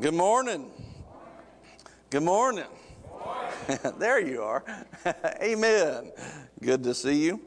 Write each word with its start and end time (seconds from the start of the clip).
Good 0.00 0.14
morning. 0.14 0.70
Good 2.08 2.22
morning. 2.22 2.64
there 3.98 4.18
you 4.18 4.40
are. 4.42 4.64
Amen. 5.42 6.10
Good 6.62 6.82
to 6.84 6.94
see 6.94 7.26
you. 7.26 7.42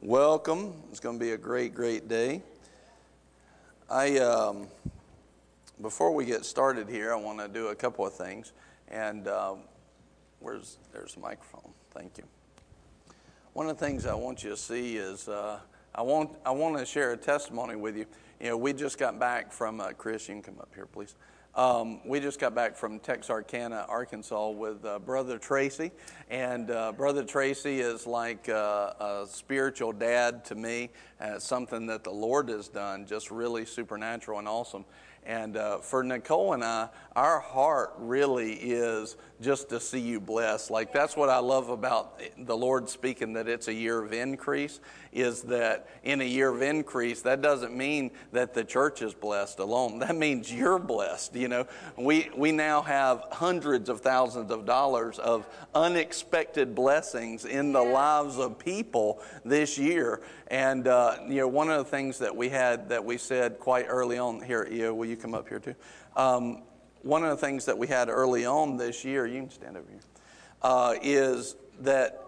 Welcome. 0.00 0.72
It's 0.90 1.00
going 1.00 1.18
to 1.18 1.22
be 1.22 1.32
a 1.32 1.36
great, 1.36 1.74
great 1.74 2.08
day. 2.08 2.40
I 3.90 4.16
um, 4.20 4.68
before 5.82 6.14
we 6.14 6.24
get 6.24 6.46
started 6.46 6.88
here, 6.88 7.12
I 7.12 7.16
want 7.16 7.40
to 7.40 7.48
do 7.48 7.66
a 7.66 7.74
couple 7.74 8.06
of 8.06 8.14
things. 8.14 8.54
And 8.88 9.28
um, 9.28 9.58
where's 10.40 10.78
there's 10.94 11.12
the 11.12 11.20
microphone? 11.20 11.74
Thank 11.90 12.16
you. 12.16 12.24
One 13.52 13.68
of 13.68 13.78
the 13.78 13.84
things 13.84 14.06
I 14.06 14.14
want 14.14 14.42
you 14.42 14.48
to 14.48 14.56
see 14.56 14.96
is 14.96 15.28
uh, 15.28 15.60
I 15.94 16.00
want 16.00 16.30
I 16.46 16.52
want 16.52 16.78
to 16.78 16.86
share 16.86 17.12
a 17.12 17.18
testimony 17.18 17.76
with 17.76 17.98
you. 17.98 18.06
You 18.40 18.48
know, 18.48 18.56
we 18.56 18.72
just 18.72 18.98
got 18.98 19.20
back 19.20 19.52
from 19.52 19.82
Chris. 19.98 20.26
You 20.26 20.36
can 20.36 20.42
come 20.42 20.58
up 20.58 20.70
here, 20.74 20.86
please. 20.86 21.16
Um, 21.54 22.00
we 22.06 22.18
just 22.18 22.40
got 22.40 22.54
back 22.54 22.76
from 22.76 22.98
Texarkana, 22.98 23.84
Arkansas, 23.86 24.48
with 24.48 24.86
uh, 24.86 24.98
Brother 25.00 25.36
Tracy, 25.36 25.90
and 26.30 26.70
uh, 26.70 26.92
Brother 26.92 27.24
Tracy 27.24 27.80
is 27.80 28.06
like 28.06 28.48
uh, 28.48 28.94
a 28.98 29.26
spiritual 29.28 29.92
dad 29.92 30.46
to 30.46 30.54
me. 30.54 30.88
Uh, 31.20 31.38
something 31.38 31.86
that 31.88 32.04
the 32.04 32.10
Lord 32.10 32.48
has 32.48 32.68
done, 32.68 33.04
just 33.04 33.30
really 33.30 33.66
supernatural 33.66 34.38
and 34.38 34.48
awesome. 34.48 34.86
And 35.24 35.56
uh, 35.56 35.78
for 35.78 36.02
Nicole 36.02 36.52
and 36.52 36.64
I, 36.64 36.88
our 37.14 37.38
heart 37.38 37.94
really 37.98 38.54
is 38.54 39.16
just 39.40 39.68
to 39.68 39.78
see 39.78 40.00
you 40.00 40.18
blessed. 40.18 40.70
Like 40.70 40.92
that's 40.92 41.16
what 41.16 41.28
I 41.28 41.38
love 41.38 41.68
about 41.68 42.20
the 42.38 42.56
Lord 42.56 42.88
speaking 42.88 43.32
that 43.34 43.46
it's 43.48 43.68
a 43.68 43.72
year 43.72 44.02
of 44.02 44.12
increase, 44.12 44.80
is 45.12 45.42
that 45.42 45.88
in 46.02 46.20
a 46.20 46.24
year 46.24 46.48
of 46.48 46.62
increase, 46.62 47.22
that 47.22 47.40
doesn't 47.40 47.76
mean 47.76 48.10
that 48.32 48.54
the 48.54 48.64
church 48.64 49.02
is 49.02 49.14
blessed 49.14 49.58
alone. 49.58 50.00
That 50.00 50.16
means 50.16 50.52
you're 50.52 50.78
blessed. 50.78 51.36
You 51.36 51.48
know, 51.48 51.66
we, 51.96 52.28
we 52.36 52.50
now 52.50 52.82
have 52.82 53.24
hundreds 53.30 53.88
of 53.88 54.00
thousands 54.00 54.50
of 54.50 54.64
dollars 54.64 55.20
of 55.20 55.46
unexpected 55.74 56.74
blessings 56.74 57.44
in 57.44 57.72
the 57.72 57.82
lives 57.82 58.38
of 58.38 58.58
people 58.58 59.20
this 59.44 59.78
year. 59.78 60.20
And, 60.52 60.86
uh, 60.86 61.16
you 61.26 61.36
know, 61.36 61.48
one 61.48 61.70
of 61.70 61.78
the 61.78 61.90
things 61.90 62.18
that 62.18 62.36
we 62.36 62.50
had 62.50 62.90
that 62.90 63.02
we 63.02 63.16
said 63.16 63.58
quite 63.58 63.86
early 63.88 64.18
on 64.18 64.42
here, 64.42 64.68
Eo, 64.70 64.92
will 64.92 65.06
you 65.06 65.16
come 65.16 65.32
up 65.32 65.48
here 65.48 65.58
too? 65.58 65.74
Um, 66.14 66.62
one 67.00 67.24
of 67.24 67.30
the 67.30 67.38
things 67.38 67.64
that 67.64 67.78
we 67.78 67.86
had 67.86 68.10
early 68.10 68.44
on 68.44 68.76
this 68.76 69.02
year, 69.02 69.26
you 69.26 69.40
can 69.40 69.50
stand 69.50 69.78
over 69.78 69.88
here, 69.88 70.00
uh, 70.60 70.94
is 71.00 71.56
that 71.80 72.22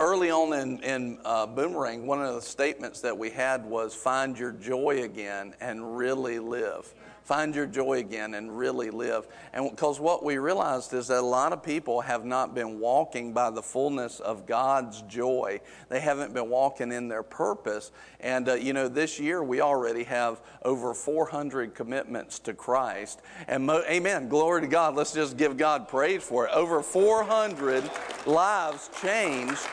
early 0.00 0.32
on 0.32 0.52
in, 0.52 0.82
in 0.82 1.18
uh, 1.24 1.46
Boomerang, 1.46 2.04
one 2.04 2.20
of 2.20 2.34
the 2.34 2.42
statements 2.42 3.00
that 3.02 3.16
we 3.16 3.30
had 3.30 3.64
was 3.64 3.94
find 3.94 4.36
your 4.36 4.50
joy 4.50 5.04
again 5.04 5.54
and 5.60 5.96
really 5.96 6.40
live. 6.40 6.92
Find 7.28 7.54
your 7.54 7.66
joy 7.66 7.98
again 7.98 8.32
and 8.32 8.56
really 8.56 8.88
live. 8.88 9.28
And 9.52 9.68
because 9.68 10.00
what 10.00 10.24
we 10.24 10.38
realized 10.38 10.94
is 10.94 11.08
that 11.08 11.18
a 11.18 11.20
lot 11.20 11.52
of 11.52 11.62
people 11.62 12.00
have 12.00 12.24
not 12.24 12.54
been 12.54 12.80
walking 12.80 13.34
by 13.34 13.50
the 13.50 13.60
fullness 13.62 14.18
of 14.18 14.46
God's 14.46 15.02
joy. 15.02 15.60
They 15.90 16.00
haven't 16.00 16.32
been 16.32 16.48
walking 16.48 16.90
in 16.90 17.06
their 17.06 17.22
purpose. 17.22 17.92
And, 18.20 18.48
uh, 18.48 18.54
you 18.54 18.72
know, 18.72 18.88
this 18.88 19.20
year 19.20 19.42
we 19.42 19.60
already 19.60 20.04
have 20.04 20.40
over 20.62 20.94
400 20.94 21.74
commitments 21.74 22.38
to 22.38 22.54
Christ. 22.54 23.20
And, 23.46 23.66
mo- 23.66 23.84
amen, 23.86 24.30
glory 24.30 24.62
to 24.62 24.66
God. 24.66 24.94
Let's 24.94 25.12
just 25.12 25.36
give 25.36 25.58
God 25.58 25.86
praise 25.86 26.22
for 26.22 26.46
it. 26.46 26.52
Over 26.54 26.82
400 26.82 27.90
lives 28.24 28.88
changed 29.02 29.68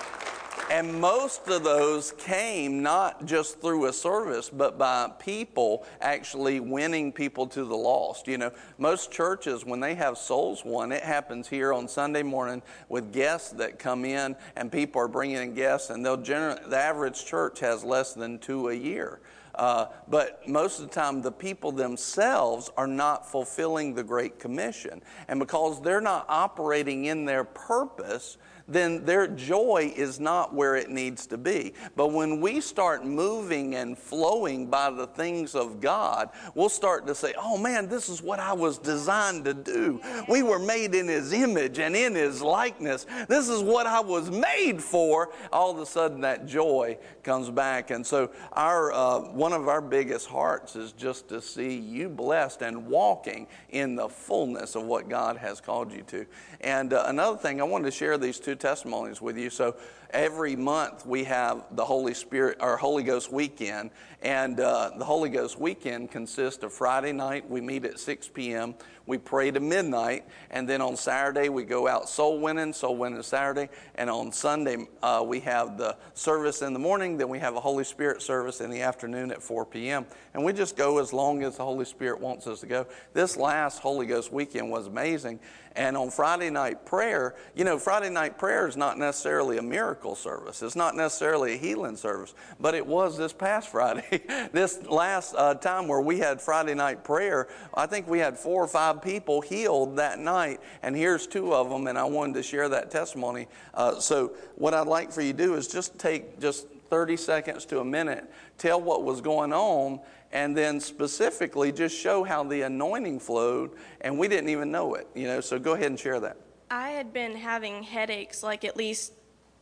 and 0.71 0.99
most 0.99 1.47
of 1.47 1.63
those 1.63 2.11
came 2.13 2.81
not 2.81 3.25
just 3.25 3.61
through 3.61 3.85
a 3.85 3.94
service, 3.94 4.49
but 4.49 4.77
by 4.77 5.11
people 5.19 5.85
actually 6.02 6.59
winning 6.59 7.11
people 7.11 7.47
to 7.47 7.63
the 7.66 7.75
lost. 7.75 8.27
You 8.27 8.38
know, 8.38 8.52
most 8.77 9.11
churches, 9.11 9.66
when 9.66 9.80
they 9.80 9.95
have 9.95 10.17
souls 10.17 10.63
won, 10.66 10.91
it 10.91 11.03
happens 11.03 11.47
here 11.47 11.73
on 11.73 11.88
Sunday 11.88 12.23
morning 12.23 12.61
with 12.89 13.13
guests 13.13 13.52
that 13.52 13.80
come 13.80 14.05
in, 14.05 14.35
and 14.55 14.72
people 14.72 15.02
are 15.02 15.07
bringing 15.07 15.38
in 15.38 15.53
guests, 15.53 15.90
and 15.90 16.06
they'll 16.06 16.17
generally, 16.17 16.62
the 16.67 16.78
average 16.78 17.25
church 17.25 17.59
has 17.59 17.84
less 17.84 18.13
than 18.13 18.40
two 18.40 18.69
a 18.69 18.73
year. 18.73 19.19
Uh, 19.56 19.85
but 20.09 20.47
most 20.47 20.79
of 20.79 20.90
the 20.90 20.94
time, 20.94 21.22
the 21.22 21.31
people 21.31 21.72
themselves 21.72 22.69
are 22.75 22.88
not 22.88 23.29
fulfilling 23.29 23.94
the 23.94 24.03
Great 24.03 24.38
Commission. 24.38 25.01
And 25.28 25.40
because 25.40 25.81
they're 25.81 26.01
not 26.01 26.25
operating 26.28 27.06
in 27.06 27.23
their 27.23 27.45
purpose, 27.45 28.38
then 28.68 29.06
their 29.06 29.28
joy 29.28 29.94
is 29.96 30.20
not 30.20 30.53
where 30.53 30.76
it 30.76 30.90
needs 30.90 31.28
to 31.28 31.38
be. 31.38 31.74
But 31.96 32.12
when 32.12 32.42
we 32.42 32.62
start 32.62 33.06
moving 33.06 33.76
and 33.76 33.98
flowing 33.98 34.68
by 34.68 34.90
the 34.90 35.08
things 35.08 35.56
of 35.56 35.80
God, 35.80 36.30
we'll 36.56 36.70
start 36.70 37.06
to 37.08 37.16
say, 37.16 37.34
oh 37.38 37.58
man, 37.58 37.88
this 37.88 38.09
is 38.09 38.22
what 38.22 38.40
I 38.40 38.53
was 38.53 38.78
designed 38.78 39.46
to 39.46 39.53
do. 39.53 40.02
We 40.28 40.42
were 40.42 40.59
made 40.59 40.96
in 40.96 41.08
His 41.08 41.31
image 41.31 41.80
and 41.80 41.96
in 41.96 42.16
His 42.16 42.42
likeness. 42.42 43.06
This 43.28 43.50
is 43.50 43.62
what 43.62 43.86
I 43.86 44.00
was 44.00 44.31
made 44.31 44.82
for. 44.82 45.32
All 45.52 45.72
of 45.72 45.80
a 45.80 45.86
sudden, 45.86 46.22
that 46.22 46.47
joy 46.47 46.97
comes 47.24 47.50
back. 47.50 47.92
And 47.92 48.06
so, 48.06 48.32
our, 48.53 48.92
uh, 48.92 49.20
one 49.20 49.53
of 49.53 49.68
our 49.68 49.82
biggest 49.82 50.28
hearts 50.28 50.76
is 50.76 50.92
just 50.92 51.30
to 51.30 51.42
see 51.42 51.78
you 51.78 52.09
blessed 52.09 52.62
and 52.62 52.88
walking 52.88 53.47
in 53.70 53.96
the 53.96 54.09
fullness 54.09 54.76
of 54.76 54.84
what 54.84 55.09
God 55.09 55.38
has 55.38 55.62
called 55.62 55.92
you 55.92 56.02
to. 56.03 56.26
And 56.62 56.94
uh, 56.94 57.06
another 57.08 57.38
thing, 57.38 57.62
I 57.62 57.64
wanted 57.64 57.86
to 57.86 57.92
share 57.92 58.18
these 58.18 58.40
two 58.40 58.54
testimonies 58.57 59.21
with 59.21 59.38
you. 59.38 59.49
So 59.49 59.75
every 60.16 60.56
month 60.56 61.06
we 61.06 61.26
have 61.26 61.66
the 61.72 61.84
Holy 61.84 62.14
Spirit, 62.14 62.58
our 62.62 62.78
Holy 62.78 63.03
Ghost 63.03 63.31
weekend, 63.31 63.92
and 64.22 64.59
uh, 64.59 64.92
the 64.98 65.03
Holy 65.03 65.30
Ghost 65.30 65.59
weekend 65.59 66.09
consists 66.09 66.64
of 66.64 66.72
Friday 66.72 67.12
night, 67.12 67.48
we 67.50 67.59
meet 67.59 67.84
at 67.84 68.00
6 68.00 68.30
p.m., 68.30 68.76
we 69.08 69.20
pray 69.20 69.52
to 69.52 69.59
midnight, 69.59 70.26
and 70.50 70.68
then 70.68 70.81
on 70.81 70.96
Saturday 70.96 71.50
we 71.50 71.64
go 71.64 71.88
out 71.88 72.09
soul 72.09 72.40
winning, 72.40 72.74
soul 72.74 72.98
winning 72.98 73.22
Saturday, 73.22 73.70
and 73.96 74.09
on 74.09 74.31
Sunday 74.31 74.88
uh, 75.03 75.24
we 75.24 75.42
have 75.42 75.78
the 75.78 75.96
service 76.16 76.64
in 76.64 76.74
the 76.74 76.80
morning, 76.80 77.18
then 77.18 77.30
we 77.30 77.38
have 77.38 77.56
a 77.56 77.59
Holy 77.59 77.84
Spirit 77.84 78.24
service 78.24 78.62
in 78.62 78.72
the 78.72 78.82
afternoon 78.82 79.32
at 79.32 79.44
4 79.44 79.66
p.m., 79.66 80.06
and 80.34 80.44
we 80.44 80.53
just 80.53 80.76
go 80.76 80.97
as 80.97 81.14
long 81.14 81.44
as 81.44 81.58
the 81.58 81.64
Holy 81.64 81.86
Spirit 81.86 82.20
wants 82.20 82.47
us 82.47 82.62
to 82.62 82.66
go. 82.66 82.88
This 83.14 83.38
last 83.38 83.80
Holy 83.80 84.08
Ghost 84.08 84.32
weekend 84.32 84.72
was 84.72 84.88
amazing, 84.88 85.40
and 85.76 85.97
on 85.97 86.09
Friday 86.09 86.50
night 86.50 86.86
prayer, 86.86 87.36
you 87.53 87.64
know, 87.64 87.78
Friday 87.78 88.09
night 88.09 88.40
prayer 88.40 88.68
is 88.68 88.78
not 88.78 88.97
necessarily 88.97 89.58
a 89.58 89.62
miracle 89.62 90.04
service. 90.13 90.61
It's 90.61 90.75
not 90.75 90.95
necessarily 90.95 91.53
a 91.53 91.57
healing 91.57 91.95
service, 91.95 92.35
but 92.59 92.75
it 92.75 92.85
was 92.85 93.17
this 93.17 93.33
past 93.33 93.69
Friday. 93.71 94.21
this 94.51 94.83
last 94.83 95.33
uh, 95.35 95.55
time 95.55 95.88
where 95.88 96.01
we 96.01 96.19
had 96.19 96.39
Friday 96.39 96.75
night 96.75 97.03
prayer, 97.03 97.47
I 97.73 97.88
think 97.88 98.07
we 98.07 98.19
had 98.19 98.38
four 98.38 98.63
or 98.63 98.67
five 98.67 99.01
people 99.01 99.41
healed 99.41 99.95
that 99.95 100.19
night, 100.19 100.59
and 100.83 100.95
here's 100.95 101.25
two 101.25 101.53
of 101.53 101.69
them, 101.69 101.88
and 101.88 101.97
I 101.97 102.03
wanted 102.03 102.33
to 102.35 102.43
share 102.43 102.69
that 102.69 102.91
testimony. 102.91 103.47
Uh, 103.73 103.99
so, 103.99 104.33
what 104.55 104.73
I'd 104.73 104.88
like 104.88 105.11
for 105.11 105.21
you 105.21 105.31
to 105.31 105.38
do 105.38 105.55
is 105.55 105.67
just 105.67 105.97
take 105.97 106.39
just 106.39 106.67
30 106.89 107.17
seconds 107.17 107.66
to 107.66 107.79
a 107.79 107.85
minute, 107.85 108.29
tell 108.57 108.79
what 108.79 109.03
was 109.03 109.22
going 109.22 109.53
on, 109.53 109.99
and 110.31 110.55
then 110.55 110.79
specifically 110.79 111.72
just 111.72 111.97
show 111.97 112.23
how 112.23 112.43
the 112.43 112.61
anointing 112.63 113.19
flowed, 113.19 113.72
and 114.01 114.19
we 114.19 114.27
didn't 114.27 114.49
even 114.49 114.72
know 114.72 114.95
it. 114.95 115.07
You 115.16 115.27
know, 115.27 115.41
so 115.41 115.57
go 115.57 115.73
ahead 115.73 115.87
and 115.87 115.99
share 115.99 116.19
that. 116.19 116.37
I 116.69 116.89
had 116.89 117.13
been 117.13 117.35
having 117.35 117.83
headaches 117.83 118.43
like 118.43 118.66
at 118.66 118.75
least 118.75 119.13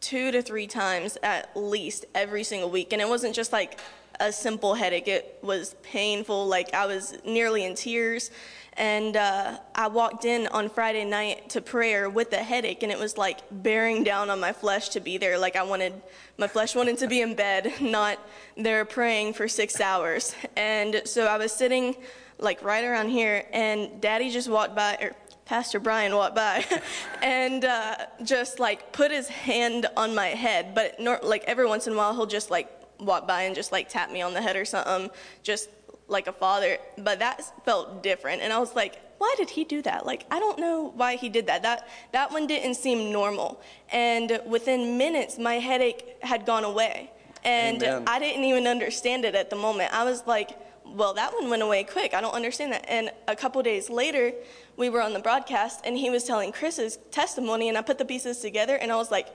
two 0.04 0.32
to 0.32 0.42
three 0.42 0.68
times 0.68 1.18
at 1.24 1.50
least 1.56 2.06
every 2.14 2.44
single 2.44 2.70
week, 2.70 2.92
and 2.92 3.02
it 3.02 3.08
wasn't 3.08 3.34
just 3.34 3.54
like 3.54 3.80
a 4.20 4.32
simple 4.32 4.76
headache. 4.76 5.08
It 5.08 5.40
was 5.42 5.76
painful. 5.82 6.46
Like 6.46 6.74
I 6.74 6.86
was 6.86 7.18
nearly 7.26 7.66
in 7.66 7.74
tears. 7.74 8.30
And 8.76 9.16
uh, 9.16 9.60
I 9.76 9.88
walked 9.88 10.26
in 10.26 10.48
on 10.48 10.68
Friday 10.68 11.06
night 11.06 11.50
to 11.52 11.62
prayer 11.62 12.10
with 12.10 12.34
a 12.34 12.38
headache, 12.38 12.82
and 12.82 12.92
it 12.92 12.98
was 12.98 13.18
like 13.20 13.42
bearing 13.52 14.04
down 14.04 14.32
on 14.32 14.40
my 14.40 14.52
flesh 14.52 14.90
to 14.90 15.00
be 15.00 15.18
there. 15.20 15.38
Like 15.38 15.56
I 15.56 15.62
wanted, 15.62 15.94
my 16.38 16.48
flesh 16.48 16.76
wanted 16.76 16.98
to 16.98 17.08
be 17.08 17.22
in 17.22 17.36
bed, 17.36 17.72
not 17.82 18.18
there 18.58 18.84
praying 18.84 19.34
for 19.34 19.48
six 19.48 19.80
hours. 19.80 20.34
And 20.56 21.04
so 21.06 21.28
I 21.28 21.38
was 21.38 21.52
sitting 21.52 21.96
like 22.40 22.64
right 22.64 22.84
around 22.84 23.10
here, 23.10 23.46
and 23.54 24.02
Daddy 24.02 24.32
just 24.32 24.50
walked 24.50 24.76
by, 24.76 24.98
or 25.00 25.12
Pastor 25.46 25.80
Brian 25.80 26.16
walked 26.16 26.36
by, 26.36 26.66
and 27.22 27.66
uh, 27.66 27.96
just 28.24 28.60
like 28.60 28.92
put 28.94 29.12
his 29.12 29.28
hand 29.28 29.88
on 29.98 30.16
my 30.16 30.28
head. 30.28 30.74
But 30.74 31.00
nor- 31.00 31.20
like 31.22 31.44
every 31.46 31.68
once 31.68 31.88
in 31.88 31.94
a 31.94 31.96
while, 31.96 32.14
he'll 32.14 32.26
just 32.26 32.50
like 32.50 32.70
walk 33.00 33.28
by 33.28 33.44
and 33.44 33.56
just 33.56 33.72
like 33.72 33.90
tap 33.90 34.12
me 34.12 34.22
on 34.22 34.34
the 34.34 34.42
head 34.42 34.56
or 34.56 34.66
something, 34.66 35.10
just 35.42 35.70
like 36.08 36.28
a 36.28 36.34
father. 36.34 36.78
But 36.98 37.20
that 37.20 37.42
felt 37.66 38.04
different, 38.04 38.42
and 38.42 38.54
I 38.54 38.60
was 38.60 38.76
like, 38.76 39.02
why 39.18 39.34
did 39.38 39.50
he 39.50 39.64
do 39.64 39.82
that? 39.84 40.06
Like 40.06 40.26
I 40.32 40.40
don't 40.40 40.60
know 40.60 40.92
why 40.96 41.16
he 41.16 41.30
did 41.30 41.48
that. 41.48 41.64
That 41.64 41.88
that 42.12 42.32
one 42.32 42.48
didn't 42.48 42.76
seem 42.76 43.12
normal. 43.12 43.62
And 43.92 44.42
within 44.46 44.98
minutes, 44.98 45.38
my 45.38 45.56
headache 45.56 46.18
had 46.22 46.46
gone 46.46 46.64
away, 46.64 47.12
and 47.44 47.84
Amen. 47.84 48.04
I 48.08 48.20
didn't 48.20 48.44
even 48.44 48.68
understand 48.68 49.26
it 49.26 49.36
at 49.36 49.50
the 49.50 49.56
moment. 49.56 49.94
I 49.94 50.04
was 50.04 50.26
like. 50.26 50.52
Well, 50.86 51.14
that 51.14 51.34
one 51.34 51.50
went 51.50 51.64
away 51.64 51.86
quick. 51.86 52.14
I 52.14 52.20
don't 52.20 52.34
understand 52.34 52.74
that. 52.74 52.86
And 52.90 53.10
a 53.30 53.38
couple 53.38 53.64
days 53.64 53.90
later, 53.90 54.34
we 54.78 54.90
were 54.90 55.02
on 55.02 55.14
the 55.14 55.20
broadcast, 55.20 55.82
and 55.86 55.98
he 55.98 56.10
was 56.10 56.24
telling 56.24 56.52
Chris's 56.52 56.98
testimony, 57.12 57.70
and 57.70 57.78
I 57.78 57.82
put 57.82 57.98
the 57.98 58.06
pieces 58.06 58.40
together, 58.40 58.76
and 58.76 58.92
I 58.92 58.96
was 58.96 59.12
like, 59.12 59.28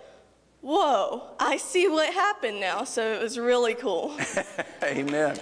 whoa, 0.61 1.23
I 1.38 1.56
see 1.56 1.88
what 1.88 2.12
happened 2.12 2.61
now. 2.61 2.85
So 2.85 3.02
it 3.02 3.23
was 3.23 3.38
really 3.38 3.75
cool. 3.75 4.17
Amen. 4.82 5.38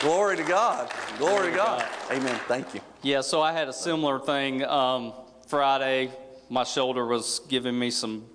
Glory 0.00 0.36
to 0.36 0.44
God. 0.44 0.92
Glory 1.18 1.50
to 1.50 1.56
God. 1.56 1.88
Amen. 2.10 2.38
Thank 2.46 2.74
you. 2.74 2.80
Yeah, 3.02 3.20
so 3.20 3.40
I 3.40 3.52
had 3.52 3.68
a 3.68 3.72
similar 3.72 4.18
thing 4.18 4.64
um, 4.64 5.12
Friday. 5.46 6.10
My 6.50 6.64
shoulder 6.64 7.06
was 7.06 7.40
giving 7.48 7.78
me 7.78 7.90
some 7.90 8.26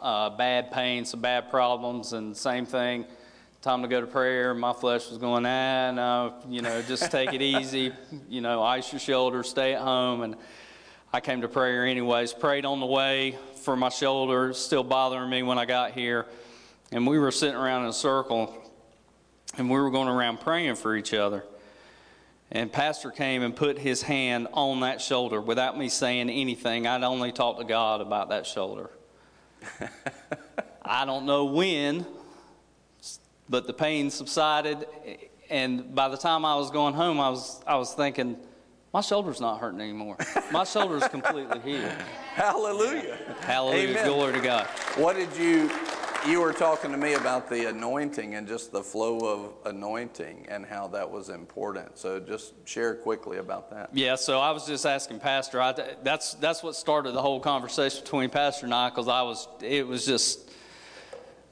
uh, 0.00 0.30
bad 0.30 0.72
pain, 0.72 1.04
some 1.04 1.20
bad 1.20 1.48
problems, 1.48 2.12
and 2.12 2.36
same 2.36 2.66
thing. 2.66 3.06
Time 3.62 3.82
to 3.82 3.86
go 3.86 4.00
to 4.00 4.08
prayer. 4.08 4.54
My 4.54 4.72
flesh 4.72 5.08
was 5.08 5.18
going, 5.18 5.46
ah, 5.46 5.92
no, 5.92 6.34
you 6.48 6.62
know, 6.62 6.82
just 6.82 7.12
take 7.12 7.32
it 7.32 7.40
easy. 7.40 7.92
You 8.28 8.40
know, 8.40 8.60
ice 8.60 8.92
your 8.92 8.98
shoulder, 8.98 9.44
stay 9.44 9.74
at 9.74 9.80
home. 9.80 10.22
And 10.22 10.34
I 11.12 11.20
came 11.20 11.42
to 11.42 11.48
prayer 11.48 11.86
anyways. 11.86 12.32
Prayed 12.32 12.64
on 12.64 12.80
the 12.80 12.86
way 12.86 13.38
for 13.62 13.76
my 13.76 13.88
shoulder, 13.88 14.52
still 14.52 14.82
bothering 14.82 15.30
me 15.30 15.44
when 15.44 15.58
I 15.58 15.64
got 15.64 15.92
here. 15.92 16.26
And 16.90 17.06
we 17.06 17.20
were 17.20 17.30
sitting 17.30 17.54
around 17.54 17.84
in 17.84 17.90
a 17.90 17.92
circle, 17.92 18.52
and 19.56 19.70
we 19.70 19.78
were 19.78 19.92
going 19.92 20.08
around 20.08 20.40
praying 20.40 20.74
for 20.74 20.96
each 20.96 21.14
other. 21.14 21.44
And 22.50 22.72
Pastor 22.72 23.12
came 23.12 23.44
and 23.44 23.54
put 23.54 23.78
his 23.78 24.02
hand 24.02 24.48
on 24.54 24.80
that 24.80 25.00
shoulder 25.00 25.40
without 25.40 25.78
me 25.78 25.88
saying 25.88 26.30
anything. 26.30 26.88
I'd 26.88 27.04
only 27.04 27.30
talked 27.30 27.60
to 27.60 27.64
God 27.64 28.00
about 28.00 28.30
that 28.30 28.44
shoulder. 28.44 28.90
I 30.84 31.04
don't 31.04 31.26
know 31.26 31.44
when, 31.44 32.04
but 33.52 33.66
the 33.66 33.72
pain 33.74 34.10
subsided. 34.10 34.86
And 35.50 35.94
by 35.94 36.08
the 36.08 36.16
time 36.16 36.44
I 36.44 36.56
was 36.56 36.70
going 36.70 36.94
home, 36.94 37.20
I 37.20 37.28
was, 37.28 37.62
I 37.66 37.76
was 37.76 37.92
thinking, 37.92 38.38
my 38.94 39.02
shoulder's 39.02 39.42
not 39.42 39.60
hurting 39.60 39.80
anymore. 39.80 40.16
My 40.50 40.64
shoulder's 40.64 41.06
completely 41.08 41.60
healed. 41.60 41.84
Hallelujah. 42.34 43.18
Hallelujah. 43.42 43.90
Amen. 43.90 44.06
Glory 44.06 44.32
to 44.32 44.40
God. 44.40 44.66
What 44.96 45.16
did 45.16 45.36
you, 45.36 45.70
you 46.26 46.40
were 46.40 46.54
talking 46.54 46.90
to 46.92 46.96
me 46.96 47.12
about 47.12 47.50
the 47.50 47.68
anointing 47.68 48.36
and 48.36 48.48
just 48.48 48.72
the 48.72 48.82
flow 48.82 49.18
of 49.18 49.70
anointing 49.70 50.46
and 50.48 50.64
how 50.64 50.88
that 50.88 51.10
was 51.10 51.28
important. 51.28 51.98
So 51.98 52.20
just 52.20 52.54
share 52.66 52.94
quickly 52.94 53.36
about 53.36 53.70
that. 53.70 53.90
Yeah, 53.92 54.14
so 54.14 54.40
I 54.40 54.50
was 54.50 54.66
just 54.66 54.86
asking 54.86 55.20
Pastor. 55.20 55.60
I, 55.60 55.74
that's 56.02 56.34
that's 56.34 56.62
what 56.62 56.74
started 56.74 57.12
the 57.12 57.22
whole 57.22 57.40
conversation 57.40 58.02
between 58.02 58.30
Pastor 58.30 58.64
and 58.64 58.74
I, 58.74 58.88
because 58.88 59.08
I 59.08 59.20
was 59.22 59.46
it 59.60 59.86
was 59.86 60.06
just 60.06 60.51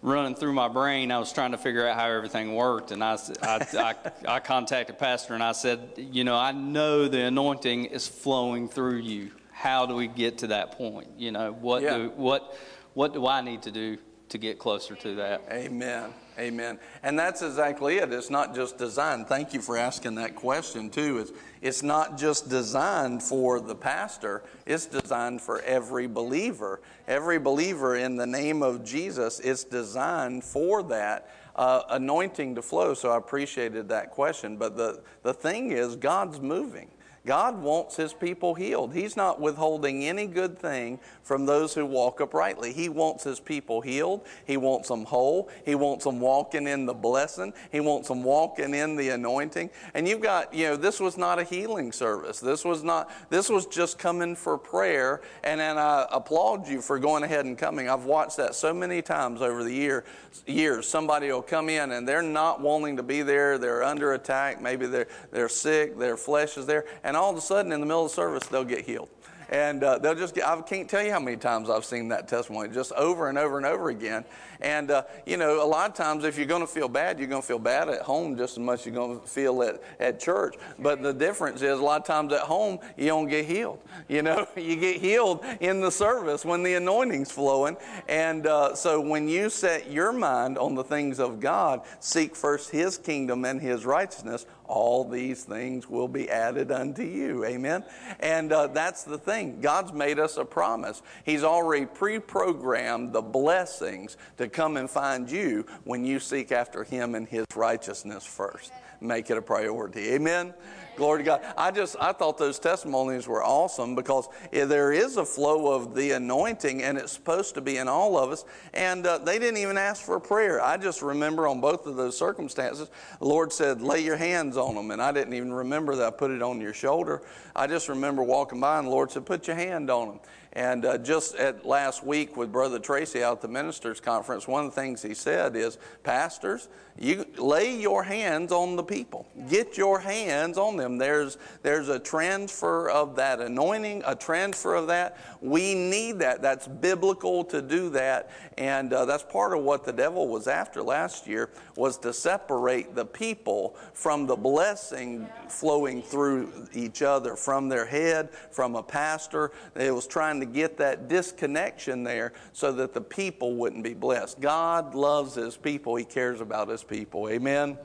running 0.03 0.35
through 0.35 0.53
my 0.53 0.69
brain. 0.69 1.11
I 1.13 1.19
was 1.19 1.33
trying 1.33 1.53
to 1.53 1.59
figure 1.59 1.87
out 1.87 1.97
how 1.97 2.09
everything 2.09 2.55
worked, 2.55 2.91
and 2.91 3.03
I 3.05 3.19
I, 3.43 3.67
I, 3.79 3.95
I 4.37 4.41
contacted 4.41 4.99
Pastor 4.99 5.35
and 5.35 5.43
I 5.43 5.53
said, 5.53 5.91
you 5.97 6.25
know, 6.25 6.37
I 6.37 6.53
know 6.53 7.09
the 7.09 7.23
anointing 7.23 7.87
is 7.87 8.09
flowing 8.09 8.69
through 8.69 8.99
you. 8.99 9.31
How 9.51 9.85
do 9.87 9.95
we 9.95 10.07
get 10.09 10.39
to 10.39 10.47
that 10.49 10.73
point? 10.73 11.09
You 11.19 11.33
know, 11.33 11.53
what 11.53 11.83
Yeah. 11.83 11.97
do 11.99 12.13
what 12.17 12.57
what 12.95 13.13
do 13.13 13.27
I 13.27 13.41
need 13.43 13.63
to 13.63 13.71
do 13.71 13.99
to 14.31 14.39
get 14.39 14.59
closer 14.59 14.95
to 14.97 15.15
that? 15.17 15.43
Amen. 15.51 16.11
Amen. 16.39 16.79
And 17.03 17.19
that's 17.19 17.43
exactly 17.43 17.99
it. 17.99 18.13
It's 18.13 18.31
not 18.31 18.55
just 18.55 18.79
designed. 18.79 19.27
Thank 19.27 19.53
you 19.53 19.61
for 19.61 19.77
asking 19.77 20.15
that 20.15 20.35
question, 20.35 20.89
too. 20.89 21.19
It's, 21.19 21.33
it's 21.61 21.83
not 21.83 22.17
just 22.17 22.49
designed 22.49 23.23
for 23.23 23.61
the 23.61 23.75
pastor, 23.75 24.43
it's 24.65 24.87
designed 24.87 25.43
for 25.43 25.61
every 25.63 26.07
believer. 26.07 26.81
Every 27.07 27.39
believer 27.39 27.97
in 27.97 28.17
the 28.17 28.27
name 28.27 28.63
of 28.63 28.85
Jesus, 28.85 29.41
it's 29.41 29.65
designed 29.65 30.43
for 30.45 30.83
that 30.85 31.29
uh, 31.57 31.83
anointing 31.91 32.55
to 32.55 32.63
flow. 32.63 32.95
So 32.95 33.11
I 33.11 33.19
appreciated 33.19 33.89
that 33.91 34.11
question. 34.11 34.57
But 34.57 34.77
the, 34.77 35.03
the 35.23 35.35
thing 35.35 35.73
is, 35.73 35.97
God's 35.97 36.41
moving. 36.41 36.89
God 37.27 37.61
wants 37.61 37.97
his 37.97 38.15
people 38.15 38.55
healed. 38.55 38.95
He's 38.95 39.15
not 39.15 39.41
withholding 39.41 40.05
any 40.05 40.27
good 40.27 40.59
thing 40.59 40.99
from 41.23 41.45
those 41.45 41.75
who 41.75 41.85
walk 41.85 42.21
uprightly. 42.21 42.73
He 42.73 42.89
wants 42.89 43.25
his 43.25 43.39
people 43.39 43.83
healed. 43.83 44.27
He 44.47 44.57
wants 44.57 44.89
them 44.89 45.05
whole. 45.05 45.51
He 45.67 45.75
wants 45.75 46.05
them 46.05 46.19
walking 46.19 46.67
in 46.67 46.87
the 46.87 46.95
blessing. 46.95 47.53
He 47.71 47.81
wants 47.81 48.09
them 48.09 48.25
walking 48.25 48.75
in 48.75 48.97
the 48.97 49.11
anointing. 49.11 49.69
And 49.93 50.09
you've 50.09 50.23
got, 50.23 50.55
you 50.55 50.69
know, 50.69 50.77
this 50.77 50.99
was 50.99 51.19
not 51.19 51.39
a 51.39 51.45
healing 51.45 51.93
service. 51.93 52.41
This 52.41 52.65
was 52.65 52.83
not, 52.83 53.11
this 53.29 53.51
was 53.51 53.67
just 53.67 53.99
coming 53.99 54.35
for 54.35 54.57
prayer. 54.57 55.21
And, 55.45 55.61
and 55.61 55.79
I 55.79 56.07
applaud 56.11 56.67
you 56.69 56.81
for 56.81 56.99
going 56.99 57.23
ahead 57.23 57.45
and 57.45 57.59
coming. 57.59 57.91
I've 57.91 58.07
watched 58.07 58.39
that 58.39 58.55
so 58.55 58.73
many 58.73 59.03
times 59.03 59.43
over 59.43 59.63
the 59.63 59.75
year, 59.75 60.05
years. 60.47 60.89
Somebody 60.89 61.31
will 61.31 61.43
come 61.43 61.69
in 61.69 61.93
and 61.93 62.09
they're 62.09 62.23
not 62.23 62.63
wanting 62.63 62.97
to 62.97 63.03
be 63.03 63.21
there. 63.21 63.59
They're 63.59 63.83
under 63.83 64.15
attack. 64.15 64.63
Maybe 64.63 64.87
they're, 64.87 65.09
they're 65.31 65.51
sick. 65.51 65.99
Their 65.99 66.17
flesh 66.17 66.57
is 66.57 66.65
there. 66.65 66.87
And 67.05 67.10
all 67.17 67.31
of 67.31 67.37
a 67.37 67.41
sudden, 67.41 67.73
in 67.73 67.81
the 67.81 67.87
middle 67.87 68.05
of 68.05 68.11
the 68.11 68.15
service, 68.15 68.47
they'll 68.47 68.65
get 68.65 68.85
healed. 68.85 69.09
And 69.51 69.83
uh, 69.83 69.99
they'll 69.99 70.15
just 70.15 70.37
get, 70.37 70.47
I 70.47 70.61
can't 70.63 70.89
tell 70.89 71.03
you 71.03 71.11
how 71.11 71.19
many 71.19 71.37
times 71.37 71.69
I've 71.69 71.85
seen 71.85 72.09
that 72.09 72.29
testimony, 72.29 72.73
just 72.73 72.93
over 72.93 73.29
and 73.29 73.37
over 73.37 73.57
and 73.57 73.67
over 73.67 73.91
again. 73.91 74.25
And, 74.61 74.93
uh, 74.93 75.03
you 75.27 75.37
know, 75.37 75.65
a 75.65 75.67
lot 75.67 75.91
of 75.91 75.97
times 75.97 76.23
if 76.23 76.39
you're 76.39 76.47
going 76.47 76.61
to 76.61 76.69
feel 76.69 76.89
bad, 76.89 77.19
you're 77.19 77.27
going 77.27 77.43
to 77.43 77.47
feel 77.47 77.59
bad 77.59 77.89
at 77.89 78.03
home 78.03 78.37
just 78.37 78.53
as 78.53 78.59
much 78.61 78.81
as 78.81 78.87
you're 78.87 78.95
going 78.95 79.19
to 79.19 79.27
feel 79.27 79.61
at, 79.65 79.83
at 79.99 80.21
church. 80.21 80.55
But 80.79 81.03
the 81.03 81.13
difference 81.13 81.63
is 81.63 81.81
a 81.81 81.83
lot 81.83 82.01
of 82.01 82.07
times 82.07 82.33
at 82.33 82.43
home, 82.43 82.79
you 82.97 83.07
don't 83.07 83.27
get 83.27 83.45
healed. 83.45 83.81
You 84.09 84.23
know, 84.23 84.47
you 84.57 84.77
get 84.77 85.01
healed 85.01 85.45
in 85.59 85.81
the 85.81 85.91
service 85.91 86.45
when 86.45 86.63
the 86.63 86.75
anointing's 86.75 87.33
flowing. 87.33 87.77
And 88.09 88.47
uh, 88.47 88.77
so 88.77 89.01
when 89.01 89.29
you 89.29 89.51
set 89.51 89.91
your 89.91 90.13
mind 90.13 90.59
on 90.59 90.77
the 90.77 90.85
things 90.85 91.19
of 91.19 91.41
God, 91.41 91.81
seek 91.99 92.37
first 92.37 92.71
His 92.71 92.97
kingdom 92.97 93.45
and 93.45 93.61
His 93.61 93.85
righteousness, 93.85 94.47
all 94.71 95.05
these 95.05 95.43
things 95.43 95.91
will 95.91 96.07
be 96.07 96.31
added 96.31 96.71
unto 96.71 97.03
you. 97.03 97.45
Amen. 97.45 97.85
And 98.21 98.53
uh, 98.53 98.69
that's 98.69 99.03
the 99.03 99.19
thing. 99.19 99.61
God's 99.61 99.93
made 99.93 100.21
us 100.21 100.37
a 100.37 100.45
promise. 100.45 101.03
He's 101.25 101.43
already 101.43 101.87
pre 101.87 102.21
programmed 102.21 103.13
the 103.13 103.21
blessings 103.21 104.17
to 104.39 104.49
come 104.49 104.77
and 104.77 104.89
find 104.89 105.29
you 105.29 105.67
when 105.85 106.05
you 106.05 106.21
seek 106.21 106.53
after 106.53 106.85
Him 106.85 107.17
and 107.17 107.27
His 107.27 107.45
righteousness 107.55 108.25
first. 108.25 108.73
Make 109.01 109.31
it 109.31 109.37
a 109.37 109.43
priority. 109.43 110.11
Amen. 110.11 110.55
Glory 111.01 111.21
to 111.21 111.25
God. 111.25 111.41
I 111.57 111.71
just 111.71 111.97
I 111.99 112.13
thought 112.13 112.37
those 112.37 112.59
testimonies 112.59 113.27
were 113.27 113.43
awesome 113.43 113.95
because 113.95 114.29
there 114.53 114.93
is 114.93 115.17
a 115.17 115.25
flow 115.25 115.73
of 115.73 115.95
the 115.95 116.11
anointing 116.11 116.83
and 116.83 116.99
it's 116.99 117.13
supposed 117.13 117.55
to 117.55 117.63
be 117.63 117.79
in 117.79 117.89
all 117.89 118.19
of 118.19 118.31
us. 118.31 118.45
And 118.75 119.07
uh, 119.07 119.17
they 119.17 119.39
didn't 119.39 119.57
even 119.57 119.79
ask 119.79 120.03
for 120.03 120.21
prayer. 120.21 120.63
I 120.63 120.77
just 120.77 121.01
remember 121.01 121.49
on 121.49 121.59
both 121.59 121.87
of 121.87 121.97
those 121.97 122.19
circumstances, 122.19 122.91
the 123.19 123.25
Lord 123.25 123.51
said, 123.51 123.81
"Lay 123.81 124.01
your 124.01 124.19
hands 124.19 124.59
on 124.59 124.75
them," 124.75 124.91
and 124.91 125.01
I 125.01 125.11
didn't 125.11 125.33
even 125.33 125.55
remember 125.55 125.97
that 125.97 126.07
I 126.07 126.11
put 126.11 126.33
it 126.33 126.43
on 126.43 126.61
your 126.61 126.75
shoulder. 126.75 127.23
I 127.57 127.67
just 127.67 127.89
remember 127.89 128.23
walking 128.23 128.61
by 128.61 128.77
and 128.77 128.87
the 128.87 128.91
Lord 128.91 129.11
said, 129.11 129.25
"Put 129.25 129.47
your 129.47 129.57
hand 129.57 129.89
on 129.89 130.09
them." 130.09 130.21
And 130.55 130.85
uh, 130.85 130.99
just 130.99 131.37
at 131.37 131.65
last 131.65 132.05
week 132.05 132.37
with 132.37 132.51
Brother 132.51 132.81
Tracy 132.81 133.23
out 133.23 133.35
at 133.35 133.43
the 133.43 133.49
ministers' 133.49 134.01
conference, 134.01 134.49
one 134.49 134.65
of 134.65 134.75
the 134.75 134.81
things 134.81 135.01
he 135.01 135.15
said 135.15 135.55
is, 135.55 135.79
Pastors, 136.03 136.69
you 136.99 137.25
lay 137.39 137.77
your 137.77 138.03
hands 138.03 138.51
on 138.51 138.75
the 138.75 138.83
people. 138.83 139.27
Get 139.49 139.79
your 139.79 140.01
hands 140.01 140.59
on 140.59 140.77
them. 140.77 140.99
There's, 140.99 141.39
there's 141.63 141.89
a 141.89 141.99
transfer 141.99 142.91
of 142.91 143.17
that 143.17 143.41
anointing, 143.41 144.03
a 144.05 144.17
transfer 144.17 144.75
of 144.75 144.89
that. 144.89 145.17
We 145.41 145.75
need 145.75 146.19
that. 146.19 146.43
That's 146.43 146.67
biblical 146.67 147.45
to 147.45 147.63
do 147.63 147.89
that. 147.91 148.31
And 148.59 148.93
uh, 148.93 149.05
that's 149.05 149.23
part 149.23 149.57
of 149.57 149.63
what 149.63 149.85
the 149.85 149.93
devil 149.93 150.29
was 150.29 150.49
after 150.49 150.83
last 150.83 151.27
year 151.27 151.51
was 151.81 151.97
to 151.97 152.13
separate 152.13 152.95
the 152.95 153.07
people 153.07 153.75
from 153.95 154.27
the 154.27 154.37
blessing 154.37 155.27
flowing 155.49 156.03
through 156.03 156.53
each 156.75 157.01
other, 157.01 157.35
from 157.37 157.71
their 157.71 157.87
head, 157.87 158.29
from 158.51 158.77
a 158.77 158.83
pastor. 158.83 159.51
It 159.75 159.95
was 159.95 160.07
trying 160.07 160.41
to 160.41 160.47
get 160.47 160.77
that 160.77 161.09
disconnection 161.09 162.05
there 162.05 162.35
so 162.53 162.71
that 162.73 162.93
the 162.93 163.01
people 163.01 163.55
wouldn't 163.55 163.83
be 163.83 163.95
blessed. 163.95 164.43
God 164.43 164.95
loves 164.95 165.35
his 165.35 165.57
people. 165.57 165.97
He 165.97 166.05
cares 166.05 166.43
about 166.43 166.69
his 166.69 166.85
people. 166.85 167.31
Amen. 167.31 167.79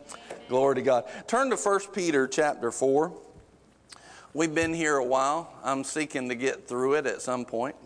Glory 0.49 0.75
to 0.75 0.81
God. 0.81 1.05
Turn 1.25 1.49
to 1.49 1.55
1 1.55 1.79
Peter 1.93 2.27
chapter 2.27 2.71
4. 2.71 3.13
We've 4.33 4.53
been 4.53 4.73
here 4.73 4.97
a 4.97 5.05
while. 5.05 5.53
I'm 5.63 5.85
seeking 5.85 6.27
to 6.27 6.35
get 6.35 6.67
through 6.67 6.95
it 6.95 7.05
at 7.05 7.21
some 7.21 7.45
point. 7.45 7.77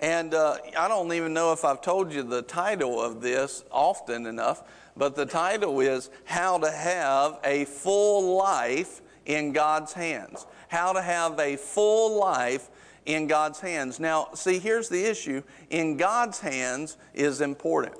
And 0.00 0.34
uh, 0.34 0.58
I 0.76 0.88
don't 0.88 1.12
even 1.12 1.32
know 1.32 1.52
if 1.52 1.64
I've 1.64 1.80
told 1.80 2.12
you 2.12 2.22
the 2.22 2.42
title 2.42 3.00
of 3.00 3.22
this 3.22 3.64
often 3.70 4.26
enough, 4.26 4.62
but 4.96 5.14
the 5.14 5.26
title 5.26 5.80
is 5.80 6.10
How 6.24 6.58
to 6.58 6.70
Have 6.70 7.38
a 7.44 7.64
Full 7.64 8.36
Life 8.36 9.00
in 9.24 9.52
God's 9.52 9.92
Hands. 9.94 10.46
How 10.68 10.92
to 10.92 11.00
Have 11.00 11.38
a 11.38 11.56
Full 11.56 12.18
Life 12.18 12.68
in 13.06 13.26
God's 13.26 13.60
Hands. 13.60 13.98
Now, 13.98 14.28
see, 14.34 14.58
here's 14.58 14.88
the 14.88 15.02
issue 15.04 15.42
in 15.70 15.96
God's 15.96 16.40
hands 16.40 16.98
is 17.14 17.40
important. 17.40 17.96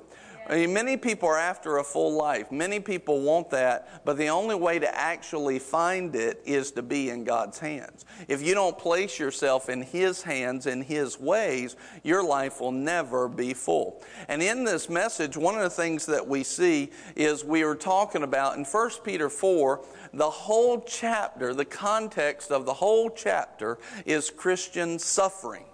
I 0.49 0.55
mean, 0.55 0.73
many 0.73 0.95
people 0.95 1.27
are 1.27 1.37
after 1.37 1.77
a 1.77 1.83
full 1.83 2.13
life. 2.13 2.53
Many 2.53 2.79
people 2.79 3.19
want 3.21 3.49
that, 3.49 4.05
but 4.05 4.17
the 4.17 4.29
only 4.29 4.55
way 4.55 4.79
to 4.79 4.97
actually 4.97 5.59
find 5.59 6.15
it 6.15 6.41
is 6.45 6.71
to 6.71 6.81
be 6.81 7.09
in 7.09 7.25
God's 7.25 7.59
hands. 7.59 8.05
If 8.29 8.41
you 8.41 8.53
don't 8.53 8.77
place 8.77 9.19
yourself 9.19 9.67
in 9.67 9.81
His 9.81 10.21
hands, 10.21 10.65
in 10.65 10.81
His 10.81 11.19
ways, 11.19 11.75
your 12.01 12.23
life 12.23 12.61
will 12.61 12.71
never 12.71 13.27
be 13.27 13.53
full. 13.53 14.01
And 14.29 14.41
in 14.41 14.63
this 14.63 14.87
message, 14.87 15.35
one 15.35 15.55
of 15.55 15.61
the 15.61 15.69
things 15.69 16.05
that 16.05 16.25
we 16.25 16.43
see 16.43 16.91
is 17.17 17.43
we 17.43 17.63
are 17.63 17.75
talking 17.75 18.23
about 18.23 18.57
in 18.57 18.63
1 18.63 18.89
Peter 19.03 19.29
4, 19.29 19.83
the 20.13 20.29
whole 20.29 20.79
chapter, 20.81 21.53
the 21.53 21.65
context 21.65 22.51
of 22.51 22.65
the 22.65 22.73
whole 22.73 23.09
chapter 23.09 23.79
is 24.05 24.29
Christian 24.29 24.97
suffering. 24.97 25.65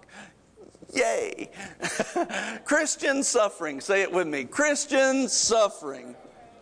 Yay! 0.94 1.50
Christian 2.64 3.22
suffering. 3.22 3.80
Say 3.80 4.02
it 4.02 4.12
with 4.12 4.26
me. 4.26 4.44
Christian 4.44 5.28
suffering. 5.28 6.14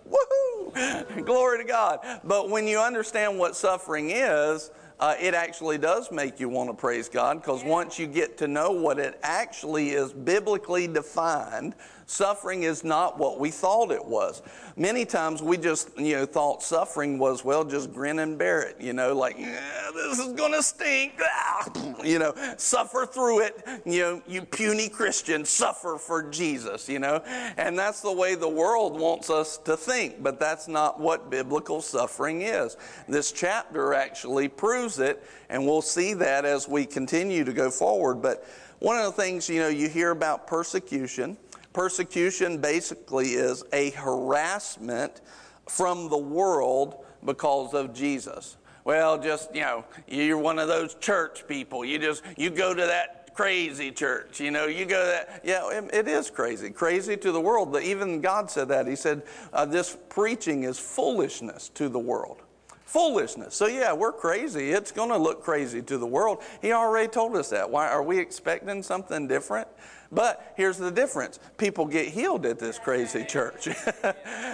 Woohoo! 0.08 1.24
Glory 1.24 1.58
to 1.58 1.64
God. 1.64 2.00
But 2.24 2.50
when 2.50 2.66
you 2.66 2.78
understand 2.78 3.38
what 3.38 3.56
suffering 3.56 4.10
is, 4.10 4.70
uh, 5.00 5.16
it 5.20 5.34
actually 5.34 5.78
does 5.78 6.12
make 6.12 6.38
you 6.38 6.48
want 6.48 6.70
to 6.70 6.74
praise 6.74 7.08
God 7.08 7.40
because 7.40 7.64
once 7.64 7.98
you 7.98 8.06
get 8.06 8.38
to 8.38 8.46
know 8.46 8.70
what 8.70 8.98
it 8.98 9.18
actually 9.22 9.90
is 9.90 10.12
biblically 10.12 10.86
defined, 10.86 11.74
suffering 12.12 12.64
is 12.64 12.84
not 12.84 13.18
what 13.18 13.40
we 13.40 13.50
thought 13.50 13.90
it 13.90 14.04
was. 14.04 14.42
Many 14.76 15.04
times 15.04 15.42
we 15.42 15.56
just, 15.56 15.98
you 15.98 16.16
know, 16.16 16.26
thought 16.26 16.62
suffering 16.62 17.18
was, 17.18 17.44
well, 17.44 17.64
just 17.64 17.92
grin 17.92 18.18
and 18.18 18.38
bear 18.38 18.60
it, 18.62 18.76
you 18.78 18.92
know, 18.92 19.14
like, 19.14 19.38
yeah, 19.38 19.90
this 19.94 20.18
is 20.18 20.32
going 20.34 20.52
to 20.52 20.62
stink, 20.62 21.14
ah, 21.22 21.70
you 22.04 22.18
know, 22.18 22.34
suffer 22.58 23.06
through 23.06 23.40
it, 23.40 23.66
you 23.86 24.00
know, 24.02 24.22
you 24.26 24.42
puny 24.42 24.88
Christian, 24.88 25.44
suffer 25.44 25.96
for 25.96 26.22
Jesus, 26.30 26.88
you 26.88 26.98
know, 26.98 27.22
and 27.56 27.78
that's 27.78 28.02
the 28.02 28.12
way 28.12 28.34
the 28.34 28.48
world 28.48 29.00
wants 29.00 29.30
us 29.30 29.56
to 29.58 29.76
think, 29.76 30.22
but 30.22 30.38
that's 30.38 30.68
not 30.68 31.00
what 31.00 31.30
biblical 31.30 31.80
suffering 31.80 32.42
is. 32.42 32.76
This 33.08 33.32
chapter 33.32 33.94
actually 33.94 34.48
proves 34.48 34.98
it, 34.98 35.22
and 35.48 35.64
we'll 35.64 35.82
see 35.82 36.12
that 36.14 36.44
as 36.44 36.68
we 36.68 36.84
continue 36.84 37.44
to 37.44 37.52
go 37.52 37.70
forward, 37.70 38.16
but 38.20 38.46
one 38.80 38.98
of 38.98 39.04
the 39.04 39.22
things, 39.22 39.48
you 39.48 39.60
know, 39.60 39.68
you 39.68 39.88
hear 39.88 40.10
about 40.10 40.46
persecution. 40.46 41.38
Persecution 41.72 42.58
basically 42.58 43.28
is 43.28 43.64
a 43.72 43.90
harassment 43.90 45.22
from 45.68 46.10
the 46.10 46.18
world 46.18 47.04
because 47.24 47.72
of 47.72 47.94
Jesus. 47.94 48.56
Well, 48.84 49.18
just, 49.18 49.54
you 49.54 49.62
know, 49.62 49.84
you're 50.08 50.38
one 50.38 50.58
of 50.58 50.68
those 50.68 50.94
church 50.96 51.46
people. 51.46 51.84
You 51.84 51.98
just, 51.98 52.22
you 52.36 52.50
go 52.50 52.74
to 52.74 52.82
that 52.82 53.34
crazy 53.34 53.90
church. 53.90 54.40
You 54.40 54.50
know, 54.50 54.66
you 54.66 54.84
go 54.84 55.06
that. 55.06 55.40
Yeah, 55.44 55.70
it, 55.70 55.90
it 55.94 56.08
is 56.08 56.30
crazy. 56.30 56.70
Crazy 56.70 57.16
to 57.16 57.32
the 57.32 57.40
world. 57.40 57.72
But 57.72 57.84
even 57.84 58.20
God 58.20 58.50
said 58.50 58.68
that. 58.68 58.86
He 58.86 58.96
said, 58.96 59.22
uh, 59.52 59.64
this 59.64 59.96
preaching 60.08 60.64
is 60.64 60.78
foolishness 60.78 61.68
to 61.70 61.88
the 61.88 61.98
world. 61.98 62.42
Foolishness. 62.84 63.54
So, 63.54 63.68
yeah, 63.68 63.92
we're 63.92 64.12
crazy. 64.12 64.72
It's 64.72 64.92
going 64.92 65.08
to 65.08 65.16
look 65.16 65.42
crazy 65.42 65.80
to 65.80 65.96
the 65.96 66.06
world. 66.06 66.42
He 66.60 66.72
already 66.72 67.08
told 67.08 67.36
us 67.36 67.48
that. 67.50 67.70
Why 67.70 67.88
are 67.88 68.02
we 68.02 68.18
expecting 68.18 68.82
something 68.82 69.26
different? 69.28 69.68
But 70.12 70.52
here's 70.56 70.76
the 70.76 70.90
difference 70.90 71.40
people 71.56 71.86
get 71.86 72.08
healed 72.08 72.44
at 72.44 72.58
this 72.58 72.78
crazy 72.78 73.24
church, 73.24 73.64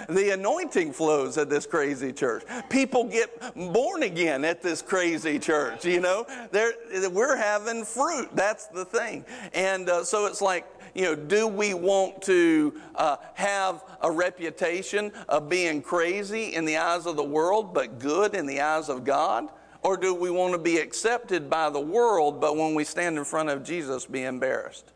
the 0.09 0.31
anointing 0.33 0.93
flows 0.93 1.37
at 1.37 1.49
this 1.49 1.65
crazy 1.65 2.13
church. 2.13 2.43
People 2.69 3.03
get 3.03 3.29
born 3.55 4.03
again 4.03 4.45
at 4.45 4.61
this 4.61 4.81
crazy 4.81 5.37
church. 5.37 5.83
You 5.83 5.99
know, 5.99 6.25
They're, 6.51 6.73
we're 7.11 7.35
having 7.35 7.83
fruit. 7.83 8.29
That's 8.33 8.67
the 8.67 8.85
thing. 8.85 9.25
And 9.53 9.89
uh, 9.89 10.05
so 10.05 10.27
it's 10.27 10.41
like, 10.41 10.65
you 10.95 11.03
know, 11.03 11.15
do 11.15 11.45
we 11.47 11.73
want 11.73 12.21
to 12.23 12.79
uh, 12.95 13.17
have 13.33 13.83
a 14.01 14.09
reputation 14.09 15.11
of 15.27 15.49
being 15.49 15.81
crazy 15.81 16.55
in 16.55 16.63
the 16.63 16.77
eyes 16.77 17.05
of 17.05 17.17
the 17.17 17.23
world, 17.23 17.73
but 17.73 17.99
good 17.99 18.33
in 18.33 18.45
the 18.45 18.61
eyes 18.61 18.87
of 18.87 19.03
God? 19.03 19.49
Or 19.81 19.97
do 19.97 20.13
we 20.13 20.31
want 20.31 20.53
to 20.53 20.57
be 20.57 20.77
accepted 20.77 21.49
by 21.49 21.69
the 21.69 21.79
world, 21.79 22.39
but 22.39 22.55
when 22.55 22.75
we 22.75 22.85
stand 22.85 23.17
in 23.17 23.25
front 23.25 23.49
of 23.49 23.63
Jesus, 23.63 24.05
be 24.05 24.23
embarrassed? 24.23 24.93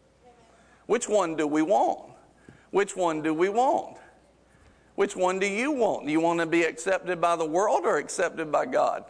Which 0.86 1.08
one 1.08 1.36
do 1.36 1.48
we 1.48 1.62
want? 1.62 2.12
Which 2.72 2.96
one 2.96 3.22
do 3.22 3.34
we 3.34 3.50
want? 3.50 3.98
Which 4.96 5.16
one 5.16 5.40
do 5.40 5.48
you 5.48 5.72
want? 5.72 6.06
Do 6.06 6.12
you 6.12 6.20
want 6.20 6.40
to 6.40 6.46
be 6.46 6.64
accepted 6.64 7.20
by 7.20 7.36
the 7.36 7.46
world 7.46 7.82
or 7.86 7.98
accepted 7.98 8.52
by 8.52 8.66
God? 8.66 9.06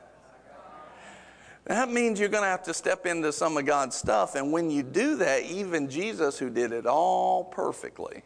That 1.66 1.90
means 1.90 2.20
you're 2.20 2.30
going 2.30 2.44
to 2.44 2.50
have 2.50 2.64
to 2.64 2.74
step 2.74 3.06
into 3.06 3.32
some 3.32 3.58
of 3.58 3.66
God's 3.66 3.96
stuff. 3.96 4.36
And 4.36 4.52
when 4.52 4.70
you 4.70 4.84
do 4.84 5.16
that, 5.18 5.44
even 5.44 5.90
Jesus, 5.90 6.38
who 6.38 6.50
did 6.50 6.74
it 6.74 6.86
all 6.86 7.46
perfectly, 7.46 8.24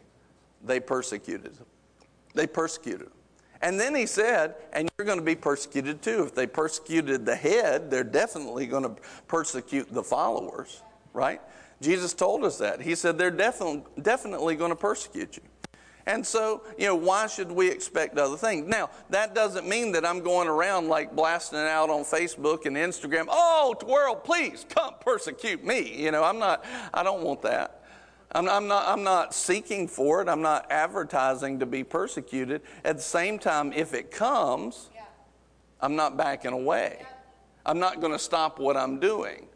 they 0.64 0.80
persecuted 0.80 1.56
him. 1.56 1.66
They 2.34 2.48
persecuted 2.48 3.08
him. 3.08 3.14
And 3.62 3.80
then 3.80 3.96
he 3.96 4.06
said, 4.06 4.56
and 4.74 4.90
you're 4.98 5.06
going 5.06 5.20
to 5.20 5.26
be 5.26 5.36
persecuted 5.36 6.02
too. 6.02 6.24
If 6.24 6.36
they 6.36 6.46
persecuted 6.46 7.26
the 7.26 7.36
head, 7.36 7.90
they're 7.90 8.04
definitely 8.04 8.68
going 8.68 8.84
to 8.84 9.02
persecute 9.28 9.92
the 9.92 10.04
followers, 10.04 10.82
right? 11.14 11.42
Jesus 11.82 12.14
told 12.14 12.44
us 12.44 12.58
that. 12.58 12.82
He 12.82 12.96
said 12.96 13.18
they're 13.18 13.32
definitely, 13.32 13.84
definitely 14.02 14.56
going 14.56 14.72
to 14.72 14.76
persecute 14.76 15.38
you. 15.38 15.44
And 16.08 16.26
so, 16.26 16.64
you 16.78 16.86
know, 16.86 16.96
why 16.96 17.28
should 17.28 17.52
we 17.52 17.70
expect 17.70 18.18
other 18.18 18.38
things? 18.38 18.66
Now, 18.66 18.90
that 19.10 19.36
doesn't 19.36 19.68
mean 19.68 19.92
that 19.92 20.06
I'm 20.06 20.22
going 20.22 20.48
around 20.48 20.88
like 20.88 21.14
blasting 21.14 21.60
it 21.60 21.68
out 21.68 21.90
on 21.90 22.04
Facebook 22.04 22.66
and 22.66 22.78
Instagram. 22.78 23.26
Oh, 23.30 23.76
world, 23.86 24.24
please 24.24 24.66
come 24.70 24.94
persecute 25.02 25.66
me. 25.66 26.02
You 26.02 26.12
know, 26.12 26.24
I'm 26.24 26.40
not, 26.40 26.64
I 26.94 27.04
don't 27.04 27.24
want 27.24 27.42
that. 27.42 27.84
I'm, 28.32 28.48
I'm, 28.48 28.68
not, 28.68 28.88
I'm 28.88 29.04
not 29.04 29.34
seeking 29.34 29.88
for 29.88 30.22
it. 30.22 30.30
I'm 30.30 30.42
not 30.42 30.72
advertising 30.72 31.60
to 31.60 31.66
be 31.66 31.84
persecuted. 31.84 32.62
At 32.86 32.98
the 32.98 33.04
same 33.04 33.38
time, 33.38 33.74
if 33.74 33.94
it 33.94 34.10
comes. 34.10 34.90
I'm 35.80 35.96
not 35.96 36.18
backing 36.18 36.54
away. 36.54 37.02
I'm 37.66 37.80
not 37.80 38.00
going 38.00 38.14
to 38.14 38.20
stop 38.20 38.60
what 38.60 38.78
I'm 38.78 39.00
doing. 39.00 39.48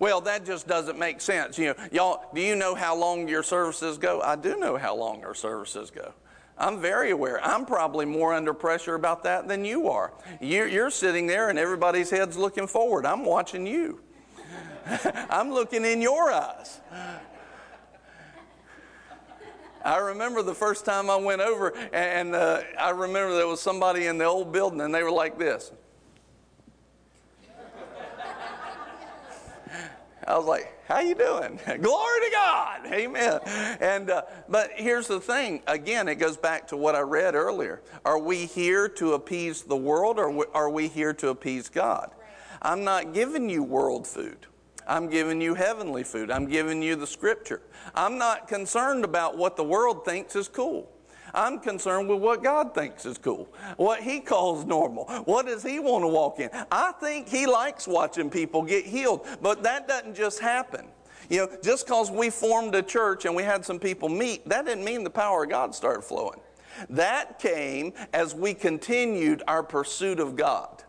Well, 0.00 0.22
that 0.22 0.46
just 0.46 0.66
doesn't 0.66 0.98
make 0.98 1.20
sense. 1.20 1.58
You 1.58 1.66
know, 1.66 1.74
y'all, 1.92 2.24
do 2.34 2.40
you 2.40 2.56
know 2.56 2.74
how 2.74 2.96
long 2.96 3.28
your 3.28 3.42
services 3.42 3.98
go? 3.98 4.22
I 4.22 4.34
do 4.34 4.56
know 4.58 4.78
how 4.78 4.96
long 4.96 5.22
our 5.24 5.34
services 5.34 5.90
go. 5.90 6.14
I'm 6.56 6.80
very 6.80 7.10
aware. 7.10 7.42
I'm 7.44 7.66
probably 7.66 8.06
more 8.06 8.32
under 8.32 8.54
pressure 8.54 8.94
about 8.94 9.22
that 9.24 9.46
than 9.46 9.64
you 9.64 9.88
are. 9.88 10.12
You're, 10.40 10.90
sitting 10.90 11.26
there 11.26 11.50
and 11.50 11.58
everybody's 11.58 12.10
head's 12.10 12.36
looking 12.36 12.66
forward. 12.66 13.04
I'm 13.04 13.24
watching 13.26 13.66
you. 13.66 14.00
I'm 15.30 15.52
looking 15.52 15.84
in 15.84 16.00
your 16.00 16.32
eyes. 16.32 16.80
I 19.84 19.98
remember 19.98 20.42
the 20.42 20.54
first 20.54 20.84
time 20.84 21.08
I 21.08 21.16
went 21.16 21.40
over, 21.40 21.74
and 21.92 22.34
uh, 22.34 22.62
I 22.78 22.90
remember 22.90 23.34
there 23.34 23.46
was 23.46 23.62
somebody 23.62 24.06
in 24.06 24.18
the 24.18 24.26
old 24.26 24.52
building, 24.52 24.80
and 24.80 24.94
they 24.94 25.02
were 25.02 25.10
like 25.10 25.38
this. 25.38 25.72
I 30.30 30.38
was 30.38 30.46
like, 30.46 30.72
"How 30.86 31.00
you 31.00 31.16
doing? 31.16 31.58
Glory 31.80 32.20
to 32.20 32.30
God, 32.32 32.86
Amen." 32.92 33.40
And 33.80 34.10
uh, 34.10 34.22
but 34.48 34.70
here's 34.76 35.08
the 35.08 35.20
thing. 35.20 35.62
Again, 35.66 36.06
it 36.06 36.16
goes 36.16 36.36
back 36.36 36.68
to 36.68 36.76
what 36.76 36.94
I 36.94 37.00
read 37.00 37.34
earlier. 37.34 37.82
Are 38.04 38.18
we 38.18 38.46
here 38.46 38.88
to 38.90 39.14
appease 39.14 39.62
the 39.62 39.76
world, 39.76 40.18
or 40.18 40.46
are 40.54 40.70
we 40.70 40.86
here 40.86 41.12
to 41.14 41.28
appease 41.28 41.68
God? 41.68 42.12
I'm 42.62 42.84
not 42.84 43.12
giving 43.12 43.50
you 43.50 43.64
world 43.64 44.06
food. 44.06 44.46
I'm 44.86 45.08
giving 45.08 45.40
you 45.40 45.54
heavenly 45.54 46.04
food. 46.04 46.30
I'm 46.30 46.46
giving 46.46 46.80
you 46.82 46.94
the 46.94 47.06
Scripture. 47.06 47.62
I'm 47.94 48.16
not 48.16 48.46
concerned 48.46 49.04
about 49.04 49.36
what 49.36 49.56
the 49.56 49.64
world 49.64 50.04
thinks 50.04 50.36
is 50.36 50.46
cool. 50.46 50.90
I'm 51.34 51.58
concerned 51.58 52.08
with 52.08 52.20
what 52.20 52.42
God 52.42 52.74
thinks 52.74 53.06
is 53.06 53.18
cool, 53.18 53.48
what 53.76 54.02
He 54.02 54.20
calls 54.20 54.64
normal. 54.64 55.04
What 55.24 55.46
does 55.46 55.62
He 55.62 55.78
want 55.78 56.04
to 56.04 56.08
walk 56.08 56.40
in? 56.40 56.50
I 56.70 56.92
think 56.92 57.28
He 57.28 57.46
likes 57.46 57.86
watching 57.86 58.30
people 58.30 58.62
get 58.62 58.84
healed, 58.84 59.26
but 59.40 59.62
that 59.62 59.88
doesn't 59.88 60.14
just 60.14 60.40
happen. 60.40 60.86
You 61.28 61.38
know, 61.38 61.58
just 61.62 61.86
because 61.86 62.10
we 62.10 62.28
formed 62.28 62.74
a 62.74 62.82
church 62.82 63.24
and 63.24 63.34
we 63.36 63.44
had 63.44 63.64
some 63.64 63.78
people 63.78 64.08
meet, 64.08 64.48
that 64.48 64.66
didn't 64.66 64.84
mean 64.84 65.04
the 65.04 65.10
power 65.10 65.44
of 65.44 65.50
God 65.50 65.74
started 65.74 66.02
flowing. 66.02 66.40
That 66.88 67.38
came 67.38 67.92
as 68.12 68.34
we 68.34 68.54
continued 68.54 69.42
our 69.46 69.62
pursuit 69.62 70.18
of 70.18 70.34
God 70.34 70.82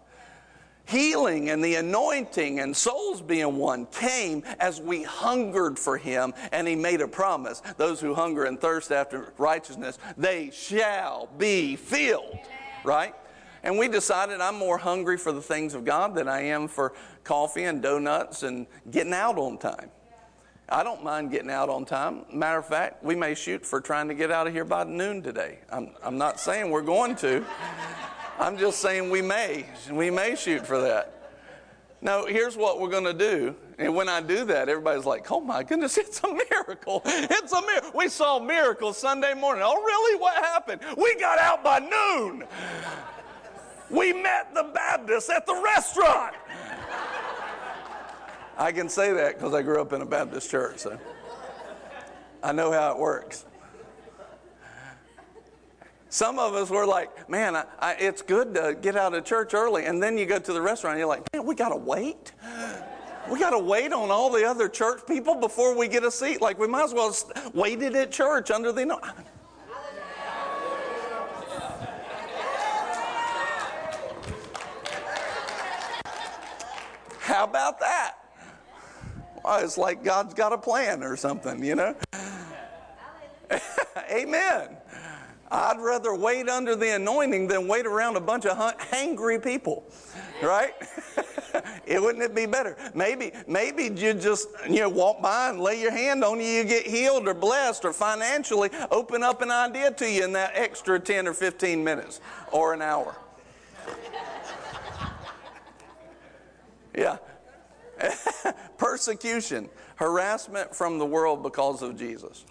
healing 0.91 1.49
and 1.49 1.63
the 1.63 1.75
anointing 1.75 2.59
and 2.59 2.75
souls 2.75 3.21
being 3.21 3.55
won 3.55 3.85
came 3.87 4.43
as 4.59 4.81
we 4.81 5.03
hungered 5.03 5.79
for 5.79 5.97
him 5.97 6.33
and 6.51 6.67
he 6.67 6.75
made 6.75 6.99
a 6.99 7.07
promise 7.07 7.61
those 7.77 8.01
who 8.01 8.13
hunger 8.13 8.43
and 8.43 8.59
thirst 8.59 8.91
after 8.91 9.33
righteousness 9.37 9.97
they 10.17 10.51
shall 10.51 11.29
be 11.37 11.77
filled 11.77 12.37
right 12.83 13.15
and 13.63 13.77
we 13.77 13.87
decided 13.87 14.41
i'm 14.41 14.55
more 14.55 14.77
hungry 14.77 15.17
for 15.17 15.31
the 15.31 15.41
things 15.41 15.73
of 15.73 15.85
god 15.85 16.13
than 16.13 16.27
i 16.27 16.41
am 16.41 16.67
for 16.67 16.93
coffee 17.23 17.63
and 17.63 17.81
donuts 17.81 18.43
and 18.43 18.67
getting 18.91 19.13
out 19.13 19.37
on 19.37 19.57
time 19.57 19.89
I 20.73 20.83
don't 20.83 21.03
mind 21.03 21.31
getting 21.31 21.51
out 21.51 21.67
on 21.67 21.83
time. 21.83 22.23
Matter 22.31 22.59
of 22.59 22.65
fact, 22.65 23.03
we 23.03 23.13
may 23.13 23.35
shoot 23.35 23.65
for 23.65 23.81
trying 23.81 24.07
to 24.07 24.13
get 24.13 24.31
out 24.31 24.47
of 24.47 24.53
here 24.53 24.63
by 24.63 24.85
noon 24.85 25.21
today. 25.21 25.59
I'm, 25.69 25.89
I'm 26.01 26.17
not 26.17 26.39
saying 26.39 26.71
we're 26.71 26.81
going 26.81 27.17
to. 27.17 27.45
I'm 28.41 28.57
just 28.57 28.79
saying 28.79 29.11
we 29.11 29.21
may. 29.21 29.67
We 29.91 30.09
may 30.09 30.35
shoot 30.35 30.65
for 30.65 30.81
that. 30.81 31.13
No, 32.01 32.25
here's 32.25 32.57
what 32.57 32.79
we're 32.79 32.89
going 32.89 33.03
to 33.03 33.13
do. 33.13 33.55
And 33.77 33.93
when 33.93 34.09
I 34.09 34.19
do 34.19 34.45
that, 34.45 34.67
everybody's 34.67 35.05
like, 35.05 35.31
oh 35.31 35.39
my 35.39 35.61
goodness, 35.61 35.95
it's 35.99 36.19
a 36.23 36.27
miracle. 36.27 37.03
It's 37.05 37.53
a 37.53 37.61
miracle. 37.61 37.91
We 37.93 38.07
saw 38.09 38.39
miracles 38.39 38.97
Sunday 38.97 39.35
morning. 39.35 39.63
Oh, 39.63 39.75
really? 39.75 40.19
What 40.19 40.43
happened? 40.43 40.81
We 40.97 41.15
got 41.19 41.37
out 41.37 41.63
by 41.63 41.77
noon. 41.77 42.43
We 43.91 44.11
met 44.11 44.55
the 44.55 44.71
Baptists 44.73 45.29
at 45.29 45.45
the 45.45 45.61
restaurant. 45.63 46.33
I 48.57 48.71
can 48.71 48.89
say 48.89 49.13
that 49.13 49.35
because 49.37 49.53
I 49.53 49.61
grew 49.61 49.79
up 49.79 49.93
in 49.93 50.01
a 50.01 50.05
Baptist 50.05 50.49
church, 50.49 50.79
so 50.79 50.97
I 52.41 52.53
know 52.53 52.71
how 52.71 52.91
it 52.91 52.97
works. 52.97 53.45
Some 56.11 56.37
of 56.39 56.53
us 56.55 56.69
were 56.69 56.85
like, 56.85 57.29
man, 57.29 57.55
I, 57.55 57.63
I, 57.79 57.93
it's 57.93 58.21
good 58.21 58.53
to 58.55 58.75
get 58.81 58.97
out 58.97 59.13
of 59.13 59.23
church 59.23 59.53
early. 59.53 59.85
And 59.85 60.03
then 60.03 60.17
you 60.17 60.25
go 60.25 60.39
to 60.39 60.51
the 60.51 60.61
restaurant 60.61 60.95
and 60.95 60.99
you're 60.99 61.07
like, 61.07 61.25
man, 61.31 61.45
we 61.45 61.55
got 61.55 61.69
to 61.69 61.77
wait. 61.77 62.33
We 63.31 63.39
got 63.39 63.51
to 63.51 63.59
wait 63.59 63.93
on 63.93 64.11
all 64.11 64.29
the 64.29 64.43
other 64.43 64.67
church 64.67 65.07
people 65.07 65.35
before 65.35 65.73
we 65.73 65.87
get 65.87 66.03
a 66.03 66.11
seat. 66.11 66.41
Like, 66.41 66.59
we 66.59 66.67
might 66.67 66.83
as 66.83 66.93
well 66.93 67.13
st- 67.13 67.37
it 67.81 67.95
at 67.95 68.11
church 68.11 68.51
under 68.51 68.73
the. 68.73 68.87
No- 68.87 68.99
How 77.21 77.45
about 77.45 77.79
that? 77.79 78.15
Well, 79.45 79.63
it's 79.63 79.77
like 79.77 80.03
God's 80.03 80.33
got 80.33 80.51
a 80.51 80.57
plan 80.57 81.03
or 81.03 81.15
something, 81.15 81.63
you 81.63 81.75
know? 81.75 81.95
Amen. 84.11 84.80
I'd 85.51 85.81
rather 85.81 86.15
wait 86.15 86.47
under 86.47 86.77
the 86.77 86.95
anointing 86.95 87.47
than 87.47 87.67
wait 87.67 87.85
around 87.85 88.15
a 88.15 88.21
bunch 88.21 88.45
of 88.45 88.57
hangry 88.57 89.43
people, 89.43 89.83
right? 90.41 90.73
it 91.85 92.01
wouldn't 92.01 92.23
it 92.23 92.33
be 92.33 92.45
better? 92.45 92.77
Maybe, 92.95 93.33
maybe 93.47 93.83
you 93.83 94.13
just 94.13 94.47
you 94.69 94.79
know 94.79 94.87
walk 94.89 95.21
by 95.21 95.49
and 95.49 95.59
lay 95.59 95.81
your 95.81 95.91
hand 95.91 96.23
on 96.23 96.39
you, 96.39 96.45
you 96.45 96.63
get 96.63 96.87
healed 96.87 97.27
or 97.27 97.33
blessed 97.33 97.83
or 97.83 97.91
financially 97.91 98.69
open 98.91 99.23
up 99.23 99.41
an 99.41 99.51
idea 99.51 99.91
to 99.91 100.09
you 100.09 100.23
in 100.23 100.31
that 100.33 100.53
extra 100.55 100.97
ten 100.97 101.27
or 101.27 101.33
fifteen 101.33 101.83
minutes 101.83 102.21
or 102.53 102.73
an 102.73 102.81
hour. 102.81 103.13
yeah. 106.97 107.17
Persecution, 108.77 109.69
harassment 109.95 110.73
from 110.73 110.97
the 110.97 111.05
world 111.05 111.43
because 111.43 111.81
of 111.81 111.97
Jesus. 111.97 112.45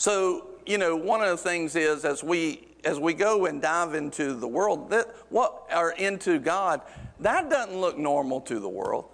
So, 0.00 0.46
you 0.64 0.78
know, 0.78 0.96
one 0.96 1.20
of 1.20 1.28
the 1.28 1.36
things 1.36 1.76
is 1.76 2.06
as 2.06 2.24
we 2.24 2.68
as 2.84 2.98
we 2.98 3.12
go 3.12 3.44
and 3.44 3.60
dive 3.60 3.94
into 3.94 4.32
the 4.32 4.48
world, 4.48 4.88
that 4.88 5.14
what 5.28 5.66
are 5.70 5.90
into 5.90 6.38
God, 6.38 6.80
that 7.18 7.50
doesn't 7.50 7.78
look 7.78 7.98
normal 7.98 8.40
to 8.40 8.58
the 8.58 8.68
world. 8.68 9.04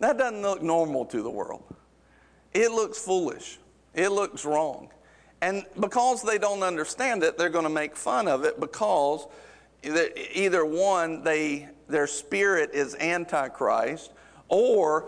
That 0.00 0.18
doesn't 0.18 0.42
look 0.42 0.60
normal 0.60 1.04
to 1.04 1.22
the 1.22 1.30
world. 1.30 1.62
It 2.52 2.72
looks 2.72 2.98
foolish. 2.98 3.60
It 3.94 4.08
looks 4.08 4.44
wrong. 4.44 4.88
And 5.40 5.64
because 5.78 6.24
they 6.24 6.36
don't 6.36 6.64
understand 6.64 7.22
it, 7.22 7.38
they're 7.38 7.48
going 7.48 7.62
to 7.62 7.70
make 7.70 7.94
fun 7.94 8.26
of 8.26 8.44
it 8.44 8.58
because 8.58 9.24
either 9.84 10.64
one, 10.64 11.22
they, 11.22 11.68
their 11.86 12.08
spirit 12.08 12.70
is 12.72 12.96
antichrist, 12.96 14.10
or 14.48 15.02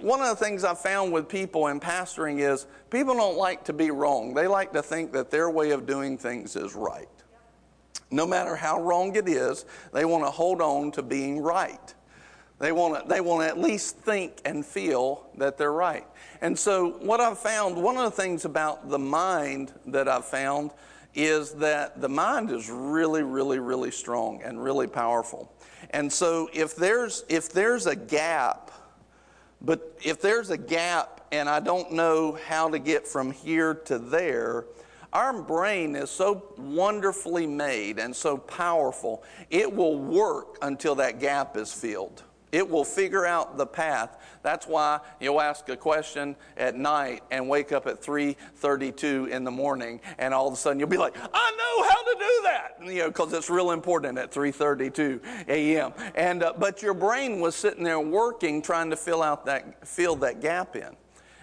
one 0.00 0.20
of 0.20 0.28
the 0.28 0.44
things 0.44 0.62
I've 0.62 0.78
found 0.78 1.12
with 1.12 1.28
people 1.28 1.66
in 1.68 1.80
pastoring 1.80 2.38
is 2.38 2.66
people 2.90 3.14
don't 3.14 3.36
like 3.36 3.64
to 3.64 3.72
be 3.72 3.90
wrong. 3.90 4.32
They 4.32 4.46
like 4.46 4.72
to 4.74 4.82
think 4.82 5.12
that 5.12 5.30
their 5.30 5.50
way 5.50 5.70
of 5.72 5.86
doing 5.86 6.16
things 6.16 6.54
is 6.54 6.74
right. 6.74 7.08
No 8.10 8.26
matter 8.26 8.54
how 8.54 8.80
wrong 8.80 9.16
it 9.16 9.28
is, 9.28 9.64
they 9.92 10.04
want 10.04 10.24
to 10.24 10.30
hold 10.30 10.62
on 10.62 10.92
to 10.92 11.02
being 11.02 11.40
right. 11.40 11.94
They 12.58 12.72
want 12.72 13.02
to, 13.02 13.08
they 13.08 13.20
want 13.20 13.42
to 13.42 13.48
at 13.48 13.58
least 13.58 13.98
think 13.98 14.40
and 14.44 14.64
feel 14.64 15.28
that 15.36 15.58
they're 15.58 15.72
right. 15.72 16.06
And 16.40 16.58
so, 16.58 16.92
what 17.00 17.20
I've 17.20 17.38
found, 17.38 17.76
one 17.76 17.96
of 17.96 18.04
the 18.04 18.10
things 18.10 18.44
about 18.44 18.88
the 18.88 18.98
mind 18.98 19.72
that 19.86 20.08
I've 20.08 20.24
found 20.24 20.70
is 21.14 21.52
that 21.52 22.00
the 22.00 22.08
mind 22.08 22.50
is 22.50 22.70
really, 22.70 23.22
really, 23.22 23.58
really 23.58 23.90
strong 23.90 24.42
and 24.42 24.62
really 24.62 24.86
powerful. 24.86 25.52
And 25.90 26.10
so, 26.10 26.48
if 26.54 26.76
there's, 26.76 27.24
if 27.28 27.50
there's 27.50 27.86
a 27.86 27.96
gap 27.96 28.65
but 29.60 29.98
if 30.02 30.20
there's 30.20 30.50
a 30.50 30.56
gap 30.56 31.26
and 31.32 31.48
I 31.48 31.60
don't 31.60 31.92
know 31.92 32.38
how 32.46 32.70
to 32.70 32.78
get 32.78 33.06
from 33.06 33.30
here 33.30 33.74
to 33.74 33.98
there, 33.98 34.66
our 35.12 35.42
brain 35.42 35.96
is 35.96 36.10
so 36.10 36.42
wonderfully 36.58 37.46
made 37.46 37.98
and 37.98 38.14
so 38.14 38.36
powerful, 38.36 39.22
it 39.50 39.74
will 39.74 39.98
work 39.98 40.58
until 40.62 40.96
that 40.96 41.20
gap 41.20 41.56
is 41.56 41.72
filled. 41.72 42.22
It 42.52 42.68
will 42.68 42.84
figure 42.84 43.26
out 43.26 43.56
the 43.56 43.66
path. 43.66 44.16
That's 44.42 44.66
why 44.66 45.00
you'll 45.20 45.40
ask 45.40 45.68
a 45.68 45.76
question 45.76 46.36
at 46.56 46.76
night 46.76 47.22
and 47.30 47.48
wake 47.48 47.72
up 47.72 47.86
at 47.86 48.00
3:32 48.00 49.26
in 49.30 49.44
the 49.44 49.50
morning, 49.50 50.00
and 50.18 50.32
all 50.32 50.46
of 50.46 50.54
a 50.54 50.56
sudden 50.56 50.78
you'll 50.78 50.88
be 50.88 50.96
like, 50.96 51.16
"I 51.16 51.50
know 51.56 51.88
how 51.88 52.02
to 52.02 52.18
do 52.18 52.42
that," 52.44 52.94
you 52.94 53.02
know, 53.02 53.08
because 53.08 53.32
it's 53.32 53.50
real 53.50 53.72
important 53.72 54.16
at 54.18 54.30
3:32 54.30 55.20
a.m. 55.48 55.92
And 56.14 56.44
uh, 56.44 56.52
but 56.56 56.82
your 56.82 56.94
brain 56.94 57.40
was 57.40 57.56
sitting 57.56 57.82
there 57.82 58.00
working, 58.00 58.62
trying 58.62 58.90
to 58.90 58.96
fill 58.96 59.22
out 59.22 59.46
that 59.46 59.86
fill 59.86 60.16
that 60.16 60.40
gap 60.40 60.76
in, 60.76 60.96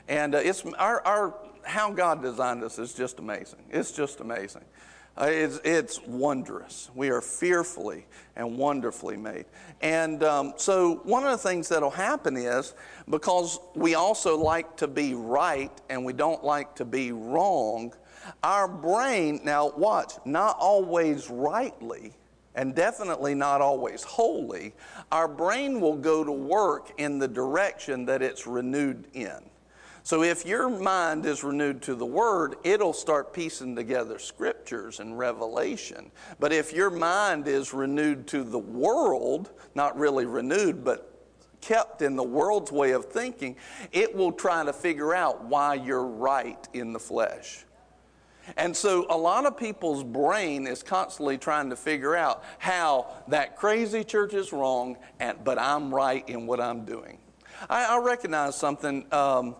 and 0.08 0.36
uh, 0.36 0.40
it's 0.40 0.64
our, 0.78 1.06
our 1.06 1.34
how 1.64 1.92
God 1.92 2.22
designed 2.22 2.64
us 2.64 2.80
is 2.80 2.94
just 2.94 3.20
amazing. 3.20 3.60
It's 3.70 3.92
just 3.92 4.20
amazing. 4.20 4.64
Uh, 5.16 5.26
it's, 5.30 5.60
it's, 5.64 6.02
wondrous. 6.08 6.90
We 6.96 7.10
are 7.10 7.22
fearfully 7.22 8.08
and 8.36 8.58
wonderfully 8.58 9.16
made. 9.16 9.46
And 9.82 10.24
um, 10.24 10.54
so, 10.58 11.02
one 11.04 11.24
of 11.24 11.30
the 11.30 11.38
things 11.38 11.70
that'll 11.70 11.92
happen 11.92 12.36
is 12.36 12.74
because 13.08 13.60
we 13.76 13.94
also 13.94 14.36
like 14.36 14.76
to 14.78 14.88
be 14.88 15.14
right 15.14 15.72
and 15.90 16.04
we 16.04 16.14
don't 16.14 16.44
like 16.44 16.76
to 16.78 16.86
be 16.86 17.12
wrong, 17.12 17.94
our 18.42 18.68
brain, 18.68 19.42
now 19.44 19.70
watch, 19.78 20.14
not 20.26 20.58
always 20.60 21.30
rightly, 21.30 22.14
and 22.56 22.74
definitely 22.74 23.36
not 23.36 23.62
always 23.62 24.02
wholly, 24.02 24.74
our 25.12 25.28
brain 25.28 25.80
will 25.80 25.98
go 25.98 26.24
to 26.24 26.32
work 26.32 26.92
in 26.98 27.20
the 27.20 27.28
direction 27.28 28.06
that 28.06 28.24
it's 28.24 28.48
renewed 28.48 29.08
in. 29.14 29.42
So 30.06 30.22
if 30.22 30.46
your 30.46 30.70
mind 30.70 31.26
is 31.26 31.46
renewed 31.46 31.82
to 31.84 31.96
the 31.96 32.06
Word, 32.06 32.56
it'll 32.66 32.92
start 32.92 33.32
piecing 33.32 33.74
together 33.74 34.20
scriptures 34.20 35.00
and 35.00 35.18
revelation. 35.18 36.12
But 36.42 36.52
if 36.52 36.74
your 36.74 36.90
mind 36.90 37.48
is 37.48 37.74
renewed 37.74 38.28
to 38.28 38.44
the 38.44 38.60
world, 38.60 39.52
not 39.76 39.98
really 39.98 40.26
renewed, 40.26 40.84
but 40.84 41.10
kept 41.62 42.02
in 42.02 42.18
the 42.18 42.24
world's 42.24 42.70
way 42.70 42.92
of 42.92 43.06
thinking, 43.06 43.56
it 43.94 44.14
will 44.14 44.34
try 44.34 44.66
to 44.66 44.74
figure 44.74 45.16
out 45.16 45.46
why 45.46 45.76
you're 45.76 46.06
right 46.06 46.68
in 46.74 46.92
the 46.92 47.00
flesh. 47.00 47.64
And 48.58 48.76
so 48.76 49.06
a 49.10 49.18
lot 49.18 49.46
of 49.46 49.58
people's 49.58 50.04
brain 50.04 50.68
is 50.68 50.84
constantly 50.84 51.38
trying 51.38 51.70
to 51.70 51.78
figure 51.78 52.14
out 52.14 52.44
how 52.58 53.08
that 53.30 53.56
crazy 53.56 54.04
church 54.04 54.34
is 54.34 54.52
wrong, 54.52 54.98
and, 55.22 55.42
but 55.46 55.58
I'm 55.58 55.96
right 55.96 56.28
in 56.28 56.46
what 56.46 56.60
I'm 56.60 56.84
doing. 56.84 57.20
I, 57.70 57.86
I 57.86 58.00
recognize 58.00 58.58
something. 58.58 59.06
Um, 59.14 59.56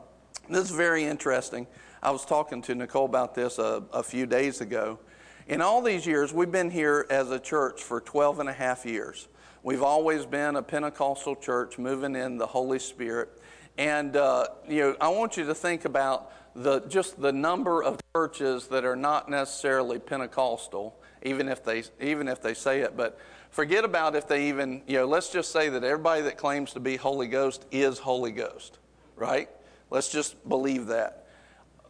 this 0.54 0.70
is 0.70 0.76
very 0.76 1.04
interesting. 1.04 1.68
I 2.02 2.12
was 2.12 2.26
talking 2.26 2.62
to 2.64 2.76
Nicole 2.76 3.06
about 3.06 3.34
this 3.34 3.58
a, 3.58 3.84
a 3.92 4.04
few 4.04 4.26
days 4.26 4.62
ago. 4.62 5.00
In 5.48 5.62
all 5.62 5.82
these 5.82 6.06
years, 6.06 6.32
we've 6.32 6.52
been 6.52 6.70
here 6.70 7.08
as 7.10 7.32
a 7.32 7.40
church 7.40 7.82
for 7.82 8.00
12 8.00 8.40
and 8.40 8.50
a 8.50 8.54
half 8.54 8.86
years. 8.86 9.28
We've 9.64 9.82
always 9.82 10.26
been 10.26 10.56
a 10.56 10.62
Pentecostal 10.62 11.38
church 11.38 11.78
moving 11.78 12.16
in 12.16 12.38
the 12.38 12.46
Holy 12.46 12.80
Spirit. 12.80 13.42
And, 13.78 14.16
uh, 14.16 14.48
you 14.68 14.82
know, 14.82 14.96
I 15.02 15.08
want 15.08 15.38
you 15.38 15.46
to 15.46 15.56
think 15.56 15.86
about 15.86 16.32
the, 16.56 16.82
just 16.82 17.20
the 17.20 17.32
number 17.32 17.82
of 17.82 18.00
churches 18.16 18.68
that 18.68 18.86
are 18.86 18.96
not 18.96 19.30
necessarily 19.30 19.98
Pentecostal, 19.98 20.96
even 21.24 21.50
if 21.50 21.64
they, 21.64 21.84
even 22.00 22.28
if 22.28 22.42
they 22.42 22.54
say 22.54 22.82
it. 22.82 22.96
But 22.96 23.18
forget 23.50 23.86
about 23.86 24.16
if 24.16 24.28
they 24.28 24.50
even, 24.50 24.84
you 24.86 24.98
know, 24.98 25.06
let's 25.06 25.30
just 25.30 25.52
say 25.52 25.70
that 25.70 25.84
everybody 25.84 26.22
that 26.24 26.38
claims 26.38 26.74
to 26.74 26.80
be 26.80 26.96
Holy 26.96 27.28
Ghost 27.28 27.66
is 27.72 28.00
Holy 28.00 28.32
Ghost, 28.32 28.78
right? 29.16 29.50
Let's 29.94 30.10
just 30.10 30.50
believe 30.50 30.88
that. 30.88 31.28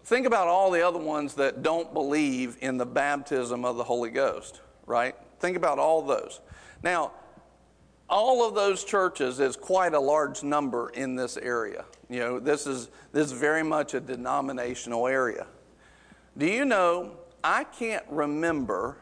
Think 0.04 0.28
about 0.28 0.50
all 0.50 0.70
the 0.72 0.86
other 0.86 1.00
ones 1.00 1.36
that 1.36 1.63
don't 1.63 1.94
believe 1.94 2.58
in 2.60 2.78
the 2.78 2.86
baptism 2.86 3.63
of 3.63 3.78
the 3.78 3.84
Holy 3.86 4.10
Ghost, 4.10 4.60
right? 4.86 5.16
Think 5.39 5.56
about 5.56 5.80
all 5.80 6.02
those. 6.02 6.42
Now, 6.84 7.13
all 8.10 8.46
of 8.46 8.56
those 8.56 8.84
churches 8.84 9.39
is 9.39 9.56
quite 9.56 9.94
a 9.94 10.00
large 10.02 10.44
number 10.44 10.89
in 10.89 11.16
this 11.16 11.38
area. 11.38 11.86
You 12.10 12.20
know, 12.20 12.39
this 12.42 12.68
is 12.68 12.89
this 13.13 13.28
is 13.28 13.32
very 13.32 13.63
much 13.63 13.94
a 13.94 14.02
denominational 14.02 15.08
area. 15.08 15.48
Do 16.38 16.46
you 16.46 16.66
know 16.66 17.12
I 17.42 17.63
can't 17.63 18.06
remember 18.10 18.98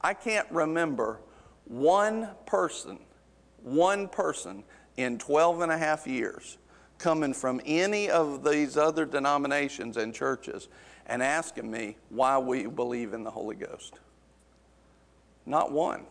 I 0.00 0.14
can't 0.14 0.50
remember 0.50 1.20
one 1.66 2.30
person, 2.46 3.00
one 3.62 4.08
person 4.08 4.64
in 4.96 5.18
12 5.18 5.60
and 5.60 5.70
a 5.70 5.76
half 5.76 6.06
years 6.06 6.56
coming 7.04 7.34
from 7.34 7.60
any 7.66 8.08
of 8.08 8.42
these 8.42 8.78
other 8.78 9.04
denominations 9.04 9.98
and 9.98 10.14
churches 10.14 10.68
and 11.04 11.22
asking 11.22 11.70
me 11.70 11.98
why 12.08 12.38
we 12.38 12.66
believe 12.66 13.12
in 13.12 13.22
the 13.22 13.30
Holy 13.30 13.56
Ghost. 13.56 13.98
Not 15.44 15.70
one. 15.70 16.06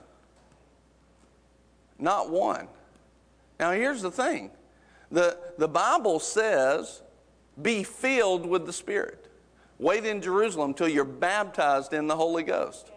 Not 1.97 2.29
one. 2.29 2.67
Now, 3.59 3.71
here's 3.71 4.03
the 4.03 4.11
thing 4.11 4.51
the, 5.11 5.35
the 5.57 5.67
Bible 5.67 6.19
says, 6.19 7.01
be 7.59 7.81
filled 7.81 8.45
with 8.45 8.67
the 8.67 8.73
Spirit. 8.73 9.31
Wait 9.79 10.05
in 10.05 10.21
Jerusalem 10.21 10.75
till 10.75 10.87
you're 10.87 11.05
baptized 11.05 11.93
in 11.93 12.05
the 12.05 12.15
Holy 12.15 12.43
Ghost. 12.43 12.91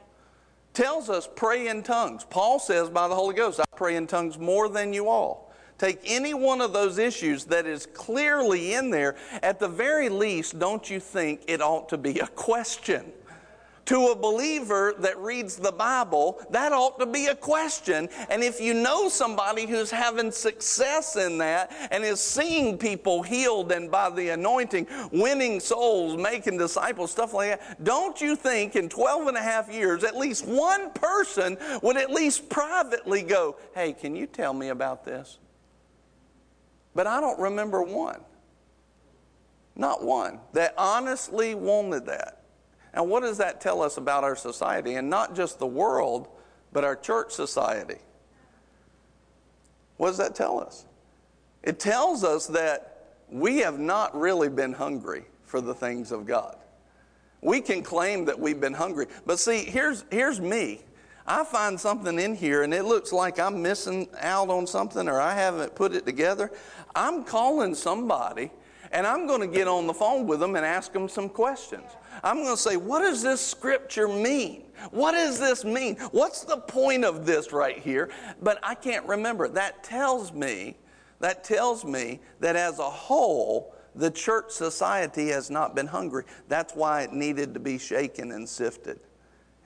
Tells 0.74 1.08
us, 1.08 1.26
pray 1.34 1.68
in 1.68 1.82
tongues. 1.82 2.26
Paul 2.28 2.58
says, 2.58 2.90
by 2.90 3.08
the 3.08 3.14
Holy 3.14 3.34
Ghost, 3.34 3.58
I 3.58 3.64
pray 3.74 3.96
in 3.96 4.06
tongues 4.06 4.38
more 4.38 4.68
than 4.68 4.92
you 4.92 5.08
all. 5.08 5.45
Take 5.78 6.00
any 6.04 6.32
one 6.32 6.62
of 6.62 6.72
those 6.72 6.98
issues 6.98 7.44
that 7.46 7.66
is 7.66 7.84
clearly 7.86 8.74
in 8.74 8.90
there, 8.90 9.16
at 9.42 9.60
the 9.60 9.68
very 9.68 10.08
least, 10.08 10.58
don't 10.58 10.88
you 10.88 11.00
think 11.00 11.42
it 11.48 11.60
ought 11.60 11.90
to 11.90 11.98
be 11.98 12.18
a 12.20 12.26
question? 12.28 13.12
To 13.86 14.08
a 14.08 14.16
believer 14.16 14.94
that 14.98 15.16
reads 15.18 15.56
the 15.56 15.70
Bible, 15.70 16.40
that 16.50 16.72
ought 16.72 16.98
to 16.98 17.06
be 17.06 17.26
a 17.26 17.36
question. 17.36 18.08
And 18.30 18.42
if 18.42 18.58
you 18.58 18.74
know 18.74 19.08
somebody 19.08 19.64
who's 19.66 19.92
having 19.92 20.32
success 20.32 21.14
in 21.14 21.38
that 21.38 21.70
and 21.92 22.02
is 22.02 22.20
seeing 22.20 22.78
people 22.78 23.22
healed 23.22 23.70
and 23.70 23.88
by 23.88 24.10
the 24.10 24.30
anointing, 24.30 24.88
winning 25.12 25.60
souls, 25.60 26.16
making 26.16 26.58
disciples, 26.58 27.12
stuff 27.12 27.32
like 27.32 27.60
that, 27.60 27.84
don't 27.84 28.20
you 28.20 28.34
think 28.34 28.74
in 28.74 28.88
12 28.88 29.28
and 29.28 29.36
a 29.36 29.42
half 29.42 29.72
years, 29.72 30.02
at 30.02 30.16
least 30.16 30.46
one 30.48 30.90
person 30.90 31.56
would 31.82 31.96
at 31.96 32.10
least 32.10 32.48
privately 32.48 33.22
go, 33.22 33.56
Hey, 33.72 33.92
can 33.92 34.16
you 34.16 34.26
tell 34.26 34.52
me 34.52 34.70
about 34.70 35.04
this? 35.04 35.38
But 36.96 37.06
I 37.06 37.20
don't 37.20 37.38
remember 37.38 37.82
one. 37.82 38.20
Not 39.76 40.02
one 40.02 40.40
that 40.54 40.72
honestly 40.78 41.54
wanted 41.54 42.06
that. 42.06 42.42
And 42.94 43.10
what 43.10 43.20
does 43.20 43.36
that 43.36 43.60
tell 43.60 43.82
us 43.82 43.98
about 43.98 44.24
our 44.24 44.34
society? 44.34 44.94
And 44.94 45.10
not 45.10 45.36
just 45.36 45.58
the 45.58 45.66
world, 45.66 46.26
but 46.72 46.82
our 46.82 46.96
church 46.96 47.32
society. 47.32 47.98
What 49.98 50.08
does 50.08 50.16
that 50.16 50.34
tell 50.34 50.58
us? 50.58 50.86
It 51.62 51.78
tells 51.78 52.24
us 52.24 52.46
that 52.46 53.04
we 53.30 53.58
have 53.58 53.78
not 53.78 54.18
really 54.18 54.48
been 54.48 54.72
hungry 54.72 55.26
for 55.44 55.60
the 55.60 55.74
things 55.74 56.12
of 56.12 56.24
God. 56.24 56.56
We 57.42 57.60
can 57.60 57.82
claim 57.82 58.24
that 58.24 58.40
we've 58.40 58.60
been 58.60 58.72
hungry. 58.72 59.06
But 59.26 59.38
see, 59.38 59.64
here's, 59.64 60.06
here's 60.10 60.40
me. 60.40 60.80
I 61.28 61.44
find 61.44 61.78
something 61.78 62.18
in 62.18 62.36
here 62.36 62.62
and 62.62 62.72
it 62.72 62.84
looks 62.84 63.12
like 63.12 63.40
I'm 63.40 63.60
missing 63.60 64.08
out 64.20 64.48
on 64.48 64.66
something 64.66 65.08
or 65.08 65.20
I 65.20 65.34
haven't 65.34 65.74
put 65.74 65.94
it 65.94 66.06
together. 66.06 66.52
I'm 66.94 67.24
calling 67.24 67.74
somebody 67.74 68.52
and 68.92 69.06
I'm 69.06 69.26
going 69.26 69.40
to 69.40 69.46
get 69.46 69.66
on 69.66 69.86
the 69.86 69.94
phone 69.94 70.26
with 70.26 70.38
them 70.38 70.54
and 70.54 70.64
ask 70.64 70.92
them 70.92 71.08
some 71.08 71.28
questions. 71.28 71.90
I'm 72.22 72.42
going 72.42 72.54
to 72.54 72.60
say, 72.60 72.76
What 72.76 73.00
does 73.00 73.22
this 73.22 73.40
scripture 73.40 74.08
mean? 74.08 74.64
What 74.90 75.12
does 75.12 75.40
this 75.40 75.64
mean? 75.64 75.96
What's 76.12 76.44
the 76.44 76.58
point 76.58 77.04
of 77.04 77.26
this 77.26 77.52
right 77.52 77.78
here? 77.78 78.10
But 78.40 78.58
I 78.62 78.74
can't 78.74 79.06
remember. 79.06 79.48
That 79.48 79.82
tells 79.82 80.32
me, 80.32 80.76
that 81.20 81.42
tells 81.42 81.84
me 81.84 82.20
that 82.40 82.56
as 82.56 82.78
a 82.78 82.88
whole, 82.88 83.74
the 83.94 84.10
church 84.10 84.50
society 84.50 85.28
has 85.28 85.50
not 85.50 85.74
been 85.74 85.86
hungry. 85.86 86.24
That's 86.48 86.74
why 86.74 87.02
it 87.02 87.12
needed 87.12 87.54
to 87.54 87.60
be 87.60 87.78
shaken 87.78 88.32
and 88.32 88.48
sifted. 88.48 89.00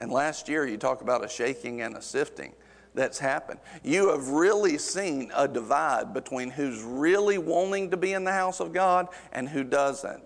And 0.01 0.11
last 0.11 0.49
year, 0.49 0.67
you 0.67 0.79
talk 0.79 1.03
about 1.03 1.25
a 1.25 1.29
shaking 1.29 1.83
and 1.83 1.97
a 1.97 2.03
sifting 2.03 2.55
that's 2.95 3.19
happened. 3.19 3.61
You 3.85 4.09
have 4.11 4.29
really 4.29 4.79
seen 4.79 5.31
a 5.37 5.47
divide 5.47 6.13
between 6.13 6.51
who's 6.51 6.83
really 6.83 7.39
wanting 7.39 7.91
to 7.91 7.97
be 7.97 8.15
in 8.15 8.25
the 8.25 8.33
house 8.33 8.61
of 8.61 8.73
God 8.73 9.09
and 9.33 9.49
who 9.49 9.63
doesn't. 9.63 10.25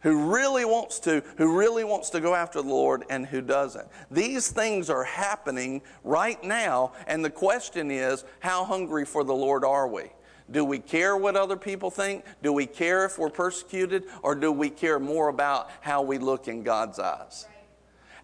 Who 0.00 0.32
really 0.32 0.64
wants 0.64 1.00
to, 1.00 1.22
who 1.38 1.58
really 1.58 1.82
wants 1.82 2.10
to 2.10 2.20
go 2.20 2.34
after 2.34 2.62
the 2.62 2.68
Lord 2.68 3.04
and 3.10 3.26
who 3.26 3.40
doesn't. 3.40 3.88
These 4.10 4.50
things 4.50 4.90
are 4.90 5.04
happening 5.04 5.82
right 6.04 6.42
now, 6.44 6.92
and 7.06 7.24
the 7.24 7.30
question 7.30 7.90
is, 7.90 8.24
how 8.40 8.64
hungry 8.64 9.04
for 9.04 9.24
the 9.24 9.34
Lord 9.34 9.64
are 9.64 9.88
we? 9.88 10.10
Do 10.50 10.64
we 10.64 10.78
care 10.78 11.16
what 11.16 11.36
other 11.36 11.56
people 11.56 11.90
think? 11.90 12.24
Do 12.42 12.52
we 12.52 12.66
care 12.66 13.06
if 13.06 13.18
we're 13.18 13.30
persecuted? 13.30 14.04
Or 14.22 14.34
do 14.34 14.52
we 14.52 14.68
care 14.68 14.98
more 14.98 15.28
about 15.28 15.70
how 15.80 16.02
we 16.02 16.18
look 16.18 16.48
in 16.48 16.62
God's 16.62 16.98
eyes? 16.98 17.46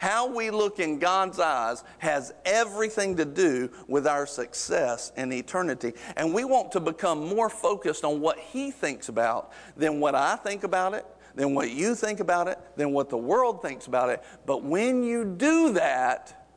How 0.01 0.27
we 0.27 0.49
look 0.49 0.79
in 0.79 0.99
God's 0.99 1.39
eyes 1.39 1.85
has 1.99 2.33
everything 2.47 3.19
to 3.19 3.27
do 3.27 3.71
with 3.87 4.07
our 4.07 4.27
success 4.27 5.13
in 5.15 5.31
eternity. 5.31 5.93
And 6.17 6.33
we 6.33 6.45
want 6.45 6.73
to 6.73 6.81
become 6.81 7.29
more 7.29 7.51
focused 7.51 8.03
on 8.03 8.23
what 8.23 8.39
He 8.39 8.71
thinks 8.71 9.11
about 9.11 9.53
than 9.77 10.01
what 10.01 10.15
I 10.15 10.37
think 10.37 10.65
about 10.65 10.95
it, 10.95 11.05
than 11.35 11.55
what 11.55 11.71
you 11.71 11.95
think 11.95 12.21
about 12.21 12.49
it, 12.49 12.59
than 12.77 12.93
what 12.93 13.11
the 13.11 13.19
world 13.19 13.61
thinks 13.61 13.89
about 13.89 14.09
it. 14.09 14.23
But 14.47 14.65
when 14.65 15.03
you 15.03 15.23
do 15.23 15.75
that, 15.75 16.49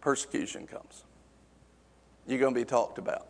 persecution 0.00 0.66
comes. 0.66 1.04
You're 2.26 2.40
going 2.40 2.52
to 2.52 2.60
be 2.60 2.64
talked 2.64 2.98
about. 2.98 3.28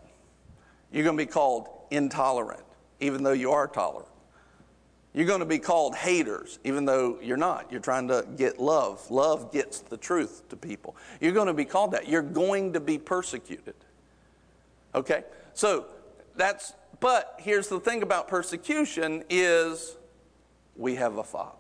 You're 0.91 1.05
going 1.05 1.19
to 1.19 1.23
be 1.27 1.31
called 1.31 1.69
intolerant, 1.91 2.65
even 3.01 3.23
though 3.23 3.33
you 3.33 3.51
are 3.51 3.69
tolerant. 3.69 4.09
You're 5.15 5.27
going 5.27 5.41
to 5.41 5.47
be 5.47 5.61
called 5.61 5.95
haters, 5.95 6.59
even 6.65 6.85
though 6.85 7.19
you're 7.23 7.37
not. 7.37 7.71
You're 7.71 7.81
trying 7.81 8.09
to 8.09 8.27
get 8.37 8.59
love. 8.59 9.09
Love 9.13 9.53
gets 9.53 9.79
the 9.79 9.97
truth 9.97 10.49
to 10.49 10.57
people. 10.57 10.97
You're 11.21 11.33
going 11.33 11.47
to 11.47 11.55
be 11.55 11.65
called 11.65 11.93
that. 11.93 12.09
You're 12.09 12.21
going 12.21 12.73
to 12.73 12.81
be 12.81 12.99
persecuted. 12.99 13.77
Okay? 14.93 15.23
So 15.53 15.87
that's, 16.35 16.73
but 16.99 17.37
here's 17.39 17.69
the 17.69 17.79
thing 17.79 18.03
about 18.03 18.27
persecution 18.27 19.23
is 19.31 19.97
we 20.77 20.97
have 20.97 21.17
a 21.19 21.25
father. 21.25 21.59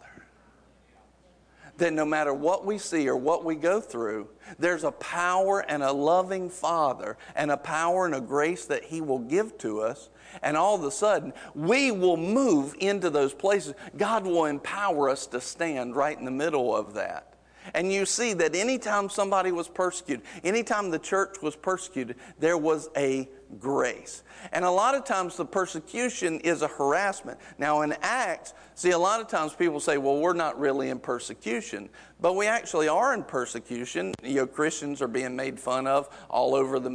That 1.76 1.92
no 1.92 2.04
matter 2.04 2.34
what 2.34 2.64
we 2.64 2.78
see 2.78 3.08
or 3.08 3.16
what 3.16 3.44
we 3.44 3.54
go 3.54 3.80
through, 3.80 4.28
there's 4.58 4.82
a 4.82 4.92
power 4.92 5.60
and 5.60 5.82
a 5.84 5.92
loving 5.92 6.50
father 6.50 7.16
and 7.36 7.52
a 7.52 7.56
power 7.56 8.04
and 8.04 8.16
a 8.16 8.20
grace 8.20 8.64
that 8.66 8.84
he 8.84 9.00
will 9.00 9.18
give 9.20 9.58
to 9.58 9.80
us 9.80 10.08
and 10.42 10.56
all 10.56 10.74
of 10.74 10.84
a 10.84 10.90
sudden, 10.90 11.32
we 11.54 11.90
will 11.90 12.16
move 12.16 12.74
into 12.80 13.10
those 13.10 13.34
places. 13.34 13.74
God 13.96 14.24
will 14.24 14.46
empower 14.46 15.08
us 15.08 15.26
to 15.28 15.40
stand 15.40 15.96
right 15.96 16.18
in 16.18 16.24
the 16.24 16.30
middle 16.30 16.74
of 16.74 16.94
that. 16.94 17.34
And 17.72 17.90
you 17.90 18.04
see 18.04 18.34
that 18.34 18.54
anytime 18.54 19.08
somebody 19.08 19.50
was 19.50 19.68
persecuted, 19.68 20.26
anytime 20.42 20.90
the 20.90 20.98
church 20.98 21.40
was 21.40 21.56
persecuted, 21.56 22.16
there 22.38 22.58
was 22.58 22.90
a 22.96 23.28
grace. 23.58 24.22
And 24.52 24.64
a 24.64 24.70
lot 24.70 24.94
of 24.94 25.04
times 25.04 25.36
the 25.36 25.46
persecution 25.46 26.40
is 26.40 26.60
a 26.60 26.68
harassment. 26.68 27.38
Now, 27.56 27.80
in 27.80 27.94
Acts, 28.02 28.52
see, 28.74 28.90
a 28.90 28.98
lot 28.98 29.20
of 29.20 29.28
times 29.28 29.54
people 29.54 29.80
say, 29.80 29.96
well, 29.96 30.18
we're 30.18 30.34
not 30.34 30.58
really 30.58 30.90
in 30.90 30.98
persecution. 30.98 31.88
But 32.20 32.34
we 32.34 32.46
actually 32.46 32.88
are 32.88 33.14
in 33.14 33.22
persecution. 33.22 34.14
You 34.22 34.34
know, 34.36 34.46
Christians 34.46 35.00
are 35.00 35.08
being 35.08 35.34
made 35.34 35.58
fun 35.58 35.86
of 35.86 36.08
all 36.28 36.54
over 36.54 36.78
the 36.78 36.90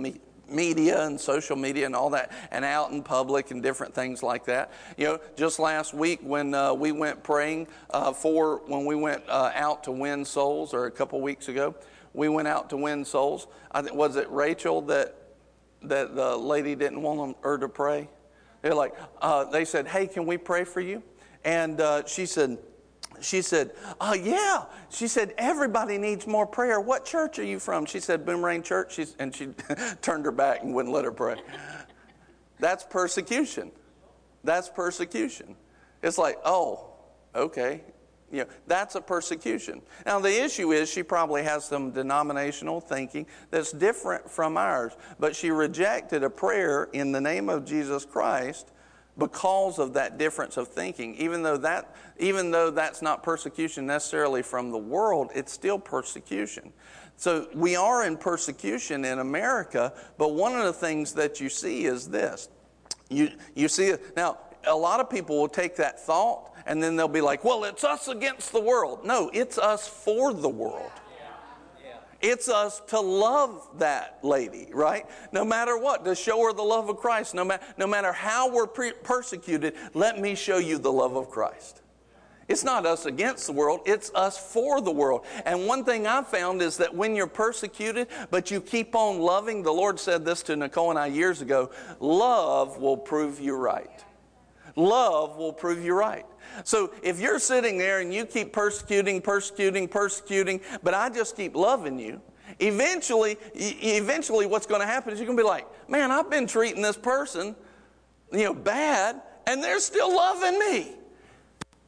media 0.51 1.05
and 1.05 1.19
social 1.19 1.55
media 1.55 1.85
and 1.85 1.95
all 1.95 2.09
that, 2.09 2.31
and 2.51 2.65
out 2.65 2.91
in 2.91 3.03
public 3.03 3.51
and 3.51 3.61
different 3.63 3.93
things 3.93 4.23
like 4.23 4.45
that. 4.45 4.71
You 4.97 5.05
know, 5.05 5.19
just 5.35 5.59
last 5.59 5.93
week 5.93 6.19
when 6.23 6.53
uh, 6.53 6.73
we 6.73 6.91
went 6.91 7.23
praying 7.23 7.67
uh, 7.89 8.13
for, 8.13 8.61
when 8.67 8.85
we 8.85 8.95
went 8.95 9.23
uh, 9.27 9.51
out 9.55 9.83
to 9.85 9.91
win 9.91 10.25
souls, 10.25 10.73
or 10.73 10.85
a 10.85 10.91
couple 10.91 11.19
weeks 11.21 11.47
ago, 11.47 11.75
we 12.13 12.29
went 12.29 12.47
out 12.47 12.69
to 12.71 12.77
win 12.77 13.05
souls. 13.05 13.47
I 13.71 13.81
think, 13.81 13.95
was 13.95 14.15
it 14.15 14.29
Rachel 14.31 14.81
that, 14.83 15.15
that 15.83 16.15
the 16.15 16.35
lady 16.35 16.75
didn't 16.75 17.01
want 17.01 17.37
her 17.41 17.57
to 17.57 17.69
pray? 17.69 18.09
They're 18.61 18.75
like, 18.75 18.93
uh, 19.21 19.45
they 19.45 19.65
said, 19.65 19.87
hey, 19.87 20.07
can 20.07 20.25
we 20.25 20.37
pray 20.37 20.63
for 20.63 20.81
you? 20.81 21.01
And 21.45 21.79
uh, 21.79 22.05
she 22.05 22.25
said, 22.25 22.57
she 23.21 23.41
said, 23.41 23.71
Oh, 23.99 24.13
Yeah. 24.13 24.65
She 24.89 25.07
said, 25.07 25.33
Everybody 25.37 25.97
needs 25.97 26.27
more 26.27 26.47
prayer. 26.47 26.79
What 26.79 27.05
church 27.05 27.39
are 27.39 27.43
you 27.43 27.59
from? 27.59 27.85
She 27.85 27.99
said, 27.99 28.25
Boomerang 28.25 28.63
Church. 28.63 28.93
She's, 28.93 29.15
and 29.19 29.35
she 29.35 29.49
turned 30.01 30.25
her 30.25 30.31
back 30.31 30.63
and 30.63 30.73
wouldn't 30.73 30.93
let 30.93 31.05
her 31.05 31.11
pray. 31.11 31.41
That's 32.59 32.83
persecution. 32.83 33.71
That's 34.43 34.69
persecution. 34.69 35.55
It's 36.01 36.17
like, 36.17 36.37
oh, 36.45 36.89
okay. 37.35 37.81
You 38.31 38.39
know, 38.39 38.45
that's 38.67 38.95
a 38.95 39.01
persecution. 39.01 39.81
Now, 40.05 40.19
the 40.19 40.43
issue 40.43 40.71
is 40.71 40.89
she 40.89 41.01
probably 41.01 41.43
has 41.43 41.65
some 41.65 41.91
denominational 41.91 42.79
thinking 42.79 43.25
that's 43.49 43.71
different 43.71 44.29
from 44.29 44.55
ours, 44.55 44.93
but 45.19 45.35
she 45.35 45.49
rejected 45.49 46.23
a 46.23 46.29
prayer 46.29 46.89
in 46.93 47.11
the 47.11 47.19
name 47.19 47.49
of 47.49 47.65
Jesus 47.65 48.05
Christ 48.05 48.71
because 49.19 49.77
of 49.77 49.93
that 49.93 50.17
difference 50.17 50.57
of 50.57 50.67
thinking. 50.67 51.15
Even 51.15 51.43
though, 51.43 51.57
that, 51.57 51.95
even 52.17 52.51
though 52.51 52.71
that's 52.71 53.01
not 53.01 53.21
persecution 53.21 53.85
necessarily 53.85 54.41
from 54.41 54.71
the 54.71 54.77
world, 54.77 55.29
it's 55.35 55.51
still 55.51 55.77
persecution. 55.77 56.73
So 57.17 57.49
we 57.53 57.75
are 57.75 58.05
in 58.05 58.15
persecution 58.17 59.03
in 59.03 59.19
America, 59.19 59.93
but 60.17 60.33
one 60.33 60.55
of 60.55 60.63
the 60.63 60.73
things 60.73 61.13
that 61.13 61.41
you 61.41 61.49
see 61.49 61.85
is 61.85 62.07
this. 62.07 62.49
You, 63.09 63.31
you 63.55 63.67
see, 63.67 63.93
now, 64.15 64.37
a 64.65 64.75
lot 64.75 64.99
of 64.99 65.09
people 65.09 65.37
will 65.39 65.49
take 65.49 65.75
that 65.77 65.99
thought 65.99 66.53
and 66.65 66.81
then 66.81 66.95
they'll 66.95 67.07
be 67.07 67.21
like, 67.21 67.43
well, 67.43 67.63
it's 67.63 67.83
us 67.83 68.07
against 68.07 68.51
the 68.51 68.61
world. 68.61 69.05
No, 69.05 69.29
it's 69.33 69.57
us 69.57 69.87
for 69.87 70.33
the 70.33 70.49
world. 70.49 70.91
It's 72.21 72.49
us 72.49 72.81
to 72.87 72.99
love 72.99 73.65
that 73.77 74.19
lady, 74.23 74.69
right? 74.73 75.05
No 75.31 75.45
matter 75.45 75.77
what, 75.77 76.03
to 76.05 76.15
show 76.15 76.43
her 76.43 76.53
the 76.53 76.63
love 76.63 76.89
of 76.89 76.97
Christ. 76.97 77.33
No, 77.33 77.45
ma- 77.45 77.57
no 77.77 77.87
matter 77.87 78.11
how 78.11 78.51
we're 78.51 78.67
pre- 78.67 78.91
persecuted, 78.91 79.75
let 79.93 80.19
me 80.19 80.35
show 80.35 80.57
you 80.57 80.77
the 80.77 80.91
love 80.91 81.15
of 81.15 81.29
Christ. 81.29 81.81
It's 82.49 82.63
not 82.63 82.87
us 82.87 83.05
against 83.05 83.45
the 83.45 83.53
world, 83.53 83.81
it's 83.85 84.11
us 84.15 84.37
for 84.37 84.81
the 84.81 84.91
world. 84.91 85.25
And 85.45 85.67
one 85.67 85.85
thing 85.85 86.07
I've 86.07 86.27
found 86.27 86.63
is 86.63 86.77
that 86.77 86.93
when 86.93 87.15
you're 87.15 87.27
persecuted, 87.27 88.07
but 88.31 88.49
you 88.49 88.59
keep 88.59 88.95
on 88.95 89.19
loving, 89.19 89.61
the 89.61 89.71
Lord 89.71 89.99
said 89.99 90.25
this 90.25 90.41
to 90.43 90.55
Nicole 90.55 90.89
and 90.89 90.97
I 90.97 91.05
years 91.05 91.41
ago 91.41 91.69
love 91.99 92.79
will 92.79 92.97
prove 92.97 93.39
you 93.39 93.55
right. 93.55 94.03
Love 94.75 95.37
will 95.37 95.53
prove 95.53 95.85
you 95.85 95.93
right. 95.93 96.25
So 96.63 96.91
if 97.01 97.19
you're 97.19 97.39
sitting 97.39 97.77
there 97.77 97.99
and 97.99 98.13
you 98.13 98.25
keep 98.25 98.53
persecuting, 98.53 99.21
persecuting, 99.21 99.87
persecuting, 99.87 100.61
but 100.83 100.93
I 100.93 101.09
just 101.09 101.35
keep 101.35 101.55
loving 101.55 101.99
you, 101.99 102.21
eventually, 102.59 103.37
eventually 103.53 104.45
what's 104.45 104.65
going 104.65 104.81
to 104.81 104.87
happen 104.87 105.13
is 105.13 105.19
you're 105.19 105.27
going 105.27 105.37
to 105.37 105.43
be 105.43 105.47
like, 105.47 105.67
man, 105.89 106.11
I've 106.11 106.29
been 106.29 106.47
treating 106.47 106.81
this 106.81 106.97
person, 106.97 107.55
you 108.31 108.43
know, 108.43 108.53
bad, 108.53 109.21
and 109.47 109.63
they're 109.63 109.79
still 109.79 110.13
loving 110.15 110.59
me. 110.59 110.95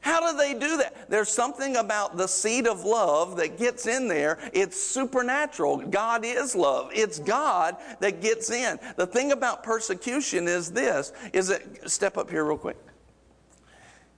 How 0.01 0.31
do 0.31 0.35
they 0.35 0.53
do 0.53 0.77
that? 0.77 1.09
There's 1.11 1.29
something 1.29 1.77
about 1.77 2.17
the 2.17 2.27
seed 2.27 2.65
of 2.65 2.83
love 2.83 3.37
that 3.37 3.59
gets 3.59 3.85
in 3.85 4.07
there. 4.07 4.39
It's 4.51 4.81
supernatural. 4.81 5.77
God 5.77 6.25
is 6.25 6.55
love. 6.55 6.89
It's 6.91 7.19
God 7.19 7.77
that 7.99 8.19
gets 8.19 8.49
in. 8.49 8.79
The 8.95 9.05
thing 9.05 9.31
about 9.31 9.61
persecution 9.61 10.47
is 10.47 10.71
this, 10.71 11.13
is 11.33 11.49
that, 11.49 11.89
step 11.89 12.17
up 12.17 12.31
here 12.31 12.43
real 12.45 12.57
quick 12.57 12.77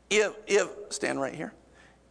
if, 0.10 0.34
if, 0.48 0.70
stand 0.90 1.20
right 1.20 1.34
here, 1.34 1.54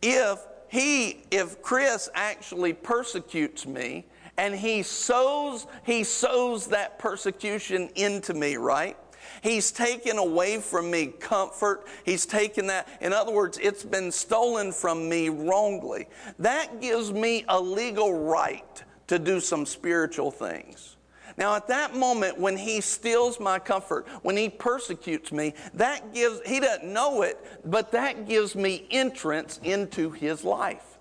if 0.01 0.39
he, 0.69 1.23
if 1.31 1.63
Chris 1.63 2.09
actually 2.15 2.73
persecutes 2.73 3.67
me 3.67 4.07
and 4.39 4.55
he 4.55 4.83
sows, 4.83 5.67
he 5.85 6.03
sows 6.03 6.67
that 6.69 6.99
persecution 6.99 7.91
into 7.95 8.35
me, 8.35 8.57
right? 8.57 8.97
He's 9.43 9.71
taken 9.71 10.19
away 10.19 10.59
from 10.59 10.91
me 10.91 11.07
comfort. 11.07 11.87
He's 12.05 12.27
taken 12.27 12.67
that. 12.69 12.89
In 13.01 13.13
other 13.13 13.33
words, 13.33 13.59
it's 13.61 13.85
been 13.85 14.11
stolen 14.11 14.73
from 14.73 15.09
me 15.09 15.29
wrongly. 15.29 16.09
That 16.39 16.81
gives 16.81 17.13
me 17.13 17.45
a 17.49 17.61
legal 17.61 18.25
right 18.25 18.83
to 19.09 19.19
do 19.19 19.41
some 19.41 19.67
spiritual 19.67 20.31
things. 20.31 20.92
Now, 21.37 21.55
at 21.55 21.69
that 21.69 21.95
moment, 21.95 22.39
when 22.39 22.57
he 22.57 22.81
steals 22.81 23.41
my 23.41 23.59
comfort, 23.59 24.07
when 24.23 24.37
he 24.37 24.49
persecutes 24.49 25.33
me, 25.33 25.55
that 25.75 26.13
gives, 26.13 26.41
he 26.47 26.61
doesn't 26.61 26.93
know 26.93 27.23
it, 27.23 27.39
but 27.65 27.93
that 27.93 28.27
gives 28.29 28.55
me 28.55 28.87
entrance 28.91 29.61
into 29.63 30.11
his 30.11 30.45
life. 30.45 30.99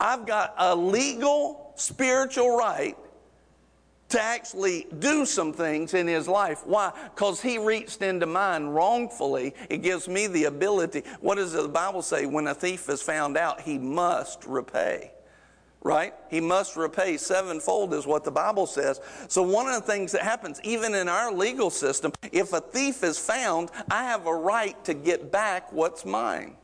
I've 0.00 0.26
got 0.26 0.54
a 0.58 0.74
legal 0.74 1.72
spiritual 1.76 2.56
right 2.56 2.96
to 4.08 4.20
actually 4.20 4.86
do 4.98 5.24
some 5.24 5.52
things 5.54 5.94
in 5.94 6.06
his 6.06 6.28
life. 6.28 6.66
Why? 6.66 6.92
Because 7.14 7.40
he 7.40 7.56
reached 7.56 8.02
into 8.02 8.26
mine 8.26 8.66
wrongfully. 8.66 9.54
It 9.70 9.78
gives 9.78 10.06
me 10.06 10.26
the 10.26 10.44
ability. 10.44 11.04
What 11.20 11.36
does 11.36 11.52
the 11.52 11.66
Bible 11.66 12.02
say? 12.02 12.26
When 12.26 12.46
a 12.46 12.54
thief 12.54 12.90
is 12.90 13.00
found 13.00 13.38
out, 13.38 13.62
he 13.62 13.78
must 13.78 14.44
repay. 14.44 15.12
Right? 15.84 16.14
He 16.30 16.40
must 16.40 16.76
repay 16.76 17.16
sevenfold, 17.16 17.92
is 17.92 18.06
what 18.06 18.22
the 18.22 18.30
Bible 18.30 18.66
says. 18.66 19.00
So, 19.26 19.42
one 19.42 19.66
of 19.66 19.74
the 19.74 19.92
things 19.92 20.12
that 20.12 20.22
happens, 20.22 20.60
even 20.62 20.94
in 20.94 21.08
our 21.08 21.32
legal 21.32 21.70
system, 21.70 22.12
if 22.30 22.52
a 22.52 22.60
thief 22.60 23.02
is 23.02 23.18
found, 23.18 23.70
I 23.90 24.04
have 24.04 24.26
a 24.26 24.34
right 24.34 24.82
to 24.84 24.94
get 24.94 25.32
back 25.32 25.72
what's 25.72 26.04
mine. 26.04 26.56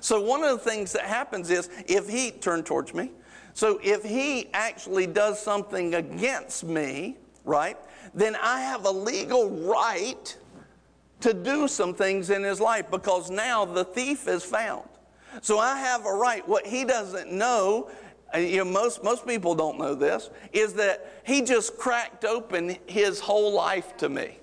So, 0.00 0.22
one 0.22 0.42
of 0.42 0.52
the 0.52 0.70
things 0.70 0.92
that 0.94 1.02
happens 1.02 1.50
is 1.50 1.68
if 1.86 2.08
he, 2.08 2.30
turn 2.30 2.62
towards 2.62 2.94
me, 2.94 3.10
so 3.56 3.80
if 3.82 4.04
he 4.04 4.48
actually 4.52 5.06
does 5.06 5.40
something 5.40 5.94
against 5.94 6.64
me, 6.64 7.16
right, 7.44 7.78
then 8.14 8.36
I 8.36 8.60
have 8.60 8.84
a 8.84 8.90
legal 8.90 9.50
right 9.50 10.36
to 11.20 11.32
do 11.32 11.66
some 11.66 11.94
things 11.94 12.28
in 12.28 12.42
his 12.42 12.60
life 12.60 12.90
because 12.90 13.30
now 13.30 13.64
the 13.64 13.82
thief 13.82 14.28
is 14.28 14.44
found. 14.44 14.86
So 15.40 15.58
I 15.58 15.78
have 15.78 16.04
a 16.04 16.12
right. 16.12 16.46
What 16.46 16.66
he 16.66 16.84
doesn't 16.84 17.32
know, 17.32 17.90
you 18.36 18.58
know, 18.58 18.64
most, 18.64 19.02
most 19.02 19.26
people 19.26 19.54
don't 19.54 19.78
know 19.78 19.94
this, 19.94 20.30
is 20.52 20.74
that 20.74 21.20
he 21.24 21.42
just 21.42 21.76
cracked 21.76 22.24
open 22.24 22.76
his 22.86 23.20
whole 23.20 23.52
life 23.52 23.96
to 23.98 24.08
me. 24.08 24.38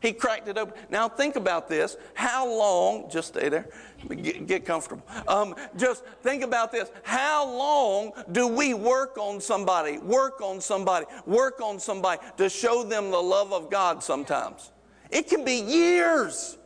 He 0.00 0.12
cracked 0.12 0.48
it 0.48 0.58
open. 0.58 0.74
Now 0.90 1.08
think 1.08 1.36
about 1.36 1.66
this. 1.66 1.96
How 2.12 2.46
long, 2.46 3.08
just 3.10 3.28
stay 3.28 3.48
there, 3.48 3.70
get, 4.06 4.46
get 4.46 4.64
comfortable. 4.66 5.02
Um, 5.26 5.54
just 5.78 6.04
think 6.22 6.42
about 6.42 6.70
this. 6.70 6.90
How 7.04 7.46
long 7.46 8.12
do 8.30 8.46
we 8.46 8.74
work 8.74 9.16
on 9.16 9.40
somebody, 9.40 9.96
work 9.96 10.42
on 10.42 10.60
somebody, 10.60 11.06
work 11.24 11.62
on 11.62 11.80
somebody 11.80 12.20
to 12.36 12.50
show 12.50 12.84
them 12.84 13.10
the 13.10 13.22
love 13.22 13.54
of 13.54 13.70
God 13.70 14.02
sometimes? 14.02 14.72
It 15.10 15.26
can 15.26 15.42
be 15.42 15.54
years, 15.54 16.58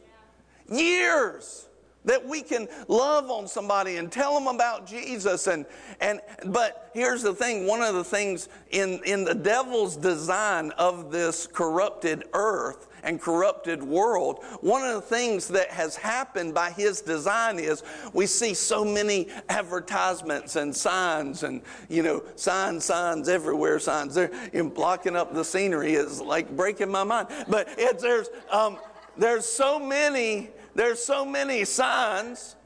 years 0.69 1.68
that 2.05 2.27
we 2.27 2.43
can 2.43 2.69
love 2.87 3.31
on 3.31 3.47
somebody 3.47 3.97
and 3.97 4.11
tell 4.11 4.35
them 4.35 4.47
about 4.47 4.87
Jesus 4.87 5.47
and 5.47 5.67
and 6.01 6.21
but 6.47 6.91
here's 6.95 7.23
the 7.23 7.35
thing 7.35 7.67
one 7.67 7.83
of 7.83 7.95
the 7.95 8.05
things 8.05 8.49
in 8.71 9.01
in 9.05 9.25
the 9.25 9.35
devil's 9.35 9.97
design 9.97 10.71
of 10.73 11.11
this 11.11 11.47
corrupted 11.47 12.25
earth 12.33 12.89
and 13.03 13.21
corrupted 13.21 13.83
world, 13.83 14.45
one 14.61 14.83
of 14.83 14.95
the 14.95 15.01
things 15.01 15.49
that 15.49 15.71
has 15.71 15.97
happened 15.97 16.55
by 16.55 16.71
his 16.71 17.01
design 17.01 17.59
is 17.59 17.83
we 18.13 18.27
see 18.27 18.55
so 18.55 18.85
many 18.85 19.29
advertisements 19.49 20.57
and 20.57 20.75
signs 20.75 21.43
and, 21.43 21.63
you 21.89 22.03
know, 22.03 22.23
signs, 22.37 22.85
signs 22.85 23.29
everywhere, 23.29 23.79
signs. 23.79 24.15
They're 24.15 24.31
know, 24.53 24.69
blocking 24.69 25.17
up 25.17 25.33
the 25.33 25.45
scenery 25.45 25.95
is 25.95 26.21
like 26.21 26.55
breaking 26.57 26.91
my 26.91 27.05
mind. 27.05 27.29
But 27.49 27.69
it's, 27.79 28.03
there's, 28.03 28.29
um, 28.51 28.79
there's 29.17 29.47
so 29.47 29.79
many, 29.79 30.51
there's 30.75 31.03
so 31.03 31.25
many 31.25 31.65
signs 31.65 32.57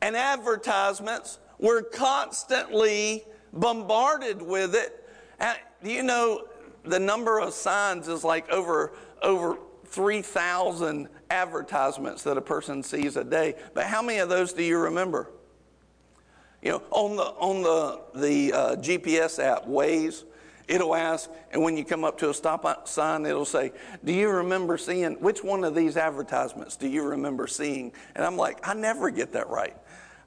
and 0.00 0.16
advertisements. 0.16 1.38
We're 1.58 1.82
constantly 1.82 3.24
bombarded 3.52 4.42
with 4.42 4.74
it. 4.74 5.08
And, 5.38 5.56
you 5.82 6.02
know, 6.02 6.46
the 6.84 6.98
number 6.98 7.40
of 7.40 7.52
signs 7.54 8.08
is 8.08 8.24
like 8.24 8.48
over 8.50 8.92
over 9.22 9.58
3,000 9.86 11.08
advertisements 11.30 12.22
that 12.22 12.36
a 12.36 12.40
person 12.40 12.82
sees 12.82 13.16
a 13.16 13.24
day. 13.24 13.54
But 13.74 13.84
how 13.84 14.02
many 14.02 14.18
of 14.18 14.28
those 14.28 14.52
do 14.52 14.62
you 14.62 14.78
remember? 14.78 15.30
You 16.62 16.72
know, 16.72 16.82
on 16.90 17.16
the, 17.16 17.24
on 17.24 17.62
the, 17.62 18.00
the 18.18 18.52
uh, 18.52 18.76
GPS 18.76 19.42
app, 19.42 19.66
Waze, 19.66 20.24
it'll 20.68 20.94
ask, 20.94 21.30
and 21.50 21.62
when 21.62 21.76
you 21.76 21.84
come 21.84 22.04
up 22.04 22.18
to 22.18 22.30
a 22.30 22.34
stop 22.34 22.88
sign, 22.88 23.26
it'll 23.26 23.44
say, 23.44 23.72
Do 24.04 24.12
you 24.12 24.28
remember 24.28 24.78
seeing, 24.78 25.14
which 25.20 25.42
one 25.42 25.64
of 25.64 25.74
these 25.74 25.96
advertisements 25.96 26.76
do 26.76 26.88
you 26.88 27.02
remember 27.02 27.46
seeing? 27.46 27.92
And 28.14 28.24
I'm 28.24 28.36
like, 28.36 28.66
I 28.66 28.74
never 28.74 29.10
get 29.10 29.32
that 29.32 29.48
right. 29.48 29.76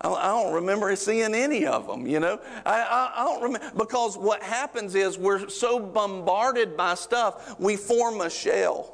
I 0.02 0.28
don't 0.28 0.54
remember 0.54 0.96
seeing 0.96 1.34
any 1.34 1.66
of 1.66 1.88
them, 1.88 2.06
you 2.06 2.20
know. 2.20 2.40
I, 2.66 2.82
I, 2.82 3.22
I, 3.22 3.24
don't 3.24 3.42
remember 3.42 3.72
because 3.78 4.18
what 4.18 4.44
happens 4.44 4.94
is 4.94 5.18
we're 5.18 5.48
so 5.50 5.80
bombarded 5.80 6.76
by 6.76 6.96
stuff, 6.96 7.60
we 7.60 7.76
form 7.76 8.22
a 8.22 8.30
shell. 8.30 8.92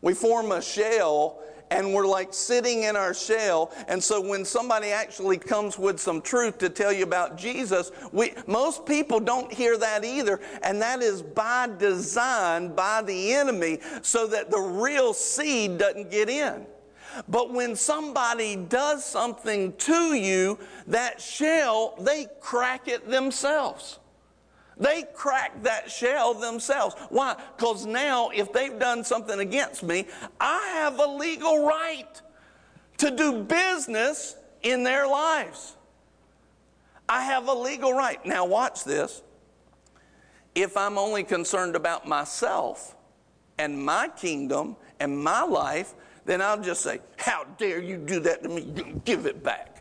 We 0.00 0.14
form 0.14 0.52
a 0.52 0.60
shell 0.62 1.42
and 1.70 1.92
we're 1.92 2.06
like 2.06 2.32
sitting 2.32 2.84
in 2.84 2.96
our 2.96 3.14
shell. 3.14 3.72
And 3.88 4.02
so 4.02 4.20
when 4.20 4.44
somebody 4.44 4.88
actually 4.88 5.38
comes 5.38 5.78
with 5.78 5.98
some 6.00 6.20
truth 6.20 6.58
to 6.58 6.68
tell 6.68 6.92
you 6.92 7.04
about 7.04 7.36
Jesus, 7.36 7.92
we, 8.12 8.32
most 8.46 8.86
people 8.86 9.20
don't 9.20 9.52
hear 9.52 9.76
that 9.78 10.04
either. 10.04 10.40
And 10.62 10.80
that 10.82 11.02
is 11.02 11.22
by 11.22 11.68
design 11.78 12.74
by 12.74 13.02
the 13.02 13.34
enemy 13.34 13.80
so 14.02 14.26
that 14.28 14.50
the 14.50 14.60
real 14.60 15.12
seed 15.12 15.78
doesn't 15.78 16.10
get 16.10 16.28
in. 16.28 16.66
But 17.26 17.52
when 17.52 17.74
somebody 17.74 18.56
does 18.56 19.04
something 19.04 19.72
to 19.74 20.14
you, 20.14 20.58
that 20.86 21.20
shell, 21.20 21.94
they 21.98 22.26
crack 22.40 22.86
it 22.86 23.08
themselves. 23.08 23.98
They 24.78 25.04
crack 25.14 25.62
that 25.64 25.90
shell 25.90 26.34
themselves. 26.34 26.94
Why? 27.08 27.36
Because 27.56 27.84
now, 27.86 28.30
if 28.30 28.52
they've 28.52 28.78
done 28.78 29.02
something 29.04 29.40
against 29.40 29.82
me, 29.82 30.06
I 30.40 30.70
have 30.74 30.98
a 30.98 31.06
legal 31.06 31.66
right 31.66 32.22
to 32.98 33.10
do 33.10 33.42
business 33.42 34.36
in 34.62 34.84
their 34.84 35.06
lives. 35.06 35.76
I 37.08 37.22
have 37.22 37.48
a 37.48 37.54
legal 37.54 37.92
right. 37.92 38.24
Now, 38.26 38.44
watch 38.44 38.84
this. 38.84 39.22
If 40.54 40.76
I'm 40.76 40.98
only 40.98 41.24
concerned 41.24 41.74
about 41.74 42.06
myself 42.06 42.96
and 43.58 43.82
my 43.82 44.08
kingdom 44.08 44.76
and 45.00 45.16
my 45.16 45.42
life, 45.42 45.94
then 46.24 46.42
I'll 46.42 46.60
just 46.60 46.82
say, 46.82 47.00
How 47.16 47.44
dare 47.56 47.80
you 47.80 47.96
do 47.96 48.20
that 48.20 48.42
to 48.42 48.48
me? 48.48 48.94
Give 49.04 49.26
it 49.26 49.42
back. 49.42 49.77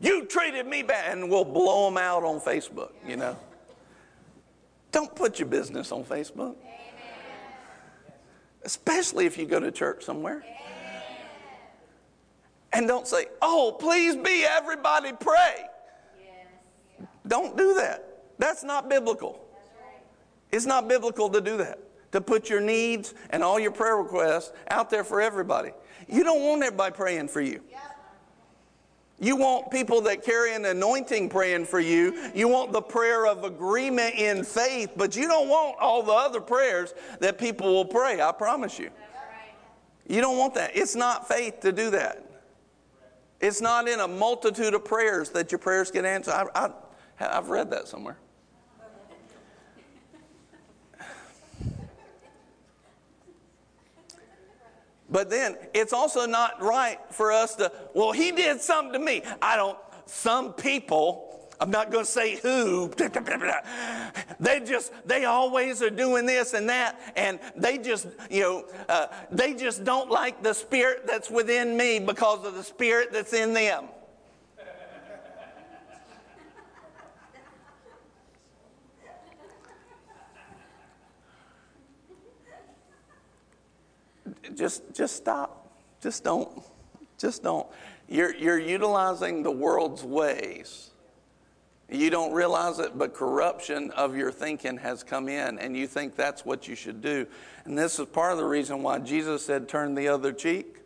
You 0.00 0.26
treated 0.26 0.66
me 0.66 0.82
bad, 0.82 1.16
and 1.16 1.30
we'll 1.30 1.44
blow 1.44 1.86
them 1.86 1.96
out 1.96 2.22
on 2.22 2.40
Facebook, 2.40 2.92
you 3.06 3.16
know. 3.16 3.36
Don't 4.92 5.14
put 5.14 5.38
your 5.38 5.48
business 5.48 5.92
on 5.92 6.04
Facebook. 6.04 6.54
Especially 8.62 9.26
if 9.26 9.38
you 9.38 9.46
go 9.46 9.60
to 9.60 9.70
church 9.70 10.04
somewhere. 10.04 10.44
And 12.72 12.86
don't 12.86 13.06
say, 13.06 13.26
Oh, 13.40 13.76
please 13.78 14.16
be 14.16 14.44
everybody 14.44 15.12
pray. 15.12 15.66
Don't 17.26 17.56
do 17.56 17.74
that. 17.74 18.22
That's 18.38 18.62
not 18.62 18.88
biblical. 18.88 19.40
It's 20.52 20.66
not 20.66 20.88
biblical 20.88 21.28
to 21.30 21.40
do 21.40 21.56
that 21.58 21.78
to 22.12 22.20
put 22.20 22.48
your 22.48 22.60
needs 22.60 23.14
and 23.30 23.42
all 23.42 23.58
your 23.58 23.70
prayer 23.70 23.96
requests 23.96 24.52
out 24.70 24.90
there 24.90 25.04
for 25.04 25.20
everybody. 25.20 25.72
You 26.08 26.24
don't 26.24 26.42
want 26.42 26.62
everybody 26.62 26.94
praying 26.94 27.28
for 27.28 27.40
you. 27.40 27.62
You 29.18 29.36
want 29.36 29.70
people 29.70 30.02
that 30.02 30.22
carry 30.22 30.54
an 30.54 30.66
anointing 30.66 31.30
praying 31.30 31.64
for 31.64 31.80
you. 31.80 32.30
You 32.34 32.48
want 32.48 32.72
the 32.72 32.82
prayer 32.82 33.26
of 33.26 33.44
agreement 33.44 34.14
in 34.14 34.44
faith, 34.44 34.92
but 34.94 35.16
you 35.16 35.26
don't 35.26 35.48
want 35.48 35.76
all 35.80 36.02
the 36.02 36.12
other 36.12 36.40
prayers 36.40 36.92
that 37.20 37.38
people 37.38 37.72
will 37.72 37.86
pray. 37.86 38.20
I 38.20 38.32
promise 38.32 38.78
you. 38.78 38.90
You 40.06 40.20
don't 40.20 40.38
want 40.38 40.54
that. 40.54 40.76
It's 40.76 40.94
not 40.94 41.26
faith 41.26 41.60
to 41.60 41.72
do 41.72 41.90
that. 41.90 42.24
It's 43.40 43.60
not 43.60 43.88
in 43.88 44.00
a 44.00 44.08
multitude 44.08 44.74
of 44.74 44.84
prayers 44.84 45.30
that 45.30 45.50
your 45.50 45.58
prayers 45.58 45.90
get 45.90 46.04
answered. 46.04 46.32
I, 46.32 46.46
I, 46.54 46.70
I've 47.38 47.48
read 47.48 47.70
that 47.70 47.88
somewhere. 47.88 48.18
But 55.08 55.30
then 55.30 55.56
it's 55.72 55.92
also 55.92 56.26
not 56.26 56.62
right 56.62 56.98
for 57.10 57.30
us 57.32 57.54
to, 57.56 57.70
well, 57.94 58.12
he 58.12 58.32
did 58.32 58.60
something 58.60 58.92
to 58.92 58.98
me. 58.98 59.22
I 59.40 59.56
don't, 59.56 59.78
some 60.06 60.52
people, 60.52 61.48
I'm 61.60 61.70
not 61.70 61.90
going 61.90 62.04
to 62.04 62.10
say 62.10 62.36
who, 62.36 62.92
they 64.40 64.60
just, 64.60 64.92
they 65.06 65.24
always 65.24 65.80
are 65.82 65.90
doing 65.90 66.26
this 66.26 66.54
and 66.54 66.68
that, 66.68 67.00
and 67.16 67.38
they 67.56 67.78
just, 67.78 68.08
you 68.30 68.42
know, 68.42 68.64
uh, 68.88 69.06
they 69.30 69.54
just 69.54 69.84
don't 69.84 70.10
like 70.10 70.42
the 70.42 70.52
spirit 70.52 71.06
that's 71.06 71.30
within 71.30 71.76
me 71.76 71.98
because 72.00 72.44
of 72.44 72.54
the 72.54 72.64
spirit 72.64 73.12
that's 73.12 73.32
in 73.32 73.54
them. 73.54 73.86
Just 84.54 84.82
just 84.94 85.16
stop. 85.16 85.70
Just 86.00 86.24
don't. 86.24 86.62
Just 87.18 87.42
don't. 87.42 87.66
You're, 88.08 88.34
you're 88.36 88.58
utilizing 88.58 89.42
the 89.42 89.50
world's 89.50 90.04
ways. 90.04 90.90
You 91.88 92.10
don't 92.10 92.32
realize 92.32 92.78
it, 92.78 92.98
but 92.98 93.14
corruption 93.14 93.92
of 93.92 94.16
your 94.16 94.32
thinking 94.32 94.76
has 94.78 95.04
come 95.04 95.28
in, 95.28 95.58
and 95.58 95.76
you 95.76 95.86
think 95.86 96.16
that's 96.16 96.44
what 96.44 96.66
you 96.66 96.74
should 96.74 97.00
do. 97.00 97.26
And 97.64 97.78
this 97.78 97.98
is 97.98 98.06
part 98.06 98.32
of 98.32 98.38
the 98.38 98.44
reason 98.44 98.82
why 98.82 98.98
Jesus 98.98 99.44
said, 99.44 99.68
Turn 99.68 99.94
the 99.94 100.08
other 100.08 100.32
cheek. 100.32 100.78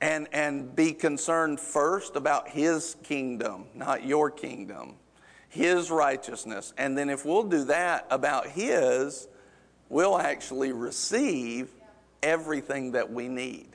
And, 0.00 0.28
and 0.32 0.76
be 0.76 0.92
concerned 0.92 1.58
first 1.58 2.14
about 2.14 2.48
his 2.48 2.96
kingdom, 3.02 3.66
not 3.74 4.04
your 4.04 4.30
kingdom, 4.30 4.96
his 5.48 5.90
righteousness. 5.90 6.74
And 6.76 6.98
then, 6.98 7.08
if 7.08 7.24
we'll 7.24 7.44
do 7.44 7.64
that 7.64 8.06
about 8.10 8.48
his, 8.48 9.28
we'll 9.88 10.18
actually 10.18 10.72
receive 10.72 11.70
everything 12.24 12.92
that 12.92 13.12
we 13.12 13.28
need. 13.28 13.68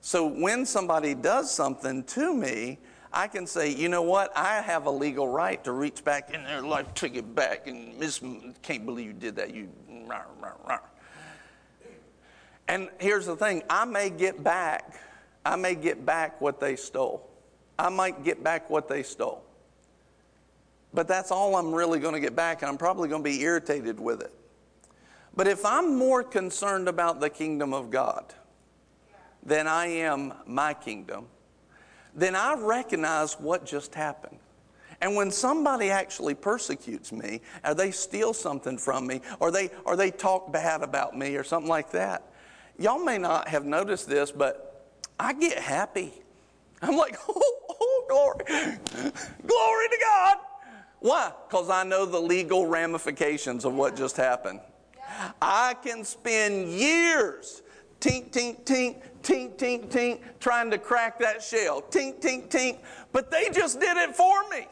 So 0.00 0.26
when 0.26 0.64
somebody 0.64 1.14
does 1.14 1.52
something 1.52 2.04
to 2.04 2.34
me, 2.34 2.78
I 3.12 3.28
can 3.28 3.46
say, 3.46 3.74
you 3.74 3.88
know 3.88 4.02
what? 4.02 4.34
I 4.34 4.62
have 4.62 4.86
a 4.86 4.90
legal 4.90 5.28
right 5.28 5.62
to 5.64 5.72
reach 5.72 6.02
back 6.02 6.32
in 6.32 6.42
their 6.44 6.62
life, 6.62 6.94
take 6.94 7.14
it 7.14 7.34
back, 7.34 7.66
and 7.66 7.98
miss, 7.98 8.20
can't 8.62 8.86
believe 8.86 9.06
you 9.06 9.12
did 9.12 9.36
that. 9.36 9.54
You, 9.54 9.68
rah, 10.06 10.22
rah, 10.40 10.52
rah. 10.66 10.78
and 12.68 12.88
here's 12.98 13.26
the 13.26 13.36
thing: 13.36 13.62
I 13.68 13.84
may 13.84 14.08
get 14.08 14.42
back, 14.42 14.98
I 15.44 15.56
may 15.56 15.74
get 15.74 16.06
back 16.06 16.40
what 16.40 16.58
they 16.58 16.74
stole. 16.76 17.28
I 17.78 17.90
might 17.90 18.24
get 18.24 18.42
back 18.42 18.70
what 18.70 18.88
they 18.88 19.02
stole. 19.02 19.44
But 20.94 21.08
that's 21.08 21.30
all 21.30 21.56
I'm 21.56 21.74
really 21.74 22.00
going 22.00 22.14
to 22.14 22.20
get 22.20 22.36
back, 22.36 22.62
and 22.62 22.68
I'm 22.68 22.78
probably 22.78 23.08
going 23.08 23.22
to 23.22 23.28
be 23.28 23.40
irritated 23.42 23.98
with 24.00 24.22
it. 24.22 24.32
But 25.34 25.46
if 25.48 25.64
I'm 25.64 25.96
more 25.96 26.22
concerned 26.22 26.88
about 26.88 27.20
the 27.20 27.30
kingdom 27.30 27.72
of 27.72 27.90
God, 27.90 28.34
than 29.42 29.66
I 29.66 29.86
am 29.86 30.32
my 30.46 30.74
kingdom, 30.74 31.26
then 32.14 32.36
I 32.36 32.54
recognize 32.54 33.34
what 33.34 33.64
just 33.64 33.94
happened. 33.94 34.38
And 35.00 35.16
when 35.16 35.32
somebody 35.32 35.90
actually 35.90 36.34
persecutes 36.34 37.10
me, 37.10 37.40
or 37.64 37.74
they 37.74 37.90
steal 37.90 38.32
something 38.32 38.78
from 38.78 39.06
me, 39.06 39.20
or 39.40 39.50
they, 39.50 39.70
or 39.84 39.96
they 39.96 40.12
talk 40.12 40.52
bad 40.52 40.82
about 40.82 41.18
me, 41.18 41.34
or 41.34 41.42
something 41.42 41.68
like 41.68 41.90
that, 41.90 42.22
y'all 42.78 43.04
may 43.04 43.18
not 43.18 43.48
have 43.48 43.64
noticed 43.64 44.08
this, 44.08 44.30
but 44.30 44.86
I 45.18 45.32
get 45.32 45.58
happy. 45.58 46.12
I'm 46.82 46.96
like, 46.96 47.16
oh, 47.28 47.52
oh 47.68 48.04
glory. 48.08 48.44
glory 49.46 49.88
to 49.88 49.98
God. 50.00 50.36
Why? 51.00 51.32
Because 51.48 51.68
I 51.68 51.82
know 51.82 52.06
the 52.06 52.20
legal 52.20 52.66
ramifications 52.66 53.64
of 53.64 53.74
what 53.74 53.96
just 53.96 54.16
happened. 54.16 54.60
I 55.40 55.74
can 55.82 56.04
spend 56.04 56.68
years 56.68 57.62
tink, 58.02 58.30
tink, 58.30 58.64
tink, 58.64 58.96
tink, 59.22 59.56
tink, 59.56 59.88
tink, 59.88 60.20
trying 60.40 60.70
to 60.72 60.78
crack 60.78 61.20
that 61.20 61.40
shell. 61.40 61.82
Tink, 61.82 62.20
tink, 62.20 62.48
tink. 62.48 62.78
But 63.12 63.30
they 63.30 63.48
just 63.52 63.78
did 63.78 63.96
it 63.96 64.16
for 64.16 64.48
me. 64.50 64.66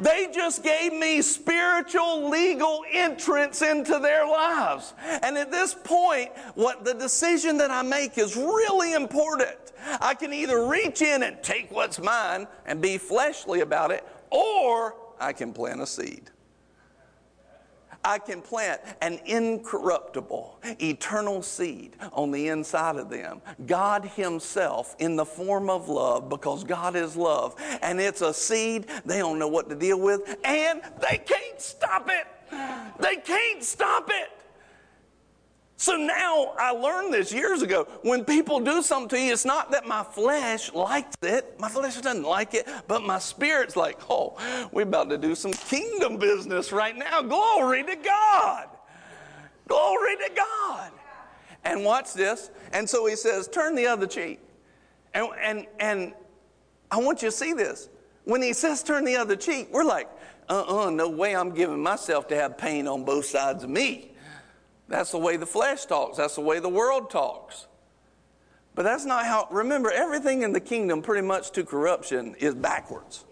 They 0.00 0.28
just 0.32 0.62
gave 0.62 0.92
me 0.92 1.22
spiritual 1.22 2.30
legal 2.30 2.84
entrance 2.90 3.62
into 3.62 3.98
their 3.98 4.26
lives. 4.26 4.94
And 5.22 5.36
at 5.36 5.50
this 5.50 5.74
point, 5.74 6.30
what 6.54 6.84
the 6.84 6.94
decision 6.94 7.58
that 7.58 7.70
I 7.70 7.82
make 7.82 8.16
is 8.16 8.36
really 8.36 8.94
important. 8.94 9.72
I 10.00 10.14
can 10.14 10.32
either 10.32 10.66
reach 10.66 11.02
in 11.02 11.24
and 11.24 11.42
take 11.42 11.70
what's 11.70 11.98
mine 11.98 12.46
and 12.64 12.80
be 12.80 12.96
fleshly 12.96 13.60
about 13.60 13.90
it, 13.90 14.06
or 14.30 14.94
I 15.20 15.32
can 15.32 15.52
plant 15.52 15.80
a 15.80 15.86
seed. 15.86 16.30
I 18.04 18.18
can 18.18 18.42
plant 18.42 18.80
an 19.00 19.20
incorruptible, 19.26 20.60
eternal 20.80 21.42
seed 21.42 21.96
on 22.12 22.30
the 22.30 22.48
inside 22.48 22.96
of 22.96 23.10
them. 23.10 23.40
God 23.66 24.04
Himself 24.04 24.96
in 24.98 25.16
the 25.16 25.24
form 25.24 25.70
of 25.70 25.88
love, 25.88 26.28
because 26.28 26.64
God 26.64 26.96
is 26.96 27.16
love. 27.16 27.54
And 27.80 28.00
it's 28.00 28.20
a 28.20 28.34
seed 28.34 28.86
they 29.04 29.18
don't 29.18 29.38
know 29.38 29.48
what 29.48 29.68
to 29.70 29.76
deal 29.76 30.00
with, 30.00 30.36
and 30.44 30.82
they 31.00 31.18
can't 31.18 31.60
stop 31.60 32.10
it. 32.10 32.26
They 32.98 33.16
can't 33.16 33.62
stop 33.62 34.10
it. 34.10 34.30
So 35.82 35.96
now 35.96 36.54
I 36.60 36.70
learned 36.70 37.12
this 37.12 37.32
years 37.32 37.60
ago. 37.60 37.88
When 38.02 38.24
people 38.24 38.60
do 38.60 38.82
something 38.82 39.08
to 39.08 39.20
you, 39.20 39.32
it's 39.32 39.44
not 39.44 39.72
that 39.72 39.84
my 39.84 40.04
flesh 40.04 40.72
likes 40.72 41.16
it. 41.22 41.58
My 41.58 41.68
flesh 41.68 41.96
doesn't 41.96 42.22
like 42.22 42.54
it, 42.54 42.68
but 42.86 43.02
my 43.02 43.18
spirit's 43.18 43.74
like, 43.74 43.98
oh, 44.08 44.36
we're 44.70 44.82
about 44.82 45.10
to 45.10 45.18
do 45.18 45.34
some 45.34 45.50
kingdom 45.50 46.18
business 46.18 46.70
right 46.70 46.96
now. 46.96 47.20
Glory 47.22 47.82
to 47.82 47.96
God. 47.96 48.68
Glory 49.66 50.14
to 50.18 50.30
God. 50.36 50.92
And 51.64 51.84
watch 51.84 52.14
this. 52.14 52.52
And 52.72 52.88
so 52.88 53.04
he 53.06 53.16
says, 53.16 53.48
turn 53.48 53.74
the 53.74 53.88
other 53.88 54.06
cheek. 54.06 54.38
And, 55.14 55.30
and, 55.42 55.66
and 55.80 56.12
I 56.92 56.98
want 56.98 57.22
you 57.22 57.28
to 57.28 57.36
see 57.36 57.54
this. 57.54 57.88
When 58.22 58.40
he 58.40 58.52
says 58.52 58.84
turn 58.84 59.04
the 59.04 59.16
other 59.16 59.34
cheek, 59.34 59.66
we're 59.72 59.82
like, 59.82 60.08
uh 60.48 60.60
uh-uh, 60.60 60.86
uh, 60.86 60.90
no 60.90 61.08
way 61.08 61.34
I'm 61.34 61.50
giving 61.50 61.82
myself 61.82 62.28
to 62.28 62.36
have 62.36 62.56
pain 62.56 62.86
on 62.86 63.04
both 63.04 63.24
sides 63.24 63.64
of 63.64 63.70
me. 63.70 64.11
That's 64.92 65.10
the 65.10 65.18
way 65.18 65.38
the 65.38 65.46
flesh 65.46 65.86
talks, 65.86 66.18
that's 66.18 66.34
the 66.34 66.42
way 66.42 66.58
the 66.58 66.68
world 66.68 67.08
talks. 67.08 67.66
But 68.74 68.82
that's 68.82 69.06
not 69.06 69.24
how, 69.24 69.48
remember, 69.50 69.90
everything 69.90 70.42
in 70.42 70.52
the 70.52 70.60
kingdom, 70.60 71.00
pretty 71.00 71.26
much 71.26 71.50
to 71.52 71.64
corruption, 71.64 72.34
is 72.38 72.54
backwards. 72.54 73.24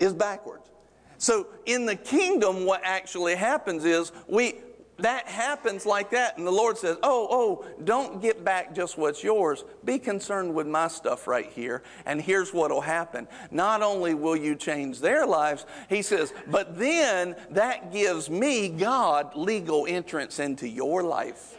Is 0.00 0.12
backwards. 0.12 0.68
So 1.16 1.46
in 1.64 1.86
the 1.86 1.94
kingdom, 1.94 2.66
what 2.66 2.80
actually 2.82 3.36
happens 3.36 3.84
is 3.84 4.10
we, 4.26 4.56
that 4.98 5.28
happens 5.28 5.86
like 5.86 6.10
that. 6.10 6.38
And 6.38 6.46
the 6.46 6.52
Lord 6.52 6.76
says, 6.76 6.96
Oh, 7.02 7.28
oh, 7.30 7.64
don't 7.84 8.20
get 8.20 8.44
back 8.44 8.74
just 8.74 8.98
what's 8.98 9.22
yours. 9.22 9.64
Be 9.84 9.98
concerned 9.98 10.54
with 10.54 10.66
my 10.66 10.88
stuff 10.88 11.26
right 11.26 11.50
here. 11.50 11.82
And 12.04 12.20
here's 12.20 12.52
what 12.52 12.70
will 12.70 12.80
happen. 12.80 13.28
Not 13.50 13.82
only 13.82 14.14
will 14.14 14.36
you 14.36 14.56
change 14.56 15.00
their 15.00 15.26
lives, 15.26 15.66
He 15.88 16.02
says, 16.02 16.32
but 16.48 16.78
then 16.78 17.36
that 17.50 17.92
gives 17.92 18.28
me, 18.28 18.68
God, 18.68 19.36
legal 19.36 19.86
entrance 19.86 20.38
into 20.38 20.68
your 20.68 21.02
life. 21.02 21.56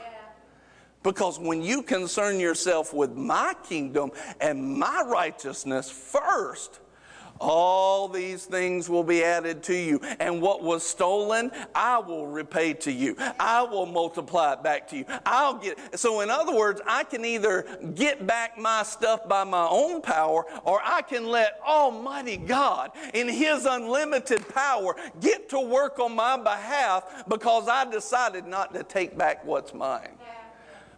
Because 1.02 1.40
when 1.40 1.62
you 1.62 1.82
concern 1.82 2.42
yourself 2.42 2.94
with 2.94 3.16
my 3.16 3.54
kingdom 3.64 4.12
and 4.42 4.78
my 4.78 5.02
righteousness 5.08 5.90
first, 5.90 6.82
all 7.40 8.08
these 8.08 8.46
things 8.46 8.90
will 8.90 9.04
be 9.04 9.24
added 9.24 9.64
to 9.64 9.76
you. 9.76 10.00
And 10.20 10.42
what 10.42 10.64
was 10.64 10.84
stolen, 10.84 11.52
I 11.74 12.00
will 12.00 12.28
repay 12.28 12.74
to 12.74 12.92
you. 12.92 13.16
I 13.40 13.64
will 13.64 13.86
multiply 13.86 14.54
it 14.54 14.64
back 14.64 14.88
to 14.90 14.98
you. 14.98 15.06
I'll 15.26 15.56
get 15.56 16.00
so 16.00 16.22
in 16.22 16.30
other 16.30 16.56
words, 16.56 16.82
I 16.86 17.04
can 17.04 17.26
either 17.26 17.66
get 17.96 18.26
back 18.26 18.58
my 18.58 18.84
stuff 18.84 19.28
by 19.28 19.44
my 19.44 19.68
own 19.70 20.02
power, 20.02 20.46
or 20.64 20.82
I 20.84 21.02
can 21.02 21.28
let 21.28 21.60
Almighty 21.66 22.38
God 22.38 22.92
in 23.14 23.28
His 23.28 23.66
unlimited 23.66 24.48
power 24.50 24.96
get 25.20 25.50
to 25.50 25.60
work 25.60 26.00
on 26.00 26.16
my 26.16 26.38
behalf 26.38 27.24
because 27.28 27.68
I 27.68 27.90
decided 27.90 28.46
not 28.46 28.74
to 28.74 28.84
take 28.84 29.18
back 29.18 29.46
what's 29.46 29.74
mine. 29.74 30.10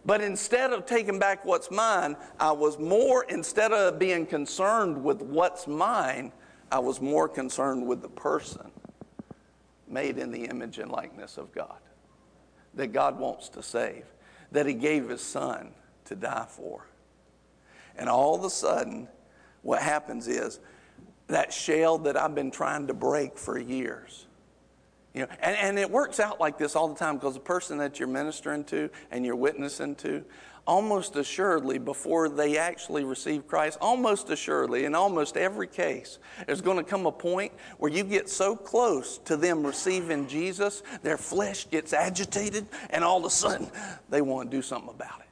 But 0.04 0.20
instead 0.20 0.72
of 0.72 0.84
taking 0.84 1.18
back 1.18 1.44
what's 1.44 1.70
mine, 1.70 2.16
I 2.40 2.52
was 2.52 2.78
more, 2.78 3.24
instead 3.24 3.72
of 3.72 3.98
being 3.98 4.26
concerned 4.26 5.02
with 5.02 5.22
what's 5.22 5.66
mine, 5.66 6.32
I 6.70 6.80
was 6.80 7.00
more 7.00 7.28
concerned 7.28 7.86
with 7.86 8.02
the 8.02 8.08
person 8.08 8.70
made 9.86 10.18
in 10.18 10.32
the 10.32 10.46
image 10.46 10.78
and 10.78 10.90
likeness 10.90 11.36
of 11.36 11.52
God 11.52 11.78
that 12.74 12.88
God 12.88 13.18
wants 13.18 13.48
to 13.50 13.62
save, 13.62 14.06
that 14.50 14.66
He 14.66 14.74
gave 14.74 15.08
His 15.08 15.22
Son 15.22 15.70
to 16.06 16.16
die 16.16 16.46
for. 16.48 16.86
And 17.96 18.08
all 18.08 18.34
of 18.34 18.44
a 18.44 18.50
sudden, 18.50 19.06
what 19.60 19.82
happens 19.82 20.26
is 20.26 20.58
that 21.28 21.52
shell 21.52 21.98
that 21.98 22.16
I've 22.16 22.34
been 22.34 22.50
trying 22.50 22.86
to 22.88 22.94
break 22.94 23.38
for 23.38 23.58
years 23.58 24.26
you 25.14 25.22
know, 25.22 25.28
and, 25.40 25.56
and 25.56 25.78
it 25.78 25.90
works 25.90 26.20
out 26.20 26.40
like 26.40 26.56
this 26.58 26.74
all 26.74 26.88
the 26.88 26.94
time 26.94 27.16
because 27.16 27.34
the 27.34 27.40
person 27.40 27.78
that 27.78 27.98
you're 27.98 28.08
ministering 28.08 28.64
to 28.64 28.88
and 29.10 29.24
you're 29.24 29.36
witnessing 29.36 29.94
to, 29.96 30.24
almost 30.66 31.16
assuredly, 31.16 31.78
before 31.78 32.28
they 32.28 32.56
actually 32.56 33.04
receive 33.04 33.46
Christ, 33.46 33.78
almost 33.80 34.30
assuredly, 34.30 34.84
in 34.84 34.94
almost 34.94 35.36
every 35.36 35.66
case, 35.66 36.18
there's 36.46 36.60
going 36.60 36.78
to 36.78 36.84
come 36.84 37.04
a 37.06 37.12
point 37.12 37.52
where 37.78 37.90
you 37.90 38.04
get 38.04 38.28
so 38.28 38.56
close 38.56 39.18
to 39.18 39.36
them 39.36 39.66
receiving 39.66 40.28
Jesus, 40.28 40.82
their 41.02 41.18
flesh 41.18 41.68
gets 41.68 41.92
agitated, 41.92 42.66
and 42.90 43.04
all 43.04 43.18
of 43.18 43.24
a 43.24 43.30
sudden 43.30 43.70
they 44.08 44.22
want 44.22 44.50
to 44.50 44.56
do 44.56 44.62
something 44.62 44.90
about 44.90 45.20
it. 45.20 45.26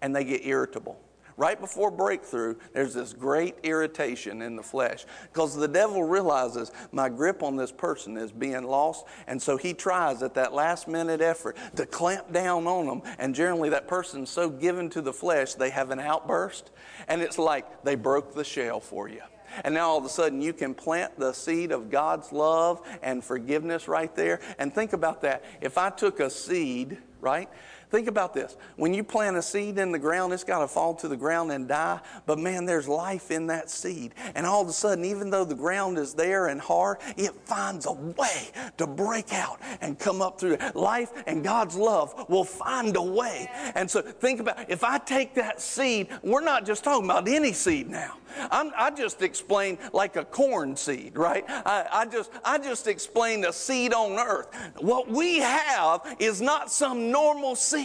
And 0.00 0.14
they 0.14 0.24
get 0.24 0.46
irritable 0.46 0.98
right 1.38 1.58
before 1.58 1.90
breakthrough, 1.90 2.56
there's 2.74 2.92
this 2.92 3.14
great 3.14 3.54
irritation 3.62 4.42
in 4.42 4.56
the 4.56 4.62
flesh 4.62 5.06
because 5.32 5.56
the 5.56 5.68
devil 5.68 6.02
realizes 6.02 6.72
my 6.92 7.08
grip 7.08 7.42
on 7.42 7.56
this 7.56 7.72
person 7.72 8.16
is 8.16 8.32
being 8.32 8.64
lost. 8.64 9.06
And 9.28 9.40
so 9.40 9.56
he 9.56 9.72
tries 9.72 10.22
at 10.22 10.34
that 10.34 10.52
last 10.52 10.88
minute 10.88 11.22
effort 11.22 11.56
to 11.76 11.86
clamp 11.86 12.32
down 12.32 12.66
on 12.66 12.86
them. 12.86 13.02
And 13.18 13.34
generally, 13.34 13.70
that 13.70 13.86
person's 13.88 14.28
so 14.28 14.50
given 14.50 14.90
to 14.90 15.00
the 15.00 15.12
flesh, 15.12 15.54
they 15.54 15.70
have 15.70 15.90
an 15.92 16.00
outburst. 16.00 16.72
And 17.06 17.22
it's 17.22 17.38
like 17.38 17.84
they 17.84 17.94
broke 17.94 18.34
the 18.34 18.44
shell 18.44 18.80
for 18.80 19.08
you. 19.08 19.22
And 19.64 19.74
now 19.74 19.90
all 19.90 19.98
of 19.98 20.04
a 20.04 20.08
sudden 20.08 20.42
you 20.42 20.52
can 20.52 20.74
plant 20.74 21.18
the 21.18 21.32
seed 21.32 21.72
of 21.72 21.88
God's 21.88 22.32
love 22.32 22.82
and 23.02 23.22
forgiveness 23.24 23.88
right 23.88 24.14
there. 24.14 24.40
And 24.58 24.74
think 24.74 24.92
about 24.92 25.22
that. 25.22 25.44
If 25.60 25.78
I 25.78 25.90
took 25.90 26.20
a 26.20 26.28
seed, 26.28 26.98
right, 27.20 27.48
Think 27.90 28.06
about 28.06 28.34
this. 28.34 28.56
When 28.76 28.92
you 28.92 29.02
plant 29.02 29.36
a 29.36 29.42
seed 29.42 29.78
in 29.78 29.92
the 29.92 29.98
ground, 29.98 30.32
it's 30.32 30.44
got 30.44 30.58
to 30.58 30.68
fall 30.68 30.94
to 30.96 31.08
the 31.08 31.16
ground 31.16 31.50
and 31.52 31.66
die. 31.66 32.00
But 32.26 32.38
man, 32.38 32.66
there's 32.66 32.86
life 32.86 33.30
in 33.30 33.46
that 33.46 33.70
seed. 33.70 34.14
And 34.34 34.44
all 34.44 34.60
of 34.60 34.68
a 34.68 34.72
sudden, 34.72 35.04
even 35.06 35.30
though 35.30 35.44
the 35.44 35.54
ground 35.54 35.96
is 35.96 36.12
there 36.12 36.48
and 36.48 36.60
hard, 36.60 36.98
it 37.16 37.32
finds 37.44 37.86
a 37.86 37.92
way 37.92 38.50
to 38.76 38.86
break 38.86 39.32
out 39.32 39.58
and 39.80 39.98
come 39.98 40.20
up 40.20 40.38
through 40.38 40.54
it. 40.54 40.76
Life 40.76 41.10
and 41.26 41.42
God's 41.42 41.76
love 41.76 42.26
will 42.28 42.44
find 42.44 42.94
a 42.96 43.02
way. 43.02 43.50
And 43.74 43.90
so 43.90 44.02
think 44.02 44.40
about 44.40 44.70
if 44.70 44.84
I 44.84 44.98
take 44.98 45.34
that 45.34 45.60
seed, 45.60 46.08
we're 46.22 46.42
not 46.42 46.66
just 46.66 46.84
talking 46.84 47.06
about 47.06 47.26
any 47.26 47.52
seed 47.52 47.88
now. 47.88 48.18
I'm, 48.50 48.72
i 48.76 48.90
just 48.90 49.22
explained 49.22 49.78
like 49.92 50.16
a 50.16 50.24
corn 50.24 50.76
seed, 50.76 51.16
right? 51.16 51.44
I, 51.48 51.86
I, 51.90 52.06
just 52.06 52.30
I 52.44 52.58
just 52.58 52.86
explained 52.86 53.44
a 53.44 53.52
seed 53.52 53.92
on 53.92 54.18
earth. 54.18 54.48
What 54.78 55.08
we 55.08 55.38
have 55.38 56.16
is 56.18 56.40
not 56.40 56.70
some 56.70 57.10
normal 57.10 57.56
seed. 57.56 57.77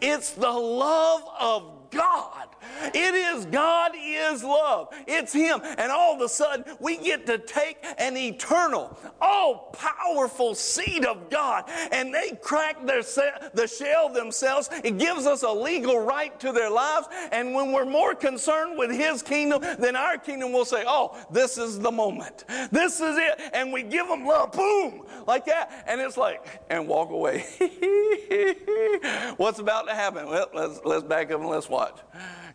It's 0.00 0.30
the 0.30 0.50
love 0.50 1.22
of 1.40 1.90
God. 1.90 2.48
It 2.94 3.14
is 3.14 3.46
God 3.46 3.92
is 3.96 4.42
love. 4.42 4.88
It's 5.06 5.32
Him. 5.32 5.60
And 5.78 5.90
all 5.90 6.14
of 6.14 6.20
a 6.20 6.28
sudden, 6.28 6.64
we 6.80 6.96
get 6.96 7.26
to 7.26 7.38
take 7.38 7.78
an 7.98 8.16
eternal, 8.16 8.98
all 9.20 9.70
powerful 9.72 10.54
seed 10.54 11.04
of 11.04 11.30
God, 11.30 11.64
and 11.92 12.12
they 12.12 12.32
crack 12.42 12.84
their 12.86 13.02
the 13.02 13.66
shell 13.66 14.08
themselves. 14.08 14.68
It 14.82 14.98
gives 14.98 15.26
us 15.26 15.42
a 15.42 15.50
legal 15.50 15.98
right 15.98 16.38
to 16.40 16.52
their 16.52 16.70
lives. 16.70 17.08
And 17.32 17.54
when 17.54 17.72
we're 17.72 17.84
more 17.84 18.14
concerned 18.14 18.78
with 18.78 18.90
His 18.90 19.22
kingdom 19.22 19.62
than 19.78 19.96
our 19.96 20.18
kingdom, 20.18 20.52
we'll 20.52 20.64
say, 20.64 20.84
Oh, 20.86 21.16
this 21.30 21.58
is 21.58 21.78
the 21.78 21.92
moment. 21.92 22.44
This 22.70 23.00
is 23.00 23.16
it. 23.16 23.40
And 23.52 23.72
we 23.72 23.82
give 23.82 24.08
them 24.08 24.26
love. 24.26 24.52
Boom! 24.52 25.02
Like 25.26 25.46
that. 25.46 25.84
And 25.86 26.00
it's 26.00 26.16
like, 26.16 26.62
and 26.70 26.88
walk 26.88 27.10
away. 27.10 27.44
What's 29.36 29.58
about 29.58 29.86
to 29.88 29.94
happen? 29.94 30.26
Well, 30.26 30.48
let's, 30.54 30.80
let's 30.84 31.04
back 31.04 31.30
up 31.30 31.40
and 31.40 31.48
let's 31.48 31.68
watch. 31.68 31.98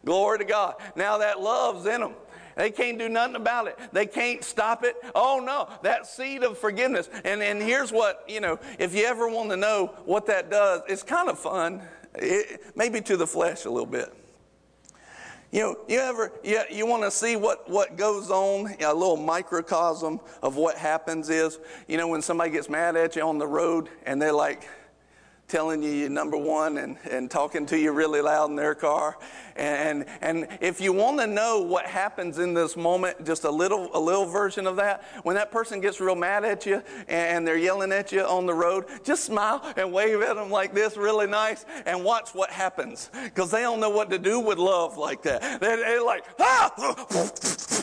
Glory 0.05 0.39
to 0.39 0.45
God. 0.45 0.75
Now 0.95 1.17
that 1.17 1.39
love's 1.39 1.85
in 1.85 2.01
them. 2.01 2.13
They 2.55 2.71
can't 2.71 2.99
do 2.99 3.07
nothing 3.07 3.35
about 3.35 3.67
it. 3.67 3.79
They 3.93 4.05
can't 4.05 4.43
stop 4.43 4.83
it. 4.83 4.95
Oh 5.15 5.41
no, 5.43 5.69
that 5.83 6.07
seed 6.07 6.43
of 6.43 6.57
forgiveness. 6.57 7.09
And 7.23 7.41
and 7.41 7.61
here's 7.61 7.91
what, 7.91 8.25
you 8.27 8.41
know, 8.41 8.59
if 8.77 8.93
you 8.93 9.05
ever 9.05 9.29
want 9.29 9.49
to 9.51 9.57
know 9.57 9.93
what 10.05 10.25
that 10.25 10.49
does, 10.49 10.81
it's 10.87 11.03
kind 11.03 11.29
of 11.29 11.39
fun. 11.39 11.81
It, 12.15 12.61
maybe 12.75 13.01
to 13.01 13.15
the 13.15 13.27
flesh 13.27 13.65
a 13.65 13.69
little 13.69 13.85
bit. 13.85 14.13
You 15.51 15.61
know, 15.61 15.77
you 15.87 15.99
ever 15.99 16.31
you, 16.43 16.61
you 16.69 16.85
want 16.85 17.03
to 17.03 17.11
see 17.11 17.35
what, 17.35 17.69
what 17.69 17.95
goes 17.95 18.29
on, 18.29 18.75
a 18.81 18.93
little 18.93 19.17
microcosm 19.17 20.19
of 20.43 20.57
what 20.57 20.77
happens 20.77 21.29
is, 21.29 21.59
you 21.87 21.97
know, 21.97 22.07
when 22.07 22.21
somebody 22.21 22.51
gets 22.51 22.69
mad 22.69 22.95
at 22.95 23.15
you 23.15 23.21
on 23.21 23.37
the 23.37 23.47
road 23.47 23.89
and 24.05 24.21
they're 24.21 24.33
like, 24.33 24.67
telling 25.49 25.81
you 25.81 25.89
you're 25.89 26.09
number 26.09 26.37
one 26.37 26.77
and, 26.77 26.95
and 27.09 27.29
talking 27.29 27.65
to 27.65 27.77
you 27.77 27.91
really 27.91 28.21
loud 28.21 28.49
in 28.51 28.55
their 28.55 28.75
car. 28.75 29.17
And, 29.59 30.05
and 30.21 30.47
if 30.61 30.79
you 30.79 30.93
want 30.93 31.19
to 31.19 31.27
know 31.27 31.59
what 31.59 31.85
happens 31.85 32.39
in 32.39 32.53
this 32.53 32.77
moment, 32.77 33.25
just 33.25 33.43
a 33.43 33.51
little, 33.51 33.89
a 33.93 33.99
little 33.99 34.25
version 34.25 34.65
of 34.65 34.77
that, 34.77 35.03
when 35.23 35.35
that 35.35 35.51
person 35.51 35.81
gets 35.81 35.99
real 35.99 36.15
mad 36.15 36.45
at 36.45 36.65
you 36.65 36.81
and 37.09 37.45
they're 37.45 37.57
yelling 37.57 37.91
at 37.91 38.13
you 38.13 38.21
on 38.21 38.45
the 38.45 38.53
road, 38.53 38.85
just 39.03 39.25
smile 39.25 39.61
and 39.75 39.91
wave 39.91 40.21
at 40.21 40.37
them 40.37 40.49
like 40.49 40.73
this 40.73 40.95
really 40.95 41.27
nice 41.27 41.65
and 41.85 42.05
watch 42.05 42.33
what 42.33 42.49
happens. 42.49 43.09
Because 43.25 43.51
they 43.51 43.61
don't 43.61 43.81
know 43.81 43.89
what 43.89 44.09
to 44.11 44.17
do 44.17 44.39
with 44.39 44.57
love 44.57 44.97
like 44.97 45.23
that. 45.23 45.59
They're, 45.59 45.77
they're 45.77 46.05
like, 46.05 46.23
ah! 46.39 46.73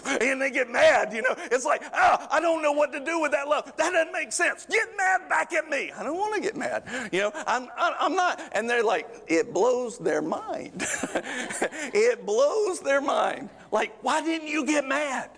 and 0.21 0.41
they 0.41 0.51
get 0.51 0.71
mad, 0.71 1.13
you 1.13 1.21
know. 1.21 1.35
It's 1.51 1.67
like, 1.67 1.83
ah, 1.93 2.27
I 2.31 2.41
don't 2.41 2.63
know 2.63 2.73
what 2.73 2.91
to 2.93 3.05
do 3.05 3.21
with 3.21 3.33
that 3.33 3.49
love. 3.49 3.73
That 3.77 3.93
doesn't 3.93 4.13
make 4.13 4.33
sense. 4.33 4.67
Get 4.67 4.89
mad 4.97 5.29
back 5.29 5.53
at 5.53 5.69
me. 5.69 5.93
I 5.93 6.03
don't 6.03 6.17
want 6.17 6.35
to 6.35 6.41
get 6.41 6.57
mad. 6.57 6.85
You 7.13 7.21
know, 7.21 7.33
I'm, 7.47 7.69
I'm 7.77 8.15
not. 8.15 8.41
And 8.53 8.69
they're 8.69 8.83
like, 8.83 9.09
it 9.27 9.53
blows 9.53 9.99
their 9.99 10.23
mind. 10.23 10.83
it 11.95 12.25
blows 12.25 12.81
their 12.81 13.01
mind. 13.01 13.51
Like, 13.71 13.93
why 14.03 14.23
didn't 14.23 14.49
you 14.49 14.65
get 14.65 14.87
mad? 14.87 15.31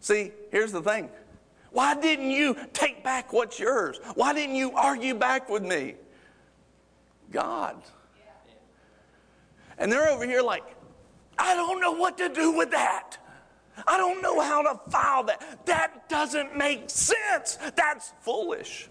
See, 0.00 0.32
here's 0.50 0.72
the 0.72 0.82
thing. 0.82 1.08
Why 1.70 1.94
didn't 1.94 2.30
you 2.30 2.56
take 2.72 3.02
back 3.02 3.32
what's 3.32 3.58
yours? 3.58 4.00
Why 4.14 4.32
didn't 4.32 4.54
you 4.54 4.72
argue 4.72 5.14
back 5.14 5.48
with 5.48 5.62
me? 5.62 5.94
God. 7.30 7.82
And 9.78 9.90
they're 9.90 10.08
over 10.08 10.24
here 10.24 10.42
like, 10.42 10.62
I 11.36 11.54
don't 11.54 11.80
know 11.80 11.92
what 11.92 12.16
to 12.18 12.28
do 12.28 12.52
with 12.52 12.70
that. 12.70 13.18
I 13.88 13.96
don't 13.96 14.22
know 14.22 14.40
how 14.40 14.62
to 14.62 14.90
file 14.90 15.24
that. 15.24 15.66
That 15.66 16.08
doesn't 16.08 16.56
make 16.56 16.88
sense. 16.90 17.58
That's 17.74 18.12
foolish. 18.20 18.88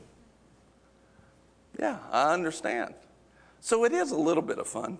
Yeah, 1.79 1.99
I 2.11 2.33
understand. 2.33 2.93
So 3.61 3.85
it 3.85 3.93
is 3.93 4.11
a 4.11 4.17
little 4.17 4.43
bit 4.43 4.59
of 4.59 4.67
fun 4.67 4.97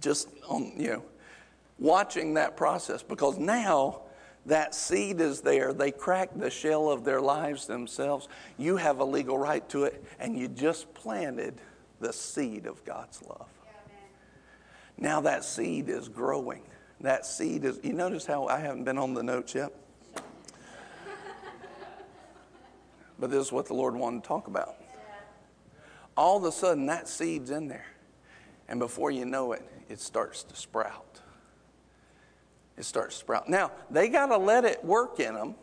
just 0.00 0.28
on, 0.48 0.72
you 0.76 0.88
know, 0.88 1.04
watching 1.78 2.34
that 2.34 2.56
process 2.56 3.02
because 3.02 3.38
now 3.38 4.02
that 4.46 4.74
seed 4.74 5.20
is 5.20 5.40
there. 5.40 5.72
They 5.72 5.90
crack 5.90 6.30
the 6.34 6.50
shell 6.50 6.90
of 6.90 7.04
their 7.04 7.20
lives 7.20 7.66
themselves. 7.66 8.28
You 8.58 8.76
have 8.76 9.00
a 9.00 9.04
legal 9.04 9.36
right 9.36 9.66
to 9.70 9.84
it, 9.84 10.02
and 10.18 10.38
you 10.38 10.48
just 10.48 10.92
planted 10.94 11.60
the 12.00 12.12
seed 12.12 12.66
of 12.66 12.84
God's 12.84 13.22
love. 13.22 13.48
now 14.96 15.20
that 15.20 15.44
seed 15.44 15.88
is 15.88 16.08
growing. 16.08 16.62
That 17.00 17.24
seed 17.24 17.64
is, 17.64 17.80
you 17.82 17.92
notice 17.92 18.26
how 18.26 18.46
I 18.46 18.60
haven't 18.60 18.84
been 18.84 18.98
on 18.98 19.14
the 19.14 19.22
notes 19.22 19.54
yet? 19.54 19.72
but 23.18 23.30
this 23.30 23.46
is 23.46 23.52
what 23.52 23.66
the 23.66 23.74
Lord 23.74 23.94
wanted 23.94 24.22
to 24.22 24.28
talk 24.28 24.48
about. 24.48 24.76
All 26.16 26.38
of 26.38 26.44
a 26.44 26.52
sudden, 26.52 26.86
that 26.86 27.08
seed's 27.08 27.50
in 27.50 27.68
there. 27.68 27.86
And 28.68 28.78
before 28.78 29.10
you 29.10 29.24
know 29.24 29.52
it, 29.52 29.62
it 29.90 29.98
starts 29.98 30.44
to 30.44 30.54
sprout. 30.54 31.20
It 32.78 32.84
starts 32.84 33.16
to 33.16 33.20
sprout. 33.20 33.48
Now, 33.48 33.72
they 33.90 34.08
got 34.08 34.26
to 34.26 34.38
let 34.38 34.64
it 34.64 34.84
work 34.84 35.18
in 35.18 35.34
them. 35.34 35.56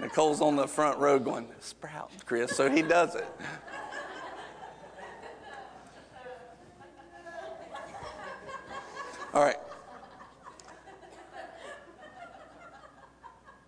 Nicole's 0.00 0.40
on 0.40 0.56
the 0.56 0.66
front 0.66 0.98
row 0.98 1.18
going, 1.18 1.48
Sprout, 1.60 2.10
Chris. 2.26 2.54
So 2.54 2.68
he 2.68 2.82
does 2.82 3.14
it. 3.14 3.26
All 9.32 9.42
right. 9.42 9.56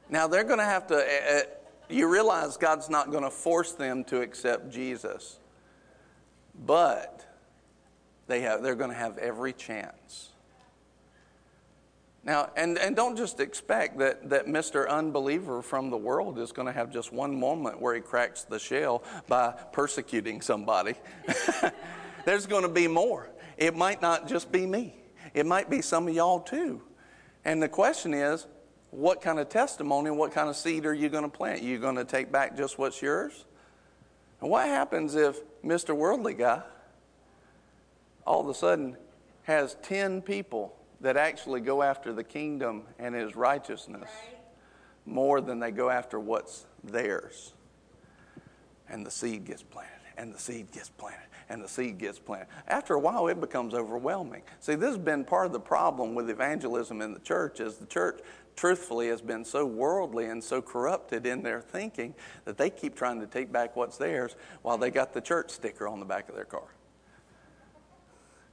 Now 0.08 0.26
they're 0.26 0.44
going 0.44 0.58
to 0.58 0.64
have 0.64 0.86
to, 0.88 0.96
uh, 0.96 1.40
you 1.88 2.08
realize 2.08 2.56
God's 2.56 2.88
not 2.88 3.10
going 3.10 3.24
to 3.24 3.30
force 3.30 3.72
them 3.72 4.04
to 4.04 4.20
accept 4.20 4.70
Jesus, 4.70 5.38
but 6.64 7.26
they 8.26 8.40
have, 8.40 8.62
they're 8.62 8.74
going 8.74 8.90
to 8.90 8.96
have 8.96 9.18
every 9.18 9.52
chance. 9.52 10.30
Now, 12.26 12.50
and, 12.56 12.76
and 12.76 12.96
don't 12.96 13.16
just 13.16 13.38
expect 13.38 13.98
that, 13.98 14.28
that 14.30 14.46
Mr. 14.46 14.88
Unbeliever 14.88 15.62
from 15.62 15.90
the 15.90 15.96
world 15.96 16.40
is 16.40 16.50
going 16.50 16.66
to 16.66 16.72
have 16.72 16.92
just 16.92 17.12
one 17.12 17.38
moment 17.38 17.80
where 17.80 17.94
he 17.94 18.00
cracks 18.00 18.42
the 18.42 18.58
shell 18.58 19.04
by 19.28 19.52
persecuting 19.72 20.40
somebody. 20.40 20.94
There's 22.24 22.46
going 22.46 22.62
to 22.62 22.68
be 22.68 22.88
more. 22.88 23.30
It 23.56 23.76
might 23.76 24.02
not 24.02 24.26
just 24.26 24.50
be 24.50 24.66
me, 24.66 24.96
it 25.34 25.46
might 25.46 25.70
be 25.70 25.80
some 25.80 26.08
of 26.08 26.14
y'all 26.14 26.40
too. 26.40 26.82
And 27.44 27.62
the 27.62 27.68
question 27.68 28.12
is 28.12 28.48
what 28.90 29.20
kind 29.20 29.38
of 29.38 29.48
testimony, 29.48 30.08
and 30.08 30.18
what 30.18 30.32
kind 30.32 30.48
of 30.48 30.56
seed 30.56 30.86
are 30.86 30.94
you 30.94 31.08
going 31.08 31.24
to 31.24 31.28
plant? 31.28 31.60
Are 31.60 31.64
you 31.64 31.78
going 31.78 31.96
to 31.96 32.04
take 32.04 32.32
back 32.32 32.56
just 32.56 32.78
what's 32.78 33.02
yours? 33.02 33.44
And 34.40 34.50
what 34.50 34.66
happens 34.66 35.14
if 35.14 35.40
Mr. 35.64 35.94
Worldly 35.96 36.34
Guy 36.34 36.62
all 38.26 38.40
of 38.40 38.48
a 38.48 38.54
sudden 38.54 38.96
has 39.44 39.76
10 39.82 40.22
people 40.22 40.74
that 41.00 41.16
actually 41.16 41.60
go 41.60 41.82
after 41.82 42.12
the 42.12 42.24
kingdom 42.24 42.82
and 42.98 43.14
his 43.14 43.36
righteousness 43.36 44.08
more 45.04 45.40
than 45.40 45.60
they 45.60 45.70
go 45.70 45.88
after 45.90 46.18
what's 46.18 46.66
theirs? 46.82 47.52
And 48.88 49.04
the 49.04 49.10
seed 49.10 49.44
gets 49.44 49.62
planted, 49.62 49.90
and 50.16 50.32
the 50.32 50.38
seed 50.38 50.70
gets 50.70 50.88
planted, 50.90 51.26
and 51.48 51.62
the 51.62 51.68
seed 51.68 51.98
gets 51.98 52.18
planted. 52.18 52.48
After 52.68 52.94
a 52.94 53.00
while, 53.00 53.26
it 53.28 53.40
becomes 53.40 53.74
overwhelming. 53.74 54.42
See, 54.60 54.74
this 54.74 54.90
has 54.90 54.98
been 54.98 55.24
part 55.24 55.46
of 55.46 55.52
the 55.52 55.60
problem 55.60 56.14
with 56.14 56.30
evangelism 56.30 57.02
in 57.02 57.12
the 57.12 57.20
church 57.20 57.60
is 57.60 57.76
the 57.76 57.86
church 57.86 58.20
truthfully 58.56 59.08
has 59.08 59.20
been 59.20 59.44
so 59.44 59.64
worldly 59.64 60.26
and 60.26 60.42
so 60.42 60.60
corrupted 60.60 61.26
in 61.26 61.42
their 61.42 61.60
thinking 61.60 62.14
that 62.44 62.56
they 62.56 62.70
keep 62.70 62.96
trying 62.96 63.20
to 63.20 63.26
take 63.26 63.52
back 63.52 63.76
what's 63.76 63.98
theirs 63.98 64.34
while 64.62 64.78
they 64.78 64.90
got 64.90 65.12
the 65.12 65.20
church 65.20 65.50
sticker 65.50 65.86
on 65.86 66.00
the 66.00 66.06
back 66.06 66.28
of 66.28 66.34
their 66.34 66.44
car. 66.44 66.66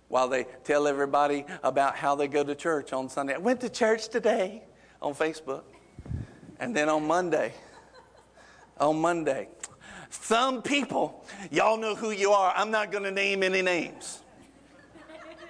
While 0.10 0.28
they 0.28 0.46
tell 0.64 0.86
everybody 0.86 1.46
about 1.64 1.96
how 1.96 2.16
they 2.16 2.28
go 2.28 2.44
to 2.44 2.54
church 2.54 2.94
on 2.94 3.10
Sunday. 3.10 3.34
I 3.34 3.38
went 3.38 3.62
to 3.62 3.70
church 3.70 4.10
today 4.10 4.64
on 5.02 5.16
Facebook. 5.16 5.64
And 6.60 6.76
then 6.76 6.88
on 6.88 7.08
Monday, 7.08 7.54
on 8.80 9.02
Monday, 9.02 9.50
some 10.10 10.62
people, 10.62 11.26
y'all 11.50 11.78
know 11.78 11.96
who 11.96 12.12
you 12.12 12.32
are. 12.32 12.54
I'm 12.56 12.70
not 12.70 12.92
going 12.92 13.04
to 13.04 13.12
name 13.12 13.42
any 13.42 13.62
names. 13.62 14.22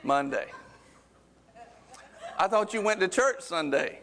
Monday. 0.01 0.47
I 2.37 2.47
thought 2.47 2.73
you 2.73 2.81
went 2.81 2.99
to 3.01 3.07
church 3.07 3.41
Sunday. 3.41 3.99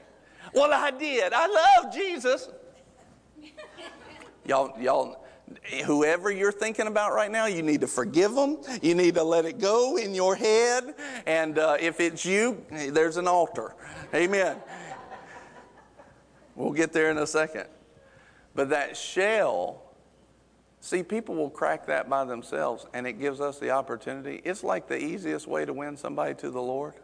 Well, 0.53 0.72
I 0.72 0.90
did. 0.90 1.32
I 1.32 1.46
love 1.46 1.94
Jesus. 1.94 2.48
y'all, 4.44 4.78
y'all, 4.80 5.24
whoever 5.84 6.30
you're 6.30 6.53
thinking 6.53 6.86
about 6.86 7.12
right 7.12 7.30
now, 7.30 7.46
you 7.46 7.62
need 7.62 7.80
to 7.80 7.86
forgive 7.86 8.34
them. 8.34 8.59
You 8.82 8.94
need 8.94 9.14
to 9.14 9.22
let 9.22 9.44
it 9.44 9.59
go 9.59 9.96
in 9.96 10.14
your 10.14 10.34
head. 10.34 10.94
And 11.26 11.59
uh, 11.59 11.76
if 11.80 12.01
it's 12.01 12.24
you, 12.24 12.64
there's 12.70 13.16
an 13.16 13.28
altar. 13.28 13.74
Amen. 14.14 14.57
We'll 16.55 16.72
get 16.72 16.92
there 16.92 17.11
in 17.11 17.18
a 17.18 17.26
second. 17.26 17.66
But 18.55 18.70
that 18.70 18.96
shell, 18.96 19.82
see, 20.80 21.03
people 21.03 21.34
will 21.34 21.51
crack 21.51 21.86
that 21.86 22.11
by 22.11 22.24
themselves, 22.24 22.86
and 22.92 23.07
it 23.07 23.14
gives 23.14 23.40
us 23.40 23.59
the 23.59 23.70
opportunity. 23.70 24.42
It's 24.44 24.64
like 24.64 24.88
the 24.88 24.98
easiest 24.98 25.46
way 25.46 25.64
to 25.64 25.72
win 25.72 25.96
somebody 25.96 26.34
to 26.34 26.51
the 26.51 26.61
Lord. 26.61 26.94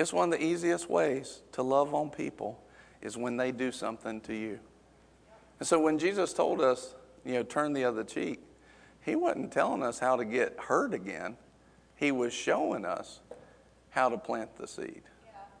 It's 0.00 0.14
one 0.14 0.32
of 0.32 0.38
the 0.38 0.42
easiest 0.42 0.88
ways 0.88 1.42
to 1.52 1.62
love 1.62 1.92
on 1.92 2.08
people 2.08 2.58
is 3.02 3.18
when 3.18 3.36
they 3.36 3.52
do 3.52 3.70
something 3.70 4.22
to 4.22 4.34
you. 4.34 4.58
And 5.58 5.68
so 5.68 5.78
when 5.78 5.98
Jesus 5.98 6.32
told 6.32 6.62
us, 6.62 6.94
you 7.22 7.34
know, 7.34 7.42
turn 7.42 7.74
the 7.74 7.84
other 7.84 8.02
cheek, 8.02 8.40
he 9.02 9.14
wasn't 9.14 9.52
telling 9.52 9.82
us 9.82 9.98
how 9.98 10.16
to 10.16 10.24
get 10.24 10.56
hurt 10.58 10.94
again. 10.94 11.36
He 11.96 12.12
was 12.12 12.32
showing 12.32 12.86
us 12.86 13.20
how 13.90 14.08
to 14.08 14.16
plant 14.16 14.56
the 14.56 14.66
seed. 14.66 15.02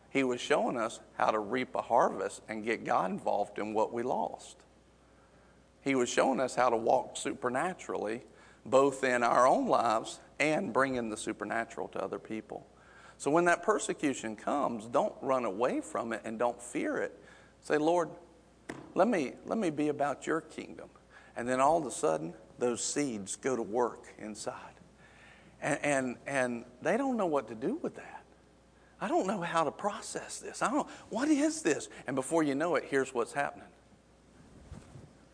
He 0.08 0.24
was 0.24 0.40
showing 0.40 0.78
us 0.78 1.00
how 1.18 1.32
to 1.32 1.38
reap 1.38 1.74
a 1.74 1.82
harvest 1.82 2.40
and 2.48 2.64
get 2.64 2.82
God 2.82 3.10
involved 3.10 3.58
in 3.58 3.74
what 3.74 3.92
we 3.92 4.02
lost. 4.02 4.56
He 5.82 5.94
was 5.94 6.08
showing 6.08 6.40
us 6.40 6.54
how 6.54 6.70
to 6.70 6.78
walk 6.78 7.18
supernaturally, 7.18 8.22
both 8.64 9.04
in 9.04 9.22
our 9.22 9.46
own 9.46 9.66
lives 9.66 10.18
and 10.38 10.72
bringing 10.72 11.10
the 11.10 11.18
supernatural 11.18 11.88
to 11.88 12.02
other 12.02 12.18
people. 12.18 12.66
So 13.20 13.30
when 13.30 13.44
that 13.44 13.62
persecution 13.62 14.34
comes, 14.34 14.86
don't 14.86 15.12
run 15.20 15.44
away 15.44 15.82
from 15.82 16.14
it 16.14 16.22
and 16.24 16.38
don't 16.38 16.60
fear 16.60 16.96
it. 16.96 17.22
Say, 17.60 17.76
Lord, 17.76 18.08
let 18.94 19.08
me, 19.08 19.34
let 19.44 19.58
me 19.58 19.68
be 19.68 19.88
about 19.88 20.26
your 20.26 20.40
kingdom. 20.40 20.88
And 21.36 21.46
then 21.46 21.60
all 21.60 21.76
of 21.76 21.84
a 21.84 21.90
sudden, 21.90 22.32
those 22.58 22.82
seeds 22.82 23.36
go 23.36 23.54
to 23.54 23.60
work 23.60 24.06
inside. 24.18 24.54
And, 25.60 25.78
and, 25.82 26.16
and 26.26 26.64
they 26.80 26.96
don't 26.96 27.18
know 27.18 27.26
what 27.26 27.48
to 27.48 27.54
do 27.54 27.78
with 27.82 27.96
that. 27.96 28.24
I 29.02 29.08
don't 29.08 29.26
know 29.26 29.42
how 29.42 29.64
to 29.64 29.70
process 29.70 30.38
this. 30.38 30.62
I 30.62 30.70
don't, 30.70 30.88
what 31.10 31.28
is 31.28 31.60
this? 31.60 31.90
And 32.06 32.16
before 32.16 32.42
you 32.42 32.54
know 32.54 32.76
it, 32.76 32.84
here's 32.88 33.12
what's 33.12 33.34
happening. 33.34 33.68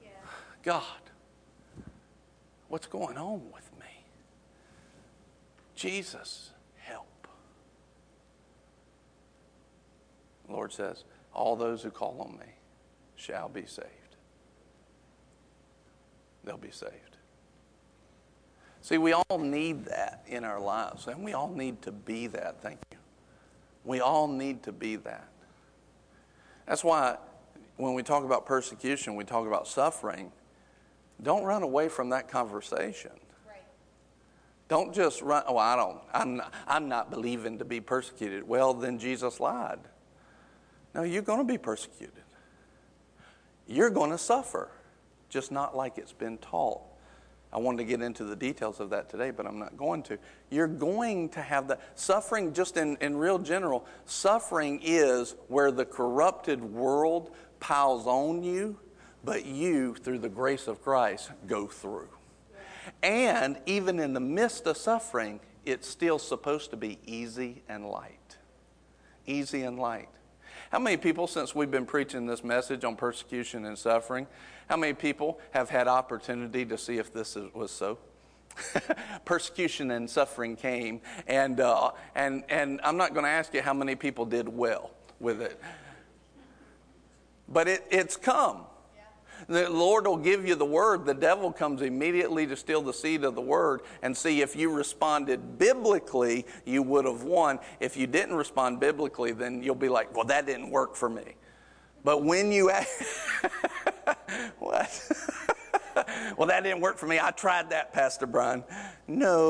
Yeah. 0.02 0.08
God, 0.64 0.82
what's 2.66 2.88
going 2.88 3.16
on 3.16 3.42
with 3.54 3.70
me? 3.78 3.86
Jesus, 5.76 6.50
help. 6.78 7.06
The 10.46 10.52
Lord 10.52 10.72
says, 10.72 11.04
All 11.32 11.56
those 11.56 11.82
who 11.82 11.90
call 11.90 12.20
on 12.20 12.38
me 12.38 12.52
shall 13.16 13.48
be 13.48 13.66
saved. 13.66 13.88
They'll 16.44 16.56
be 16.56 16.70
saved. 16.70 16.92
See, 18.82 18.98
we 18.98 19.12
all 19.12 19.38
need 19.38 19.86
that 19.86 20.22
in 20.28 20.44
our 20.44 20.60
lives, 20.60 21.08
and 21.08 21.24
we 21.24 21.32
all 21.32 21.48
need 21.48 21.82
to 21.82 21.90
be 21.90 22.28
that. 22.28 22.62
Thank 22.62 22.78
you. 22.92 22.98
We 23.84 24.00
all 24.00 24.28
need 24.28 24.62
to 24.64 24.72
be 24.72 24.96
that. 24.96 25.28
That's 26.66 26.84
why 26.84 27.16
when 27.76 27.94
we 27.94 28.02
talk 28.02 28.24
about 28.24 28.46
persecution, 28.46 29.16
we 29.16 29.24
talk 29.24 29.46
about 29.46 29.66
suffering. 29.66 30.30
Don't 31.22 31.44
run 31.44 31.62
away 31.62 31.88
from 31.88 32.10
that 32.10 32.28
conversation. 32.28 33.12
Right. 33.46 33.62
Don't 34.68 34.94
just 34.94 35.20
run, 35.22 35.42
oh, 35.46 35.56
I 35.56 35.76
don't, 35.76 35.98
I'm 36.12 36.36
not, 36.36 36.54
I'm 36.66 36.88
not 36.88 37.10
believing 37.10 37.58
to 37.58 37.64
be 37.64 37.80
persecuted. 37.80 38.46
Well, 38.46 38.72
then 38.74 38.98
Jesus 38.98 39.40
lied. 39.40 39.80
No, 40.96 41.02
you're 41.02 41.22
going 41.22 41.40
to 41.40 41.44
be 41.44 41.58
persecuted. 41.58 42.24
You're 43.68 43.90
going 43.90 44.12
to 44.12 44.18
suffer, 44.18 44.70
just 45.28 45.52
not 45.52 45.76
like 45.76 45.98
it's 45.98 46.14
been 46.14 46.38
taught. 46.38 46.80
I 47.52 47.58
wanted 47.58 47.78
to 47.78 47.84
get 47.84 48.00
into 48.00 48.24
the 48.24 48.34
details 48.34 48.80
of 48.80 48.90
that 48.90 49.10
today, 49.10 49.30
but 49.30 49.46
I'm 49.46 49.58
not 49.58 49.76
going 49.76 50.02
to. 50.04 50.18
You're 50.50 50.66
going 50.66 51.28
to 51.30 51.42
have 51.42 51.68
that. 51.68 51.98
Suffering, 51.98 52.54
just 52.54 52.78
in, 52.78 52.96
in 53.02 53.16
real 53.18 53.38
general, 53.38 53.84
suffering 54.06 54.80
is 54.82 55.34
where 55.48 55.70
the 55.70 55.84
corrupted 55.84 56.64
world 56.64 57.30
piles 57.60 58.06
on 58.06 58.42
you, 58.42 58.78
but 59.22 59.44
you, 59.44 59.94
through 59.96 60.20
the 60.20 60.28
grace 60.30 60.66
of 60.66 60.82
Christ, 60.82 61.30
go 61.46 61.66
through. 61.66 62.08
And 63.02 63.58
even 63.66 64.00
in 64.00 64.14
the 64.14 64.20
midst 64.20 64.66
of 64.66 64.78
suffering, 64.78 65.40
it's 65.66 65.86
still 65.88 66.18
supposed 66.18 66.70
to 66.70 66.76
be 66.76 66.98
easy 67.04 67.62
and 67.68 67.86
light. 67.86 68.38
Easy 69.26 69.62
and 69.62 69.78
light. 69.78 70.08
How 70.70 70.78
many 70.78 70.96
people, 70.96 71.26
since 71.26 71.54
we've 71.54 71.70
been 71.70 71.86
preaching 71.86 72.26
this 72.26 72.42
message 72.42 72.84
on 72.84 72.96
persecution 72.96 73.64
and 73.64 73.78
suffering, 73.78 74.26
how 74.68 74.76
many 74.76 74.94
people 74.94 75.38
have 75.52 75.70
had 75.70 75.86
opportunity 75.86 76.64
to 76.66 76.76
see 76.76 76.98
if 76.98 77.12
this 77.12 77.36
was 77.54 77.70
so? 77.70 77.98
Persecution 79.24 79.90
and 79.90 80.08
suffering 80.08 80.56
came, 80.56 81.00
and, 81.26 81.60
uh, 81.60 81.92
and, 82.14 82.42
and 82.48 82.80
I'm 82.82 82.96
not 82.96 83.14
going 83.14 83.24
to 83.24 83.30
ask 83.30 83.54
you 83.54 83.62
how 83.62 83.74
many 83.74 83.94
people 83.94 84.24
did 84.24 84.48
well 84.48 84.90
with 85.20 85.40
it. 85.40 85.60
But 87.48 87.68
it, 87.68 87.84
it's 87.90 88.16
come. 88.16 88.64
The 89.48 89.70
Lord 89.70 90.06
will 90.06 90.16
give 90.16 90.46
you 90.46 90.54
the 90.54 90.64
word. 90.64 91.04
The 91.04 91.14
devil 91.14 91.52
comes 91.52 91.82
immediately 91.82 92.46
to 92.46 92.56
steal 92.56 92.82
the 92.82 92.92
seed 92.92 93.24
of 93.24 93.34
the 93.34 93.40
word 93.40 93.82
and 94.02 94.16
see 94.16 94.40
if 94.40 94.56
you 94.56 94.70
responded 94.70 95.58
biblically, 95.58 96.46
you 96.64 96.82
would 96.82 97.04
have 97.04 97.22
won. 97.22 97.58
If 97.80 97.96
you 97.96 98.06
didn't 98.06 98.34
respond 98.34 98.80
biblically, 98.80 99.32
then 99.32 99.62
you'll 99.62 99.74
be 99.74 99.88
like, 99.88 100.14
well, 100.14 100.24
that 100.26 100.46
didn't 100.46 100.70
work 100.70 100.96
for 100.96 101.08
me. 101.08 101.34
But 102.04 102.22
when 102.24 102.52
you 102.52 102.70
what? 104.58 105.10
well, 106.36 106.46
that 106.46 106.62
didn't 106.62 106.80
work 106.80 106.98
for 106.98 107.06
me. 107.06 107.18
I 107.18 107.30
tried 107.30 107.70
that, 107.70 107.92
Pastor 107.92 108.26
Brian. 108.26 108.64
No, 109.08 109.48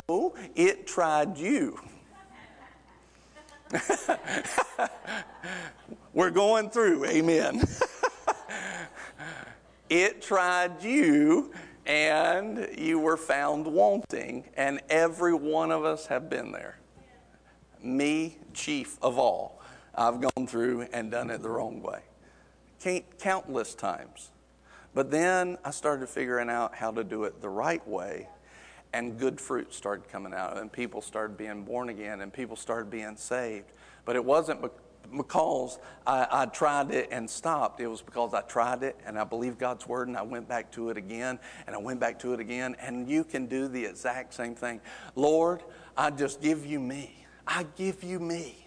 it 0.55 0.87
tried 0.87 1.37
you. 1.39 1.78
We're 6.12 6.30
going 6.30 6.70
through, 6.70 7.05
amen. 7.07 7.62
It 9.89 10.22
tried 10.22 10.82
you, 10.82 11.53
and 11.87 12.68
you 12.76 12.99
were 12.99 13.16
found 13.16 13.66
wanting, 13.66 14.45
and 14.57 14.80
every 14.89 15.34
one 15.34 15.70
of 15.70 15.84
us 15.84 16.07
have 16.07 16.28
been 16.28 16.53
there. 16.53 16.78
Me, 17.82 18.39
chief 18.53 18.99
of 19.03 19.18
all. 19.18 19.62
I've 19.95 20.20
gone 20.20 20.47
through 20.47 20.89
and 20.93 21.11
done 21.11 21.30
it 21.30 21.43
the 21.43 21.49
wrong 21.49 21.82
way 21.82 22.03
countless 23.18 23.74
times. 23.74 24.30
But 24.95 25.11
then 25.11 25.59
I 25.64 25.70
started 25.70 26.09
figuring 26.09 26.49
out 26.49 26.74
how 26.74 26.91
to 26.93 27.05
do 27.05 27.24
it 27.24 27.43
the 27.43 27.49
right 27.49 27.87
way, 27.87 28.28
and 28.93 29.18
good 29.18 29.41
fruit 29.41 29.74
started 29.74 30.09
coming 30.09 30.32
out, 30.32 30.59
and 30.59 30.72
people 30.72 31.03
started 31.03 31.37
being 31.37 31.64
born 31.64 31.89
again, 31.89 32.20
and 32.20 32.32
people 32.32 32.57
started 32.57 32.91
being 32.91 33.16
saved. 33.16 33.72
But 34.05 34.16
it 34.16 34.24
wasn't 34.24 34.62
because 35.14 35.78
I, 36.07 36.26
I, 36.30 36.46
tried 36.46 36.90
it 36.90 37.09
and 37.11 37.28
stopped. 37.28 37.80
It 37.80 37.86
was 37.86 38.02
because 38.02 38.34
I 38.34 38.40
tried 38.42 38.82
it 38.82 38.98
and 39.04 39.18
I 39.18 39.24
believed 39.24 39.59
God's 39.59 39.86
word 39.86 40.09
and 40.09 40.16
I 40.16 40.22
went 40.22 40.48
back 40.48 40.70
to 40.72 40.90
it 40.90 40.96
again 40.96 41.38
and 41.66 41.76
I 41.76 41.78
went 41.78 42.00
back 42.00 42.18
to 42.20 42.32
it 42.32 42.40
again. 42.40 42.76
And 42.78 43.09
you 43.09 43.24
can 43.24 43.46
do 43.46 43.68
the 43.68 43.84
exact 43.84 44.34
same 44.34 44.54
thing. 44.54 44.80
Lord, 45.14 45.62
I 45.96 46.11
just 46.11 46.40
give 46.40 46.64
you 46.64 46.80
me. 46.80 47.26
I 47.46 47.66
give 47.76 48.02
you 48.02 48.18
me. 48.18 48.66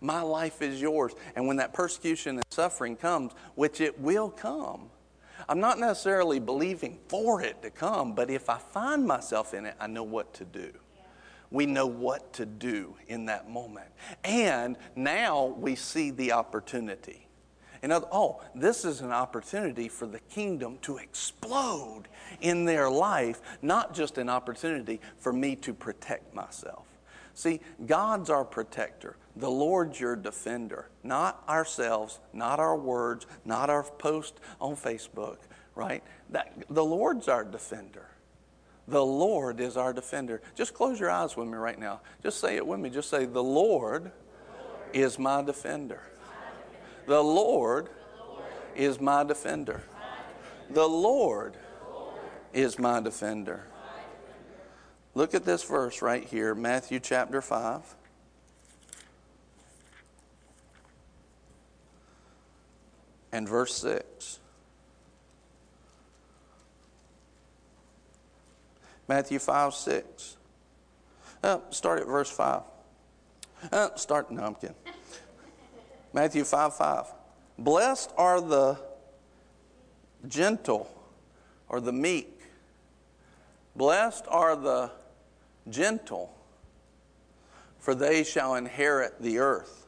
My 0.00 0.22
life 0.22 0.62
is 0.62 0.80
yours. 0.80 1.12
And 1.34 1.46
when 1.46 1.56
that 1.56 1.72
persecution 1.72 2.36
and 2.36 2.44
suffering 2.50 2.96
comes, 2.96 3.32
which 3.54 3.80
it 3.80 3.98
will 4.00 4.30
come, 4.30 4.90
I'm 5.48 5.60
not 5.60 5.78
necessarily 5.78 6.40
believing 6.40 6.98
for 7.08 7.42
it 7.42 7.62
to 7.62 7.70
come, 7.70 8.14
but 8.14 8.30
if 8.30 8.48
I 8.48 8.58
find 8.58 9.06
myself 9.06 9.54
in 9.54 9.66
it, 9.66 9.74
I 9.80 9.86
know 9.86 10.02
what 10.02 10.34
to 10.34 10.44
do. 10.44 10.72
We 11.50 11.66
know 11.66 11.86
what 11.86 12.32
to 12.34 12.46
do 12.46 12.94
in 13.06 13.26
that 13.26 13.48
moment. 13.48 13.88
And 14.24 14.76
now 14.94 15.46
we 15.46 15.74
see 15.74 16.10
the 16.10 16.32
opportunity. 16.32 17.26
In 17.82 17.92
other, 17.92 18.08
oh, 18.10 18.42
this 18.54 18.84
is 18.84 19.00
an 19.00 19.12
opportunity 19.12 19.88
for 19.88 20.06
the 20.06 20.18
kingdom 20.18 20.78
to 20.82 20.98
explode 20.98 22.04
in 22.40 22.64
their 22.64 22.90
life, 22.90 23.40
not 23.62 23.94
just 23.94 24.18
an 24.18 24.28
opportunity 24.28 25.00
for 25.18 25.32
me 25.32 25.54
to 25.56 25.72
protect 25.72 26.34
myself. 26.34 26.84
See, 27.34 27.60
God's 27.86 28.30
our 28.30 28.44
protector. 28.44 29.16
The 29.36 29.50
Lord's 29.50 30.00
your 30.00 30.16
defender, 30.16 30.88
not 31.04 31.44
ourselves, 31.48 32.18
not 32.32 32.58
our 32.58 32.76
words, 32.76 33.26
not 33.44 33.70
our 33.70 33.84
post 33.84 34.40
on 34.60 34.74
Facebook, 34.74 35.38
right? 35.76 36.02
That, 36.30 36.64
the 36.68 36.84
Lord's 36.84 37.28
our 37.28 37.44
defender. 37.44 38.08
The 38.88 39.04
Lord 39.04 39.60
is 39.60 39.76
our 39.76 39.92
defender. 39.92 40.40
Just 40.54 40.74
close 40.74 40.98
your 40.98 41.10
eyes 41.10 41.36
with 41.36 41.46
me 41.46 41.54
right 41.54 41.78
now. 41.78 42.00
Just 42.22 42.40
say 42.40 42.56
it 42.56 42.66
with 42.66 42.80
me. 42.80 42.90
Just 42.90 43.10
say, 43.10 43.26
The 43.26 43.42
Lord 43.42 44.10
is 44.92 45.18
my 45.18 45.42
defender. 45.42 46.00
The 47.06 47.22
Lord 47.22 47.90
is 48.74 49.00
my 49.00 49.24
defender. 49.24 49.82
The 50.70 50.86
Lord 50.86 51.56
is 52.52 52.78
my 52.78 53.00
defender. 53.00 53.64
Look 55.14 55.34
at 55.34 55.44
this 55.44 55.64
verse 55.64 56.02
right 56.02 56.24
here, 56.24 56.54
Matthew 56.54 57.00
chapter 57.00 57.40
5. 57.40 57.94
and 63.32 63.48
verse 63.48 63.74
6. 63.76 64.40
Matthew 69.08 69.38
5, 69.38 69.74
6. 69.74 70.36
Uh, 71.42 71.58
start 71.70 72.00
at 72.00 72.06
verse 72.06 72.30
5. 72.30 72.62
Uh, 73.72 73.94
start, 73.96 74.30
no, 74.30 74.42
I'm 74.42 74.54
kidding. 74.54 74.76
Matthew 76.12 76.44
5, 76.44 76.76
5. 76.76 77.06
Blessed 77.58 78.12
are 78.16 78.40
the 78.40 78.78
gentle 80.26 80.90
or 81.68 81.80
the 81.80 81.92
meek. 81.92 82.40
Blessed 83.74 84.24
are 84.28 84.56
the 84.56 84.90
gentle, 85.70 86.34
for 87.78 87.94
they 87.94 88.24
shall 88.24 88.56
inherit 88.56 89.20
the 89.20 89.38
earth. 89.38 89.86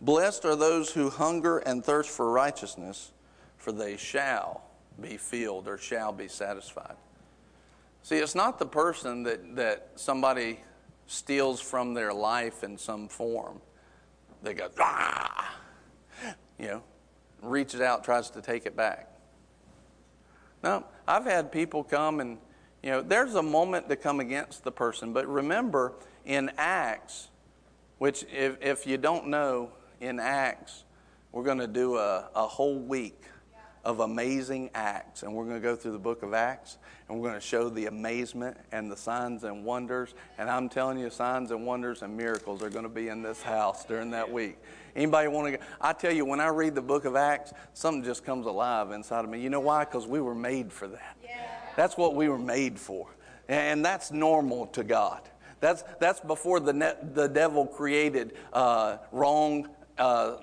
Blessed 0.00 0.44
are 0.44 0.56
those 0.56 0.90
who 0.90 1.10
hunger 1.10 1.58
and 1.58 1.84
thirst 1.84 2.10
for 2.10 2.30
righteousness, 2.30 3.12
for 3.56 3.70
they 3.70 3.96
shall 3.96 4.64
be 5.00 5.16
filled 5.16 5.68
or 5.68 5.78
shall 5.78 6.12
be 6.12 6.26
satisfied. 6.26 6.96
See, 8.02 8.16
it's 8.16 8.34
not 8.34 8.58
the 8.58 8.66
person 8.66 9.22
that, 9.22 9.56
that 9.56 9.90
somebody 9.94 10.60
steals 11.06 11.60
from 11.60 11.94
their 11.94 12.12
life 12.12 12.64
in 12.64 12.76
some 12.76 13.08
form. 13.08 13.60
They 14.42 14.54
go, 14.54 14.68
ah, 14.80 15.54
you 16.58 16.66
know, 16.66 16.82
reaches 17.42 17.80
out, 17.80 18.02
tries 18.02 18.30
to 18.30 18.42
take 18.42 18.66
it 18.66 18.76
back. 18.76 19.08
No, 20.64 20.84
I've 21.06 21.24
had 21.24 21.52
people 21.52 21.84
come 21.84 22.20
and, 22.20 22.38
you 22.82 22.90
know, 22.90 23.02
there's 23.02 23.34
a 23.34 23.42
moment 23.42 23.88
to 23.88 23.96
come 23.96 24.20
against 24.20 24.64
the 24.64 24.72
person, 24.72 25.12
but 25.12 25.26
remember 25.28 25.92
in 26.24 26.50
Acts, 26.56 27.28
which 27.98 28.24
if, 28.32 28.56
if 28.60 28.86
you 28.86 28.96
don't 28.96 29.28
know, 29.28 29.70
in 30.00 30.18
Acts, 30.18 30.84
we're 31.30 31.44
going 31.44 31.58
to 31.58 31.68
do 31.68 31.96
a, 31.96 32.28
a 32.34 32.46
whole 32.48 32.78
week 32.78 33.22
of 33.84 34.00
amazing 34.00 34.70
acts. 34.74 35.22
And 35.22 35.34
we're 35.34 35.44
going 35.44 35.60
to 35.60 35.62
go 35.62 35.74
through 35.74 35.92
the 35.92 35.98
book 35.98 36.22
of 36.22 36.34
Acts 36.34 36.78
and 37.08 37.18
we're 37.18 37.28
going 37.28 37.40
to 37.40 37.46
show 37.46 37.68
the 37.68 37.86
amazement 37.86 38.56
and 38.70 38.90
the 38.90 38.96
signs 38.96 39.44
and 39.44 39.64
wonders. 39.64 40.14
And 40.38 40.48
I'm 40.48 40.68
telling 40.68 40.98
you, 40.98 41.10
signs 41.10 41.50
and 41.50 41.66
wonders 41.66 42.02
and 42.02 42.16
miracles 42.16 42.62
are 42.62 42.70
going 42.70 42.84
to 42.84 42.88
be 42.88 43.08
in 43.08 43.22
this 43.22 43.42
house 43.42 43.84
during 43.84 44.10
that 44.10 44.30
week. 44.30 44.58
Anybody 44.94 45.28
want 45.28 45.52
to 45.52 45.58
go? 45.58 45.64
I 45.80 45.92
tell 45.92 46.12
you, 46.12 46.24
when 46.24 46.40
I 46.40 46.48
read 46.48 46.74
the 46.74 46.82
book 46.82 47.04
of 47.04 47.16
Acts, 47.16 47.52
something 47.74 48.04
just 48.04 48.24
comes 48.24 48.46
alive 48.46 48.92
inside 48.92 49.24
of 49.24 49.30
me. 49.30 49.40
You 49.40 49.50
know 49.50 49.60
why? 49.60 49.84
Because 49.84 50.06
we 50.06 50.20
were 50.20 50.34
made 50.34 50.72
for 50.72 50.86
that. 50.86 51.16
Yeah. 51.22 51.44
That's 51.76 51.96
what 51.96 52.14
we 52.14 52.28
were 52.28 52.38
made 52.38 52.78
for. 52.78 53.08
And 53.48 53.84
that's 53.84 54.12
normal 54.12 54.66
to 54.68 54.84
God. 54.84 55.22
That's, 55.60 55.84
that's 56.00 56.20
before 56.20 56.60
the, 56.60 56.72
net, 56.72 57.14
the 57.14 57.28
devil 57.28 57.66
created 57.66 58.34
uh, 58.52 58.98
wrong 59.12 59.68
uh, 59.98 60.36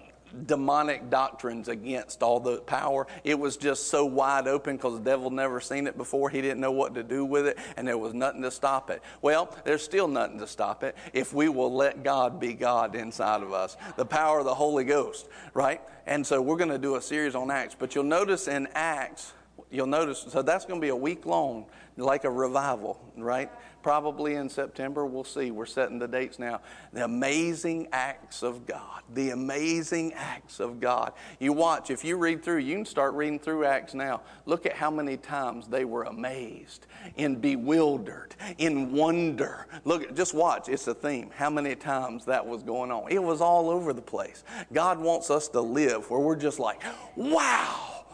demonic 0.46 1.10
doctrines 1.10 1.68
against 1.68 2.22
all 2.24 2.40
the 2.40 2.58
power. 2.58 3.08
It 3.24 3.38
was 3.38 3.58
just 3.58 3.88
so 3.88 4.06
wide 4.06 4.48
open 4.48 4.78
because 4.78 4.94
the 4.94 5.04
devil 5.04 5.30
never 5.30 5.60
seen 5.60 5.88
it 5.88 5.98
before. 5.98 6.30
He 6.30 6.42
didn't 6.42 6.60
know 6.60 6.72
what 6.72 6.96
to 6.96 7.04
do 7.04 7.26
with 7.26 7.48
it, 7.48 7.58
and 7.78 7.88
there 7.88 7.98
was 7.98 8.14
nothing 8.14 8.42
to 8.44 8.52
stop 8.52 8.90
it. 8.90 9.02
Well, 9.22 9.56
there's 9.64 9.84
still 9.84 10.08
nothing 10.08 10.40
to 10.40 10.48
stop 10.48 10.84
it 10.84 10.96
if 11.14 11.34
we 11.34 11.50
will 11.50 11.74
let 11.74 12.04
God 12.04 12.40
be 12.40 12.54
God 12.54 12.96
inside 12.96 13.42
of 13.42 13.54
us. 13.54 13.78
The 13.98 14.06
power 14.06 14.40
of 14.40 14.46
the 14.46 14.56
Holy 14.56 14.84
Ghost, 14.84 15.28
right? 15.54 15.82
And 16.06 16.26
so 16.26 16.42
we're 16.42 16.58
going 16.58 16.70
to 16.70 16.78
do 16.78 16.96
a 16.96 17.02
series 17.02 17.36
on 17.36 17.52
Acts. 17.52 17.76
But 17.78 17.96
you'll 17.96 18.04
notice 18.04 18.48
in 18.48 18.68
Acts, 18.74 19.34
you'll 19.70 19.88
notice, 19.88 20.26
so 20.30 20.42
that's 20.42 20.66
going 20.66 20.80
to 20.80 20.84
be 20.84 20.90
a 20.90 20.96
week 20.96 21.26
long, 21.26 21.66
like 21.98 22.24
a 22.24 22.32
revival, 22.32 23.00
right? 23.18 23.52
Probably 23.82 24.36
in 24.36 24.50
September. 24.50 25.06
We'll 25.06 25.24
see. 25.24 25.52
We're 25.52 25.66
setting 25.66 26.00
the 26.00 26.08
dates 26.08 26.40
now. 26.40 26.62
The 26.94 27.04
amazing 27.04 27.88
acts 27.92 28.44
of 28.44 28.66
God. 28.66 29.02
The 29.14 29.32
amazing 29.32 30.14
acts 30.14 30.60
of 30.60 30.80
God. 30.80 31.14
You 31.40 31.54
watch, 31.54 31.90
if 31.90 32.04
you 32.04 32.18
read 32.18 32.44
through, 32.44 32.60
you 32.60 32.76
can 32.76 32.86
start 32.86 33.14
reading 33.14 33.40
through 33.40 33.66
Acts 33.66 33.94
now. 33.94 34.22
Look 34.46 34.66
at 34.66 34.74
how 34.74 34.92
many 34.92 35.18
times 35.18 35.68
they 35.68 35.86
were 35.86 36.04
amazed, 36.04 36.88
in 37.16 37.36
bewildered, 37.36 38.36
in 38.58 38.92
wonder. 38.92 39.68
Look, 39.86 40.16
just 40.16 40.34
watch. 40.34 40.70
It's 40.70 40.88
a 40.88 40.94
theme. 40.94 41.32
How 41.34 41.50
many 41.50 41.76
times 41.76 42.26
that 42.26 42.46
was 42.46 42.64
going 42.64 42.92
on. 42.92 43.12
It 43.12 43.22
was 43.22 43.42
all 43.42 43.70
over 43.70 43.94
the 43.94 44.02
place. 44.02 44.44
God 44.74 45.00
wants 45.00 45.30
us 45.30 45.48
to 45.50 45.62
live 45.62 46.10
where 46.10 46.20
we're 46.20 46.36
just 46.36 46.60
like, 46.60 46.82
wow, 47.16 48.06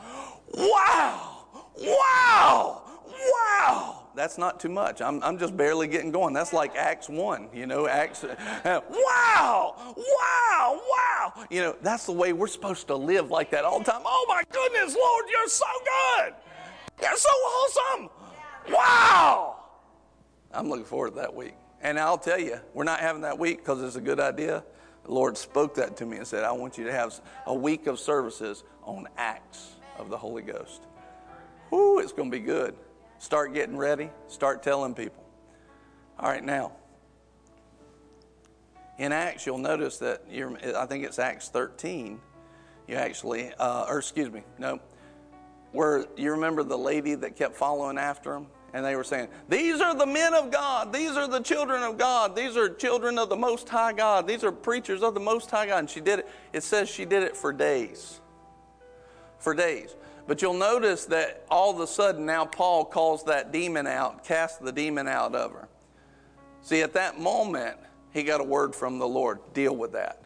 wow, 0.53 1.45
wow, 1.77 2.84
wow 3.15 4.05
that's 4.15 4.37
not 4.37 4.59
too 4.59 4.69
much. 4.69 5.01
I'm, 5.01 5.21
I'm 5.21 5.37
just 5.37 5.55
barely 5.55 5.87
getting 5.87 6.11
going. 6.11 6.33
That's 6.33 6.53
like 6.53 6.75
Acts 6.75 7.09
1, 7.09 7.49
you 7.53 7.67
know, 7.67 7.87
Acts, 7.87 8.23
wow, 8.65 9.75
wow, 9.85 10.81
wow. 10.89 11.45
You 11.49 11.61
know, 11.61 11.75
that's 11.81 12.05
the 12.05 12.11
way 12.11 12.33
we're 12.33 12.47
supposed 12.47 12.87
to 12.87 12.95
live 12.95 13.29
like 13.29 13.51
that 13.51 13.65
all 13.65 13.79
the 13.79 13.91
time. 13.91 14.01
Oh 14.05 14.25
my 14.27 14.43
goodness, 14.51 14.95
Lord, 14.95 15.25
you're 15.29 15.49
so 15.49 15.65
good. 16.17 16.33
You're 17.01 17.17
so 17.17 17.29
awesome. 17.29 18.09
Wow. 18.71 19.57
I'm 20.53 20.69
looking 20.69 20.85
forward 20.85 21.11
to 21.11 21.15
that 21.17 21.35
week. 21.35 21.53
And 21.81 21.99
I'll 21.99 22.17
tell 22.17 22.39
you, 22.39 22.59
we're 22.73 22.85
not 22.85 23.01
having 23.01 23.21
that 23.23 23.37
week 23.37 23.57
because 23.57 23.83
it's 23.83 23.97
a 23.97 24.01
good 24.01 24.19
idea. 24.19 24.63
The 25.03 25.11
Lord 25.11 25.37
spoke 25.37 25.75
that 25.75 25.97
to 25.97 26.05
me 26.05 26.17
and 26.17 26.25
said, 26.25 26.43
I 26.43 26.51
want 26.51 26.77
you 26.77 26.85
to 26.85 26.91
have 26.91 27.19
a 27.45 27.53
week 27.53 27.85
of 27.85 27.99
services 27.99 28.63
on 28.83 29.07
acts 29.17 29.75
of 29.99 30.09
the 30.09 30.17
Holy 30.17 30.41
Ghost. 30.41 30.81
Whoo, 31.69 31.99
it's 31.99 32.13
going 32.13 32.31
to 32.31 32.37
be 32.37 32.43
good. 32.43 32.75
Start 33.19 33.53
getting 33.53 33.77
ready, 33.77 34.09
start 34.27 34.61
telling 34.63 34.93
people. 34.93 35.23
All 36.19 36.29
right, 36.29 36.43
now, 36.43 36.73
in 38.97 39.11
Acts, 39.11 39.45
you'll 39.45 39.57
notice 39.57 39.97
that 39.99 40.23
you're, 40.29 40.57
I 40.75 40.85
think 40.85 41.05
it's 41.05 41.19
Acts 41.19 41.49
13. 41.49 42.19
You 42.87 42.95
actually, 42.95 43.51
uh, 43.53 43.85
or 43.89 43.99
excuse 43.99 44.31
me, 44.31 44.43
no, 44.57 44.79
where 45.71 46.05
you 46.15 46.31
remember 46.31 46.63
the 46.63 46.77
lady 46.77 47.15
that 47.15 47.35
kept 47.35 47.55
following 47.55 47.97
after 47.97 48.33
him? 48.33 48.47
And 48.73 48.85
they 48.85 48.95
were 48.95 49.03
saying, 49.05 49.29
These 49.47 49.79
are 49.79 49.95
the 49.95 50.05
men 50.05 50.33
of 50.33 50.51
God. 50.51 50.91
These 50.91 51.11
are 51.11 51.27
the 51.27 51.39
children 51.39 51.81
of 51.81 51.97
God. 51.97 52.35
These 52.35 52.57
are 52.57 52.67
children 52.67 53.17
of 53.17 53.29
the 53.29 53.35
Most 53.35 53.69
High 53.69 53.93
God. 53.93 54.27
These 54.27 54.43
are 54.43 54.51
preachers 54.51 55.01
of 55.01 55.13
the 55.13 55.19
Most 55.21 55.49
High 55.49 55.67
God. 55.67 55.79
And 55.79 55.89
she 55.89 56.01
did 56.01 56.19
it, 56.19 56.29
it 56.51 56.61
says 56.61 56.89
she 56.89 57.05
did 57.05 57.23
it 57.23 57.37
for 57.37 57.53
days. 57.53 58.19
For 59.39 59.53
days. 59.53 59.95
But 60.27 60.41
you'll 60.41 60.53
notice 60.53 61.05
that 61.05 61.45
all 61.49 61.71
of 61.71 61.79
a 61.79 61.87
sudden 61.87 62.25
now 62.25 62.45
Paul 62.45 62.85
calls 62.85 63.23
that 63.25 63.51
demon 63.51 63.85
out, 63.85 64.23
casts 64.23 64.57
the 64.57 64.71
demon 64.71 65.07
out 65.07 65.35
of 65.35 65.51
her. 65.51 65.67
See, 66.61 66.81
at 66.81 66.93
that 66.93 67.19
moment, 67.19 67.77
he 68.11 68.23
got 68.23 68.41
a 68.41 68.43
word 68.43 68.73
from 68.73 68.97
the 68.97 69.07
Lord 69.07 69.39
deal 69.53 69.75
with 69.75 69.91
that. 69.91 70.23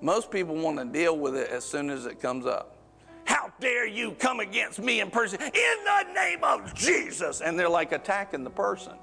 Most 0.00 0.30
people 0.30 0.56
want 0.56 0.78
to 0.78 0.84
deal 0.84 1.16
with 1.16 1.36
it 1.36 1.48
as 1.50 1.64
soon 1.64 1.90
as 1.90 2.06
it 2.06 2.20
comes 2.20 2.46
up. 2.46 2.76
How 3.24 3.52
dare 3.60 3.86
you 3.86 4.12
come 4.12 4.40
against 4.40 4.80
me 4.80 5.00
in 5.00 5.10
person? 5.10 5.40
In 5.40 5.50
the 5.52 6.12
name 6.14 6.42
of 6.42 6.74
Jesus. 6.74 7.40
And 7.40 7.58
they're 7.58 7.68
like 7.68 7.92
attacking 7.92 8.42
the 8.42 8.50
person. 8.50 8.94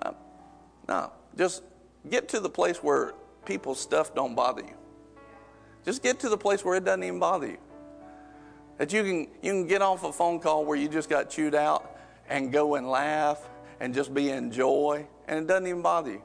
Uh, 0.00 0.12
no, 0.88 1.12
just 1.38 1.62
get 2.10 2.28
to 2.30 2.40
the 2.40 2.50
place 2.50 2.82
where 2.82 3.14
people's 3.46 3.80
stuff 3.80 4.14
don't 4.14 4.34
bother 4.34 4.62
you. 4.62 4.74
Just 5.84 6.02
get 6.02 6.20
to 6.20 6.28
the 6.28 6.36
place 6.36 6.64
where 6.64 6.76
it 6.76 6.84
doesn't 6.84 7.04
even 7.04 7.20
bother 7.20 7.46
you. 7.46 7.58
That 8.80 8.94
you 8.94 9.02
can, 9.02 9.18
you 9.42 9.52
can 9.52 9.66
get 9.66 9.82
off 9.82 10.04
a 10.04 10.12
phone 10.12 10.40
call 10.40 10.64
where 10.64 10.74
you 10.74 10.88
just 10.88 11.10
got 11.10 11.28
chewed 11.28 11.54
out 11.54 11.98
and 12.30 12.50
go 12.50 12.76
and 12.76 12.88
laugh 12.88 13.46
and 13.78 13.92
just 13.92 14.14
be 14.14 14.30
in 14.30 14.50
joy, 14.50 15.06
and 15.28 15.38
it 15.38 15.46
doesn't 15.46 15.66
even 15.66 15.82
bother 15.82 16.12
you. 16.12 16.22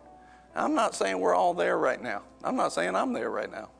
I'm 0.55 0.73
not 0.73 0.95
saying 0.95 1.19
we're 1.19 1.35
all 1.35 1.53
there 1.53 1.77
right 1.77 2.01
now. 2.01 2.21
I'm 2.45 2.55
not 2.55 2.71
saying 2.71 2.95
I'm 2.95 3.11
there 3.11 3.29
right 3.29 3.51
now. 3.51 3.71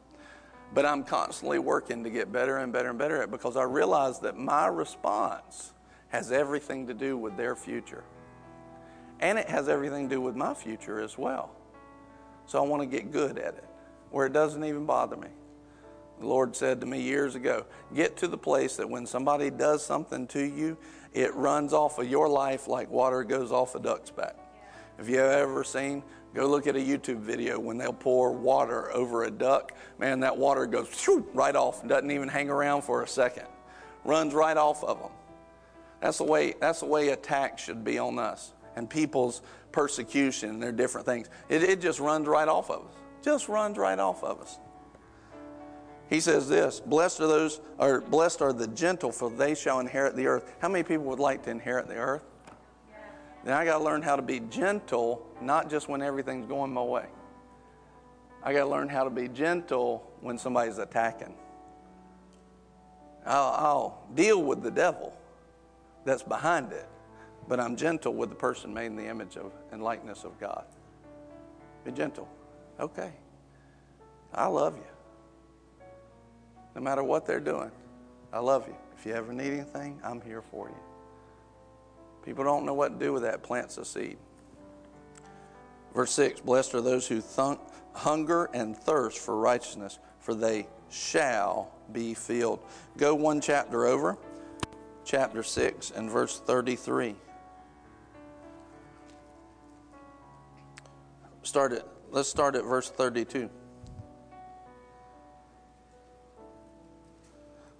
But 0.73 0.86
I'm 0.86 1.05
constantly 1.05 1.57
working 1.57 2.03
to 2.03 2.09
get 2.09 2.34
better 2.34 2.57
and 2.57 2.73
better 2.73 2.89
and 2.89 2.99
better 2.99 3.15
at 3.19 3.30
it 3.30 3.32
because 3.32 3.55
I 3.55 3.63
realize 3.63 4.19
that 4.19 4.38
my 4.38 4.67
response 4.67 5.71
has 6.09 6.34
everything 6.34 6.86
to 6.88 6.93
do 6.93 7.17
with 7.17 7.38
their 7.38 7.55
future. 7.55 8.03
And 9.21 9.39
it 9.39 9.47
has 9.47 9.69
everything 9.69 10.09
to 10.09 10.15
do 10.15 10.19
with 10.19 10.36
my 10.36 10.53
future 10.53 10.99
as 10.99 11.17
well. 11.17 11.51
So 12.45 12.61
I 12.61 12.67
want 12.67 12.82
to 12.82 12.88
get 12.88 13.13
good 13.13 13.38
at 13.38 13.53
it 13.53 13.69
where 14.11 14.26
it 14.26 14.34
doesn't 14.34 14.65
even 14.65 14.86
bother 14.86 15.15
me. 15.15 15.30
The 16.20 16.28
Lord 16.28 16.55
said 16.55 16.80
to 16.82 16.86
me 16.86 17.01
years 17.01 17.36
ago 17.36 17.66
get 17.93 18.18
to 18.18 18.28
the 18.28 18.38
place 18.38 18.78
that 18.78 18.89
when 18.89 19.05
somebody 19.05 19.49
does 19.49 19.86
something 19.86 20.28
to 20.28 20.43
you, 20.43 20.78
it 21.13 21.34
runs 21.36 21.74
off 21.74 21.97
of 21.99 22.09
your 22.09 22.28
life 22.28 22.68
like 22.68 22.89
water 22.89 23.24
goes 23.24 23.51
off 23.51 23.76
a 23.76 23.80
duck's 23.80 24.11
back. 24.11 24.36
If 24.97 25.09
you 25.09 25.20
ever 25.20 25.63
seen, 25.63 26.03
go 26.34 26.47
look 26.47 26.68
at 26.68 26.76
a 26.76 26.80
YouTube 26.80 27.20
video 27.20 27.59
when 27.59 27.78
they'll 27.78 27.93
pour 27.93 28.32
water 28.32 28.91
over 28.93 29.26
a 29.26 29.32
duck. 29.32 29.74
Man, 29.99 30.22
that 30.22 30.38
water 30.38 30.66
goes 30.66 31.07
right 31.34 31.55
off, 31.55 31.86
doesn't 31.88 32.11
even 32.11 32.30
hang 32.30 32.49
around 32.49 32.84
for 32.84 33.03
a 33.03 33.07
second, 33.07 33.47
runs 34.03 34.34
right 34.34 34.57
off 34.57 34.84
of 34.84 34.99
them. 34.99 35.11
That's 36.01 36.18
the 36.18 36.24
way. 36.24 36.53
That's 36.59 36.82
the 36.82 36.86
way 36.86 37.09
attack 37.09 37.57
should 37.57 37.84
be 37.84 37.97
on 37.97 38.20
us 38.20 38.53
and 38.76 38.89
people's 38.89 39.41
persecution 39.72 40.49
and 40.49 40.63
their 40.63 40.72
different 40.72 41.05
things. 41.05 41.30
It, 41.49 41.63
it 41.63 41.82
just 41.82 41.99
runs 41.99 42.28
right 42.28 42.47
off 42.47 42.70
of 42.70 42.86
us. 42.86 42.93
Just 43.24 43.49
runs 43.49 43.78
right 43.78 43.97
off 43.97 44.24
of 44.24 44.41
us. 44.41 44.59
He 46.10 46.20
says 46.20 46.47
this 46.47 46.80
Blessed 46.80 47.22
are 47.22 47.28
those, 47.28 47.62
or 47.78 48.01
blessed 48.01 48.41
are 48.41 48.53
the 48.53 48.68
gentle, 48.68 49.12
for 49.12 49.30
they 49.30 49.56
shall 49.56 49.80
inherit 49.80 50.16
the 50.16 50.28
earth. 50.28 50.51
How 50.60 50.70
many 50.70 50.84
people 50.84 51.06
would 51.06 51.20
like 51.20 51.43
to 51.43 51.51
inherit 51.51 51.88
the 51.88 51.95
earth? 51.95 52.24
Then 53.43 53.53
I 53.53 53.64
got 53.64 53.78
to 53.78 53.84
learn 53.84 54.01
how 54.01 54.16
to 54.16 54.22
be 54.22 54.39
gentle, 54.39 55.26
not 55.39 55.70
just 55.70 55.88
when 55.88 56.01
everything's 56.01 56.47
going 56.47 56.74
my 56.74 56.82
way. 56.82 57.06
I 58.43 58.53
got 58.53 58.64
to 58.64 58.70
learn 58.70 58.89
how 58.89 59.03
to 59.03 59.10
be 59.10 59.28
gentle 59.28 60.12
when 60.22 60.38
somebody's 60.38 60.80
attacking. 60.80 61.36
I'll, 63.26 63.53
I'll 63.53 64.03
deal 64.14 64.41
with 64.41 64.62
the 64.62 64.72
devil 64.72 65.14
that's 66.06 66.24
behind 66.24 66.72
it, 66.72 66.88
but 67.47 67.60
I'm 67.60 67.76
gentle 67.76 68.14
with 68.14 68.30
the 68.30 68.36
person 68.36 68.74
made 68.74 68.88
in 68.88 68.95
the 68.95 69.08
image 69.08 69.36
of 69.38 69.51
and 69.72 69.84
likeness 69.84 70.24
of 70.24 70.39
God. 70.39 70.66
Be 71.84 71.91
gentle. 71.91 72.28
Okay. 72.80 73.12
I 74.34 74.47
love 74.47 74.76
you. 74.76 74.95
No 76.76 76.82
matter 76.82 77.03
what 77.03 77.26
they're 77.26 77.39
doing, 77.39 77.71
I 78.34 78.39
love 78.39 78.67
you. 78.67 78.76
If 78.97 79.05
you 79.05 79.13
ever 79.13 79.32
need 79.32 79.53
anything, 79.53 79.99
I'm 80.03 80.21
here 80.21 80.41
for 80.41 80.67
you. 80.67 80.76
People 82.23 82.43
don't 82.43 82.65
know 82.65 82.73
what 82.73 82.99
to 82.99 83.05
do 83.05 83.13
with 83.13 83.23
that, 83.23 83.43
plants 83.43 83.78
a 83.78 83.86
seed. 83.86 84.17
Verse 85.93 86.11
6 86.11 86.41
Blessed 86.41 86.76
are 86.76 86.82
those 86.82 87.07
who 87.07 87.21
thunk, 87.21 87.59
hunger 87.93 88.49
and 88.53 88.76
thirst 88.76 89.19
for 89.19 89.38
righteousness, 89.38 89.99
for 90.19 90.36
they 90.36 90.67
shall 90.89 91.71
be 91.93 92.13
filled. 92.13 92.59
Go 92.97 93.15
one 93.15 93.39
chapter 93.39 93.86
over, 93.86 94.17
chapter 95.05 95.43
6 95.43 95.91
and 95.91 96.09
verse 96.09 96.39
33. 96.39 97.15
Start 101.43 101.73
it. 101.73 101.86
Let's 102.11 102.28
start 102.28 102.55
at 102.55 102.65
verse 102.65 102.89
32. 102.89 103.49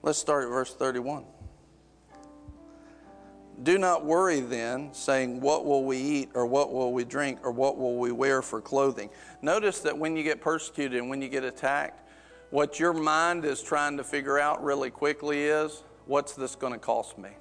Let's 0.06 0.20
start 0.20 0.44
at 0.44 0.52
verse 0.52 0.72
31. 0.72 1.26
Do 3.64 3.80
not 3.80 4.06
worry 4.06 4.40
then, 4.40 4.94
saying, 4.94 5.42
What 5.42 5.66
will 5.66 5.84
we 5.84 5.98
eat, 5.98 6.30
or 6.36 6.46
what 6.46 6.72
will 6.72 6.94
we 6.94 7.04
drink, 7.04 7.40
or 7.42 7.50
what 7.52 7.80
will 7.80 7.98
we 7.98 8.12
wear 8.12 8.44
for 8.44 8.62
clothing? 8.62 9.10
Notice 9.42 9.80
that 9.80 9.98
when 9.98 10.16
you 10.16 10.22
get 10.22 10.42
persecuted 10.42 11.00
and 11.00 11.10
when 11.10 11.24
you 11.24 11.28
get 11.28 11.44
attacked, 11.44 12.08
what 12.52 12.80
your 12.80 12.94
mind 12.94 13.46
is 13.46 13.64
trying 13.64 13.98
to 13.98 14.04
figure 14.04 14.38
out 14.38 14.64
really 14.64 14.92
quickly 14.92 15.42
is, 15.42 15.84
What's 16.06 16.34
this 16.34 16.56
going 16.56 16.74
to 16.74 16.80
cost 16.80 17.18
me? 17.18 17.32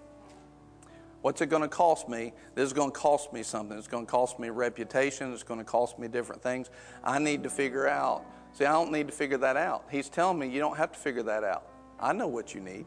What's 1.20 1.42
it 1.42 1.50
going 1.50 1.60
to 1.60 1.68
cost 1.68 2.08
me? 2.08 2.32
This 2.54 2.68
is 2.68 2.72
going 2.72 2.90
to 2.90 2.98
cost 2.98 3.30
me 3.30 3.42
something. 3.42 3.76
It's 3.76 3.88
going 3.88 4.06
to 4.06 4.10
cost 4.10 4.38
me 4.38 4.48
reputation. 4.48 5.34
It's 5.34 5.42
going 5.42 5.60
to 5.60 5.64
cost 5.64 5.98
me 5.98 6.08
different 6.08 6.42
things. 6.42 6.70
I 7.02 7.18
need 7.18 7.42
to 7.42 7.50
figure 7.50 7.86
out. 7.86 8.24
See, 8.54 8.64
I 8.64 8.72
don't 8.72 8.90
need 8.90 9.06
to 9.08 9.12
figure 9.12 9.36
that 9.36 9.58
out. 9.58 9.84
He's 9.90 10.08
telling 10.08 10.38
me 10.38 10.48
you 10.48 10.60
don't 10.60 10.78
have 10.78 10.92
to 10.92 10.98
figure 10.98 11.24
that 11.24 11.44
out. 11.44 11.66
I 12.00 12.12
know 12.12 12.26
what 12.26 12.54
you 12.54 12.60
need. 12.60 12.86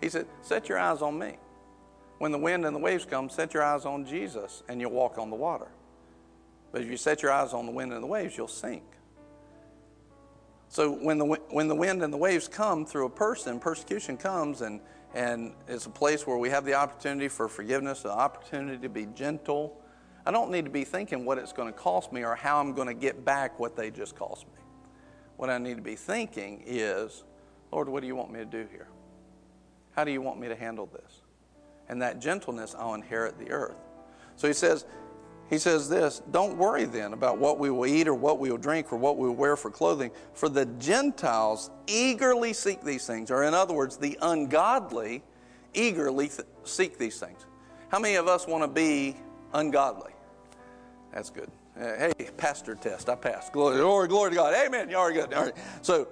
He 0.00 0.08
said, 0.08 0.26
Set 0.42 0.68
your 0.68 0.78
eyes 0.78 1.02
on 1.02 1.18
me. 1.18 1.36
When 2.18 2.32
the 2.32 2.38
wind 2.38 2.66
and 2.66 2.74
the 2.74 2.80
waves 2.80 3.04
come, 3.04 3.30
set 3.30 3.54
your 3.54 3.62
eyes 3.62 3.84
on 3.84 4.04
Jesus 4.04 4.62
and 4.68 4.80
you'll 4.80 4.90
walk 4.90 5.18
on 5.18 5.30
the 5.30 5.36
water. 5.36 5.68
But 6.72 6.82
if 6.82 6.88
you 6.88 6.96
set 6.96 7.22
your 7.22 7.32
eyes 7.32 7.52
on 7.52 7.66
the 7.66 7.72
wind 7.72 7.92
and 7.92 8.02
the 8.02 8.06
waves, 8.06 8.36
you'll 8.36 8.48
sink. 8.48 8.82
So 10.68 10.90
when 10.92 11.18
the, 11.18 11.24
when 11.24 11.68
the 11.68 11.74
wind 11.74 12.02
and 12.02 12.12
the 12.12 12.18
waves 12.18 12.46
come 12.46 12.84
through 12.84 13.06
a 13.06 13.10
person, 13.10 13.58
persecution 13.58 14.16
comes, 14.16 14.60
and, 14.60 14.80
and 15.14 15.54
it's 15.66 15.86
a 15.86 15.90
place 15.90 16.26
where 16.26 16.36
we 16.36 16.50
have 16.50 16.64
the 16.64 16.74
opportunity 16.74 17.28
for 17.28 17.48
forgiveness, 17.48 18.02
the 18.02 18.10
opportunity 18.10 18.78
to 18.78 18.88
be 18.88 19.06
gentle. 19.06 19.80
I 20.26 20.30
don't 20.30 20.50
need 20.50 20.66
to 20.66 20.70
be 20.70 20.84
thinking 20.84 21.24
what 21.24 21.38
it's 21.38 21.54
going 21.54 21.72
to 21.72 21.78
cost 21.78 22.12
me 22.12 22.22
or 22.22 22.34
how 22.34 22.60
I'm 22.60 22.74
going 22.74 22.88
to 22.88 22.94
get 22.94 23.24
back 23.24 23.58
what 23.58 23.76
they 23.76 23.90
just 23.90 24.14
cost 24.14 24.46
me. 24.48 24.60
What 25.36 25.48
I 25.48 25.56
need 25.56 25.76
to 25.76 25.82
be 25.82 25.96
thinking 25.96 26.62
is, 26.66 27.24
Lord, 27.72 27.88
what 27.88 28.00
do 28.00 28.06
you 28.06 28.16
want 28.16 28.32
me 28.32 28.38
to 28.38 28.44
do 28.44 28.66
here? 28.70 28.88
How 29.92 30.04
do 30.04 30.10
you 30.10 30.22
want 30.22 30.38
me 30.40 30.48
to 30.48 30.56
handle 30.56 30.86
this? 30.86 31.22
And 31.88 32.02
that 32.02 32.20
gentleness, 32.20 32.74
I'll 32.78 32.94
inherit 32.94 33.38
the 33.38 33.50
earth. 33.50 33.76
So 34.36 34.46
he 34.46 34.54
says, 34.54 34.84
he 35.50 35.58
says 35.58 35.88
this 35.88 36.22
Don't 36.30 36.56
worry 36.56 36.84
then 36.84 37.12
about 37.12 37.38
what 37.38 37.58
we 37.58 37.70
will 37.70 37.86
eat 37.86 38.06
or 38.06 38.14
what 38.14 38.38
we 38.38 38.50
will 38.50 38.58
drink 38.58 38.92
or 38.92 38.96
what 38.96 39.16
we 39.16 39.28
will 39.28 39.34
wear 39.34 39.56
for 39.56 39.70
clothing, 39.70 40.10
for 40.34 40.48
the 40.48 40.66
Gentiles 40.66 41.70
eagerly 41.86 42.52
seek 42.52 42.82
these 42.82 43.06
things. 43.06 43.30
Or, 43.30 43.44
in 43.44 43.54
other 43.54 43.74
words, 43.74 43.96
the 43.96 44.18
ungodly 44.22 45.22
eagerly 45.74 46.28
th- 46.28 46.46
seek 46.64 46.98
these 46.98 47.18
things. 47.18 47.46
How 47.88 47.98
many 47.98 48.16
of 48.16 48.28
us 48.28 48.46
want 48.46 48.62
to 48.64 48.68
be 48.68 49.16
ungodly? 49.54 50.12
That's 51.12 51.30
good. 51.30 51.50
Uh, 51.78 51.96
hey, 51.96 52.12
pastor 52.36 52.74
test. 52.74 53.08
I 53.08 53.14
passed. 53.14 53.52
Glory, 53.52 53.78
glory, 53.78 54.08
glory 54.08 54.30
to 54.30 54.36
God. 54.36 54.54
Amen. 54.54 54.90
Y'all 54.90 55.00
are 55.00 55.12
good. 55.12 55.32
All 55.32 55.44
right. 55.44 55.54
So, 55.80 56.08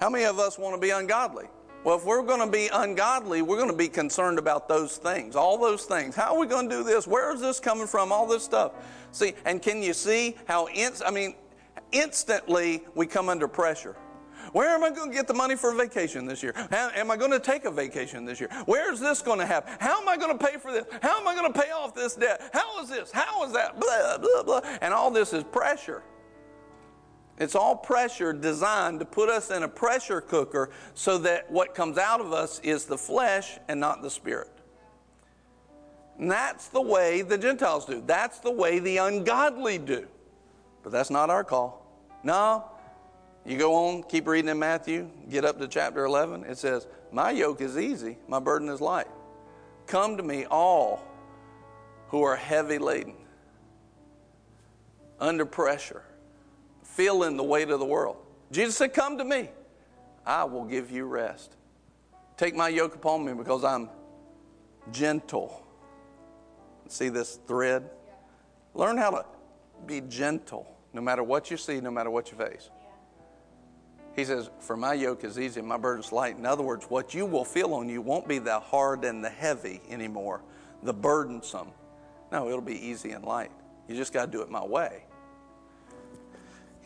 how 0.00 0.10
many 0.10 0.24
of 0.24 0.38
us 0.38 0.58
want 0.58 0.74
to 0.74 0.80
be 0.80 0.90
ungodly? 0.90 1.46
Well, 1.84 1.96
if 1.96 2.04
we're 2.04 2.22
going 2.22 2.40
to 2.40 2.50
be 2.50 2.68
ungodly, 2.72 3.42
we're 3.42 3.58
going 3.58 3.70
to 3.70 3.76
be 3.76 3.88
concerned 3.88 4.40
about 4.40 4.68
those 4.68 4.96
things, 4.96 5.36
all 5.36 5.56
those 5.56 5.84
things. 5.84 6.16
How 6.16 6.34
are 6.34 6.38
we 6.38 6.46
going 6.46 6.68
to 6.68 6.76
do 6.76 6.82
this? 6.82 7.06
Where 7.06 7.32
is 7.32 7.40
this 7.40 7.60
coming 7.60 7.86
from? 7.86 8.10
All 8.10 8.26
this 8.26 8.42
stuff. 8.42 8.72
See, 9.12 9.34
and 9.44 9.62
can 9.62 9.82
you 9.82 9.94
see 9.94 10.36
how, 10.46 10.66
inst- 10.66 11.04
I 11.06 11.12
mean, 11.12 11.36
instantly 11.92 12.82
we 12.96 13.06
come 13.06 13.28
under 13.28 13.46
pressure. 13.46 13.96
Where 14.52 14.70
am 14.70 14.84
I 14.84 14.90
going 14.90 15.10
to 15.10 15.16
get 15.16 15.26
the 15.26 15.34
money 15.34 15.54
for 15.54 15.72
a 15.72 15.76
vacation 15.76 16.26
this 16.26 16.42
year? 16.42 16.54
How, 16.70 16.90
am 16.94 17.10
I 17.10 17.16
going 17.16 17.30
to 17.30 17.38
take 17.38 17.64
a 17.64 17.70
vacation 17.70 18.24
this 18.24 18.40
year? 18.40 18.50
Where 18.66 18.92
is 18.92 19.00
this 19.00 19.22
going 19.22 19.38
to 19.38 19.46
happen? 19.46 19.72
How 19.78 20.00
am 20.00 20.08
I 20.08 20.16
going 20.16 20.36
to 20.36 20.44
pay 20.44 20.56
for 20.56 20.72
this? 20.72 20.86
How 21.02 21.20
am 21.20 21.28
I 21.28 21.34
going 21.34 21.52
to 21.52 21.60
pay 21.60 21.70
off 21.70 21.94
this 21.94 22.16
debt? 22.16 22.50
How 22.52 22.82
is 22.82 22.88
this? 22.88 23.10
How 23.12 23.44
is 23.44 23.52
that? 23.52 23.78
Blah, 23.78 24.18
blah, 24.18 24.42
blah. 24.42 24.60
And 24.80 24.92
all 24.92 25.10
this 25.10 25.32
is 25.32 25.44
pressure. 25.44 26.02
It's 27.38 27.54
all 27.54 27.76
pressure 27.76 28.32
designed 28.32 29.00
to 29.00 29.04
put 29.04 29.28
us 29.28 29.50
in 29.50 29.62
a 29.62 29.68
pressure 29.68 30.20
cooker 30.20 30.70
so 30.94 31.18
that 31.18 31.50
what 31.50 31.74
comes 31.74 31.98
out 31.98 32.20
of 32.20 32.32
us 32.32 32.60
is 32.60 32.86
the 32.86 32.96
flesh 32.96 33.58
and 33.68 33.78
not 33.78 34.02
the 34.02 34.10
spirit. 34.10 34.50
And 36.18 36.30
that's 36.30 36.68
the 36.68 36.80
way 36.80 37.20
the 37.20 37.36
Gentiles 37.36 37.84
do. 37.84 38.02
That's 38.06 38.38
the 38.38 38.50
way 38.50 38.78
the 38.78 38.96
ungodly 38.98 39.76
do. 39.76 40.06
But 40.82 40.92
that's 40.92 41.10
not 41.10 41.28
our 41.28 41.44
call. 41.44 41.86
No. 42.22 42.64
You 43.44 43.58
go 43.58 43.74
on, 43.74 44.02
keep 44.04 44.26
reading 44.26 44.48
in 44.48 44.58
Matthew, 44.58 45.08
get 45.28 45.44
up 45.44 45.58
to 45.58 45.68
chapter 45.68 46.04
11. 46.04 46.44
It 46.44 46.58
says, 46.58 46.86
My 47.12 47.30
yoke 47.30 47.60
is 47.60 47.76
easy, 47.76 48.16
my 48.26 48.40
burden 48.40 48.68
is 48.68 48.80
light. 48.80 49.06
Come 49.86 50.16
to 50.16 50.22
me, 50.22 50.46
all 50.46 51.04
who 52.08 52.22
are 52.22 52.34
heavy 52.34 52.78
laden, 52.78 53.14
under 55.20 55.44
pressure 55.44 56.02
feeling 56.96 57.36
the 57.36 57.44
weight 57.44 57.68
of 57.68 57.78
the 57.78 57.84
world. 57.86 58.16
Jesus 58.50 58.76
said, 58.76 58.94
Come 58.94 59.18
to 59.18 59.24
me. 59.24 59.50
I 60.24 60.44
will 60.44 60.64
give 60.64 60.90
you 60.90 61.04
rest. 61.04 61.54
Take 62.36 62.56
my 62.56 62.68
yoke 62.68 62.94
upon 62.94 63.24
me 63.24 63.34
because 63.34 63.64
I'm 63.64 63.90
gentle. 64.92 65.62
See 66.88 67.08
this 67.08 67.38
thread? 67.46 67.88
Learn 68.74 68.96
how 68.96 69.10
to 69.10 69.24
be 69.86 70.00
gentle 70.00 70.66
no 70.92 71.00
matter 71.00 71.22
what 71.22 71.50
you 71.50 71.56
see, 71.56 71.80
no 71.80 71.90
matter 71.90 72.10
what 72.10 72.30
you 72.30 72.38
face. 72.38 72.70
He 74.14 74.24
says, 74.24 74.48
For 74.60 74.76
my 74.76 74.94
yoke 74.94 75.24
is 75.24 75.38
easy 75.38 75.60
and 75.60 75.68
my 75.68 75.76
burden's 75.76 76.10
light. 76.10 76.38
In 76.38 76.46
other 76.46 76.62
words, 76.62 76.86
what 76.86 77.12
you 77.12 77.26
will 77.26 77.44
feel 77.44 77.74
on 77.74 77.88
you 77.88 78.00
won't 78.00 78.26
be 78.26 78.38
the 78.38 78.58
hard 78.58 79.04
and 79.04 79.22
the 79.22 79.28
heavy 79.28 79.80
anymore, 79.90 80.42
the 80.82 80.94
burdensome. 80.94 81.68
No, 82.32 82.48
it'll 82.48 82.60
be 82.62 82.86
easy 82.86 83.10
and 83.12 83.24
light. 83.24 83.52
You 83.88 83.94
just 83.94 84.12
got 84.12 84.26
to 84.26 84.32
do 84.32 84.42
it 84.42 84.50
my 84.50 84.64
way. 84.64 85.05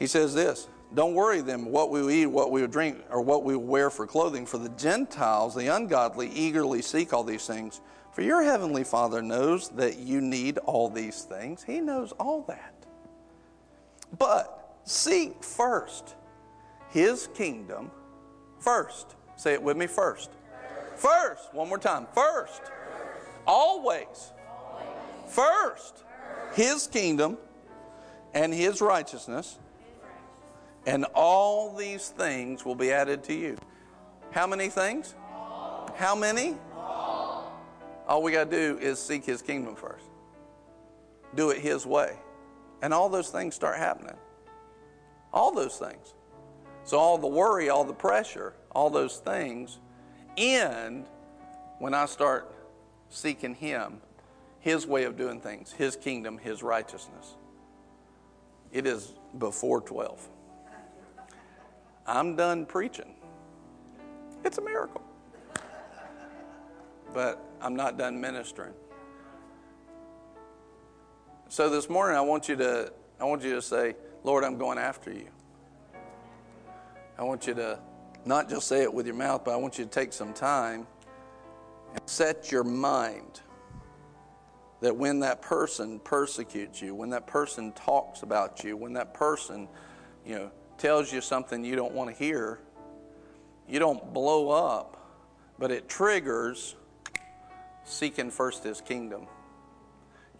He 0.01 0.09
says 0.09 0.35
this 0.35 0.67
Don't 0.93 1.15
worry 1.15 1.43
them 1.43 1.67
what 1.67 1.91
we 1.91 2.01
will 2.01 2.11
eat, 2.11 2.27
what 2.27 2.51
we 2.51 2.63
will 2.63 2.69
drink, 2.69 2.99
or 3.11 3.21
what 3.21 3.45
we 3.45 3.55
will 3.55 3.63
wear 3.63 3.91
for 3.91 4.09
clothing, 4.09 4.47
for 4.47 4.59
the 4.59 4.71
Gentiles, 4.71 5.55
the 5.55 5.69
ungodly, 5.69 6.29
eagerly 6.31 6.83
seek 6.83 7.13
all 7.13 7.23
these 7.23 7.47
things. 7.47 7.81
For 8.13 8.23
your 8.23 8.43
heavenly 8.43 8.83
Father 8.83 9.23
knows 9.23 9.69
that 9.71 9.99
you 9.99 10.21
need 10.21 10.59
all 10.59 10.89
these 10.89 11.23
things. 11.23 11.63
He 11.63 11.81
knows 11.81 12.11
all 12.19 12.43
that. 12.49 12.75
But 14.19 14.79
seek 14.83 15.45
first 15.45 16.17
his 16.91 17.29
kingdom 17.35 17.93
first. 18.59 19.15
Say 19.37 19.53
it 19.53 19.63
with 19.63 19.77
me 19.77 19.87
first. 19.87 20.31
First. 20.97 21.55
One 21.55 21.69
more 21.69 21.79
time. 21.79 22.09
First. 22.13 22.63
Always. 23.47 24.33
First. 25.29 26.03
His 26.55 26.89
kingdom 26.89 27.39
and 28.35 28.53
his 28.53 28.81
righteousness 28.81 29.59
and 30.87 31.05
all 31.15 31.75
these 31.75 32.09
things 32.09 32.65
will 32.65 32.75
be 32.75 32.93
added 32.93 33.23
to 33.25 33.35
you. 33.35 33.57
How 34.31 34.47
many 34.47 34.69
things? 34.69 35.15
How 35.97 36.15
many? 36.17 36.57
All 38.09 38.23
we 38.23 38.33
got 38.33 38.51
to 38.51 38.57
do 38.57 38.79
is 38.79 38.99
seek 38.99 39.25
His 39.25 39.43
kingdom 39.43 39.77
first. 39.77 40.07
Do 41.35 41.51
it 41.51 41.59
His 41.59 41.87
way. 41.87 42.17
And 42.83 42.95
all 42.95 43.09
those 43.09 43.29
things 43.29 43.55
start 43.55 43.79
happening. 43.79 44.17
All 45.33 45.53
those 45.53 45.77
things. 45.77 46.15
So, 46.85 46.99
all 46.99 47.19
the 47.19 47.27
worry, 47.27 47.69
all 47.69 47.85
the 47.85 47.93
pressure, 47.93 48.55
all 48.73 48.91
those 48.91 49.19
things 49.19 49.79
end 50.37 51.07
when 51.79 51.95
I 51.95 52.07
start 52.07 52.53
seeking 53.11 53.55
Him, 53.55 54.01
His 54.61 54.87
way 54.87 55.05
of 55.05 55.17
doing 55.17 55.41
things, 55.41 55.73
His 55.73 55.95
kingdom, 55.95 56.39
His 56.39 56.63
righteousness. 56.63 57.37
It 58.73 58.87
is 58.87 59.13
before 59.39 59.81
12. 59.83 60.29
I'm 62.07 62.37
done 62.37 62.67
preaching. 62.67 63.15
It's 64.45 64.59
a 64.59 64.63
miracle. 64.63 65.03
But 67.13 67.45
I'm 67.61 67.75
not 67.75 67.99
done 67.99 68.21
ministering. 68.21 68.73
So 71.49 71.69
this 71.69 71.91
morning 71.91 72.17
I 72.17 72.21
want 72.21 72.49
you 72.49 72.57
to 72.57 72.93
I 73.21 73.25
want 73.25 73.43
you 73.43 73.55
to 73.55 73.63
say, 73.63 73.97
Lord, 74.25 74.45
I'm 74.45 74.57
going 74.57 74.79
after 74.79 75.13
you. 75.13 75.29
I 77.19 77.23
want 77.23 77.47
you 77.47 77.55
to 77.55 77.79
not 78.25 78.49
just 78.49 78.67
say 78.67 78.83
it 78.83 78.93
with 78.93 79.05
your 79.05 79.15
mouth, 79.15 79.45
but 79.45 79.53
I 79.53 79.57
want 79.57 79.79
you 79.79 79.85
to 79.85 79.91
take 79.91 80.13
some 80.13 80.33
time 80.33 80.87
and 81.93 82.01
set 82.07 82.51
your 82.51 82.65
mind 82.65 83.41
that 84.81 84.97
when 84.97 85.21
that 85.21 85.43
person 85.43 85.99
persecutes 86.01 86.81
you, 86.81 86.95
when 86.95 87.11
that 87.11 87.27
person 87.27 87.73
talks 87.73 88.23
about 88.23 88.65
you, 88.65 88.77
when 88.77 88.95
that 88.95 89.13
person, 89.13 89.69
you 90.25 90.37
know, 90.37 90.51
tells 90.81 91.13
you 91.13 91.21
something 91.21 91.63
you 91.63 91.77
don't 91.77 91.93
want 91.93 92.11
to 92.11 92.17
hear, 92.17 92.59
you 93.69 93.79
don't 93.79 94.13
blow 94.13 94.51
up, 94.51 94.97
but 95.59 95.71
it 95.71 95.89
triggers 95.89 96.75
seeking 97.85 98.31
first 98.31 98.65
his 98.65 98.81
kingdom. 98.81 99.27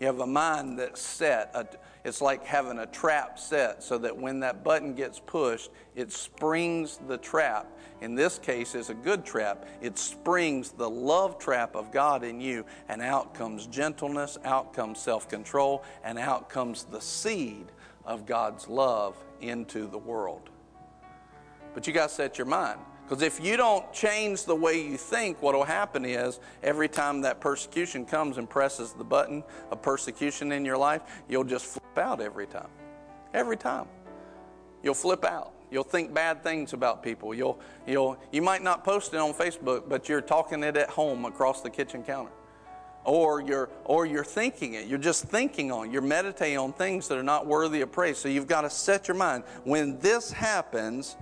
You 0.01 0.07
have 0.07 0.21
a 0.21 0.27
mind 0.27 0.79
that's 0.79 1.03
set. 1.03 1.79
It's 2.05 2.23
like 2.23 2.47
having 2.47 2.79
a 2.79 2.87
trap 2.87 3.39
set 3.39 3.83
so 3.83 3.99
that 3.99 4.17
when 4.17 4.41
that 4.41 4.65
button 4.65 4.95
gets 4.95 5.21
pushed, 5.21 5.71
it 5.95 6.11
springs 6.11 6.99
the 7.07 7.19
trap. 7.19 7.71
In 8.01 8.15
this 8.15 8.39
case, 8.39 8.75
it's 8.75 8.89
a 8.89 8.95
good 8.95 9.27
trap. 9.27 9.69
It 9.83 9.99
springs 9.99 10.71
the 10.71 10.89
love 10.89 11.39
trap 11.39 11.77
of 11.77 11.93
God 11.93 12.25
in 12.25 12.41
you, 12.41 12.65
and 12.89 13.03
out 13.03 13.35
comes 13.35 13.67
gentleness, 13.67 14.39
out 14.47 14.73
comes 14.73 14.99
self 14.99 15.29
control, 15.29 15.85
and 16.03 16.19
out 16.19 16.49
comes 16.49 16.85
the 16.85 17.01
seed 17.01 17.67
of 18.07 18.25
God's 18.25 18.69
love 18.69 19.23
into 19.41 19.87
the 19.87 19.99
world. 19.99 20.51
But 21.75 21.87
you 21.87 21.93
got 21.93 22.09
to 22.09 22.15
set 22.15 22.39
your 22.39 22.47
mind. 22.47 22.81
Because 23.11 23.23
if 23.23 23.45
you 23.45 23.57
don't 23.57 23.93
change 23.93 24.45
the 24.45 24.55
way 24.55 24.81
you 24.81 24.97
think, 24.97 25.43
what 25.43 25.55
will 25.55 25.65
happen 25.65 26.05
is 26.05 26.39
every 26.63 26.89
time 26.89 27.23
that 27.23 27.41
persecution 27.41 28.07
comes 28.07 28.39
and 28.39 28.49
presses 28.49 28.93
the 28.93 29.03
button 29.03 29.43
of 29.73 29.83
persecution 29.83 30.53
in 30.53 30.65
your 30.65 30.77
life, 30.77 31.03
you'll 31.29 31.43
just 31.43 31.67
flip 31.67 31.99
out 31.99 32.21
every 32.21 32.47
time. 32.47 32.69
Every 33.35 33.57
time. 33.57 33.87
You'll 34.85 34.95
flip 34.95 35.25
out. 35.25 35.53
You'll 35.73 35.83
think 35.83 36.15
bad 36.15 36.43
things 36.45 36.73
about 36.73 37.03
people. 37.03 37.35
You'll, 37.35 37.59
you'll, 37.87 38.17
you 38.31 38.43
might 38.43 38.63
not 38.63 38.85
post 38.85 39.13
it 39.13 39.19
on 39.19 39.35
Facebook, 39.35 39.89
but 39.89 40.09
you're 40.09 40.21
talking 40.21 40.63
it 40.63 40.77
at 40.77 40.91
home 40.91 41.25
across 41.25 41.63
the 41.63 41.71
kitchen 41.71 42.05
counter. 42.05 42.31
Or 43.05 43.41
you're, 43.41 43.71
or 43.85 44.05
you're 44.07 44.25
thinking 44.25 44.75
it. 44.75 44.87
You're 44.87 44.99
just 44.99 45.25
thinking 45.25 45.73
on. 45.73 45.91
You're 45.91 46.03
meditating 46.03 46.59
on 46.59 46.73
things 46.73 47.09
that 47.09 47.17
are 47.19 47.23
not 47.23 47.47
worthy 47.47 47.81
of 47.81 47.91
praise. 47.91 48.19
So 48.19 48.29
you've 48.29 48.47
got 48.47 48.63
to 48.63 48.71
set 48.71 49.09
your 49.09 49.17
mind. 49.17 49.45
When 49.65 49.99
this 49.99 50.31
happens, 50.31 51.17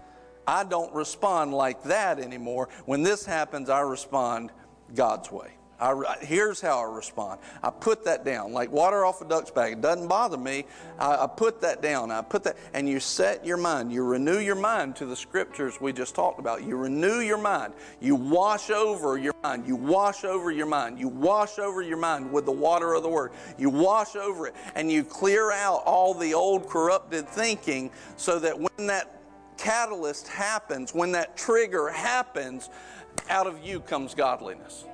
I 0.46 0.64
don't 0.64 0.92
respond 0.94 1.52
like 1.52 1.82
that 1.84 2.18
anymore. 2.18 2.68
When 2.86 3.02
this 3.02 3.24
happens, 3.24 3.68
I 3.68 3.80
respond 3.80 4.50
God's 4.94 5.30
way. 5.30 5.57
I, 5.80 6.16
here's 6.20 6.60
how 6.60 6.80
I 6.80 6.94
respond. 6.94 7.40
I 7.62 7.70
put 7.70 8.04
that 8.04 8.24
down, 8.24 8.52
like 8.52 8.72
water 8.72 9.04
off 9.04 9.20
a 9.20 9.24
duck's 9.24 9.50
back. 9.50 9.72
It 9.72 9.80
doesn't 9.80 10.08
bother 10.08 10.36
me. 10.36 10.64
I, 10.98 11.24
I, 11.24 11.26
put 11.28 11.60
that 11.60 11.82
down. 11.82 12.10
I 12.10 12.20
put 12.22 12.42
that, 12.44 12.56
and 12.74 12.88
you 12.88 12.98
set 12.98 13.46
your 13.46 13.56
mind. 13.56 13.92
You 13.92 14.02
renew 14.04 14.38
your 14.38 14.56
mind 14.56 14.96
to 14.96 15.06
the 15.06 15.14
scriptures 15.14 15.80
we 15.80 15.92
just 15.92 16.16
talked 16.16 16.40
about. 16.40 16.64
You 16.64 16.76
renew 16.76 17.20
your 17.20 17.38
mind. 17.38 17.74
You 18.00 18.16
wash 18.16 18.70
over 18.70 19.18
your 19.18 19.34
mind. 19.44 19.68
You 19.68 19.76
wash 19.76 20.24
over 20.24 20.50
your 20.50 20.66
mind. 20.66 20.98
You 20.98 21.08
wash 21.08 21.60
over 21.60 21.80
your 21.80 21.98
mind 21.98 22.32
with 22.32 22.44
the 22.44 22.52
water 22.52 22.94
of 22.94 23.04
the 23.04 23.08
Word. 23.08 23.30
You 23.56 23.70
wash 23.70 24.16
over 24.16 24.48
it, 24.48 24.54
and 24.74 24.90
you 24.90 25.04
clear 25.04 25.52
out 25.52 25.82
all 25.86 26.12
the 26.12 26.34
old 26.34 26.68
corrupted 26.68 27.28
thinking, 27.28 27.90
so 28.16 28.40
that 28.40 28.58
when 28.58 28.88
that 28.88 29.20
catalyst 29.58 30.26
happens, 30.26 30.92
when 30.92 31.12
that 31.12 31.36
trigger 31.36 31.88
happens, 31.88 32.68
out 33.28 33.46
of 33.46 33.64
you 33.64 33.80
comes 33.80 34.14
godliness. 34.14 34.84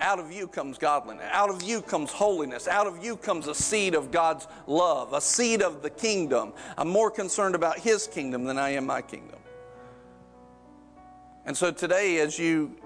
Out 0.00 0.18
of 0.18 0.30
you 0.30 0.46
comes 0.46 0.76
godliness. 0.76 1.26
Out 1.32 1.48
of 1.48 1.62
you 1.62 1.80
comes 1.80 2.12
holiness. 2.12 2.68
Out 2.68 2.86
of 2.86 3.02
you 3.02 3.16
comes 3.16 3.46
a 3.46 3.54
seed 3.54 3.94
of 3.94 4.10
God's 4.10 4.46
love, 4.66 5.12
a 5.12 5.20
seed 5.20 5.62
of 5.62 5.82
the 5.82 5.90
kingdom. 5.90 6.52
I'm 6.76 6.88
more 6.88 7.10
concerned 7.10 7.54
about 7.54 7.78
His 7.78 8.06
kingdom 8.06 8.44
than 8.44 8.58
I 8.58 8.70
am 8.70 8.86
my 8.86 9.00
kingdom. 9.00 9.38
And 11.46 11.56
so 11.56 11.70
today, 11.70 12.18
as 12.18 12.38
you 12.38 12.76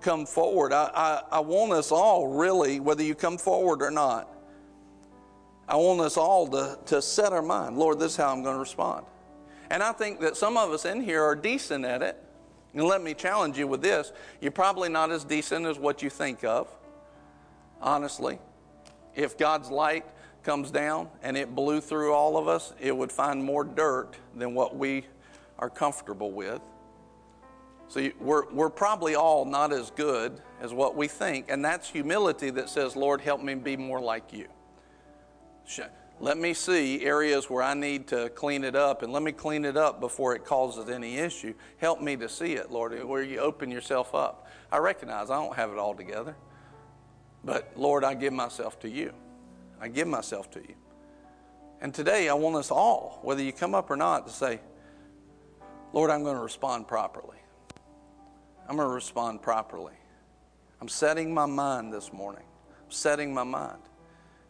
come 0.00 0.24
forward, 0.24 0.72
I, 0.72 0.90
I, 0.94 1.22
I 1.38 1.40
want 1.40 1.72
us 1.72 1.92
all 1.92 2.28
really, 2.28 2.80
whether 2.80 3.02
you 3.02 3.14
come 3.14 3.36
forward 3.36 3.82
or 3.82 3.90
not, 3.90 4.28
I 5.68 5.76
want 5.76 6.00
us 6.00 6.16
all 6.16 6.48
to, 6.48 6.78
to 6.86 7.02
set 7.02 7.32
our 7.32 7.42
mind 7.42 7.76
Lord, 7.76 7.98
this 7.98 8.12
is 8.12 8.16
how 8.16 8.32
I'm 8.32 8.42
going 8.42 8.54
to 8.54 8.60
respond. 8.60 9.04
And 9.70 9.82
I 9.82 9.92
think 9.92 10.20
that 10.20 10.36
some 10.36 10.56
of 10.56 10.70
us 10.70 10.86
in 10.86 11.02
here 11.02 11.22
are 11.22 11.36
decent 11.36 11.84
at 11.84 12.00
it. 12.00 12.24
And 12.74 12.84
let 12.84 13.02
me 13.02 13.14
challenge 13.14 13.58
you 13.58 13.66
with 13.66 13.82
this 13.82 14.12
you're 14.40 14.52
probably 14.52 14.88
not 14.88 15.10
as 15.10 15.24
decent 15.24 15.66
as 15.66 15.78
what 15.78 16.02
you 16.02 16.10
think 16.10 16.44
of, 16.44 16.68
honestly. 17.80 18.38
If 19.14 19.36
God's 19.36 19.70
light 19.70 20.04
comes 20.44 20.70
down 20.70 21.08
and 21.22 21.36
it 21.36 21.54
blew 21.54 21.80
through 21.80 22.12
all 22.12 22.36
of 22.36 22.46
us, 22.46 22.72
it 22.80 22.96
would 22.96 23.10
find 23.10 23.42
more 23.42 23.64
dirt 23.64 24.14
than 24.34 24.54
what 24.54 24.76
we 24.76 25.04
are 25.58 25.68
comfortable 25.68 26.30
with. 26.30 26.60
So 27.88 28.10
we're, 28.20 28.50
we're 28.52 28.70
probably 28.70 29.14
all 29.14 29.44
not 29.44 29.72
as 29.72 29.90
good 29.90 30.40
as 30.60 30.72
what 30.72 30.94
we 30.94 31.08
think, 31.08 31.46
and 31.50 31.64
that's 31.64 31.88
humility 31.88 32.50
that 32.50 32.68
says, 32.68 32.94
Lord, 32.94 33.20
help 33.20 33.42
me 33.42 33.54
be 33.54 33.76
more 33.76 34.00
like 34.00 34.32
you. 34.32 34.46
Let 36.20 36.36
me 36.36 36.52
see 36.52 37.04
areas 37.04 37.48
where 37.48 37.62
I 37.62 37.74
need 37.74 38.08
to 38.08 38.28
clean 38.30 38.64
it 38.64 38.74
up, 38.74 39.02
and 39.02 39.12
let 39.12 39.22
me 39.22 39.30
clean 39.30 39.64
it 39.64 39.76
up 39.76 40.00
before 40.00 40.34
it 40.34 40.44
causes 40.44 40.88
any 40.88 41.16
issue. 41.16 41.54
Help 41.76 42.00
me 42.00 42.16
to 42.16 42.28
see 42.28 42.54
it, 42.54 42.72
Lord, 42.72 43.04
where 43.04 43.22
you 43.22 43.38
open 43.38 43.70
yourself 43.70 44.14
up. 44.16 44.48
I 44.72 44.78
recognize 44.78 45.30
I 45.30 45.36
don't 45.36 45.54
have 45.54 45.70
it 45.70 45.78
all 45.78 45.94
together, 45.94 46.34
but 47.44 47.70
Lord, 47.76 48.02
I 48.02 48.14
give 48.14 48.32
myself 48.32 48.80
to 48.80 48.88
you. 48.88 49.12
I 49.80 49.86
give 49.86 50.08
myself 50.08 50.50
to 50.52 50.60
you. 50.60 50.74
And 51.80 51.94
today, 51.94 52.28
I 52.28 52.34
want 52.34 52.56
us 52.56 52.72
all, 52.72 53.20
whether 53.22 53.42
you 53.42 53.52
come 53.52 53.72
up 53.72 53.88
or 53.88 53.96
not, 53.96 54.26
to 54.26 54.32
say, 54.32 54.58
Lord, 55.92 56.10
I'm 56.10 56.24
going 56.24 56.36
to 56.36 56.42
respond 56.42 56.88
properly. 56.88 57.38
I'm 58.68 58.76
going 58.76 58.88
to 58.88 58.94
respond 58.94 59.40
properly. 59.40 59.94
I'm 60.80 60.88
setting 60.88 61.32
my 61.32 61.46
mind 61.46 61.92
this 61.92 62.12
morning. 62.12 62.44
I'm 62.84 62.90
setting 62.90 63.32
my 63.32 63.44
mind. 63.44 63.78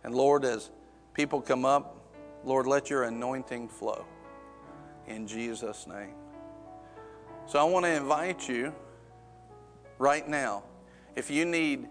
And 0.03 0.15
Lord, 0.15 0.47
as 0.47 0.71
people 1.19 1.41
come 1.41 1.65
up, 1.65 1.97
Lord, 2.45 2.69
let 2.69 2.89
your 2.89 3.03
anointing 3.03 3.69
flow 3.69 4.05
in 5.09 5.27
Jesus' 5.27 5.89
name. 5.89 6.15
So 7.49 7.59
I 7.59 7.65
want 7.65 7.87
to 7.87 7.91
invite 7.91 8.49
you 8.49 8.73
right 9.99 10.29
now. 10.29 10.63
If 11.17 11.29
you 11.29 11.45
need 11.45 11.89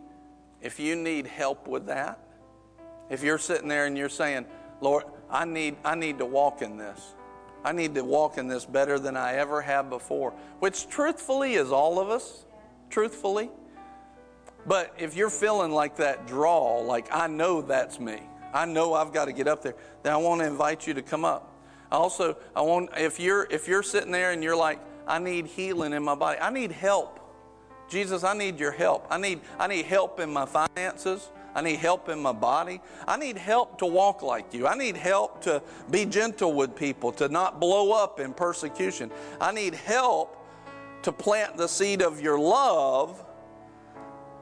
if 0.62 0.80
you 0.80 0.96
need 0.96 1.28
help 1.28 1.68
with 1.68 1.88
that, 1.88 2.20
if 3.10 3.22
you're 3.22 3.38
sitting 3.38 3.68
there 3.68 3.86
and 3.86 3.98
you're 3.98 4.08
saying, 4.08 4.46
"Lord, 4.80 5.04
I 5.30 5.44
need 5.44 5.76
I 5.84 5.96
need 5.96 6.20
to 6.20 6.26
walk 6.26 6.62
in 6.62 6.78
this. 6.78 7.14
I 7.66 7.74
need 7.74 7.96
to 7.96 8.06
walk 8.06 8.38
in 8.38 8.48
this 8.48 8.64
better 8.64 8.98
than 8.98 9.18
I 9.18 9.34
ever 9.34 9.62
have 9.62 9.90
before," 9.90 10.32
which 10.60 10.88
truthfully 10.88 11.56
is 11.56 11.70
all 11.70 12.00
of 12.00 12.10
us, 12.10 12.46
truthfully. 12.90 13.52
But 14.66 14.94
if 14.98 15.18
you're 15.18 15.30
feeling 15.30 15.74
like 15.74 15.98
that 15.98 16.28
draw, 16.28 16.78
like 16.78 17.10
I 17.12 17.28
know 17.28 17.62
that's 17.62 18.00
me. 18.00 18.22
I 18.54 18.66
know 18.66 18.94
I've 18.94 19.14
got 19.14 19.26
to 19.26 19.34
get 19.34 19.48
up 19.48 19.62
there, 19.62 19.76
then 20.04 20.14
I 20.14 20.18
want 20.18 20.42
to 20.42 20.48
invite 20.48 20.88
you 20.88 20.94
to 20.94 21.02
come 21.02 21.26
up. 21.26 21.54
Also, 21.92 22.38
I 22.56 22.62
want 22.62 22.90
if 22.98 23.20
you're 23.20 23.48
if 23.50 23.68
you're 23.68 23.84
sitting 23.84 24.12
there 24.12 24.32
and 24.32 24.44
you're 24.44 24.56
like, 24.56 24.80
I 25.08 25.20
need 25.20 25.46
healing 25.46 25.94
in 25.94 26.04
my 26.04 26.16
body. 26.16 26.40
I 26.40 26.50
need 26.50 26.72
help. 26.72 27.20
Jesus, 27.90 28.24
I 28.26 28.34
need 28.34 28.60
your 28.60 28.72
help. 28.72 29.08
I 29.10 29.18
need 29.18 29.40
I 29.58 29.68
need 29.68 29.86
help 29.86 30.20
in 30.20 30.32
my 30.32 30.46
finances. 30.46 31.30
I 31.56 31.62
need 31.62 31.78
help 31.78 32.10
in 32.10 32.22
my 32.22 32.34
body. 32.34 32.82
I 33.08 33.18
need 33.18 33.38
help 33.38 33.80
to 33.80 33.86
walk 33.86 34.22
like 34.22 34.54
you. 34.54 34.68
I 34.68 34.76
need 34.78 34.96
help 34.96 35.42
to 35.44 35.64
be 35.90 36.06
gentle 36.06 36.54
with 36.54 36.76
people, 36.76 37.12
to 37.14 37.30
not 37.30 37.60
blow 37.60 37.94
up 37.94 38.20
in 38.20 38.34
persecution. 38.34 39.10
I 39.42 39.52
need 39.54 39.74
help 39.74 40.38
to 41.02 41.12
plant 41.12 41.58
the 41.58 41.68
seed 41.68 42.04
of 42.04 42.22
your 42.22 42.38
love 42.38 43.24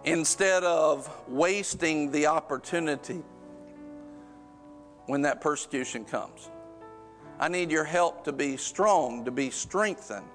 instead 0.03 0.63
of 0.63 1.09
wasting 1.27 2.11
the 2.11 2.27
opportunity 2.27 3.23
when 5.05 5.21
that 5.23 5.41
persecution 5.41 6.05
comes. 6.05 6.49
I 7.39 7.47
need 7.49 7.69
your 7.69 7.83
help 7.83 8.23
to 8.25 8.31
be 8.31 8.57
strong, 8.57 9.25
to 9.25 9.31
be 9.31 9.49
strengthened. 9.49 10.25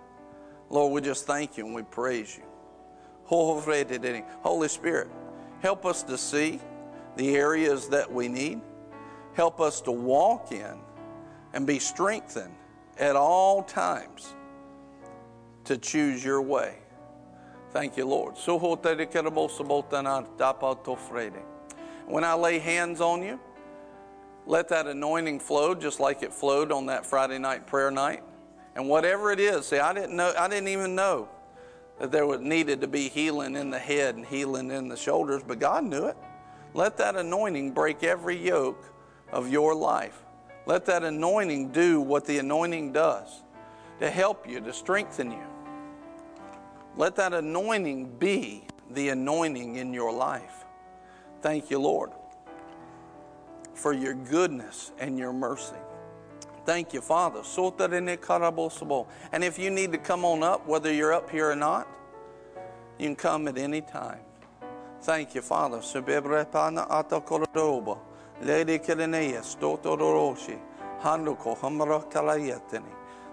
Lord, 0.69 0.93
we 0.93 1.01
just 1.01 1.27
thank 1.27 1.57
you 1.57 1.67
and 1.67 1.75
we 1.75 1.83
praise 1.83 2.37
you. 2.37 2.45
Holy 4.43 4.69
Spirit, 4.69 5.09
help 5.61 5.87
us 5.87 6.03
to 6.05 6.19
see 6.19 6.61
the 7.17 7.37
areas 7.37 7.89
that 7.89 8.13
we 8.13 8.29
need. 8.29 8.61
Help 9.35 9.61
us 9.61 9.81
to 9.83 9.93
walk 9.93 10.53
in 10.53 10.79
and 11.53 11.67
be 11.67 11.79
strengthened 11.79 12.55
at 12.99 13.17
all 13.17 13.63
times 13.63 14.35
to 15.65 15.79
choose 15.79 16.25
your 16.25 16.43
way. 16.43 16.77
Thank 17.71 17.97
you, 17.97 18.05
Lord. 18.05 18.37
When 22.07 22.25
I 22.25 22.35
lay 22.35 22.59
hands 22.59 23.01
on 23.01 23.23
you, 23.23 23.39
let 24.47 24.69
that 24.69 24.87
anointing 24.87 25.41
flow 25.41 25.75
just 25.75 26.01
like 26.01 26.23
it 26.23 26.33
flowed 26.33 26.73
on 26.73 26.87
that 26.87 27.07
Friday 27.07 27.39
night 27.39 27.67
prayer 27.67 27.91
night. 27.91 28.23
And 28.75 28.89
whatever 28.89 29.33
it 29.33 29.41
is, 29.41 29.67
see, 29.67 29.79
I 29.79 29.93
didn't 29.93 30.17
know, 30.17 30.33
I 30.39 30.49
didn't 30.49 30.69
even 30.69 30.95
know 30.95 31.29
that 31.99 32.11
there 32.11 32.27
was 32.27 32.41
needed 32.41 32.81
to 32.81 32.89
be 32.89 33.09
healing 33.09 33.57
in 33.57 33.71
the 33.71 33.79
head 33.79 34.15
and 34.17 34.25
healing 34.25 34.71
in 34.71 34.89
the 34.89 34.97
shoulders, 34.97 35.43
but 35.47 35.59
God 35.59 35.85
knew 35.85 36.07
it. 36.07 36.17
Let 36.73 36.97
that 36.99 37.17
anointing 37.17 37.73
break 37.73 38.03
every 38.03 38.37
yoke 38.37 38.85
of 39.33 39.51
your 39.51 39.75
life. 39.75 40.23
Let 40.67 40.87
that 40.87 41.05
anointing 41.05 41.71
do 41.73 42.01
what 42.01 42.25
the 42.25 42.39
anointing 42.39 42.93
does 42.93 43.43
to 43.99 44.11
help 44.11 44.49
you, 44.49 44.61
to 44.61 44.73
strengthen 44.73 45.31
you. 45.31 45.47
Let 46.97 47.17
that 47.17 47.35
anointing 47.35 48.17
be 48.19 48.65
the 48.91 49.11
anointing 49.11 49.77
in 49.77 49.93
your 49.93 50.13
life. 50.13 50.65
Thank 51.43 51.71
you, 51.71 51.79
Lord, 51.79 52.11
for 53.81 53.95
your 53.95 54.15
goodness 54.15 54.93
and 54.99 55.19
your 55.19 55.33
mercy. 55.33 55.77
Thank 56.67 56.93
you, 56.93 57.01
Father. 57.01 57.41
And 59.33 59.43
if 59.43 59.59
you 59.59 59.71
need 59.71 59.93
to 59.93 59.99
come 59.99 60.25
on 60.25 60.43
up, 60.43 60.67
whether 60.67 60.93
you're 60.93 61.15
up 61.15 61.31
here 61.31 61.51
or 61.51 61.57
not, 61.57 61.89
you 62.99 63.07
can 63.07 63.17
come 63.17 63.49
at 63.49 63.57
any 63.57 63.81
time. 63.81 64.21
Thank 65.01 65.35
you, 65.35 65.41
Father. 65.41 65.81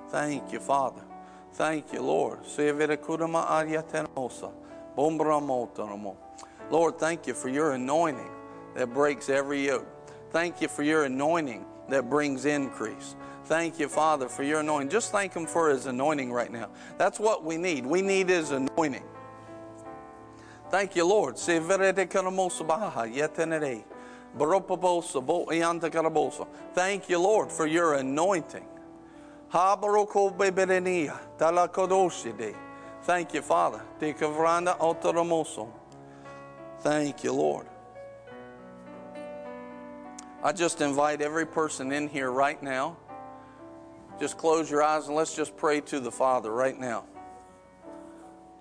Thank 0.10 0.54
you, 0.54 0.60
Father. 0.60 1.02
Thank 1.54 1.92
you, 1.92 2.02
Lord. 2.02 2.40
Lord, 6.70 7.00
thank 7.00 7.28
you 7.28 7.34
for 7.34 7.50
your 7.50 7.74
anointing 7.74 8.32
that 8.76 8.94
breaks 8.94 9.30
every 9.30 9.66
yoke. 9.66 9.97
Thank 10.32 10.62
you 10.62 10.68
for 10.68 10.84
your 10.84 11.06
anointing 11.06 11.66
that 11.90 12.10
brings 12.10 12.46
increase. 12.46 13.16
Thank 13.46 13.80
you, 13.80 13.88
Father, 13.88 14.28
for 14.28 14.44
your 14.44 14.60
anointing. 14.60 14.90
Just 14.90 15.12
thank 15.12 15.34
Him 15.34 15.46
for 15.46 15.70
His 15.70 15.86
anointing 15.86 16.32
right 16.32 16.52
now. 16.52 16.70
That's 16.98 17.20
what 17.20 17.46
we 17.46 17.56
need. 17.58 17.86
We 17.86 18.02
need 18.02 18.28
His 18.30 18.52
anointing. 18.52 19.04
Thank 20.70 20.98
you, 20.98 21.06
Lord. 21.08 21.38
Thank 26.74 27.10
you, 27.10 27.20
Lord, 27.20 27.50
for 27.52 27.66
your 27.66 27.94
anointing. 27.94 28.66
Thank 33.04 33.34
you, 33.34 33.42
Father. 33.42 33.82
Thank 36.84 37.24
you, 37.24 37.32
Lord. 37.32 37.66
I 40.48 40.54
just 40.54 40.80
invite 40.80 41.22
every 41.22 41.46
person 41.46 41.92
in 41.92 42.08
here 42.08 42.32
right 42.32 42.64
now. 42.64 42.96
Just 44.18 44.38
close 44.38 44.72
your 44.72 44.82
eyes 44.82 45.08
and 45.08 45.14
let's 45.14 45.36
just 45.36 45.58
pray 45.58 45.82
to 45.82 46.00
the 46.00 46.10
Father 46.10 46.54
right 46.54 46.80
now. 46.80 47.04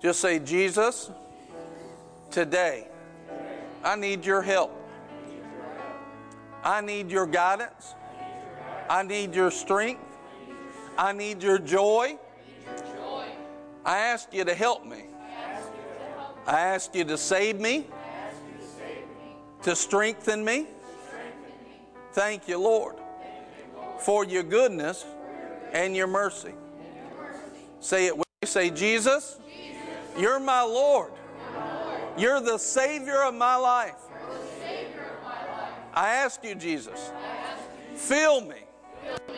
Just 0.01 0.19
say, 0.19 0.39
Jesus, 0.39 1.09
today, 2.29 2.89
I 3.85 3.95
need 3.95 4.25
your 4.25 4.41
help. 4.41 4.75
I 6.61 6.81
need 6.81 7.09
your 7.09 7.25
guidance. 7.25 7.95
I 8.89 9.03
need 9.03 9.33
your 9.33 9.49
strength. 9.49 10.03
I 10.97 11.13
need 11.13 11.41
your 11.41 11.57
joy. 11.57 12.17
I 13.85 13.97
ask 13.99 14.33
you 14.33 14.43
to 14.43 14.53
help 14.53 14.85
me. 14.85 15.05
I 16.45 16.59
ask 16.59 16.93
you 16.93 17.05
to 17.05 17.17
save 17.17 17.61
me, 17.61 17.87
to 19.61 19.73
strengthen 19.73 20.43
me. 20.43 20.67
Thank 22.17 22.47
you, 22.47 22.57
Lord, 22.57 22.95
for 23.99 24.25
your 24.25 24.41
goodness 24.41 25.05
and 25.71 25.95
your 25.95 26.07
mercy. 26.07 26.55
Say 27.79 28.07
it 28.07 28.17
with 28.17 28.25
me. 28.41 28.47
Say, 28.47 28.71
Jesus, 28.71 29.37
you're 30.17 30.39
my 30.39 30.63
Lord. 30.63 31.11
You're 32.17 32.41
the 32.41 32.57
Savior 32.57 33.21
of 33.21 33.35
my 33.35 33.55
life. 33.55 34.01
I 35.93 36.09
ask 36.15 36.43
you, 36.43 36.55
Jesus, 36.55 37.11
fill 37.93 38.41
me 38.41 38.63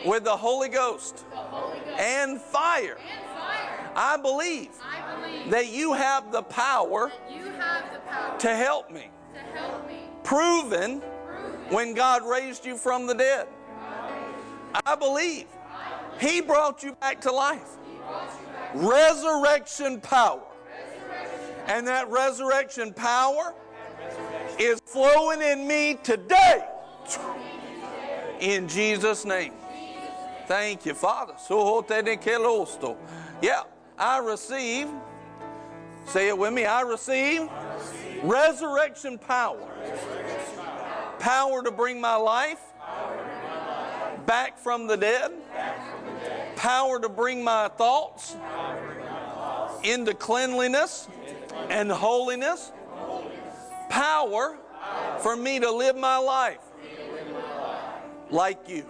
with 0.06 0.24
the 0.24 0.34
Holy 0.38 0.70
Ghost 0.70 1.26
and 1.98 2.40
fire. 2.40 2.96
I 3.94 4.16
believe 4.16 4.70
that 5.50 5.66
you 5.66 5.92
have 5.92 6.32
the 6.32 6.44
power 6.44 7.12
to 8.38 8.56
help 8.56 8.90
me. 8.90 9.10
Proven 10.24 11.02
when 11.70 11.94
God 11.94 12.26
raised 12.26 12.66
you 12.66 12.76
from 12.76 13.06
the 13.06 13.14
dead. 13.14 13.48
I 14.84 14.94
believe 14.94 15.46
He 16.20 16.40
brought 16.40 16.82
you 16.82 16.94
back 16.96 17.20
to 17.22 17.32
life. 17.32 17.76
Resurrection 18.74 20.00
power. 20.00 20.42
And 21.66 21.86
that 21.86 22.08
resurrection 22.10 22.92
power 22.92 23.54
is 24.58 24.80
flowing 24.84 25.40
in 25.40 25.66
me 25.66 25.98
today. 26.02 26.64
In 28.40 28.68
Jesus' 28.68 29.24
name. 29.24 29.52
Thank 30.46 30.84
you, 30.84 30.94
Father. 30.94 31.34
Yeah, 33.40 33.62
I 33.98 34.18
receive. 34.18 34.88
Say 36.06 36.28
it 36.28 36.36
with 36.36 36.52
me. 36.52 36.64
I 36.64 36.80
receive, 36.80 37.48
resurrection 38.24 39.16
power. 39.16 39.68
Power 41.20 41.62
to 41.62 41.70
bring 41.70 42.00
my 42.00 42.16
life 42.16 42.60
back 44.26 44.58
from 44.58 44.86
the 44.86 44.96
dead. 44.96 45.32
Power 46.56 46.98
to 47.00 47.08
bring 47.08 47.44
my 47.44 47.68
thoughts 47.68 48.36
into 49.84 50.14
cleanliness 50.14 51.08
and 51.68 51.90
holiness 51.90 52.72
power 53.88 54.58
for 55.18 55.36
me 55.36 55.58
to 55.60 55.70
live 55.70 55.96
my 55.96 56.16
life 56.16 56.58
like 58.30 58.68
you. 58.68 58.84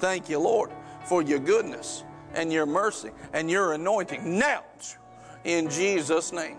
Thank 0.00 0.28
you, 0.28 0.38
Lord, 0.38 0.70
for 1.06 1.22
your 1.22 1.38
goodness 1.38 2.04
and 2.34 2.52
your 2.52 2.66
mercy 2.66 3.10
and 3.32 3.50
your 3.50 3.72
anointing. 3.72 4.38
Now, 4.38 4.64
in 5.44 5.70
Jesus' 5.70 6.32
name. 6.32 6.58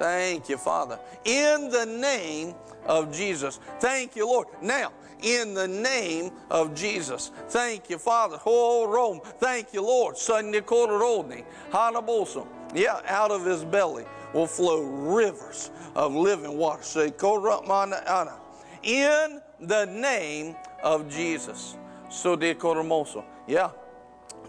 Thank 0.00 0.48
you, 0.48 0.56
Father. 0.56 0.98
In 1.26 1.68
the 1.68 1.84
name 1.84 2.54
of 2.86 3.12
Jesus. 3.12 3.60
Thank 3.80 4.16
you, 4.16 4.26
Lord. 4.26 4.46
Now, 4.62 4.92
in 5.22 5.52
the 5.52 5.68
name 5.68 6.32
of 6.50 6.74
Jesus. 6.74 7.30
Thank 7.50 7.90
you, 7.90 7.98
Father. 7.98 8.38
Oh, 8.46 8.88
Rome. 8.88 9.20
Thank 9.40 9.74
you, 9.74 9.82
Lord. 9.82 10.16
Yeah, 12.74 13.00
out 13.08 13.30
of 13.30 13.44
his 13.44 13.62
belly 13.62 14.06
will 14.32 14.46
flow 14.46 14.80
rivers 14.80 15.70
of 15.94 16.14
living 16.14 16.56
water. 16.56 16.82
Say, 16.82 17.12
in 18.82 19.42
the 19.60 19.84
name 19.84 20.56
of 20.82 21.10
Jesus. 21.10 21.76
So 22.08 22.36
de 22.36 22.54
coromoso. 22.54 23.22
Yeah. 23.46 23.72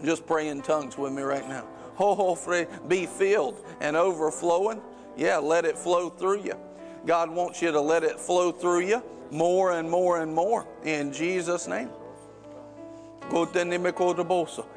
Just 0.02 0.26
pray 0.26 0.48
in 0.48 0.62
tongues 0.62 0.96
with 0.96 1.12
me 1.12 1.20
right 1.20 1.46
now. 1.46 1.66
Ho 1.96 2.14
ho 2.14 2.34
free, 2.34 2.64
be 2.88 3.04
filled 3.04 3.62
and 3.82 3.96
overflowing. 3.96 4.80
Yeah, 5.16 5.38
let 5.38 5.64
it 5.64 5.78
flow 5.78 6.08
through 6.10 6.42
you. 6.42 6.54
God 7.06 7.30
wants 7.30 7.60
you 7.60 7.72
to 7.72 7.80
let 7.80 8.04
it 8.04 8.18
flow 8.18 8.52
through 8.52 8.80
you 8.80 9.02
more 9.30 9.72
and 9.72 9.90
more 9.90 10.20
and 10.20 10.32
more 10.32 10.66
in 10.84 11.12
Jesus' 11.12 11.66
name. 11.66 11.88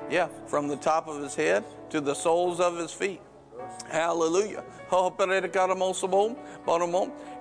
Yeah, 0.10 0.28
from 0.48 0.68
the 0.68 0.78
top 0.78 1.08
of 1.08 1.22
his 1.22 1.36
head 1.36 1.64
to 1.90 2.02
the 2.02 2.14
soles 2.14 2.60
of 2.60 2.78
his 2.78 2.92
feet. 2.92 3.22
Hallelujah. 3.90 4.64
Oh, 4.92 5.14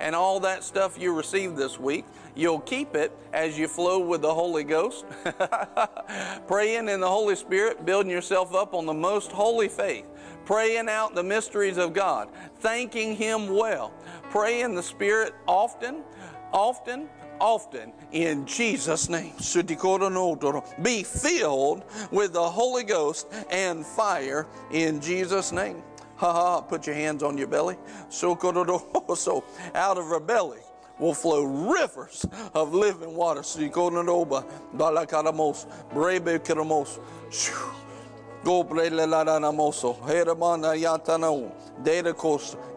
and 0.00 0.14
all 0.14 0.40
that 0.40 0.64
stuff 0.64 0.98
you 0.98 1.14
received 1.14 1.56
this 1.56 1.78
week, 1.78 2.04
you'll 2.34 2.60
keep 2.60 2.94
it 2.94 3.12
as 3.32 3.58
you 3.58 3.68
flow 3.68 4.00
with 4.00 4.22
the 4.22 4.34
Holy 4.34 4.64
Ghost, 4.64 5.04
praying 6.46 6.88
in 6.88 7.00
the 7.00 7.08
Holy 7.08 7.36
Spirit, 7.36 7.84
building 7.84 8.10
yourself 8.10 8.54
up 8.54 8.74
on 8.74 8.86
the 8.86 8.94
most 8.94 9.30
holy 9.30 9.68
faith, 9.68 10.06
praying 10.44 10.88
out 10.88 11.14
the 11.14 11.22
mysteries 11.22 11.76
of 11.76 11.92
God, 11.92 12.28
thanking 12.58 13.14
Him 13.14 13.54
well, 13.54 13.92
praying 14.30 14.74
the 14.74 14.82
Spirit 14.82 15.34
often, 15.46 16.02
often, 16.52 17.08
often 17.40 17.92
in 18.12 18.46
Jesus' 18.46 19.08
name. 19.08 19.32
Be 20.82 21.02
filled 21.02 21.84
with 22.10 22.32
the 22.32 22.50
Holy 22.50 22.84
Ghost 22.84 23.32
and 23.50 23.84
fire 23.84 24.46
in 24.72 25.00
Jesus' 25.00 25.52
name. 25.52 25.82
Ha 26.24 26.32
ha, 26.32 26.60
put 26.62 26.86
your 26.86 26.96
hands 26.96 27.22
on 27.22 27.36
your 27.36 27.48
belly. 27.48 27.76
So, 29.14 29.44
out 29.74 29.98
of 29.98 30.06
her 30.06 30.20
belly 30.20 30.60
will 30.98 31.12
flow 31.12 31.44
rivers 31.44 32.24
of 32.54 32.72
living 32.72 33.14
water. 33.14 33.42
Data. 41.82 42.14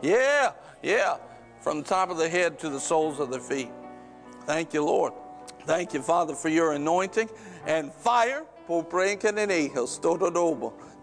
Yeah, 0.01 0.51
yeah. 0.83 1.15
From 1.61 1.77
the 1.77 1.85
top 1.85 2.09
of 2.09 2.17
the 2.17 2.27
head 2.27 2.59
to 2.59 2.69
the 2.69 2.81
soles 2.81 3.21
of 3.21 3.31
the 3.31 3.39
feet. 3.39 3.71
Thank 4.45 4.73
you, 4.73 4.83
Lord. 4.83 5.13
Thank 5.61 5.93
you, 5.93 6.01
Father, 6.01 6.35
for 6.35 6.49
your 6.49 6.73
anointing 6.73 7.29
and 7.65 7.93
fire. 7.93 8.43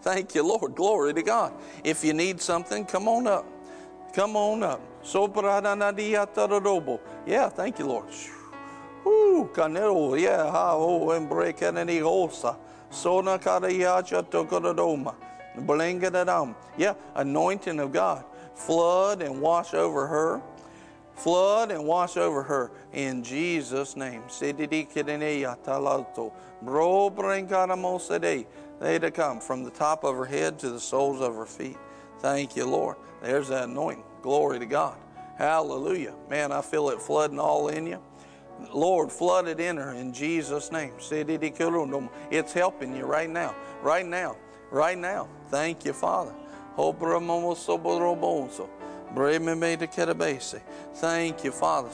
Thank 0.05 0.35
you, 0.35 0.43
Lord. 0.43 0.75
Glory 0.75 1.15
to 1.15 1.23
God. 1.23 1.51
If 1.83 2.03
you 2.03 2.13
need 2.13 2.39
something, 2.39 2.85
come 2.85 3.07
on 3.07 3.25
up. 3.25 3.43
Come 4.13 4.35
on 4.35 4.61
up. 4.61 4.79
Yeah, 7.25 7.49
thank 7.49 7.79
you, 7.79 7.87
Lord. 7.87 8.05
Ooh, 9.07 9.49
canelo, 9.51 10.19
yeah, 10.19 10.51
ha, 10.51 10.73
oh, 10.75 11.07
embre 11.09 11.53
caneni 11.57 12.03
osa. 12.03 12.55
Sona 12.91 13.39
karayacha 13.39 14.21
tokorodoma. 14.29 15.15
Blingadadam. 15.57 16.53
Yeah, 16.77 16.93
anointing 17.15 17.79
of 17.79 17.91
God. 17.91 18.23
Flood 18.53 19.23
and 19.23 19.41
wash 19.41 19.73
over 19.73 20.05
her. 20.05 20.39
Flood 21.15 21.71
and 21.71 21.83
wash 21.83 22.15
over 22.15 22.43
her 22.43 22.69
in 22.93 23.23
Jesus' 23.23 23.95
name. 23.95 24.21
They 28.79 28.99
to 28.99 29.11
come 29.11 29.39
from 29.39 29.63
the 29.63 29.71
top 29.71 30.03
of 30.03 30.15
her 30.15 30.25
head 30.25 30.59
to 30.59 30.69
the 30.69 30.79
soles 30.79 31.21
of 31.21 31.35
her 31.35 31.45
feet. 31.45 31.77
Thank 32.19 32.55
you, 32.55 32.65
Lord. 32.65 32.97
There's 33.21 33.47
that 33.49 33.69
anointing. 33.69 34.03
Glory 34.21 34.59
to 34.59 34.65
God. 34.65 34.97
Hallelujah. 35.37 36.15
Man, 36.29 36.51
I 36.51 36.61
feel 36.61 36.89
it 36.89 37.01
flooding 37.01 37.39
all 37.39 37.67
in 37.69 37.87
you. 37.87 38.01
Lord, 38.73 39.11
flood 39.11 39.47
it 39.47 39.59
in 39.59 39.77
her 39.77 39.93
in 39.93 40.13
Jesus' 40.13 40.71
name. 40.71 40.93
It's 40.97 42.53
helping 42.53 42.95
you 42.95 43.05
right 43.05 43.29
now. 43.29 43.55
Right 43.81 44.05
now. 44.05 44.37
Right 44.71 44.97
now. 44.97 45.27
Thank 45.49 45.85
you, 45.85 45.93
Father. 45.93 46.33
Thank 50.93 51.43
you, 51.43 51.51
Father. 51.51 51.89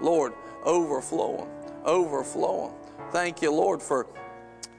Lord, 0.00 0.32
overflowing, 0.64 1.48
overflowing. 1.86 2.72
Thank 3.12 3.42
you, 3.42 3.52
Lord, 3.52 3.82
for 3.82 4.06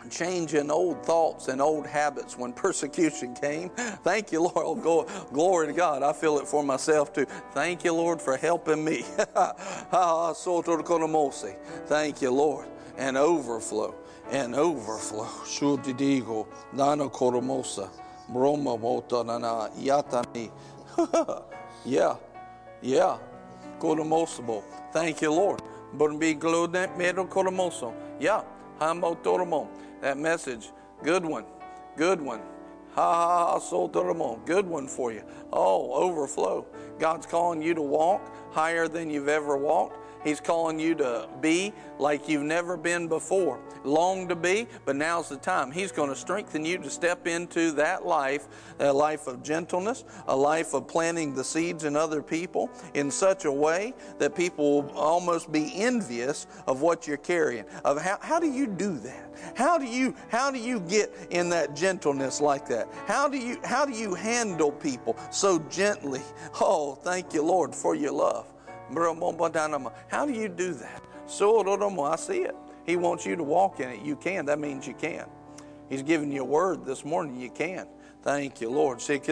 changing 0.09 0.71
old 0.71 1.03
thoughts 1.05 1.47
and 1.47 1.61
old 1.61 1.85
habits 1.87 2.37
when 2.37 2.53
persecution 2.65 3.33
came. 3.33 3.69
Thank 4.03 4.31
you, 4.31 4.41
Lord. 4.41 4.55
Oh, 4.85 5.25
glory 5.33 5.67
to 5.67 5.73
God. 5.73 6.03
I 6.03 6.13
feel 6.13 6.37
it 6.39 6.47
for 6.47 6.63
myself 6.63 7.13
too. 7.13 7.25
Thank 7.51 7.83
you, 7.83 7.93
Lord, 7.93 8.21
for 8.21 8.37
helping 8.37 8.83
me. 8.83 9.03
Thank 11.87 12.21
you, 12.21 12.31
Lord. 12.31 12.67
And 12.97 13.15
overflow 13.17 13.95
and 14.31 14.55
overflow. 14.55 15.25
Shudidigo, 15.45 16.47
Nana 16.73 17.09
Koromosa, 17.09 17.89
Broma 18.31 18.79
Mota 18.79 19.23
Nana, 19.23 19.69
Yatani. 19.77 20.51
Yeah, 21.85 22.17
yeah. 22.81 23.17
Koromosabo. 23.79 24.61
Thank 24.91 25.21
you, 25.21 25.31
Lord. 25.31 25.61
But 25.93 26.17
be 26.19 26.33
glued 26.33 26.73
that 26.73 26.97
metal 26.97 27.25
koromoso. 27.25 27.93
Yeah, 28.19 28.43
Hambo 28.79 29.15
Toromo. 29.15 29.67
That 30.01 30.17
message, 30.17 30.71
good 31.03 31.25
one, 31.25 31.45
good 31.95 32.21
one. 32.21 32.41
Ha 32.91 33.13
ha 33.13 33.51
ha, 33.51 33.59
so 33.59 33.87
Toromo. 33.87 34.43
Good 34.45 34.65
one 34.65 34.87
for 34.87 35.11
you. 35.11 35.23
Oh, 35.53 35.93
overflow. 35.93 36.65
God's 36.99 37.25
calling 37.27 37.61
you 37.61 37.73
to 37.73 37.81
walk 37.81 38.21
higher 38.51 38.87
than 38.87 39.09
you've 39.09 39.27
ever 39.27 39.55
walked. 39.55 39.97
He's 40.23 40.39
calling 40.39 40.79
you 40.79 40.95
to 40.95 41.29
be 41.41 41.73
like 41.99 42.27
you've 42.27 42.43
never 42.43 42.77
been 42.77 43.07
before. 43.07 43.59
Long 43.83 44.27
to 44.27 44.35
be, 44.35 44.67
but 44.85 44.95
now's 44.95 45.29
the 45.29 45.37
time. 45.37 45.71
He's 45.71 45.91
going 45.91 46.09
to 46.09 46.15
strengthen 46.15 46.65
you 46.65 46.77
to 46.79 46.89
step 46.89 47.27
into 47.27 47.71
that 47.73 48.05
life, 48.05 48.47
a 48.79 48.91
life 48.91 49.27
of 49.27 49.43
gentleness, 49.43 50.03
a 50.27 50.35
life 50.35 50.73
of 50.73 50.87
planting 50.87 51.33
the 51.33 51.43
seeds 51.43 51.83
in 51.83 51.95
other 51.95 52.21
people 52.21 52.69
in 52.93 53.09
such 53.09 53.45
a 53.45 53.51
way 53.51 53.93
that 54.19 54.35
people 54.35 54.81
will 54.81 54.91
almost 54.91 55.51
be 55.51 55.71
envious 55.75 56.47
of 56.67 56.81
what 56.81 57.07
you're 57.07 57.17
carrying. 57.17 57.65
Of 57.85 58.01
how, 58.01 58.17
how 58.21 58.39
do 58.39 58.51
you 58.51 58.67
do 58.67 58.97
that? 58.99 59.27
How 59.55 59.77
do 59.77 59.85
you 59.85 60.15
how 60.29 60.51
do 60.51 60.57
you 60.59 60.79
get 60.79 61.13
in 61.29 61.49
that 61.49 61.75
gentleness 61.75 62.41
like 62.41 62.67
that? 62.67 62.87
How 63.05 63.27
do 63.29 63.37
you 63.37 63.59
how 63.63 63.85
do 63.85 63.93
you 63.93 64.13
handle 64.15 64.71
people 64.71 65.15
so 65.31 65.59
gently? 65.69 66.21
Oh, 66.59 66.95
thank 66.95 67.33
you, 67.33 67.43
Lord, 67.43 67.75
for 67.75 67.95
your 67.95 68.13
love. 68.13 68.51
How 70.09 70.25
do 70.25 70.33
you 70.33 70.49
do 70.49 70.73
that? 70.73 71.01
I 71.29 72.15
see 72.15 72.39
it. 72.39 72.55
He 72.85 72.95
wants 72.95 73.25
you 73.25 73.35
to 73.35 73.43
walk 73.43 73.79
in 73.79 73.89
it. 73.89 74.01
You 74.01 74.15
can. 74.15 74.45
That 74.45 74.59
means 74.59 74.87
you 74.87 74.93
can. 74.93 75.25
He's 75.89 76.03
giving 76.03 76.31
you 76.31 76.41
a 76.41 76.45
word 76.45 76.85
this 76.85 77.03
morning. 77.03 77.39
You 77.39 77.49
can. 77.49 77.87
Thank 78.23 78.59
you, 78.61 78.69
Lord. 78.69 78.99
Thank 78.99 79.27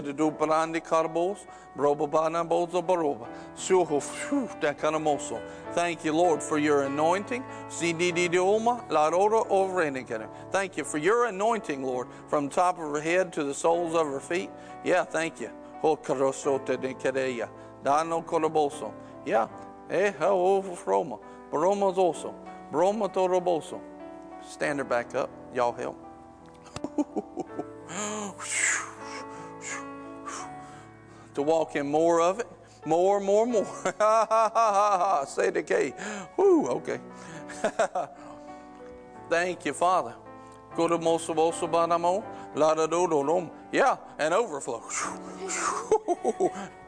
you, 6.06 6.14
Lord, 6.14 6.42
for 6.44 6.58
your 6.58 6.84
anointing. 6.84 7.44
Thank 10.52 10.78
you 10.78 10.84
for 10.86 10.98
your 10.98 11.26
anointing, 11.26 11.84
Lord, 11.84 12.08
from 12.28 12.50
top 12.50 12.78
of 12.80 12.92
her 12.92 13.02
head 13.02 13.34
to 13.34 13.44
the 13.44 13.54
soles 13.54 13.96
of 13.96 14.08
her 14.08 14.20
feet. 14.22 14.50
Yeah, 14.84 15.04
thank 15.04 15.42
you. 15.42 15.50
Yeah. 19.26 19.48
Eh, 19.90 20.12
over 20.40 20.76
Roma. 20.86 21.18
Baroma's 21.52 21.98
also. 21.98 22.36
Broma 22.72 23.12
to 23.14 23.20
Roboso. 23.20 23.80
Stand 24.48 24.80
her 24.80 24.86
back 24.86 25.16
up. 25.16 25.30
Y'all 25.54 25.74
help. 25.74 25.98
to 31.34 31.42
walk 31.42 31.76
in 31.76 31.88
more 31.88 32.22
of 32.22 32.40
it. 32.40 32.48
More, 32.86 33.20
more, 33.20 33.48
more. 33.48 33.66
Say 35.28 35.50
the 35.50 35.64
K. 35.66 35.94
Whoo, 36.38 36.68
okay. 36.68 37.00
Thank 39.30 39.66
you, 39.66 39.74
Father. 39.74 40.14
Go 40.76 40.88
to 40.88 40.98
Mosobosobanamo. 41.00 42.24
La 42.56 42.74
da 42.76 42.86
do 42.86 43.08
do 43.08 43.50
Yeah, 43.72 43.98
an 44.20 44.34
overflow. 44.34 44.84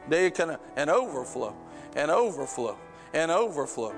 they 0.08 0.30
of 0.32 0.58
an 0.76 0.90
overflow 0.90 1.54
and 1.98 2.12
overflow 2.12 2.78
and 3.14 3.32
overflow. 3.32 3.94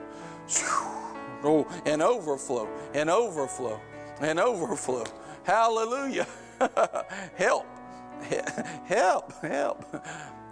Oh, 1.43 1.67
and 1.85 2.01
overflow 2.01 2.67
and 2.93 3.09
overflow 3.09 3.79
and 4.21 4.39
overflow. 4.39 5.05
Hallelujah. 5.43 6.27
help. 7.35 7.65
Help. 8.85 9.31
Help. 9.41 10.05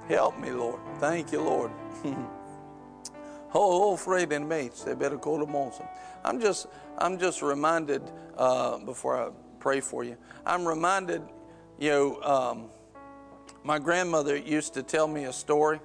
Help 0.07 0.39
me, 0.39 0.51
Lord. 0.51 0.79
Thank 0.99 1.33
you, 1.33 1.41
Lord. 1.41 1.71
oh, 3.53 3.93
afraid 3.93 4.31
and 4.31 4.47
mates, 4.47 4.83
they 4.83 4.93
better 4.93 5.17
call 5.17 5.39
them 5.39 5.53
also. 5.53 5.85
I'm 6.23 6.39
just, 6.39 6.67
I'm 6.97 7.19
just 7.19 7.41
reminded 7.41 8.01
uh, 8.37 8.77
before 8.77 9.17
I 9.17 9.31
pray 9.59 9.81
for 9.81 10.05
you. 10.05 10.15
I'm 10.45 10.65
reminded, 10.65 11.23
you 11.77 11.89
know, 11.89 12.21
um, 12.21 12.69
my 13.63 13.79
grandmother 13.79 14.37
used 14.37 14.73
to 14.75 14.83
tell 14.83 15.09
me 15.09 15.25
a 15.25 15.33
story 15.33 15.81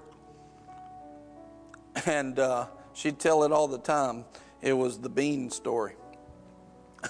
and 2.06 2.38
uh, 2.38 2.66
she'd 2.92 3.18
tell 3.18 3.44
it 3.44 3.52
all 3.52 3.68
the 3.68 3.78
time. 3.78 4.24
It 4.60 4.72
was 4.72 4.98
the 4.98 5.08
bean 5.08 5.50
story. 5.50 5.94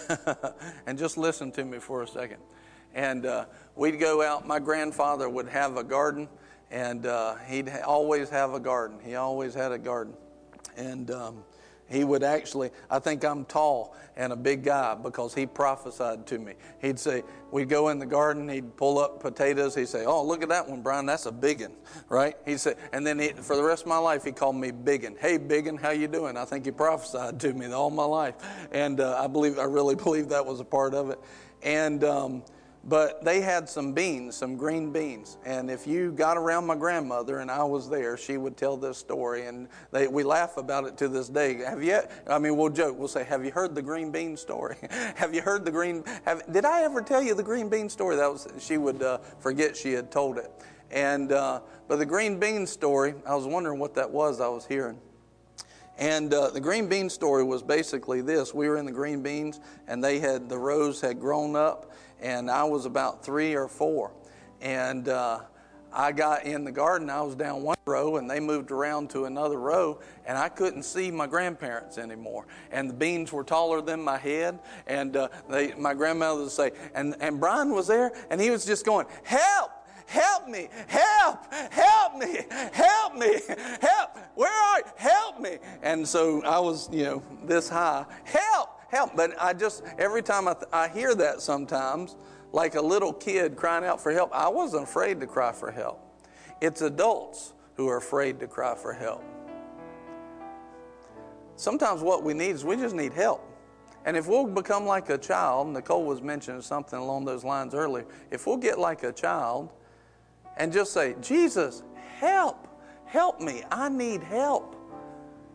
and 0.86 0.98
just 0.98 1.18
listen 1.18 1.52
to 1.52 1.64
me 1.64 1.78
for 1.78 2.02
a 2.02 2.08
second. 2.08 2.38
And 2.94 3.26
uh, 3.26 3.46
we'd 3.76 3.98
go 3.98 4.22
out. 4.22 4.46
My 4.46 4.58
grandfather 4.58 5.28
would 5.28 5.48
have 5.48 5.76
a 5.76 5.84
garden, 5.84 6.28
and 6.70 7.06
uh, 7.06 7.36
he'd 7.46 7.70
always 7.86 8.30
have 8.30 8.54
a 8.54 8.60
garden. 8.60 8.98
He 9.04 9.14
always 9.14 9.54
had 9.54 9.72
a 9.72 9.78
garden. 9.78 10.14
And 10.76 11.10
um, 11.10 11.44
he 11.92 12.04
would 12.04 12.22
actually, 12.22 12.70
I 12.90 12.98
think 12.98 13.24
I'm 13.24 13.44
tall 13.44 13.94
and 14.16 14.32
a 14.32 14.36
big 14.36 14.64
guy 14.64 14.94
because 14.94 15.34
he 15.34 15.46
prophesied 15.46 16.26
to 16.28 16.38
me. 16.38 16.54
He'd 16.80 16.98
say, 16.98 17.22
we'd 17.50 17.68
go 17.68 17.90
in 17.90 17.98
the 17.98 18.06
garden, 18.06 18.48
he'd 18.48 18.76
pull 18.76 18.98
up 18.98 19.20
potatoes. 19.20 19.74
He'd 19.74 19.88
say, 19.88 20.04
Oh, 20.06 20.24
look 20.24 20.42
at 20.42 20.48
that 20.48 20.68
one, 20.68 20.82
Brian, 20.82 21.06
that's 21.06 21.26
a 21.26 21.32
biggin, 21.32 21.72
right? 22.08 22.36
He'd 22.46 22.60
say, 22.60 22.74
and 22.92 23.06
then 23.06 23.18
he, 23.18 23.28
for 23.28 23.56
the 23.56 23.62
rest 23.62 23.82
of 23.82 23.88
my 23.88 23.98
life, 23.98 24.24
he 24.24 24.32
called 24.32 24.56
me 24.56 24.70
biggin. 24.70 25.16
Hey, 25.20 25.36
biggin, 25.36 25.76
how 25.76 25.90
you 25.90 26.08
doing? 26.08 26.36
I 26.36 26.44
think 26.44 26.64
he 26.64 26.70
prophesied 26.70 27.38
to 27.40 27.52
me 27.52 27.66
all 27.66 27.90
my 27.90 28.04
life. 28.04 28.34
And 28.72 29.00
uh, 29.00 29.20
I 29.22 29.26
believe, 29.26 29.58
I 29.58 29.64
really 29.64 29.94
believe 29.94 30.30
that 30.30 30.44
was 30.44 30.60
a 30.60 30.64
part 30.64 30.94
of 30.94 31.10
it. 31.10 31.18
And, 31.62 32.02
um, 32.04 32.42
but 32.84 33.24
they 33.24 33.40
had 33.40 33.68
some 33.68 33.92
beans, 33.92 34.34
some 34.34 34.56
green 34.56 34.90
beans. 34.90 35.38
And 35.44 35.70
if 35.70 35.86
you 35.86 36.10
got 36.10 36.36
around 36.36 36.66
my 36.66 36.74
grandmother 36.74 37.38
and 37.38 37.50
I 37.50 37.62
was 37.62 37.88
there, 37.88 38.16
she 38.16 38.36
would 38.36 38.56
tell 38.56 38.76
this 38.76 38.98
story. 38.98 39.46
And 39.46 39.68
they, 39.92 40.08
we 40.08 40.24
laugh 40.24 40.56
about 40.56 40.84
it 40.86 40.96
to 40.98 41.08
this 41.08 41.28
day. 41.28 41.58
Have 41.58 41.82
you, 41.82 42.00
I 42.28 42.38
mean, 42.38 42.56
we'll 42.56 42.70
joke, 42.70 42.98
we'll 42.98 43.08
say, 43.08 43.24
Have 43.24 43.44
you 43.44 43.52
heard 43.52 43.74
the 43.74 43.82
green 43.82 44.10
bean 44.10 44.36
story? 44.36 44.76
have 45.14 45.32
you 45.32 45.42
heard 45.42 45.64
the 45.64 45.70
green, 45.70 46.02
have, 46.24 46.42
did 46.52 46.64
I 46.64 46.82
ever 46.82 47.02
tell 47.02 47.22
you 47.22 47.34
the 47.34 47.42
green 47.42 47.68
bean 47.68 47.88
story? 47.88 48.16
That 48.16 48.30
was, 48.30 48.48
she 48.58 48.78
would 48.78 49.02
uh, 49.02 49.18
forget 49.38 49.76
she 49.76 49.92
had 49.92 50.10
told 50.10 50.38
it. 50.38 50.50
And, 50.90 51.30
uh, 51.30 51.60
but 51.86 51.96
the 51.96 52.06
green 52.06 52.40
bean 52.40 52.66
story, 52.66 53.14
I 53.24 53.34
was 53.36 53.46
wondering 53.46 53.78
what 53.78 53.94
that 53.94 54.10
was 54.10 54.40
I 54.40 54.48
was 54.48 54.66
hearing. 54.66 54.98
And 55.98 56.32
uh, 56.32 56.50
the 56.50 56.60
green 56.60 56.88
bean 56.88 57.10
story 57.10 57.44
was 57.44 57.62
basically 57.62 58.22
this: 58.22 58.54
we 58.54 58.68
were 58.68 58.76
in 58.76 58.86
the 58.86 58.92
green 58.92 59.22
beans, 59.22 59.60
and 59.86 60.02
they 60.02 60.18
had 60.18 60.48
the 60.48 60.58
rows 60.58 61.00
had 61.00 61.20
grown 61.20 61.54
up, 61.54 61.91
and 62.22 62.50
I 62.50 62.64
was 62.64 62.86
about 62.86 63.24
three 63.24 63.54
or 63.54 63.68
four. 63.68 64.12
And 64.60 65.08
uh, 65.08 65.40
I 65.92 66.12
got 66.12 66.44
in 66.44 66.64
the 66.64 66.72
garden, 66.72 67.10
I 67.10 67.20
was 67.20 67.34
down 67.34 67.62
one 67.62 67.76
row, 67.84 68.16
and 68.16 68.30
they 68.30 68.40
moved 68.40 68.70
around 68.70 69.10
to 69.10 69.26
another 69.26 69.58
row, 69.58 70.00
and 70.24 70.38
I 70.38 70.48
couldn't 70.48 70.84
see 70.84 71.10
my 71.10 71.26
grandparents 71.26 71.98
anymore. 71.98 72.46
And 72.70 72.88
the 72.88 72.94
beans 72.94 73.32
were 73.32 73.44
taller 73.44 73.82
than 73.82 74.00
my 74.02 74.16
head, 74.16 74.58
and 74.86 75.16
uh, 75.16 75.28
they, 75.50 75.74
my 75.74 75.92
grandmother 75.92 76.42
would 76.42 76.50
say, 76.50 76.70
and, 76.94 77.14
and 77.20 77.38
Brian 77.38 77.70
was 77.70 77.88
there, 77.88 78.12
and 78.30 78.40
he 78.40 78.50
was 78.50 78.64
just 78.64 78.86
going, 78.86 79.06
Help! 79.24 79.72
Help 80.06 80.46
me, 80.46 80.68
help, 80.88 81.50
help 81.70 82.18
me, 82.18 82.40
help 82.72 83.14
me, 83.14 83.38
help. 83.80 84.18
Where 84.34 84.52
are 84.52 84.78
you? 84.78 84.84
Help 84.96 85.40
me. 85.40 85.56
And 85.82 86.06
so 86.06 86.42
I 86.42 86.58
was, 86.58 86.90
you 86.92 87.04
know, 87.04 87.22
this 87.44 87.70
high. 87.70 88.04
Help, 88.24 88.61
help. 88.92 89.16
But 89.16 89.32
I 89.40 89.54
just, 89.54 89.82
every 89.98 90.22
time 90.22 90.46
I, 90.46 90.54
th- 90.54 90.66
I 90.72 90.86
hear 90.86 91.14
that 91.16 91.40
sometimes, 91.40 92.14
like 92.52 92.76
a 92.76 92.80
little 92.80 93.12
kid 93.12 93.56
crying 93.56 93.84
out 93.84 94.00
for 94.00 94.12
help, 94.12 94.30
I 94.32 94.48
wasn't 94.48 94.84
afraid 94.84 95.18
to 95.20 95.26
cry 95.26 95.50
for 95.50 95.72
help. 95.72 96.00
It's 96.60 96.82
adults 96.82 97.54
who 97.74 97.88
are 97.88 97.96
afraid 97.96 98.38
to 98.40 98.46
cry 98.46 98.76
for 98.76 98.92
help. 98.92 99.24
Sometimes 101.56 102.02
what 102.02 102.22
we 102.22 102.34
need 102.34 102.50
is 102.50 102.64
we 102.64 102.76
just 102.76 102.94
need 102.94 103.14
help. 103.14 103.48
And 104.04 104.16
if 104.16 104.26
we'll 104.26 104.46
become 104.46 104.84
like 104.84 105.10
a 105.10 105.18
child, 105.18 105.68
Nicole 105.68 106.04
was 106.04 106.20
mentioning 106.20 106.60
something 106.60 106.98
along 106.98 107.24
those 107.24 107.44
lines 107.44 107.74
earlier. 107.74 108.04
If 108.30 108.46
we'll 108.46 108.56
get 108.56 108.78
like 108.78 109.04
a 109.04 109.12
child 109.12 109.72
and 110.56 110.72
just 110.72 110.92
say, 110.92 111.14
Jesus, 111.20 111.82
help, 112.18 112.68
help 113.06 113.40
me, 113.40 113.62
I 113.70 113.88
need 113.88 114.22
help. 114.22 114.76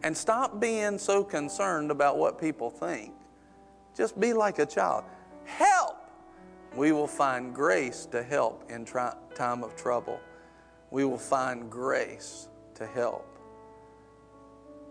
And 0.04 0.16
stop 0.16 0.60
being 0.60 0.98
so 0.98 1.24
concerned 1.24 1.92
about 1.92 2.18
what 2.18 2.40
people 2.40 2.70
think. 2.70 3.14
Just 3.98 4.20
be 4.20 4.32
like 4.32 4.60
a 4.60 4.66
child. 4.66 5.06
Help! 5.46 5.98
We 6.76 6.92
will 6.92 7.08
find 7.08 7.54
grace 7.54 8.06
to 8.12 8.22
help 8.22 8.70
in 8.70 8.86
tri- 8.86 9.16
time 9.34 9.64
of 9.64 9.76
trouble. 9.76 10.20
We 10.92 11.04
will 11.04 11.18
find 11.18 11.72
grace 11.72 12.48
to 12.76 12.86
help. 12.86 13.26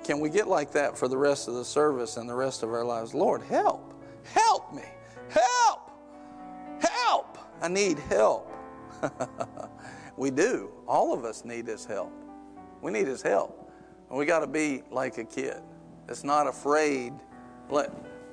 Can 0.02 0.18
we 0.18 0.28
get 0.28 0.48
like 0.48 0.72
that 0.72 0.98
for 0.98 1.06
the 1.06 1.16
rest 1.16 1.46
of 1.46 1.54
the 1.54 1.64
service 1.64 2.16
and 2.16 2.28
the 2.28 2.34
rest 2.34 2.64
of 2.64 2.70
our 2.70 2.84
lives? 2.84 3.14
Lord, 3.14 3.42
help. 3.42 3.94
Help 4.24 4.74
me. 4.74 4.82
Help. 5.28 5.90
Help. 6.80 7.38
I 7.62 7.68
need 7.68 8.00
help. 8.00 8.52
we 10.16 10.32
do. 10.32 10.72
All 10.88 11.12
of 11.12 11.24
us 11.24 11.44
need 11.44 11.68
His 11.68 11.84
help. 11.84 12.12
We 12.82 12.90
need 12.90 13.06
His 13.06 13.22
help. 13.22 13.70
And 14.10 14.18
we 14.18 14.26
got 14.26 14.40
to 14.40 14.46
be 14.48 14.82
like 14.90 15.18
a 15.18 15.24
kid 15.24 15.60
that's 16.06 16.24
not 16.24 16.46
afraid. 16.46 17.12
Let, 17.70 17.90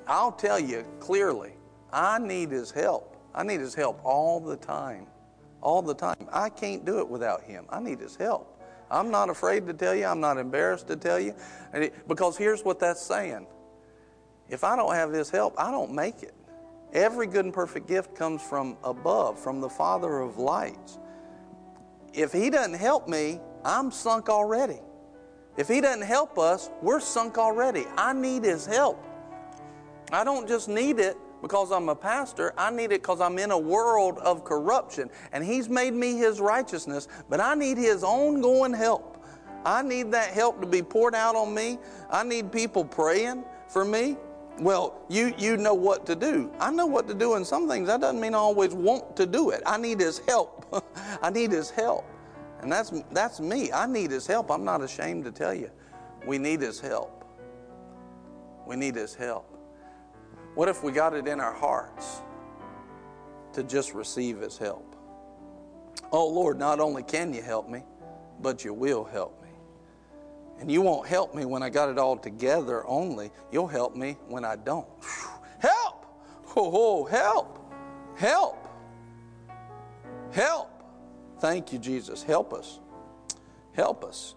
I'll 0.07 0.31
tell 0.31 0.59
you 0.59 0.85
clearly, 0.99 1.53
I 1.91 2.19
need 2.19 2.51
His 2.51 2.71
help. 2.71 3.17
I 3.33 3.43
need 3.43 3.59
His 3.59 3.73
help 3.73 3.99
all 4.03 4.39
the 4.39 4.57
time. 4.57 5.07
All 5.61 5.81
the 5.81 5.93
time. 5.93 6.27
I 6.31 6.49
can't 6.49 6.85
do 6.85 6.99
it 6.99 7.07
without 7.07 7.41
Him. 7.41 7.65
I 7.69 7.79
need 7.79 7.99
His 7.99 8.15
help. 8.15 8.61
I'm 8.91 9.09
not 9.09 9.29
afraid 9.29 9.65
to 9.67 9.73
tell 9.73 9.95
you. 9.95 10.05
I'm 10.05 10.19
not 10.19 10.37
embarrassed 10.37 10.87
to 10.87 10.95
tell 10.95 11.19
you. 11.19 11.33
Because 12.07 12.37
here's 12.37 12.63
what 12.63 12.79
that's 12.79 13.01
saying 13.01 13.47
if 14.49 14.63
I 14.63 14.75
don't 14.75 14.93
have 14.93 15.11
His 15.11 15.29
help, 15.29 15.55
I 15.57 15.71
don't 15.71 15.93
make 15.93 16.21
it. 16.21 16.35
Every 16.91 17.25
good 17.25 17.45
and 17.45 17.53
perfect 17.53 17.87
gift 17.87 18.15
comes 18.15 18.41
from 18.41 18.77
above, 18.83 19.39
from 19.39 19.61
the 19.61 19.69
Father 19.69 20.19
of 20.19 20.37
lights. 20.37 20.99
If 22.13 22.31
He 22.31 22.49
doesn't 22.49 22.75
help 22.75 23.07
me, 23.07 23.39
I'm 23.65 23.89
sunk 23.89 24.29
already. 24.29 24.79
If 25.57 25.67
He 25.67 25.81
doesn't 25.81 26.03
help 26.03 26.37
us, 26.37 26.69
we're 26.81 26.99
sunk 26.99 27.37
already. 27.37 27.85
I 27.97 28.13
need 28.13 28.43
His 28.43 28.65
help. 28.65 29.03
I 30.13 30.23
don't 30.23 30.47
just 30.47 30.69
need 30.69 30.99
it 30.99 31.17
because 31.41 31.71
I'm 31.71 31.89
a 31.89 31.95
pastor. 31.95 32.53
I 32.57 32.71
need 32.71 32.91
it 32.91 33.01
because 33.01 33.19
I'm 33.19 33.37
in 33.39 33.51
a 33.51 33.57
world 33.57 34.17
of 34.19 34.43
corruption. 34.43 35.09
And 35.31 35.43
He's 35.43 35.69
made 35.69 35.93
me 35.93 36.17
His 36.17 36.39
righteousness, 36.39 37.07
but 37.29 37.39
I 37.39 37.55
need 37.55 37.77
His 37.77 38.03
ongoing 38.03 38.73
help. 38.73 39.25
I 39.65 39.81
need 39.81 40.11
that 40.11 40.31
help 40.31 40.61
to 40.61 40.67
be 40.67 40.81
poured 40.81 41.15
out 41.15 41.35
on 41.35 41.53
me. 41.53 41.79
I 42.09 42.23
need 42.23 42.51
people 42.51 42.85
praying 42.85 43.43
for 43.67 43.83
me. 43.83 44.17
Well, 44.59 45.01
you, 45.09 45.33
you 45.37 45.57
know 45.57 45.73
what 45.73 46.05
to 46.05 46.15
do. 46.15 46.51
I 46.59 46.69
know 46.69 46.85
what 46.85 47.07
to 47.07 47.13
do 47.13 47.35
in 47.35 47.43
some 47.43 47.67
things. 47.67 47.87
That 47.87 48.01
doesn't 48.01 48.21
mean 48.21 48.35
I 48.35 48.37
always 48.37 48.73
want 48.73 49.15
to 49.15 49.25
do 49.25 49.49
it. 49.49 49.63
I 49.65 49.77
need 49.77 49.99
His 49.99 50.19
help. 50.19 50.67
I 51.21 51.29
need 51.29 51.51
His 51.51 51.69
help. 51.71 52.05
And 52.61 52.71
that's, 52.71 52.93
that's 53.11 53.39
me. 53.39 53.71
I 53.71 53.87
need 53.87 54.11
His 54.11 54.27
help. 54.27 54.51
I'm 54.51 54.63
not 54.63 54.81
ashamed 54.81 55.25
to 55.25 55.31
tell 55.31 55.53
you. 55.53 55.71
We 56.25 56.37
need 56.37 56.61
His 56.61 56.79
help. 56.79 57.25
We 58.65 58.75
need 58.75 58.95
His 58.95 59.15
help. 59.15 59.52
What 60.55 60.69
if 60.69 60.83
we 60.83 60.91
got 60.91 61.13
it 61.13 61.27
in 61.27 61.39
our 61.39 61.53
hearts 61.53 62.21
to 63.53 63.63
just 63.63 63.93
receive 63.93 64.39
His 64.39 64.57
help? 64.57 64.95
Oh, 66.11 66.27
Lord, 66.27 66.59
not 66.59 66.79
only 66.79 67.03
can 67.03 67.33
you 67.33 67.41
help 67.41 67.69
me, 67.69 67.83
but 68.39 68.63
you 68.63 68.73
will 68.73 69.03
help 69.03 69.41
me. 69.41 69.49
And 70.59 70.71
you 70.71 70.81
won't 70.81 71.07
help 71.07 71.33
me 71.33 71.45
when 71.45 71.63
I 71.63 71.69
got 71.69 71.89
it 71.89 71.97
all 71.97 72.17
together 72.17 72.85
only. 72.87 73.31
You'll 73.51 73.67
help 73.67 73.95
me 73.95 74.17
when 74.27 74.45
I 74.45 74.55
don't. 74.55 74.87
Help! 75.59 76.05
Oh, 76.55 76.71
oh 76.73 77.05
help! 77.05 77.73
Help! 78.15 78.67
Help! 80.31 80.69
Thank 81.39 81.73
you, 81.73 81.79
Jesus. 81.79 82.21
Help 82.21 82.53
us. 82.53 82.79
Help 83.73 84.03
us. 84.03 84.35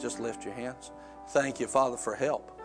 Just 0.00 0.18
lift 0.20 0.44
your 0.44 0.54
hands. 0.54 0.90
Thank 1.28 1.60
you, 1.60 1.66
Father, 1.66 1.96
for 1.96 2.14
help. 2.14 2.57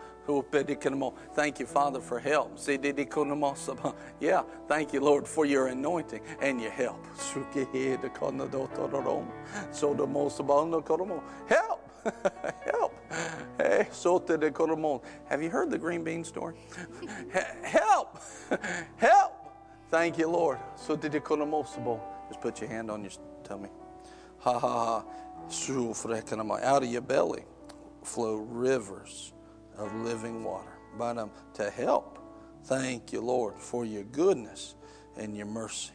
Thank 1.34 1.60
you, 1.60 1.66
Father, 1.66 2.00
for 2.00 2.18
help. 2.18 2.58
Yeah, 4.20 4.42
thank 4.68 4.92
you, 4.92 5.00
Lord, 5.00 5.26
for 5.26 5.44
your 5.44 5.68
anointing 5.68 6.20
and 6.40 6.60
your 6.60 6.70
help. 6.70 7.04
Help! 11.48 11.80
help! 12.64 12.94
Hey, 13.58 13.88
Have 15.28 15.42
you 15.42 15.50
heard 15.50 15.70
the 15.70 15.78
green 15.78 16.04
bean 16.04 16.24
story? 16.24 16.54
help! 17.62 18.18
help! 18.96 19.32
Thank 19.90 20.18
you, 20.18 20.28
Lord. 20.28 20.58
Just 22.28 22.40
put 22.40 22.60
your 22.60 22.70
hand 22.70 22.90
on 22.90 23.02
your 23.02 23.12
tummy. 23.42 23.68
Ha 24.40 24.58
ha 24.58 24.68
ha. 24.68 25.04
Out 26.62 26.82
of 26.82 26.90
your 26.90 27.02
belly 27.02 27.44
flow 28.02 28.36
rivers 28.36 29.32
of 29.78 29.94
living 29.94 30.44
water. 30.44 30.72
But 30.96 31.18
um, 31.18 31.30
to 31.54 31.70
help, 31.70 32.18
thank 32.64 33.12
you, 33.12 33.20
Lord, 33.20 33.58
for 33.58 33.84
your 33.84 34.04
goodness 34.04 34.74
and 35.16 35.36
your 35.36 35.46
mercy. 35.46 35.92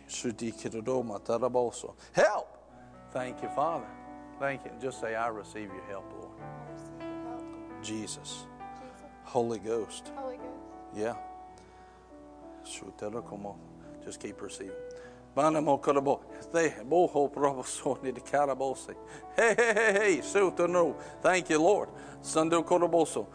Help! 2.14 2.58
Thank 3.12 3.42
you, 3.42 3.50
Father. 3.50 3.88
Thank 4.40 4.66
you. 4.66 4.72
Just 4.82 5.02
say, 5.02 5.16
I 5.16 5.28
receive 5.28 5.70
your 5.74 5.86
help, 5.90 6.12
Lord. 6.14 6.32
Jesus. 7.82 8.18
Jesus. 8.18 8.46
Holy 9.24 9.60
Ghost. 9.60 10.12
Holy 10.16 10.38
Ghost. 10.38 10.48
Yeah. 10.96 11.16
Just 14.04 14.20
keep 14.20 14.42
receiving. 14.42 14.76
Banamo 15.36 15.80
karobo. 15.80 16.22
They 16.52 16.70
boho 16.70 17.30
proposo 17.32 18.02
ni 18.04 18.12
decarabose. 18.12 18.96
Hey, 19.36 19.56
hey, 19.56 19.74
hey, 19.74 20.22
hey, 20.22 20.96
Thank 21.22 21.50
you, 21.50 21.62
Lord. 21.62 21.90
Sando 22.22 22.64
Koroboso. 22.66 23.28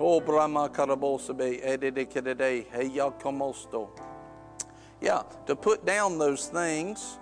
Oh, 0.00 0.20
Brahma 0.20 0.68
Karabosabe, 0.68 1.64
Edidikidade, 1.64 2.66
Heyakomosto. 2.66 3.88
Yeah, 5.00 5.22
to 5.46 5.56
put 5.56 5.84
down 5.84 6.18
those 6.18 6.48
things, 6.48 7.18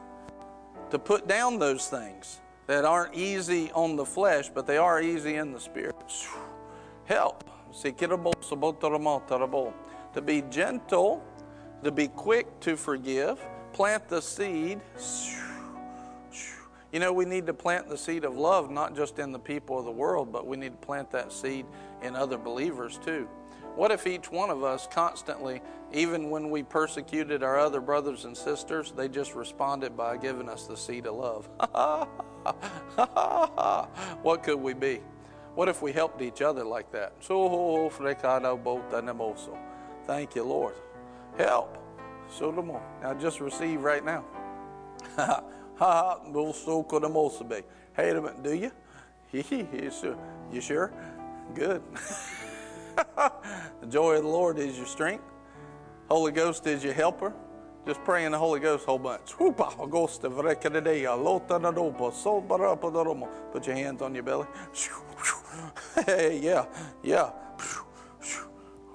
to 0.91 0.99
put 0.99 1.27
down 1.27 1.59
those 1.59 1.89
things 1.89 2.41
that 2.67 2.85
aren't 2.85 3.15
easy 3.15 3.71
on 3.73 3.97
the 3.97 4.05
flesh, 4.05 4.49
but 4.49 4.67
they 4.67 4.77
are 4.77 5.01
easy 5.01 5.37
in 5.37 5.53
the 5.53 5.61
spirit. 5.61 5.97
Help. 7.05 7.45
To 7.83 7.93
be 10.23 10.43
gentle, 10.51 11.23
to 11.85 11.91
be 11.91 12.09
quick 12.09 12.61
to 12.61 12.77
forgive, 12.77 13.39
plant 13.73 14.09
the 14.09 14.21
seed. 14.21 14.81
You 16.93 16.99
know, 16.99 17.13
we 17.13 17.25
need 17.25 17.47
to 17.47 17.55
plant 17.55 17.89
the 17.89 17.97
seed 17.97 18.25
of 18.25 18.37
love, 18.37 18.71
not 18.71 18.97
just 18.97 19.21
in 19.21 19.31
the 19.31 19.39
people 19.39 19.79
of 19.79 19.85
the 19.85 19.93
world, 19.93 20.33
but 20.33 20.47
we 20.47 20.57
need 20.57 20.73
to 20.73 20.87
plant 20.87 21.11
that 21.13 21.33
seed 21.33 21.67
in 22.03 22.17
other 22.17 22.37
believers 22.37 22.99
too. 23.05 23.29
What 23.77 23.93
if 23.93 24.07
each 24.07 24.31
one 24.31 24.51
of 24.51 24.65
us 24.65 24.89
constantly, 24.91 25.63
even 25.93 26.31
when 26.31 26.51
we 26.51 26.65
persecuted 26.65 27.45
our 27.45 27.59
other 27.59 27.81
brothers 27.81 28.25
and 28.25 28.37
sisters, 28.37 28.93
they 28.93 29.09
just 29.09 29.37
responded 29.37 29.97
by 29.97 30.17
giving 30.17 30.49
us 30.49 30.67
the 30.67 30.77
seed 30.77 31.07
of 31.07 31.15
love? 31.15 31.49
what 34.23 34.43
could 34.43 34.59
we 34.59 34.75
be? 34.75 35.01
What 35.55 35.69
if 35.69 35.83
we 35.83 35.93
helped 35.93 36.23
each 36.23 36.43
other 36.43 36.65
like 36.65 36.91
that? 36.93 37.13
So 37.21 37.47
Thank 40.07 40.35
you, 40.35 40.43
Lord. 40.43 40.75
Help. 41.39 41.79
So 42.29 42.51
Now 43.03 43.15
just 43.15 43.41
receive 43.41 43.83
right 43.83 44.05
now. 44.05 44.25
Ha 45.81 46.21
ha, 46.33 46.53
so 46.53 46.83
could 46.83 47.05
be. 47.49 47.63
Hey, 47.97 48.13
do 48.43 48.53
you? 48.55 48.71
You 50.53 50.61
sure? 50.61 50.93
Good. 51.55 51.83
the 52.97 53.87
joy 53.89 54.17
of 54.17 54.25
the 54.25 54.29
Lord 54.29 54.59
is 54.59 54.77
your 54.77 54.85
strength. 54.85 55.25
Holy 56.11 56.33
Ghost 56.33 56.67
is 56.67 56.85
your 56.85 56.93
helper. 56.93 57.33
Just 57.87 58.05
pray 58.05 58.27
in 58.27 58.33
the 58.33 58.39
Holy 58.39 58.61
Ghost 58.61 58.85
a 58.85 58.87
whole 58.89 58.99
bunch. 58.99 59.33
Ah, 59.41 59.87
Put 63.53 63.67
your 63.67 63.77
hands 63.77 64.03
on 64.03 64.15
your 64.15 64.25
belly. 64.25 64.47
Hey, 66.07 66.39
yeah, 66.43 66.67
yeah. 67.03 67.31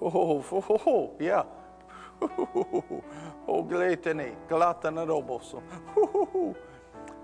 Oh, 0.02 0.44
oh, 0.52 0.82
oh, 0.86 1.12
yeah. 1.20 1.44
Oh, 3.48 3.64
glatane, 3.64 4.36
glatana 4.48 5.06
roboso. 5.06 5.62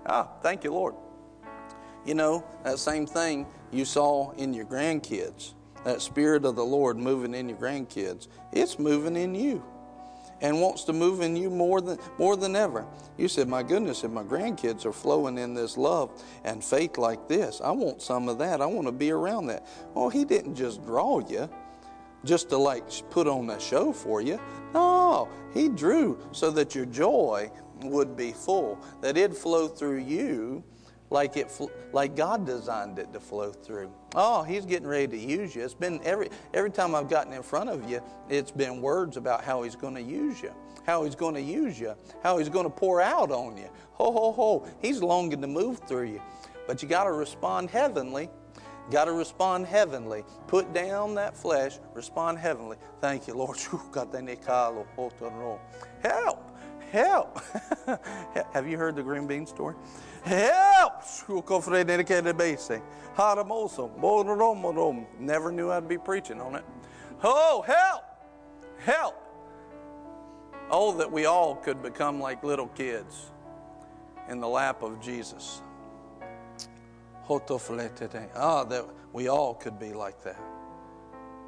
Ah, 0.06 0.28
thank 0.42 0.64
you, 0.64 0.72
Lord. 0.72 0.94
You 2.04 2.14
know, 2.14 2.44
that 2.64 2.78
same 2.78 3.06
thing 3.06 3.46
you 3.70 3.84
saw 3.84 4.32
in 4.32 4.52
your 4.52 4.64
grandkids. 4.64 5.54
that 5.84 6.00
Spirit 6.00 6.44
of 6.44 6.54
the 6.54 6.64
Lord 6.64 6.96
moving 6.96 7.34
in 7.34 7.48
your 7.48 7.58
grandkids, 7.58 8.28
it's 8.52 8.78
moving 8.78 9.16
in 9.16 9.34
you 9.34 9.64
and 10.40 10.60
wants 10.60 10.84
to 10.84 10.92
move 10.92 11.22
in 11.22 11.34
you 11.34 11.50
more 11.50 11.80
than 11.80 11.98
more 12.18 12.36
than 12.36 12.54
ever. 12.54 12.86
You 13.16 13.28
said, 13.28 13.48
"My 13.48 13.62
goodness, 13.62 14.04
if 14.04 14.10
my 14.10 14.22
grandkids 14.22 14.84
are 14.84 14.92
flowing 14.92 15.38
in 15.38 15.54
this 15.54 15.76
love 15.76 16.10
and 16.44 16.62
faith 16.62 16.98
like 16.98 17.26
this, 17.28 17.60
I 17.60 17.72
want 17.72 18.02
some 18.02 18.28
of 18.28 18.38
that. 18.38 18.60
I 18.60 18.66
want 18.66 18.86
to 18.86 18.92
be 18.92 19.10
around 19.10 19.46
that." 19.46 19.66
Well, 19.94 20.08
he 20.08 20.24
didn't 20.24 20.54
just 20.54 20.84
draw 20.84 21.20
you 21.20 21.48
just 22.24 22.48
to 22.50 22.56
like 22.56 22.84
put 23.10 23.26
on 23.26 23.50
a 23.50 23.58
show 23.58 23.92
for 23.92 24.20
you. 24.20 24.38
No, 24.74 25.28
he 25.52 25.68
drew 25.68 26.18
so 26.30 26.50
that 26.52 26.74
your 26.74 26.86
joy 26.86 27.50
would 27.90 28.16
be 28.16 28.32
full, 28.32 28.78
that 29.00 29.16
it'd 29.16 29.36
flow 29.36 29.68
through 29.68 29.98
you 29.98 30.64
like 31.12 31.36
it 31.36 31.52
like 31.92 32.16
God 32.16 32.46
designed 32.46 32.98
it 32.98 33.12
to 33.12 33.20
flow 33.20 33.52
through. 33.52 33.92
Oh, 34.14 34.42
he's 34.42 34.64
getting 34.64 34.88
ready 34.88 35.06
to 35.08 35.18
use 35.18 35.54
you. 35.54 35.62
It's 35.62 35.74
been 35.74 36.00
every 36.04 36.30
every 36.54 36.70
time 36.70 36.94
I've 36.94 37.08
gotten 37.08 37.32
in 37.32 37.42
front 37.42 37.68
of 37.68 37.88
you, 37.88 38.00
it's 38.28 38.50
been 38.50 38.80
words 38.80 39.16
about 39.16 39.44
how 39.44 39.62
he's 39.62 39.76
going 39.76 39.94
to 39.94 40.02
use 40.02 40.42
you, 40.42 40.52
how 40.84 41.04
he's 41.04 41.14
going 41.14 41.34
to 41.34 41.42
use 41.42 41.78
you, 41.78 41.94
how 42.22 42.38
he's 42.38 42.48
going 42.48 42.64
to 42.64 42.70
pour 42.70 43.00
out 43.00 43.30
on 43.30 43.56
you. 43.56 43.68
Ho 43.92 44.10
ho 44.10 44.32
ho. 44.32 44.66
He's 44.80 45.02
longing 45.02 45.42
to 45.42 45.46
move 45.46 45.80
through 45.80 46.06
you. 46.06 46.22
But 46.66 46.82
you 46.82 46.88
got 46.88 47.04
to 47.04 47.12
respond 47.12 47.70
heavenly. 47.70 48.30
Got 48.90 49.04
to 49.04 49.12
respond 49.12 49.66
heavenly. 49.66 50.24
Put 50.48 50.72
down 50.72 51.14
that 51.14 51.36
flesh, 51.36 51.78
respond 51.94 52.38
heavenly. 52.38 52.78
Thank 53.00 53.28
you, 53.28 53.34
Lord. 53.34 53.58
Oh, 53.72 54.84
oh, 54.98 55.12
oh. 55.22 55.60
Help! 56.02 56.51
Help! 56.92 57.40
Have 58.52 58.68
you 58.68 58.76
heard 58.76 58.96
the 58.96 59.02
green 59.02 59.26
bean 59.26 59.46
story? 59.46 59.74
Help! 60.24 61.02
Never 65.18 65.50
knew 65.50 65.70
I'd 65.70 65.88
be 65.88 65.96
preaching 65.96 66.38
on 66.38 66.54
it. 66.54 66.64
Oh, 67.24 67.64
help! 67.66 68.04
Help! 68.84 69.14
Oh, 70.70 70.94
that 70.98 71.10
we 71.10 71.24
all 71.24 71.56
could 71.56 71.82
become 71.82 72.20
like 72.20 72.44
little 72.44 72.68
kids 72.68 73.30
in 74.28 74.38
the 74.40 74.48
lap 74.48 74.82
of 74.82 75.00
Jesus. 75.00 75.62
Ah, 78.36 78.64
that 78.64 78.84
we 79.14 79.28
all 79.28 79.54
could 79.54 79.78
be 79.78 79.94
like 79.94 80.22
that. 80.24 80.40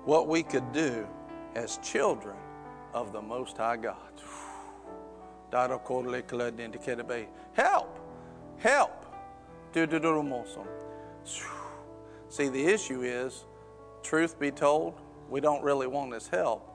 What 0.06 0.26
we 0.26 0.42
could 0.42 0.72
do 0.72 1.06
as 1.54 1.76
children 1.82 2.36
of 2.94 3.12
the 3.12 3.20
Most 3.20 3.58
High 3.58 3.76
God. 3.76 3.98
Help! 7.52 7.98
Help! 8.58 9.06
See, 12.28 12.48
the 12.48 12.66
issue 12.66 13.02
is, 13.02 13.44
truth 14.02 14.38
be 14.40 14.50
told, 14.50 15.00
we 15.30 15.40
don't 15.40 15.62
really 15.62 15.86
want 15.86 16.12
his 16.12 16.26
help. 16.26 16.70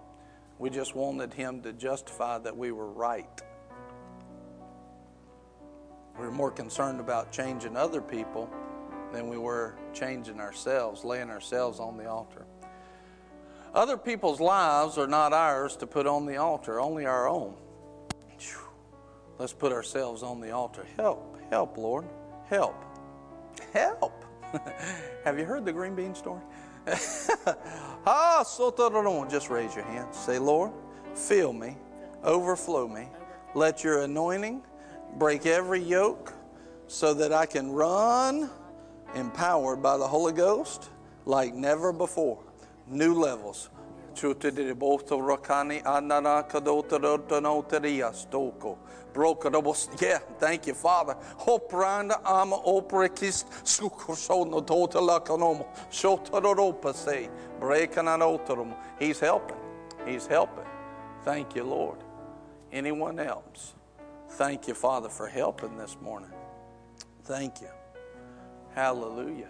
We 0.59 0.69
just 0.69 0.95
wanted 0.95 1.33
him 1.33 1.61
to 1.63 1.73
justify 1.73 2.37
that 2.39 2.55
we 2.55 2.71
were 2.71 2.89
right. 2.89 3.41
We 6.17 6.25
were 6.25 6.31
more 6.31 6.51
concerned 6.51 6.99
about 7.01 7.31
changing 7.31 7.75
other 7.75 8.01
people 8.01 8.49
than 9.11 9.27
we 9.27 9.37
were 9.37 9.75
changing 9.93 10.39
ourselves, 10.39 11.03
laying 11.03 11.29
ourselves 11.29 11.79
on 11.79 11.97
the 11.97 12.09
altar. 12.09 12.45
Other 13.73 13.97
people's 13.97 14.39
lives 14.39 14.97
are 14.97 15.07
not 15.07 15.33
ours 15.33 15.75
to 15.77 15.87
put 15.87 16.07
on 16.07 16.25
the 16.25 16.37
altar, 16.37 16.79
only 16.79 17.05
our 17.05 17.27
own. 17.27 17.55
Let's 19.39 19.53
put 19.53 19.71
ourselves 19.71 20.21
on 20.21 20.41
the 20.41 20.51
altar. 20.51 20.85
Help, 20.97 21.39
help, 21.49 21.77
Lord. 21.77 22.05
Help. 22.49 22.75
Help. 23.71 24.25
Have 25.23 25.39
you 25.39 25.45
heard 25.45 25.63
the 25.63 25.71
green 25.71 25.95
bean 25.95 26.13
story? 26.13 26.41
ah, 28.05 28.43
just 29.29 29.49
raise 29.49 29.73
your 29.75 29.85
hand. 29.85 30.13
Say, 30.13 30.39
Lord, 30.39 30.71
fill 31.15 31.53
me, 31.53 31.77
overflow 32.23 32.87
me. 32.87 33.07
Let 33.55 33.83
your 33.83 34.01
anointing 34.01 34.61
break 35.17 35.45
every 35.45 35.81
yoke 35.81 36.33
so 36.87 37.13
that 37.13 37.31
I 37.31 37.45
can 37.45 37.71
run 37.71 38.49
empowered 39.15 39.81
by 39.81 39.97
the 39.97 40.07
Holy 40.07 40.33
Ghost 40.33 40.89
like 41.25 41.53
never 41.53 41.93
before. 41.93 42.43
New 42.87 43.13
levels. 43.13 43.69
Yeah, 50.01 50.19
thank 50.39 50.67
you, 50.67 50.73
Father. 50.73 51.15
Hopranda 51.39 52.21
ama 52.25 52.57
oprekist 52.57 53.47
sukursono 53.63 54.61
totala 54.61 55.19
kanomo. 55.19 55.65
Shotoropa 55.89 56.93
say. 56.93 57.29
Breakananotorum. 57.59 58.75
He's 58.99 59.19
helping. 59.19 59.57
He's 60.05 60.27
helping. 60.27 60.65
Thank 61.23 61.55
you, 61.55 61.63
Lord. 61.63 61.97
Anyone 62.71 63.19
else? 63.19 63.73
Thank 64.31 64.67
you, 64.67 64.73
Father, 64.73 65.09
for 65.09 65.27
helping 65.27 65.77
this 65.77 65.97
morning. 66.01 66.31
Thank 67.23 67.61
you. 67.61 67.69
Hallelujah. 68.75 69.49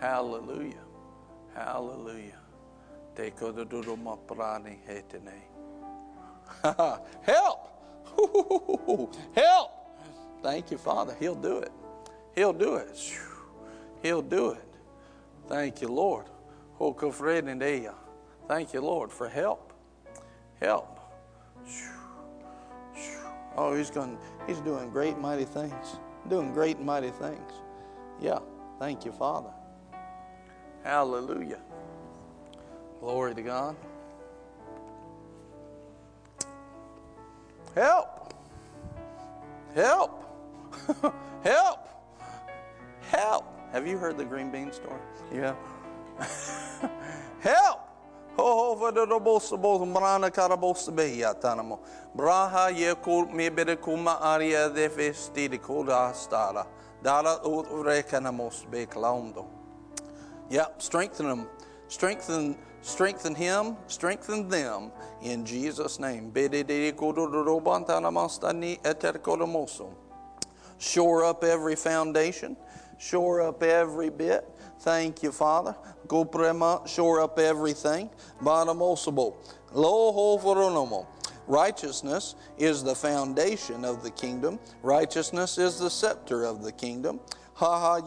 Hallelujah. 0.00 0.84
Hallelujah. 1.54 2.41
Help! 7.22 7.68
Help! 9.34 9.70
Thank 10.42 10.70
you, 10.70 10.78
Father. 10.78 11.14
He'll 11.18 11.34
do 11.34 11.58
it. 11.58 11.72
He'll 12.34 12.52
do 12.52 12.76
it. 12.76 12.98
He'll 14.02 14.22
do 14.22 14.50
it. 14.50 14.74
Thank 15.48 15.80
you, 15.80 15.88
Lord. 15.88 16.26
Thank 18.48 18.72
you, 18.72 18.80
Lord, 18.80 19.12
for 19.12 19.28
help. 19.28 19.72
Help. 20.60 21.00
Oh, 23.56 23.74
he's 23.74 23.90
going. 23.90 24.18
He's 24.46 24.60
doing 24.60 24.90
great, 24.90 25.18
mighty 25.18 25.44
things. 25.44 25.96
Doing 26.28 26.52
great, 26.52 26.80
mighty 26.80 27.10
things. 27.10 27.52
Yeah. 28.20 28.38
Thank 28.78 29.04
you, 29.04 29.12
Father. 29.12 29.50
Hallelujah. 30.82 31.60
Glory 33.02 33.34
to 33.34 33.42
God. 33.42 33.74
Help. 37.74 38.32
Help. 39.74 40.24
Help. 41.42 41.88
Help. 43.10 43.44
Have 43.72 43.88
you 43.88 43.98
heard 43.98 44.16
the 44.16 44.24
green 44.24 44.52
bean 44.52 44.70
story? 44.70 45.00
Yeah. 45.34 45.56
Help. 47.40 47.80
Ho 48.36 48.76
ho 48.76 48.76
vadobosa 48.80 49.58
brana 49.60 50.30
karabosa 50.30 50.94
beya 50.94 51.34
tanamo. 51.34 51.80
Braha 52.16 52.70
ye 52.70 52.94
kul 52.94 53.26
me 53.26 53.48
bede 53.48 53.80
kuma 53.82 54.20
aria 54.22 54.70
de 54.70 54.88
festi 54.88 55.48
stara. 56.14 56.68
Dara 57.02 57.40
urekanamos 57.44 58.70
be 58.70 58.86
klaundo. 58.86 59.38
Um, 59.38 59.46
yeah, 60.48 60.66
strengthen 60.78 61.26
them. 61.26 61.48
Strengthen 61.88 62.56
strengthen 62.82 63.34
him, 63.34 63.76
strengthen 63.86 64.48
them 64.48 64.90
in 65.22 65.46
Jesus' 65.46 65.98
name. 65.98 66.32
Shore 70.78 71.24
up 71.24 71.44
every 71.44 71.76
foundation, 71.76 72.56
shore 72.98 73.40
up 73.40 73.62
every 73.62 74.10
bit. 74.10 74.48
Thank 74.80 75.22
you, 75.22 75.30
Father. 75.30 75.76
Go 76.08 76.82
shore 76.86 77.20
up 77.20 77.38
everything. 77.38 78.10
Banamosabo. 78.42 79.34
Lo 79.72 81.06
Righteousness 81.46 82.34
is 82.56 82.84
the 82.84 82.94
foundation 82.94 83.84
of 83.84 84.02
the 84.02 84.10
kingdom. 84.10 84.58
Righteousness 84.82 85.58
is 85.58 85.78
the 85.78 85.90
scepter 85.90 86.44
of 86.44 86.62
the 86.62 86.72
kingdom. 86.72 87.20
I 87.60 88.00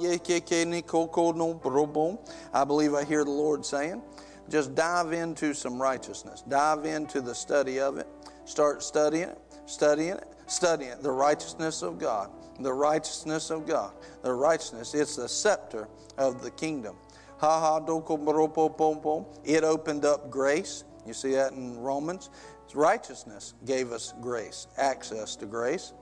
believe 2.65 2.93
I 2.93 3.03
hear 3.03 3.23
the 3.23 3.31
Lord 3.31 3.65
saying, 3.65 4.01
just 4.49 4.75
dive 4.75 5.13
into 5.13 5.53
some 5.53 5.81
righteousness. 5.81 6.43
Dive 6.47 6.85
into 6.85 7.21
the 7.21 7.33
study 7.33 7.79
of 7.79 7.97
it. 7.97 8.07
Start 8.45 8.83
studying 8.83 9.29
it, 9.29 9.39
studying 9.65 10.13
it, 10.13 10.27
studying 10.47 10.91
it. 10.91 11.01
The 11.01 11.11
righteousness 11.11 11.81
of 11.81 11.97
God. 11.99 12.29
The 12.59 12.73
righteousness 12.73 13.49
of 13.49 13.67
God. 13.67 13.93
The 14.23 14.33
righteousness. 14.33 14.93
It's 14.93 15.15
the 15.15 15.27
scepter 15.27 15.87
of 16.17 16.41
the 16.41 16.51
kingdom. 16.51 16.95
Ha 17.39 17.59
ha 17.59 17.79
doko 17.79 18.77
pom 18.77 19.01
pom. 19.01 19.25
It 19.43 19.63
opened 19.63 20.05
up 20.05 20.29
grace. 20.29 20.83
You 21.05 21.13
see 21.13 21.33
that 21.33 21.53
in 21.53 21.77
Romans. 21.79 22.29
Righteousness 22.73 23.53
gave 23.65 23.91
us 23.93 24.13
grace, 24.19 24.67
access 24.77 25.37
to 25.37 25.45
grace. 25.45 25.93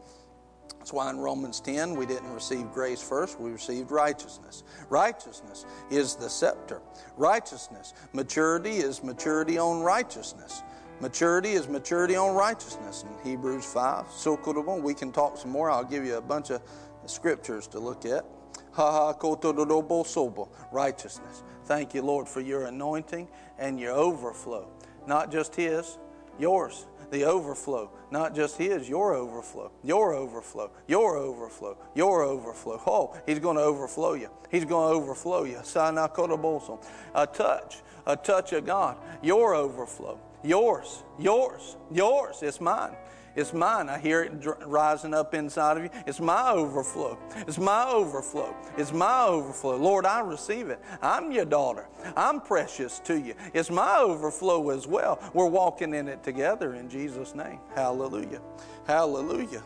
That's 0.84 0.92
why 0.92 1.10
in 1.10 1.18
Romans 1.18 1.62
10 1.62 1.96
we 1.96 2.06
didn't 2.06 2.34
receive 2.34 2.74
grace 2.74 3.02
first, 3.02 3.40
we 3.40 3.52
received 3.52 3.90
righteousness. 3.90 4.66
Righteousness 4.90 5.66
is 5.90 6.16
the 6.16 6.30
scepter. 6.30 6.82
Righteousness, 7.16 7.94
maturity 8.12 8.72
is 8.72 9.02
maturity 9.02 9.58
on 9.58 9.82
righteousness. 9.82 10.62
Maturity 11.00 11.52
is 11.52 11.70
maturity 11.70 12.18
on 12.18 12.36
righteousness 12.36 13.06
in 13.08 13.30
Hebrews 13.32 13.64
5. 13.64 14.08
So 14.10 14.38
we 14.84 14.94
can 14.94 15.14
talk 15.14 15.38
some 15.38 15.52
more. 15.52 15.72
I'll 15.72 15.86
give 15.86 16.04
you 16.04 16.18
a 16.18 16.22
bunch 16.22 16.50
of 16.50 16.62
scriptures 17.06 17.66
to 17.68 17.80
look 17.80 18.04
at. 18.04 18.26
Ha 18.74 18.92
ha 18.92 19.14
kotodobo. 19.14 20.50
Righteousness. 20.74 21.44
Thank 21.64 21.94
you, 21.94 22.02
Lord, 22.02 22.28
for 22.28 22.42
your 22.42 22.66
anointing 22.66 23.30
and 23.58 23.80
your 23.80 23.94
overflow. 23.94 24.68
Not 25.08 25.32
just 25.32 25.56
His, 25.56 25.98
yours. 26.38 26.88
The 27.14 27.26
overflow. 27.26 27.92
Not 28.10 28.34
just 28.34 28.58
His, 28.58 28.90
your 28.90 29.14
overflow. 29.14 29.72
Your 29.84 30.16
overflow. 30.16 30.72
Your 30.88 31.16
overflow. 31.16 31.78
Your 31.94 32.24
overflow. 32.24 32.82
Oh, 32.88 33.16
He's 33.28 33.38
going 33.38 33.56
to 33.56 33.62
overflow 33.62 34.16
you. 34.16 34.32
He's 34.50 34.66
going 34.66 34.92
to 34.92 34.98
overflow 34.98 35.44
you. 35.44 35.60
A 35.60 37.28
touch. 37.28 37.78
A 38.08 38.16
touch 38.16 38.54
of 38.54 38.66
God. 38.66 38.98
Your 39.22 39.54
overflow. 39.54 40.20
Yours. 40.44 41.04
Yours. 41.20 41.78
Yours. 41.92 42.40
It's 42.42 42.60
mine. 42.60 42.96
It's 43.36 43.54
mine. 43.54 43.90
I 43.90 43.98
hear 43.98 44.24
it 44.24 44.32
rising 44.66 45.14
up 45.14 45.34
inside 45.34 45.78
of 45.78 45.84
you. 45.84 45.90
It's 46.06 46.20
my 46.20 46.52
overflow. 46.52 47.18
It's 47.48 47.58
my 47.58 47.86
overflow. 47.86 48.56
It's 48.78 48.94
my 48.94 49.26
overflow. 49.26 49.76
Lord, 49.78 50.06
I 50.06 50.20
receive 50.22 50.70
it. 50.70 50.80
I'm 51.02 51.32
your 51.32 51.46
daughter. 51.46 51.88
I'm 52.16 52.42
precious 52.42 53.00
to 53.00 53.20
you. 53.20 53.34
It's 53.54 53.72
my 53.72 53.98
overflow 53.98 54.70
as 54.70 54.88
well. 54.88 55.20
We're 55.34 55.48
walking 55.48 55.94
in 55.94 56.08
it 56.08 56.24
together 56.24 56.76
in 56.76 56.90
Jesus' 56.90 57.34
name. 57.34 57.60
Hallelujah. 57.76 58.42
Hallelujah. 58.86 59.64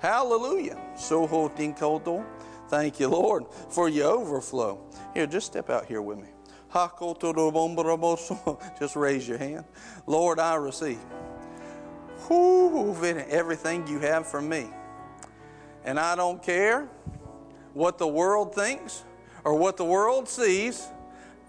Hallelujah. 0.00 0.76
Thank 2.68 2.98
you, 3.00 3.08
Lord, 3.08 3.44
for 3.68 3.88
your 3.88 4.10
overflow. 4.10 4.80
Here, 5.14 5.26
just 5.26 5.46
step 5.46 5.70
out 5.70 5.86
here 5.86 6.02
with 6.02 6.18
me. 6.18 6.35
Just 8.78 8.96
raise 8.96 9.26
your 9.26 9.38
hand. 9.38 9.64
Lord, 10.06 10.38
I 10.38 10.54
receive 10.56 10.98
everything 13.30 13.86
you 13.86 13.98
have 14.00 14.26
for 14.26 14.42
me. 14.42 14.66
And 15.84 15.98
I 16.00 16.16
don't 16.16 16.42
care 16.42 16.88
what 17.74 17.98
the 17.98 18.08
world 18.08 18.54
thinks 18.54 19.04
or 19.44 19.54
what 19.54 19.76
the 19.76 19.84
world 19.84 20.28
sees. 20.28 20.88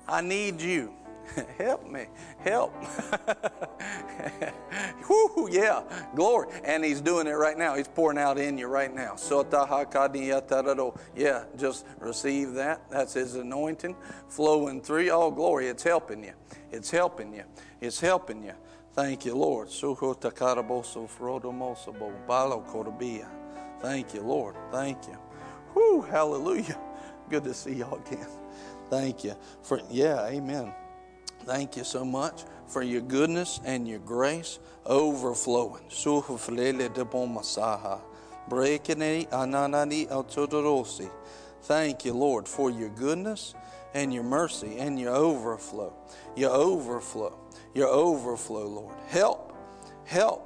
I 0.07 0.21
need 0.21 0.61
you. 0.61 0.93
Help 1.57 1.89
me. 1.89 2.05
Help. 2.39 2.73
Whoo, 5.09 5.49
yeah. 5.51 5.83
Glory. 6.15 6.47
And 6.63 6.83
he's 6.83 7.01
doing 7.01 7.27
it 7.27 7.31
right 7.31 7.57
now. 7.57 7.75
He's 7.75 7.87
pouring 7.87 8.17
out 8.17 8.37
in 8.37 8.57
you 8.57 8.67
right 8.67 8.93
now. 8.93 9.15
Yeah, 11.15 11.45
just 11.57 11.85
receive 11.99 12.53
that. 12.53 12.81
That's 12.89 13.13
his 13.13 13.35
anointing 13.35 13.95
flowing 14.27 14.81
through 14.81 15.09
Oh, 15.11 15.31
glory. 15.31 15.67
It's 15.67 15.83
helping 15.83 16.23
you. 16.23 16.33
It's 16.71 16.91
helping 16.91 17.33
you. 17.33 17.43
It's 17.81 17.99
helping 17.99 18.43
you. 18.43 18.53
Thank 18.93 19.25
you, 19.25 19.35
Lord. 19.35 19.69
Thank 23.81 24.13
you, 24.13 24.21
Lord. 24.21 24.55
Thank 24.71 25.07
you. 25.07 25.17
Whoo, 25.75 26.01
hallelujah. 26.01 26.79
Good 27.29 27.43
to 27.43 27.53
see 27.53 27.73
y'all 27.73 28.01
again. 28.07 28.27
Thank 28.89 29.23
you. 29.23 29.35
For 29.61 29.79
yeah, 29.91 30.25
amen. 30.25 30.73
Thank 31.45 31.77
you 31.77 31.83
so 31.83 32.03
much 32.03 32.43
for 32.67 32.81
your 32.81 33.01
goodness 33.01 33.59
and 33.63 33.87
your 33.87 33.99
grace 33.99 34.59
overflowing. 34.85 35.83
Eh, 35.89 36.21
Thank 41.61 42.05
you, 42.05 42.13
Lord, 42.13 42.47
for 42.47 42.69
your 42.69 42.89
goodness 42.89 43.53
and 43.93 44.13
your 44.13 44.23
mercy 44.23 44.77
and 44.77 44.99
your 44.99 45.13
overflow. 45.13 45.93
Your 46.35 46.51
overflow. 46.51 47.37
Your 47.73 47.87
overflow, 47.87 48.67
Lord. 48.67 48.95
Help. 49.07 49.53
Help 50.05 50.43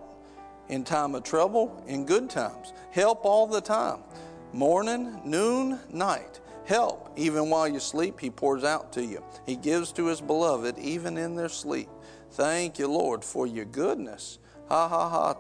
in 0.70 0.84
time 0.84 1.16
of 1.16 1.24
trouble, 1.24 1.84
in 1.86 2.06
good 2.06 2.30
times. 2.30 2.74
Help 2.92 3.26
all 3.26 3.46
the 3.46 3.62
time. 3.62 4.00
Morning, 4.54 5.20
noon, 5.26 5.80
night 5.92 6.40
help. 6.66 7.12
Even 7.16 7.50
while 7.50 7.68
you 7.68 7.80
sleep, 7.80 8.20
He 8.20 8.30
pours 8.30 8.64
out 8.64 8.94
to 8.94 9.04
you. 9.04 9.24
He 9.46 9.56
gives 9.56 9.92
to 9.94 10.08
His 10.08 10.22
beloved 10.22 10.78
even 10.78 11.18
in 11.18 11.36
their 11.36 11.50
sleep. 11.50 11.90
Thank 12.32 12.80
you, 12.80 12.88
Lord, 12.88 13.24
for 13.24 13.46
your 13.46 13.66
goodness. 13.66 14.40
Ha 14.70 14.88
ha 14.88 15.10
ha, 15.10 15.34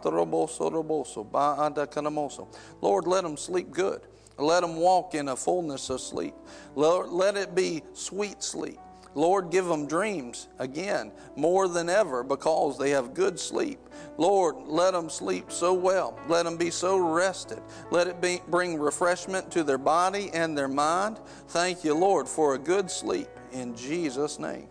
Lord, 2.81 3.07
let 3.07 3.23
them 3.23 3.37
sleep 3.37 3.71
good. 3.71 4.01
Let 4.37 4.61
them 4.61 4.75
walk 4.75 5.15
in 5.15 5.29
a 5.29 5.35
fullness 5.35 5.89
of 5.89 6.01
sleep. 6.01 6.33
Let 6.75 7.37
it 7.37 7.55
be 7.55 7.83
sweet 7.93 8.43
sleep. 8.43 8.79
Lord, 9.13 9.51
give 9.51 9.65
them 9.65 9.87
dreams 9.87 10.47
again 10.59 11.11
more 11.35 11.67
than 11.67 11.89
ever 11.89 12.23
because 12.23 12.77
they 12.77 12.91
have 12.91 13.13
good 13.13 13.39
sleep. 13.39 13.79
Lord, 14.17 14.55
let 14.65 14.93
them 14.93 15.09
sleep 15.09 15.51
so 15.51 15.73
well. 15.73 16.17
Let 16.27 16.43
them 16.43 16.57
be 16.57 16.69
so 16.69 16.97
rested. 16.97 17.61
Let 17.91 18.07
it 18.07 18.21
be, 18.21 18.41
bring 18.47 18.79
refreshment 18.79 19.51
to 19.51 19.63
their 19.63 19.77
body 19.77 20.29
and 20.33 20.57
their 20.57 20.67
mind. 20.67 21.19
Thank 21.49 21.83
you, 21.83 21.93
Lord, 21.93 22.27
for 22.27 22.55
a 22.55 22.57
good 22.57 22.89
sleep 22.89 23.27
in 23.51 23.75
Jesus' 23.75 24.39
name. 24.39 24.67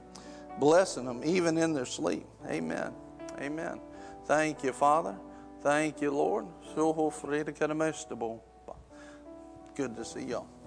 Blessing 0.59 1.05
them 1.05 1.23
even 1.25 1.59
in 1.59 1.73
their 1.73 1.87
sleep. 1.87 2.27
Amen. 2.49 2.93
Amen. 3.41 3.81
Thank 4.27 4.63
you, 4.63 4.73
Father. 4.73 5.17
Thank 5.63 6.01
you, 6.01 6.11
Lord. 6.11 6.47
Good 9.75 9.97
to 9.97 10.05
see 10.05 10.25
y'all 10.25 10.60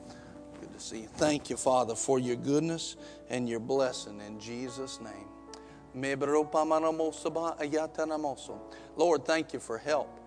to 0.61 0.79
see 0.79 1.01
you. 1.01 1.07
Thank 1.07 1.49
you, 1.49 1.57
Father, 1.57 1.95
for 1.95 2.19
your 2.19 2.35
goodness 2.35 2.95
and 3.29 3.47
your 3.47 3.59
blessing 3.59 4.21
in 4.21 4.39
Jesus' 4.39 4.99
name. 5.01 5.27
Lord, 8.95 9.25
thank 9.25 9.53
you 9.53 9.59
for 9.59 9.77
help. 9.77 10.19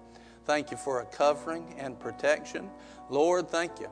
Thank 0.45 0.71
you 0.71 0.77
for 0.77 1.01
a 1.01 1.07
covering 1.07 1.75
and 1.79 1.99
protection. 1.99 2.71
Lord, 3.11 3.49
thank 3.49 3.81
you. 3.81 3.91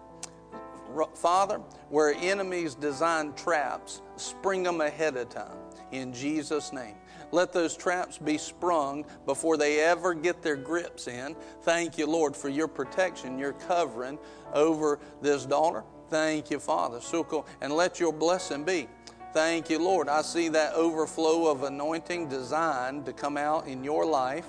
Father, 1.14 1.58
where 1.88 2.14
enemies 2.14 2.76
design 2.76 3.34
traps, 3.34 4.02
spring 4.16 4.62
them 4.62 4.80
ahead 4.80 5.16
of 5.16 5.28
time 5.30 5.58
in 5.90 6.12
Jesus' 6.12 6.72
name. 6.72 6.94
Let 7.32 7.52
those 7.52 7.76
traps 7.76 8.18
be 8.18 8.38
sprung 8.38 9.04
before 9.26 9.56
they 9.56 9.80
ever 9.80 10.14
get 10.14 10.42
their 10.42 10.54
grips 10.54 11.08
in. 11.08 11.34
Thank 11.62 11.98
you, 11.98 12.06
Lord, 12.06 12.36
for 12.36 12.48
your 12.48 12.68
protection, 12.68 13.38
your 13.38 13.54
covering 13.54 14.18
over 14.52 15.00
this 15.20 15.44
daughter. 15.44 15.82
Thank 16.10 16.50
you, 16.50 16.58
Father. 16.58 16.98
Suko, 16.98 17.46
and 17.60 17.72
let 17.72 17.98
your 17.98 18.12
blessing 18.12 18.64
be. 18.64 18.88
Thank 19.32 19.68
you, 19.68 19.78
Lord. 19.78 20.08
I 20.08 20.22
see 20.22 20.48
that 20.50 20.74
overflow 20.74 21.50
of 21.50 21.64
anointing 21.64 22.28
designed 22.28 23.04
to 23.06 23.12
come 23.12 23.36
out 23.36 23.66
in 23.66 23.82
your 23.82 24.06
life 24.06 24.46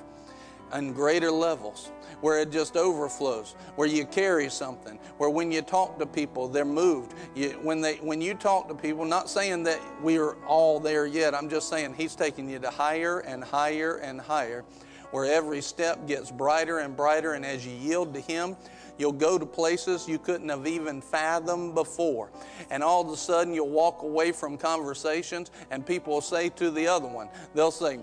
on 0.72 0.94
greater 0.94 1.32
levels 1.32 1.92
where 2.22 2.40
it 2.40 2.52
just 2.52 2.76
overflows, 2.76 3.56
where 3.76 3.88
you 3.88 4.06
carry 4.06 4.50
something, 4.50 4.98
where 5.18 5.30
when 5.30 5.52
you 5.52 5.62
talk 5.62 6.00
to 6.00 6.06
people, 6.06 6.48
they're 6.48 6.66
moved. 6.66 7.14
You, 7.36 7.50
when, 7.62 7.82
they, 7.82 7.98
when 7.98 8.22
you 8.22 8.34
talk 8.34 8.68
to 8.70 8.76
people, 8.76 9.06
not 9.06 9.30
saying 9.30 9.64
that 9.64 9.80
we 10.02 10.18
are 10.18 10.36
all 10.46 10.80
there 10.80 11.06
yet, 11.06 11.36
I'm 11.36 11.50
just 11.50 11.70
saying 11.70 11.94
He's 11.96 12.16
taking 12.16 12.50
you 12.50 12.60
to 12.60 12.70
higher 12.70 13.20
and 13.20 13.44
higher 13.44 13.98
and 13.98 14.20
higher, 14.20 14.64
where 15.12 15.26
every 15.26 15.62
step 15.62 16.08
gets 16.08 16.32
brighter 16.32 16.80
and 16.80 16.96
brighter, 16.96 17.34
and 17.34 17.46
as 17.46 17.66
you 17.66 17.74
yield 17.74 18.14
to 18.14 18.20
Him, 18.20 18.56
You'll 18.98 19.12
go 19.12 19.38
to 19.38 19.46
places 19.46 20.08
you 20.08 20.20
couldn't 20.20 20.50
have 20.50 20.68
even 20.68 21.02
fathomed 21.02 21.76
before. 21.76 22.32
And 22.70 22.84
all 22.84 23.02
of 23.02 23.10
a 23.10 23.18
sudden, 23.18 23.54
you'll 23.54 23.70
walk 23.70 24.02
away 24.04 24.32
from 24.32 24.58
conversations, 24.58 25.52
and 25.72 25.86
people 25.86 26.14
will 26.14 26.22
say 26.22 26.50
to 26.50 26.72
the 26.72 26.88
other 26.88 27.08
one, 27.08 27.30
they'll 27.54 27.72
say, 27.72 28.00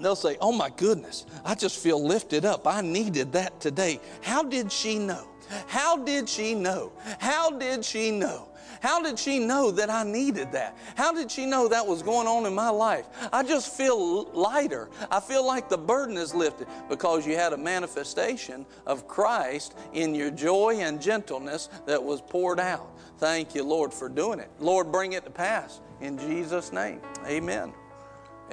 They'll 0.00 0.16
say, 0.16 0.38
Oh 0.40 0.52
my 0.52 0.70
goodness, 0.70 1.26
I 1.44 1.54
just 1.54 1.78
feel 1.78 2.02
lifted 2.02 2.44
up. 2.44 2.66
I 2.66 2.80
needed 2.80 3.32
that 3.32 3.60
today. 3.60 4.00
How 4.22 4.42
did 4.42 4.72
she 4.72 4.98
know? 4.98 5.28
How 5.66 5.96
did 5.96 6.28
she 6.28 6.54
know? 6.54 6.92
How 7.18 7.50
did 7.50 7.84
she 7.84 8.10
know? 8.10 8.48
How 8.82 9.00
did 9.00 9.16
she 9.16 9.38
know 9.38 9.70
that 9.70 9.88
I 9.88 10.02
needed 10.02 10.50
that? 10.52 10.76
How 10.96 11.12
did 11.12 11.30
she 11.30 11.46
know 11.46 11.68
that 11.68 11.86
was 11.86 12.02
going 12.02 12.26
on 12.26 12.46
in 12.46 12.52
my 12.52 12.68
life? 12.68 13.06
I 13.32 13.44
just 13.44 13.72
feel 13.72 14.24
lighter. 14.32 14.90
I 15.08 15.20
feel 15.20 15.46
like 15.46 15.68
the 15.68 15.78
burden 15.78 16.16
is 16.16 16.34
lifted 16.34 16.66
because 16.88 17.24
you 17.24 17.36
had 17.36 17.52
a 17.52 17.56
manifestation 17.56 18.66
of 18.84 19.06
Christ 19.06 19.76
in 19.92 20.16
your 20.16 20.32
joy 20.32 20.78
and 20.80 21.00
gentleness 21.00 21.68
that 21.86 22.02
was 22.02 22.20
poured 22.22 22.58
out. 22.58 22.98
Thank 23.18 23.54
you, 23.54 23.62
Lord, 23.62 23.94
for 23.94 24.08
doing 24.08 24.40
it. 24.40 24.50
Lord, 24.58 24.90
bring 24.90 25.12
it 25.12 25.24
to 25.26 25.30
pass 25.30 25.80
in 26.00 26.18
Jesus' 26.18 26.72
name. 26.72 27.00
Amen. 27.24 27.72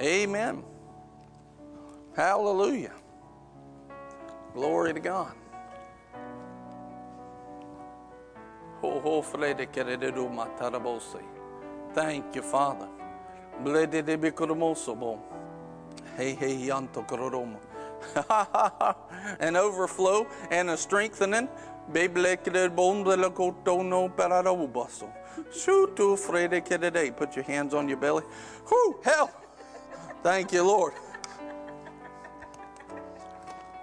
Amen. 0.00 0.62
Hallelujah. 2.14 2.94
Glory 4.54 4.94
to 4.94 5.00
God. 5.00 5.32
Thank 11.92 12.34
you, 12.34 12.42
Father. 12.42 12.88
Hey, 16.16 16.34
hey. 16.34 16.70
An 19.40 19.56
overflow 19.56 20.26
and 20.50 20.70
a 20.70 20.76
strengthening. 20.76 21.48
Put 27.16 27.36
your 27.36 27.44
hands 27.44 27.74
on 27.74 27.88
your 27.88 27.98
belly. 27.98 28.22
Whoo, 28.70 29.00
help. 29.04 29.30
Thank 30.22 30.52
you, 30.52 30.62
Lord. 30.62 30.94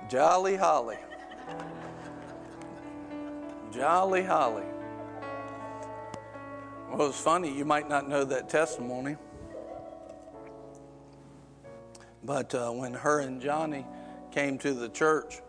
Jolly 0.09 0.55
Holly. 0.55 0.97
Jolly 3.71 4.23
Holly. 4.23 4.76
Well, 6.97 7.09
it's 7.09 7.21
funny, 7.21 7.55
you 7.55 7.63
might 7.63 7.87
not 7.87 8.09
know 8.09 8.23
that 8.23 8.49
testimony. 8.49 9.17
But 12.23 12.55
uh, 12.55 12.71
when 12.71 12.95
her 12.95 13.19
and 13.19 13.39
Johnny 13.39 13.85
came 14.31 14.57
to 14.57 14.73
the 14.73 14.89
church, 14.89 15.41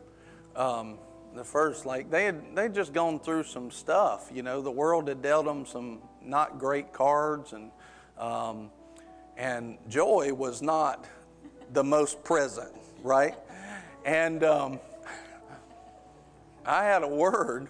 um, 0.55 0.99
the 1.35 1.43
first, 1.43 1.87
like 1.87 2.11
they 2.11 2.27
had 2.27 2.55
they 2.55 2.69
just 2.69 2.93
gone 2.93 3.19
through 3.19 3.45
some 3.45 3.71
stuff. 3.71 4.29
You 4.31 4.43
know, 4.43 4.61
the 4.61 4.71
world 4.71 5.09
had 5.09 5.23
dealt 5.23 5.47
them 5.47 5.65
some 5.65 6.01
not 6.23 6.59
great 6.59 6.93
cards, 6.93 7.55
and 7.55 7.71
um, 8.19 8.71
and 9.39 9.79
joy 9.89 10.35
was 10.35 10.61
not 10.61 11.07
the 11.73 11.83
most 11.83 12.23
present, 12.25 12.77
right? 13.03 13.37
And 14.05 14.45
um, 14.45 14.81
I 16.67 16.85
had 16.85 17.03
a 17.03 17.09
word 17.09 17.69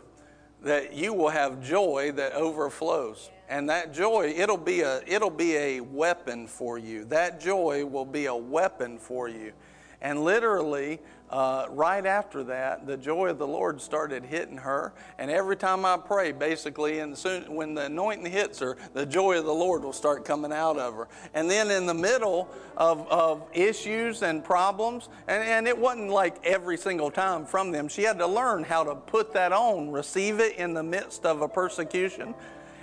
that 0.64 0.94
you 0.94 1.14
will 1.14 1.28
have 1.28 1.62
joy 1.62 2.10
that 2.16 2.32
overflows 2.32 3.30
and 3.49 3.69
that 3.69 3.93
joy 3.93 4.33
it'll 4.37 4.57
be 4.57 4.83
a 4.83 5.03
it'll 5.07 5.31
be 5.31 5.57
a 5.57 5.81
weapon 5.81 6.47
for 6.47 6.79
you. 6.79 7.05
That 7.07 7.41
joy 7.41 7.85
will 7.85 8.05
be 8.05 8.27
a 8.27 8.37
weapon 8.37 8.99
for 8.99 9.29
you. 9.29 9.53
And 10.01 10.23
literally 10.23 11.01
uh, 11.31 11.66
right 11.70 12.07
after 12.07 12.45
that 12.45 12.87
the 12.87 12.97
joy 12.97 13.29
of 13.29 13.39
the 13.39 13.47
lord 13.47 13.81
started 13.81 14.25
hitting 14.25 14.59
her. 14.59 14.93
And 15.19 15.31
every 15.31 15.57
time 15.57 15.85
i 15.85 15.97
pray 15.97 16.33
basically 16.33 17.01
and 17.01 17.16
soon 17.16 17.55
when 17.55 17.75
the 17.75 17.87
anointing 17.87 18.31
hits 18.31 18.59
her 18.61 18.77
the 18.93 19.07
joy 19.07 19.39
of 19.39 19.45
the 19.45 19.53
lord 19.53 19.83
will 19.83 19.93
start 19.93 20.25
coming 20.25 20.53
out 20.53 20.79
of 20.79 20.95
her. 20.95 21.09
And 21.35 21.51
then 21.51 21.70
in 21.70 21.87
the 21.87 21.95
middle 21.95 22.49
of, 22.77 23.09
of 23.09 23.43
issues 23.53 24.23
and 24.23 24.45
problems 24.45 25.09
and, 25.27 25.43
and 25.43 25.66
it 25.66 25.77
wasn't 25.77 26.11
like 26.11 26.45
every 26.45 26.77
single 26.77 27.11
time 27.11 27.47
from 27.47 27.73
them 27.73 27.89
she 27.89 28.03
had 28.03 28.19
to 28.19 28.27
learn 28.27 28.62
how 28.62 28.85
to 28.85 28.95
put 28.95 29.33
that 29.33 29.53
on 29.53 29.91
receive 29.91 30.39
it 30.39 30.57
in 30.57 30.75
the 30.75 30.83
midst 30.83 31.25
of 31.25 31.41
a 31.41 31.49
persecution 31.49 32.35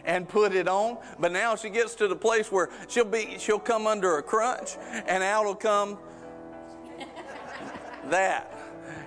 and 0.05 0.27
put 0.27 0.53
it 0.53 0.67
on. 0.67 0.97
But 1.19 1.31
now 1.31 1.55
she 1.55 1.69
gets 1.69 1.95
to 1.95 2.07
the 2.07 2.15
place 2.15 2.51
where 2.51 2.69
she'll 2.87 3.05
be 3.05 3.37
she'll 3.39 3.59
come 3.59 3.87
under 3.87 4.17
a 4.17 4.23
crunch 4.23 4.77
and 5.07 5.23
out 5.23 5.45
will 5.45 5.55
come 5.55 5.97
that. 8.09 8.51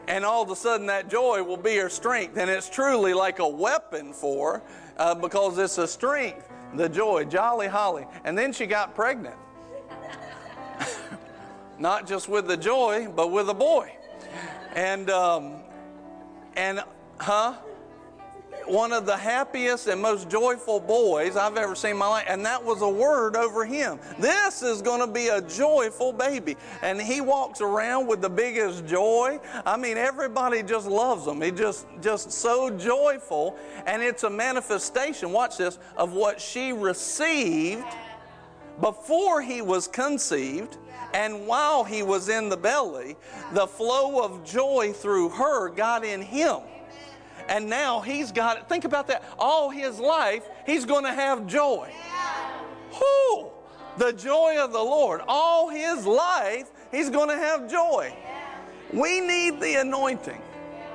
And 0.09 0.25
all 0.25 0.43
of 0.43 0.51
a 0.51 0.57
sudden 0.57 0.87
that 0.87 1.09
joy 1.11 1.43
will 1.43 1.57
be 1.57 1.77
her 1.77 1.89
strength. 1.89 2.37
And 2.37 2.51
it's 2.51 2.69
truly 2.69 3.15
like 3.15 3.39
a 3.39 3.49
weapon 3.49 4.13
for 4.13 4.63
uh, 4.97 5.15
because 5.15 5.59
it's 5.59 5.79
a 5.79 5.87
strength, 5.87 6.49
the 6.75 6.89
joy, 6.89 7.25
jolly 7.25 7.69
holly. 7.69 8.07
And 8.25 8.37
then 8.37 8.53
she 8.53 8.67
got 8.67 8.95
pregnant. 8.95 9.37
Not 11.79 12.07
just 12.07 12.29
with 12.29 12.49
the 12.49 12.57
joy, 12.57 13.09
but 13.15 13.31
with 13.31 13.49
a 13.51 13.55
boy. 13.55 13.93
And 14.75 15.11
um, 15.11 15.57
and 16.57 16.83
huh? 17.19 17.55
One 18.69 18.93
of 18.93 19.07
the 19.07 19.17
happiest 19.17 19.87
and 19.87 20.01
most 20.01 20.29
joyful 20.29 20.81
boys 20.81 21.37
I've 21.37 21.57
ever 21.57 21.75
seen 21.75 21.93
in 21.93 21.97
my 21.97 22.09
life. 22.09 22.27
And 22.29 22.45
that 22.45 22.63
was 22.63 22.83
a 22.83 22.89
word 22.89 23.37
over 23.37 23.65
him. 23.65 23.99
This 24.19 24.63
is 24.63 24.83
going 24.83 25.01
to 25.01 25.07
be 25.07 25.29
a 25.29 25.41
joyful 25.43 26.13
baby. 26.13 26.57
And 26.83 27.01
he 27.01 27.21
walks 27.21 27.61
around 27.61 28.07
with 28.07 28.21
the 28.21 28.31
biggest 28.31 28.87
joy. 28.87 29.41
I 29.65 29.77
mean, 29.77 29.97
everybody 29.97 30.63
just 30.63 30.87
loves 30.87 31.27
him. 31.27 31.41
He 31.41 31.51
just, 31.51 31.87
just 32.01 32.31
so 32.31 32.71
joyful. 32.71 33.57
And 33.87 34.03
it's 34.03 34.25
a 34.25 34.31
manifestation, 34.31 35.33
watch 35.33 35.57
this, 35.57 35.79
of 35.97 36.13
what 36.13 36.41
she 36.41 36.73
received 36.73 37.85
before 38.81 39.43
he 39.43 39.63
was 39.63 39.89
conceived 39.89 40.77
and 41.15 41.47
while 41.47 41.85
he 41.85 42.03
was 42.03 42.29
in 42.29 42.49
the 42.49 42.57
belly. 42.57 43.17
The 43.53 43.67
flow 43.67 44.23
of 44.23 44.45
joy 44.45 44.93
through 44.93 45.31
her 45.31 45.71
got 45.71 46.05
in 46.05 46.21
him 46.21 46.61
and 47.49 47.69
now 47.69 48.01
he's 48.01 48.33
got 48.33 48.59
it. 48.59 48.69
Think 48.69 48.85
about 48.85 49.07
that. 49.09 49.25
All 49.39 49.71
his 49.71 49.99
life, 49.99 50.49
he's 50.67 50.85
going 50.85 51.05
to 51.05 51.13
have 51.13 51.47
joy. 51.47 51.91
Whoo! 52.93 53.51
The 53.97 54.13
joy 54.13 54.59
of 54.59 54.73
the 54.73 54.83
Lord. 54.83 55.23
All 55.27 55.69
his 55.69 56.07
life, 56.07 56.71
he's 56.91 57.11
going 57.11 57.29
to 57.29 57.37
have 57.37 57.71
joy. 57.71 58.15
We 58.93 59.21
need 59.21 59.61
the 59.61 59.81
anointing. 59.81 60.41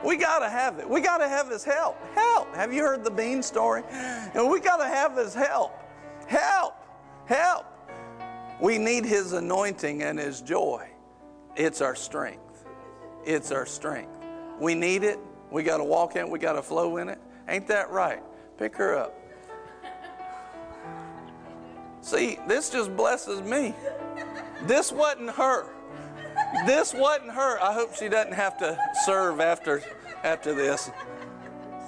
We 0.04 0.18
got 0.18 0.40
to 0.40 0.50
have 0.50 0.80
it. 0.80 0.90
We 0.90 1.02
got 1.02 1.20
to 1.20 1.30
have 1.30 1.50
his 1.50 1.64
help. 1.64 1.98
Help. 2.14 2.54
Have 2.56 2.74
you 2.74 2.82
heard 2.82 3.04
the 3.04 3.12
bean 3.12 3.42
story? 3.42 3.84
And 3.90 4.50
we 4.50 4.60
got 4.60 4.78
to 4.78 4.88
have 4.88 5.16
his 5.16 5.34
help. 5.34 5.74
Help. 6.28 6.76
Help. 7.26 7.66
We 8.60 8.78
need 8.78 9.06
his 9.06 9.34
anointing 9.34 10.04
and 10.04 10.20
his 10.20 10.42
joy. 10.42 10.90
It's 11.56 11.82
our 11.82 11.96
strength. 11.96 12.66
It's 13.26 13.52
our 13.52 13.66
strength. 13.66 14.12
We 14.60 14.76
need 14.76 15.04
it. 15.04 15.20
We 15.54 15.62
got 15.62 15.78
to 15.78 15.84
walk 15.84 16.16
in 16.16 16.26
it. 16.26 16.30
We 16.30 16.40
got 16.40 16.54
to 16.54 16.64
flow 16.64 16.98
in 16.98 17.08
it. 17.10 17.20
Ain't 17.48 17.68
that 17.68 17.92
right? 17.92 18.24
Pick 18.58 18.76
her 18.76 18.98
up. 18.98 19.16
See, 22.02 22.40
this 22.48 22.72
just 22.72 22.98
blesses 22.98 23.42
me. 23.44 23.76
This 24.64 24.92
wasn't 24.92 25.30
her. 25.30 25.68
This 26.66 26.92
wasn't 26.94 27.32
her. 27.32 27.62
I 27.62 27.72
hope 27.72 27.96
she 27.96 28.10
doesn't 28.10 28.34
have 28.34 28.58
to 28.58 28.78
serve 29.06 29.40
after 29.40 29.84
after 30.24 30.56
this. 30.56 30.90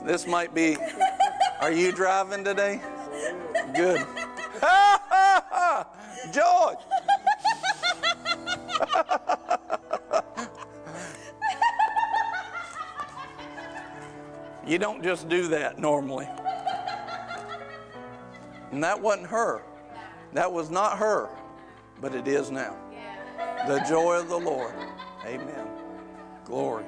This 0.05 0.27
might 0.27 0.53
be. 0.53 0.77
Are 1.59 1.71
you 1.71 1.91
driving 1.91 2.43
today? 2.43 2.81
Good. 3.73 4.01
Ha 4.61 5.01
ha 5.09 5.43
ha! 5.49 5.87
George. 6.31 6.77
You 14.65 14.79
don't 14.79 15.03
just 15.03 15.29
do 15.29 15.47
that 15.49 15.77
normally. 15.77 16.27
And 18.71 18.83
that 18.83 18.99
wasn't 18.99 19.27
her. 19.27 19.61
That 20.33 20.51
was 20.51 20.71
not 20.71 20.97
her, 20.97 21.29
but 22.01 22.15
it 22.15 22.27
is 22.27 22.49
now. 22.49 22.75
The 23.67 23.79
joy 23.87 24.19
of 24.19 24.29
the 24.29 24.37
Lord. 24.37 24.73
Amen. 25.25 25.67
Glory. 26.45 26.85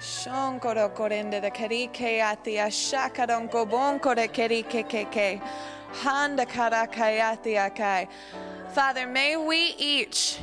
Shonkoro 0.00 0.94
korende 0.94 1.40
de 1.40 1.50
kerike 1.50 2.20
atia 2.20 2.68
shakaron 2.68 3.50
kerike 3.50 4.88
keke. 4.88 5.42
Father, 8.74 9.06
may 9.06 9.36
we 9.36 9.74
each 9.78 10.38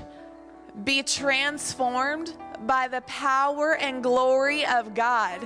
be 0.83 1.03
transformed 1.03 2.33
by 2.65 2.87
the 2.87 3.01
power 3.01 3.75
and 3.75 4.01
glory 4.01 4.65
of 4.65 4.93
God. 4.93 5.41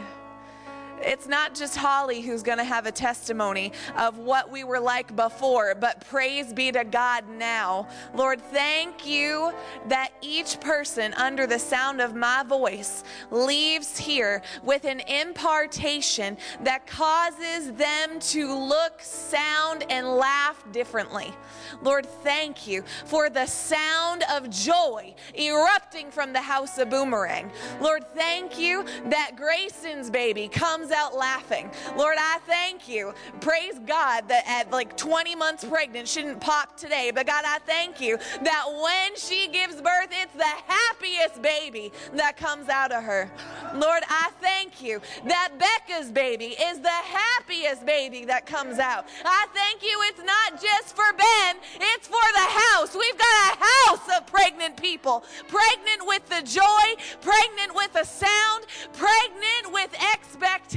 It's 1.02 1.28
not 1.28 1.54
just 1.54 1.76
Holly 1.76 2.22
who's 2.22 2.44
going 2.44 2.58
to 2.58 2.64
have 2.64 2.86
a 2.86 2.92
testimony 2.92 3.72
of 3.98 4.18
what 4.18 4.50
we 4.50 4.64
were 4.64 4.80
like 4.80 5.16
before, 5.16 5.76
but 5.76 6.06
praise 6.08 6.54
be 6.54 6.72
to 6.72 6.84
God 6.84 7.28
now. 7.30 7.88
Lord, 8.14 8.42
thank 8.42 9.06
you 9.06 9.54
that 9.88 10.12
each 10.22 10.60
person 10.60 11.14
under 11.14 11.48
the 11.48 11.60
sound 11.60 12.02
of 12.02 12.16
my 12.16 12.44
voice 12.44 13.04
leaves 13.32 13.98
here 13.98 14.42
with 14.64 14.86
an 14.86 15.02
impartation 15.02 16.38
that 16.64 16.88
causes 16.88 17.72
them 17.74 18.20
to 18.20 18.54
look, 18.54 19.02
sound, 19.02 19.86
and 19.90 20.08
laugh 20.08 20.64
differently. 20.72 21.34
Lord, 21.82 22.06
thank 22.24 22.68
you 22.68 22.84
for 23.06 23.30
the 23.30 23.46
sound 23.46 24.24
of 24.32 24.50
joy 24.50 25.14
erupting 25.38 26.12
from 26.12 26.34
the 26.34 26.42
house 26.42 26.78
of 26.78 26.90
Boomerang. 26.90 27.52
Lord, 27.82 28.06
thank 28.16 28.58
you 28.58 28.86
that 29.06 29.34
Grayson's 29.36 30.10
baby 30.10 30.48
comes 30.48 30.85
out 30.92 31.16
laughing. 31.16 31.70
Lord, 31.98 32.18
I 32.20 32.40
thank 32.46 32.88
you. 32.88 33.14
Praise 33.42 33.80
God 33.86 34.28
that 34.28 34.44
at 34.48 34.72
like 34.72 34.98
20 34.98 35.36
months 35.36 35.64
pregnant, 35.64 36.08
she 36.08 36.22
didn't 36.22 36.42
pop 36.42 36.78
today, 36.78 37.12
but 37.14 37.26
God, 37.26 37.44
I 37.46 37.60
thank 37.60 38.02
you 38.02 38.18
that 38.44 38.66
when 38.68 39.16
she 39.18 39.48
gives 39.48 39.76
birth, 39.82 40.10
it's 40.12 40.34
the 40.34 40.44
happiest 40.44 41.42
baby 41.42 41.92
that 42.14 42.38
comes 42.38 42.70
out 42.70 42.92
of 42.92 43.04
her. 43.04 43.32
Lord, 43.74 44.04
I 44.08 44.30
thank 44.42 44.82
you 44.82 45.02
that 45.26 45.54
Becca's 45.58 46.12
baby 46.12 46.56
is 46.60 46.80
the 46.80 46.90
happiest 46.90 47.86
baby 47.86 48.26
that 48.26 48.46
comes 48.46 48.80
out. 48.80 49.06
I 49.24 49.48
thank 49.54 49.84
you 49.84 50.00
it's 50.04 50.24
not 50.24 50.62
just 50.62 50.96
for 50.96 51.12
Ben, 51.18 51.58
it's 51.76 52.08
for 52.08 52.28
the 52.34 52.48
house. 52.74 52.96
We've 52.96 53.18
got 53.18 53.54
a 53.54 53.64
house 53.64 54.18
of 54.18 54.28
pregnant 54.28 54.78
people, 54.78 55.24
pregnant 55.48 56.06
with 56.06 56.28
the 56.28 56.42
joy, 56.42 56.86
pregnant 57.22 57.76
with 57.76 57.96
a 57.96 58.06
sound, 58.06 58.66
pregnant 58.94 59.74
with 59.74 59.94
expectation. 60.14 60.75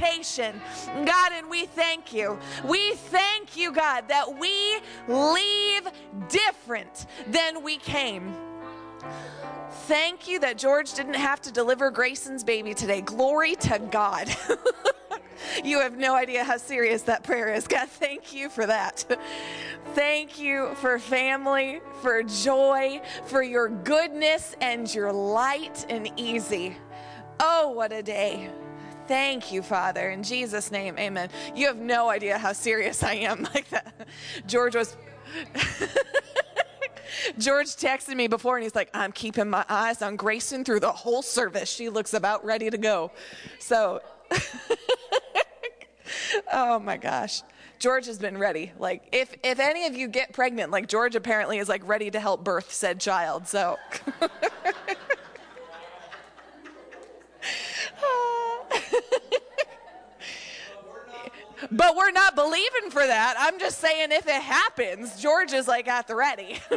God, 1.05 1.31
and 1.33 1.49
we 1.49 1.65
thank 1.65 2.13
you. 2.13 2.39
We 2.63 2.93
thank 2.93 3.57
you, 3.57 3.71
God, 3.71 4.07
that 4.07 4.39
we 4.39 4.79
leave 5.07 5.87
different 6.27 7.05
than 7.27 7.63
we 7.63 7.77
came. 7.77 8.33
Thank 9.87 10.27
you 10.27 10.39
that 10.39 10.57
George 10.57 10.93
didn't 10.93 11.15
have 11.15 11.41
to 11.41 11.51
deliver 11.51 11.89
Grayson's 11.89 12.43
baby 12.43 12.73
today. 12.73 13.01
Glory 13.01 13.55
to 13.55 13.79
God. 13.79 14.29
You 15.63 15.79
have 15.79 15.97
no 15.97 16.15
idea 16.15 16.43
how 16.43 16.57
serious 16.57 17.03
that 17.03 17.23
prayer 17.23 17.53
is. 17.53 17.67
God, 17.67 17.89
thank 17.89 18.33
you 18.33 18.49
for 18.49 18.65
that. 18.65 19.05
Thank 19.93 20.39
you 20.39 20.75
for 20.75 20.99
family, 20.99 21.81
for 22.01 22.23
joy, 22.23 23.01
for 23.25 23.41
your 23.41 23.69
goodness 23.69 24.55
and 24.61 24.93
your 24.93 25.11
light 25.11 25.85
and 25.89 26.11
easy. 26.17 26.77
Oh, 27.39 27.69
what 27.69 27.91
a 27.91 28.03
day. 28.03 28.49
Thank 29.09 29.51
you, 29.51 29.63
Father. 29.63 30.11
In 30.11 30.21
Jesus' 30.21 30.69
name, 30.69 30.95
amen. 30.99 31.29
You 31.55 31.65
have 31.65 31.77
no 31.77 32.09
idea 32.09 32.37
how 32.37 32.53
serious 32.53 33.01
I 33.01 33.15
am 33.15 33.41
like 33.55 33.67
that. 33.69 34.07
George 34.45 34.75
was. 34.75 34.95
George 37.39 37.69
texted 37.69 38.15
me 38.15 38.27
before 38.27 38.57
and 38.57 38.63
he's 38.63 38.75
like, 38.75 38.91
I'm 38.93 39.11
keeping 39.11 39.49
my 39.49 39.65
eyes 39.67 40.03
on 40.03 40.15
Grayson 40.15 40.63
through 40.63 40.81
the 40.81 40.91
whole 40.91 41.23
service. 41.23 41.67
She 41.71 41.89
looks 41.89 42.13
about 42.13 42.45
ready 42.45 42.69
to 42.69 42.77
go. 42.77 43.11
So, 43.57 44.01
oh 46.53 46.77
my 46.77 46.97
gosh. 46.97 47.41
George 47.79 48.05
has 48.05 48.19
been 48.19 48.37
ready. 48.37 48.73
Like, 48.77 49.09
if, 49.11 49.33
if 49.43 49.59
any 49.59 49.87
of 49.87 49.95
you 49.95 50.07
get 50.07 50.33
pregnant, 50.33 50.69
like, 50.69 50.87
George 50.87 51.15
apparently 51.15 51.57
is 51.57 51.67
like 51.67 51.81
ready 51.87 52.11
to 52.11 52.19
help 52.19 52.43
birth 52.43 52.71
said 52.71 52.99
child. 52.99 53.47
So, 53.47 53.77
but 61.71 61.95
we're 61.95 62.11
not 62.11 62.35
believing 62.35 62.89
for 62.89 63.05
that. 63.05 63.35
I'm 63.37 63.59
just 63.59 63.79
saying 63.79 64.11
if 64.11 64.27
it 64.27 64.41
happens, 64.41 65.21
George 65.21 65.53
is 65.53 65.67
like 65.67 65.87
at 65.87 66.07
the 66.07 66.15
ready. 66.15 66.59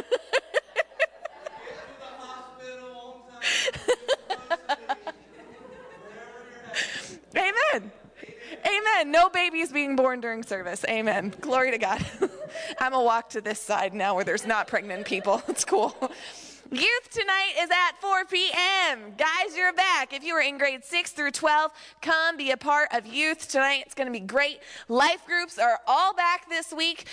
Amen. 7.35 7.91
Amen. 8.65 9.11
No 9.11 9.29
babies 9.29 9.71
being 9.71 9.95
born 9.95 10.21
during 10.21 10.43
service. 10.43 10.85
Amen. 10.87 11.33
Glory 11.41 11.71
to 11.71 11.77
God. 11.77 12.05
I'm 12.79 12.91
to 12.91 12.99
walk 12.99 13.29
to 13.31 13.41
this 13.41 13.59
side 13.59 13.93
now 13.93 14.15
where 14.15 14.23
there's 14.23 14.45
not 14.45 14.67
pregnant 14.67 15.05
people. 15.05 15.41
It's 15.49 15.65
cool. 15.65 15.95
Youth 16.71 17.09
tonight 17.11 17.53
is 17.59 17.69
at 17.69 17.99
4 18.01 18.25
p.m. 18.25 19.13
Guys, 19.17 19.55
you're 19.55 19.73
back. 19.73 20.13
If 20.13 20.23
you 20.23 20.33
were 20.33 20.41
in 20.41 20.57
grade 20.57 20.83
6 20.83 21.11
through 21.11 21.31
12, 21.31 21.71
come 22.01 22.37
be 22.37 22.51
a 22.51 22.57
part 22.57 22.87
of 22.93 23.05
youth 23.05 23.49
tonight. 23.49 23.83
It's 23.85 23.93
going 23.93 24.07
to 24.07 24.13
be 24.17 24.25
great. 24.25 24.59
Life 24.87 25.25
groups 25.27 25.59
are 25.59 25.79
all 25.85 26.13
back 26.13 26.49
this 26.49 26.73
week. 26.73 27.05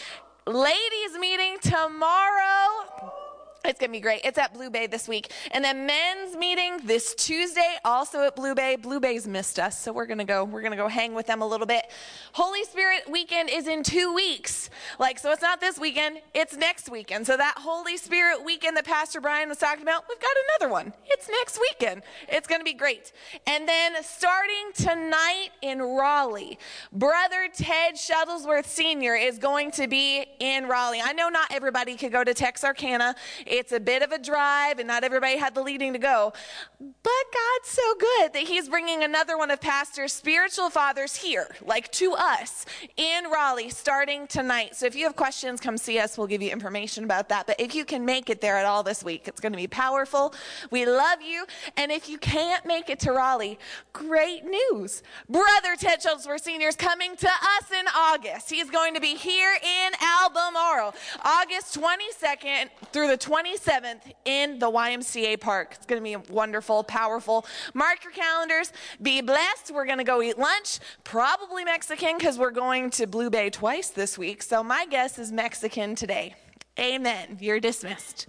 Ladies' 0.46 1.18
meeting 1.18 1.56
tomorrow. 1.60 3.29
It's 3.64 3.78
going 3.78 3.90
to 3.90 3.92
be 3.92 4.00
great. 4.00 4.22
It's 4.24 4.38
at 4.38 4.54
Blue 4.54 4.70
Bay 4.70 4.86
this 4.86 5.06
week. 5.06 5.32
And 5.50 5.62
then 5.62 5.86
men's 5.86 6.34
meeting 6.34 6.78
this 6.84 7.14
Tuesday, 7.14 7.76
also 7.84 8.22
at 8.22 8.34
Blue 8.34 8.54
Bay. 8.54 8.76
Blue 8.76 9.00
Bay's 9.00 9.28
missed 9.28 9.58
us, 9.58 9.78
so 9.78 9.92
we're 9.92 10.06
going 10.06 10.18
to 10.18 10.24
go. 10.24 10.44
We're 10.44 10.62
going 10.62 10.70
to 10.72 10.78
go 10.78 10.88
hang 10.88 11.14
with 11.14 11.26
them 11.26 11.42
a 11.42 11.46
little 11.46 11.66
bit. 11.66 11.84
Holy 12.32 12.64
Spirit 12.64 13.02
weekend 13.10 13.50
is 13.50 13.68
in 13.68 13.82
two 13.82 14.14
weeks. 14.14 14.70
Like, 14.98 15.18
so 15.18 15.30
it's 15.30 15.42
not 15.42 15.60
this 15.60 15.78
weekend, 15.78 16.18
it's 16.32 16.56
next 16.56 16.88
weekend. 16.88 17.26
So 17.26 17.36
that 17.36 17.56
Holy 17.58 17.98
Spirit 17.98 18.42
weekend 18.44 18.78
that 18.78 18.86
Pastor 18.86 19.20
Brian 19.20 19.50
was 19.50 19.58
talking 19.58 19.82
about, 19.82 20.04
we've 20.08 20.20
got 20.20 20.32
another 20.58 20.72
one. 20.72 20.94
It's 21.06 21.28
next 21.28 21.60
weekend. 21.60 22.02
It's 22.28 22.46
going 22.46 22.60
to 22.60 22.64
be 22.64 22.72
great. 22.72 23.12
And 23.46 23.68
then 23.68 23.92
starting 24.02 24.70
tonight 24.74 25.50
in 25.60 25.80
Raleigh, 25.82 26.58
Brother 26.92 27.48
Ted 27.52 27.94
Shuttlesworth 27.94 28.66
Sr. 28.66 29.16
is 29.16 29.38
going 29.38 29.70
to 29.72 29.86
be 29.86 30.24
in 30.38 30.66
Raleigh. 30.66 31.02
I 31.04 31.12
know 31.12 31.28
not 31.28 31.52
everybody 31.52 31.96
could 31.96 32.12
go 32.12 32.24
to 32.24 32.32
Texarkana. 32.32 33.14
It's 33.50 33.72
a 33.72 33.80
bit 33.80 34.02
of 34.02 34.12
a 34.12 34.18
drive, 34.18 34.78
and 34.78 34.86
not 34.86 35.02
everybody 35.02 35.36
had 35.36 35.54
the 35.54 35.62
leading 35.62 35.92
to 35.92 35.98
go. 35.98 36.32
But 36.78 36.92
God's 37.02 37.68
so 37.68 37.94
good 37.98 38.32
that 38.34 38.44
He's 38.44 38.68
bringing 38.68 39.02
another 39.02 39.36
one 39.36 39.50
of 39.50 39.60
Pastor's 39.60 40.12
spiritual 40.12 40.70
fathers 40.70 41.16
here, 41.16 41.48
like 41.64 41.90
to 41.92 42.12
us, 42.12 42.64
in 42.96 43.24
Raleigh, 43.32 43.70
starting 43.70 44.28
tonight. 44.28 44.76
So 44.76 44.86
if 44.86 44.94
you 44.94 45.04
have 45.04 45.16
questions, 45.16 45.60
come 45.60 45.76
see 45.76 45.98
us. 45.98 46.16
We'll 46.16 46.28
give 46.28 46.42
you 46.42 46.50
information 46.50 47.02
about 47.02 47.28
that. 47.30 47.48
But 47.48 47.58
if 47.58 47.74
you 47.74 47.84
can 47.84 48.04
make 48.04 48.30
it 48.30 48.40
there 48.40 48.56
at 48.56 48.66
all 48.66 48.84
this 48.84 49.02
week, 49.02 49.26
it's 49.26 49.40
going 49.40 49.52
to 49.52 49.58
be 49.58 49.66
powerful. 49.66 50.32
We 50.70 50.86
love 50.86 51.20
you. 51.20 51.44
And 51.76 51.90
if 51.90 52.08
you 52.08 52.18
can't 52.18 52.64
make 52.64 52.88
it 52.88 53.00
to 53.00 53.12
Raleigh, 53.12 53.58
great 53.92 54.44
news. 54.44 55.02
Brother 55.28 55.74
Ted 55.76 56.00
Shuttlesworth 56.00 56.40
Sr. 56.40 56.60
Seniors 56.60 56.76
coming 56.76 57.16
to 57.16 57.26
us 57.28 57.70
in 57.72 57.86
August. 57.96 58.50
He's 58.50 58.70
going 58.70 58.94
to 58.94 59.00
be 59.00 59.14
here 59.16 59.56
in 59.62 59.92
Albemarle, 60.00 60.94
August 61.24 61.78
22nd 61.80 62.68
through 62.92 63.08
the 63.08 63.18
20th. 63.18 63.39
27th 63.40 64.12
in 64.24 64.58
the 64.58 64.70
YMCA 64.70 65.40
Park. 65.40 65.74
It's 65.76 65.86
going 65.86 66.02
to 66.02 66.04
be 66.04 66.32
wonderful, 66.32 66.84
powerful. 66.84 67.46
Mark 67.74 68.04
your 68.04 68.12
calendars. 68.12 68.72
Be 69.00 69.20
blessed. 69.20 69.72
We're 69.72 69.86
going 69.86 69.98
to 69.98 70.04
go 70.04 70.22
eat 70.22 70.38
lunch, 70.38 70.78
probably 71.04 71.64
Mexican 71.64 72.18
because 72.18 72.38
we're 72.38 72.50
going 72.50 72.90
to 72.90 73.06
Blue 73.06 73.30
Bay 73.30 73.50
twice 73.50 73.88
this 73.88 74.18
week. 74.18 74.42
So 74.42 74.62
my 74.62 74.86
guess 74.86 75.18
is 75.18 75.32
Mexican 75.32 75.94
today. 75.94 76.34
Amen. 76.78 77.38
You're 77.40 77.60
dismissed. 77.60 78.26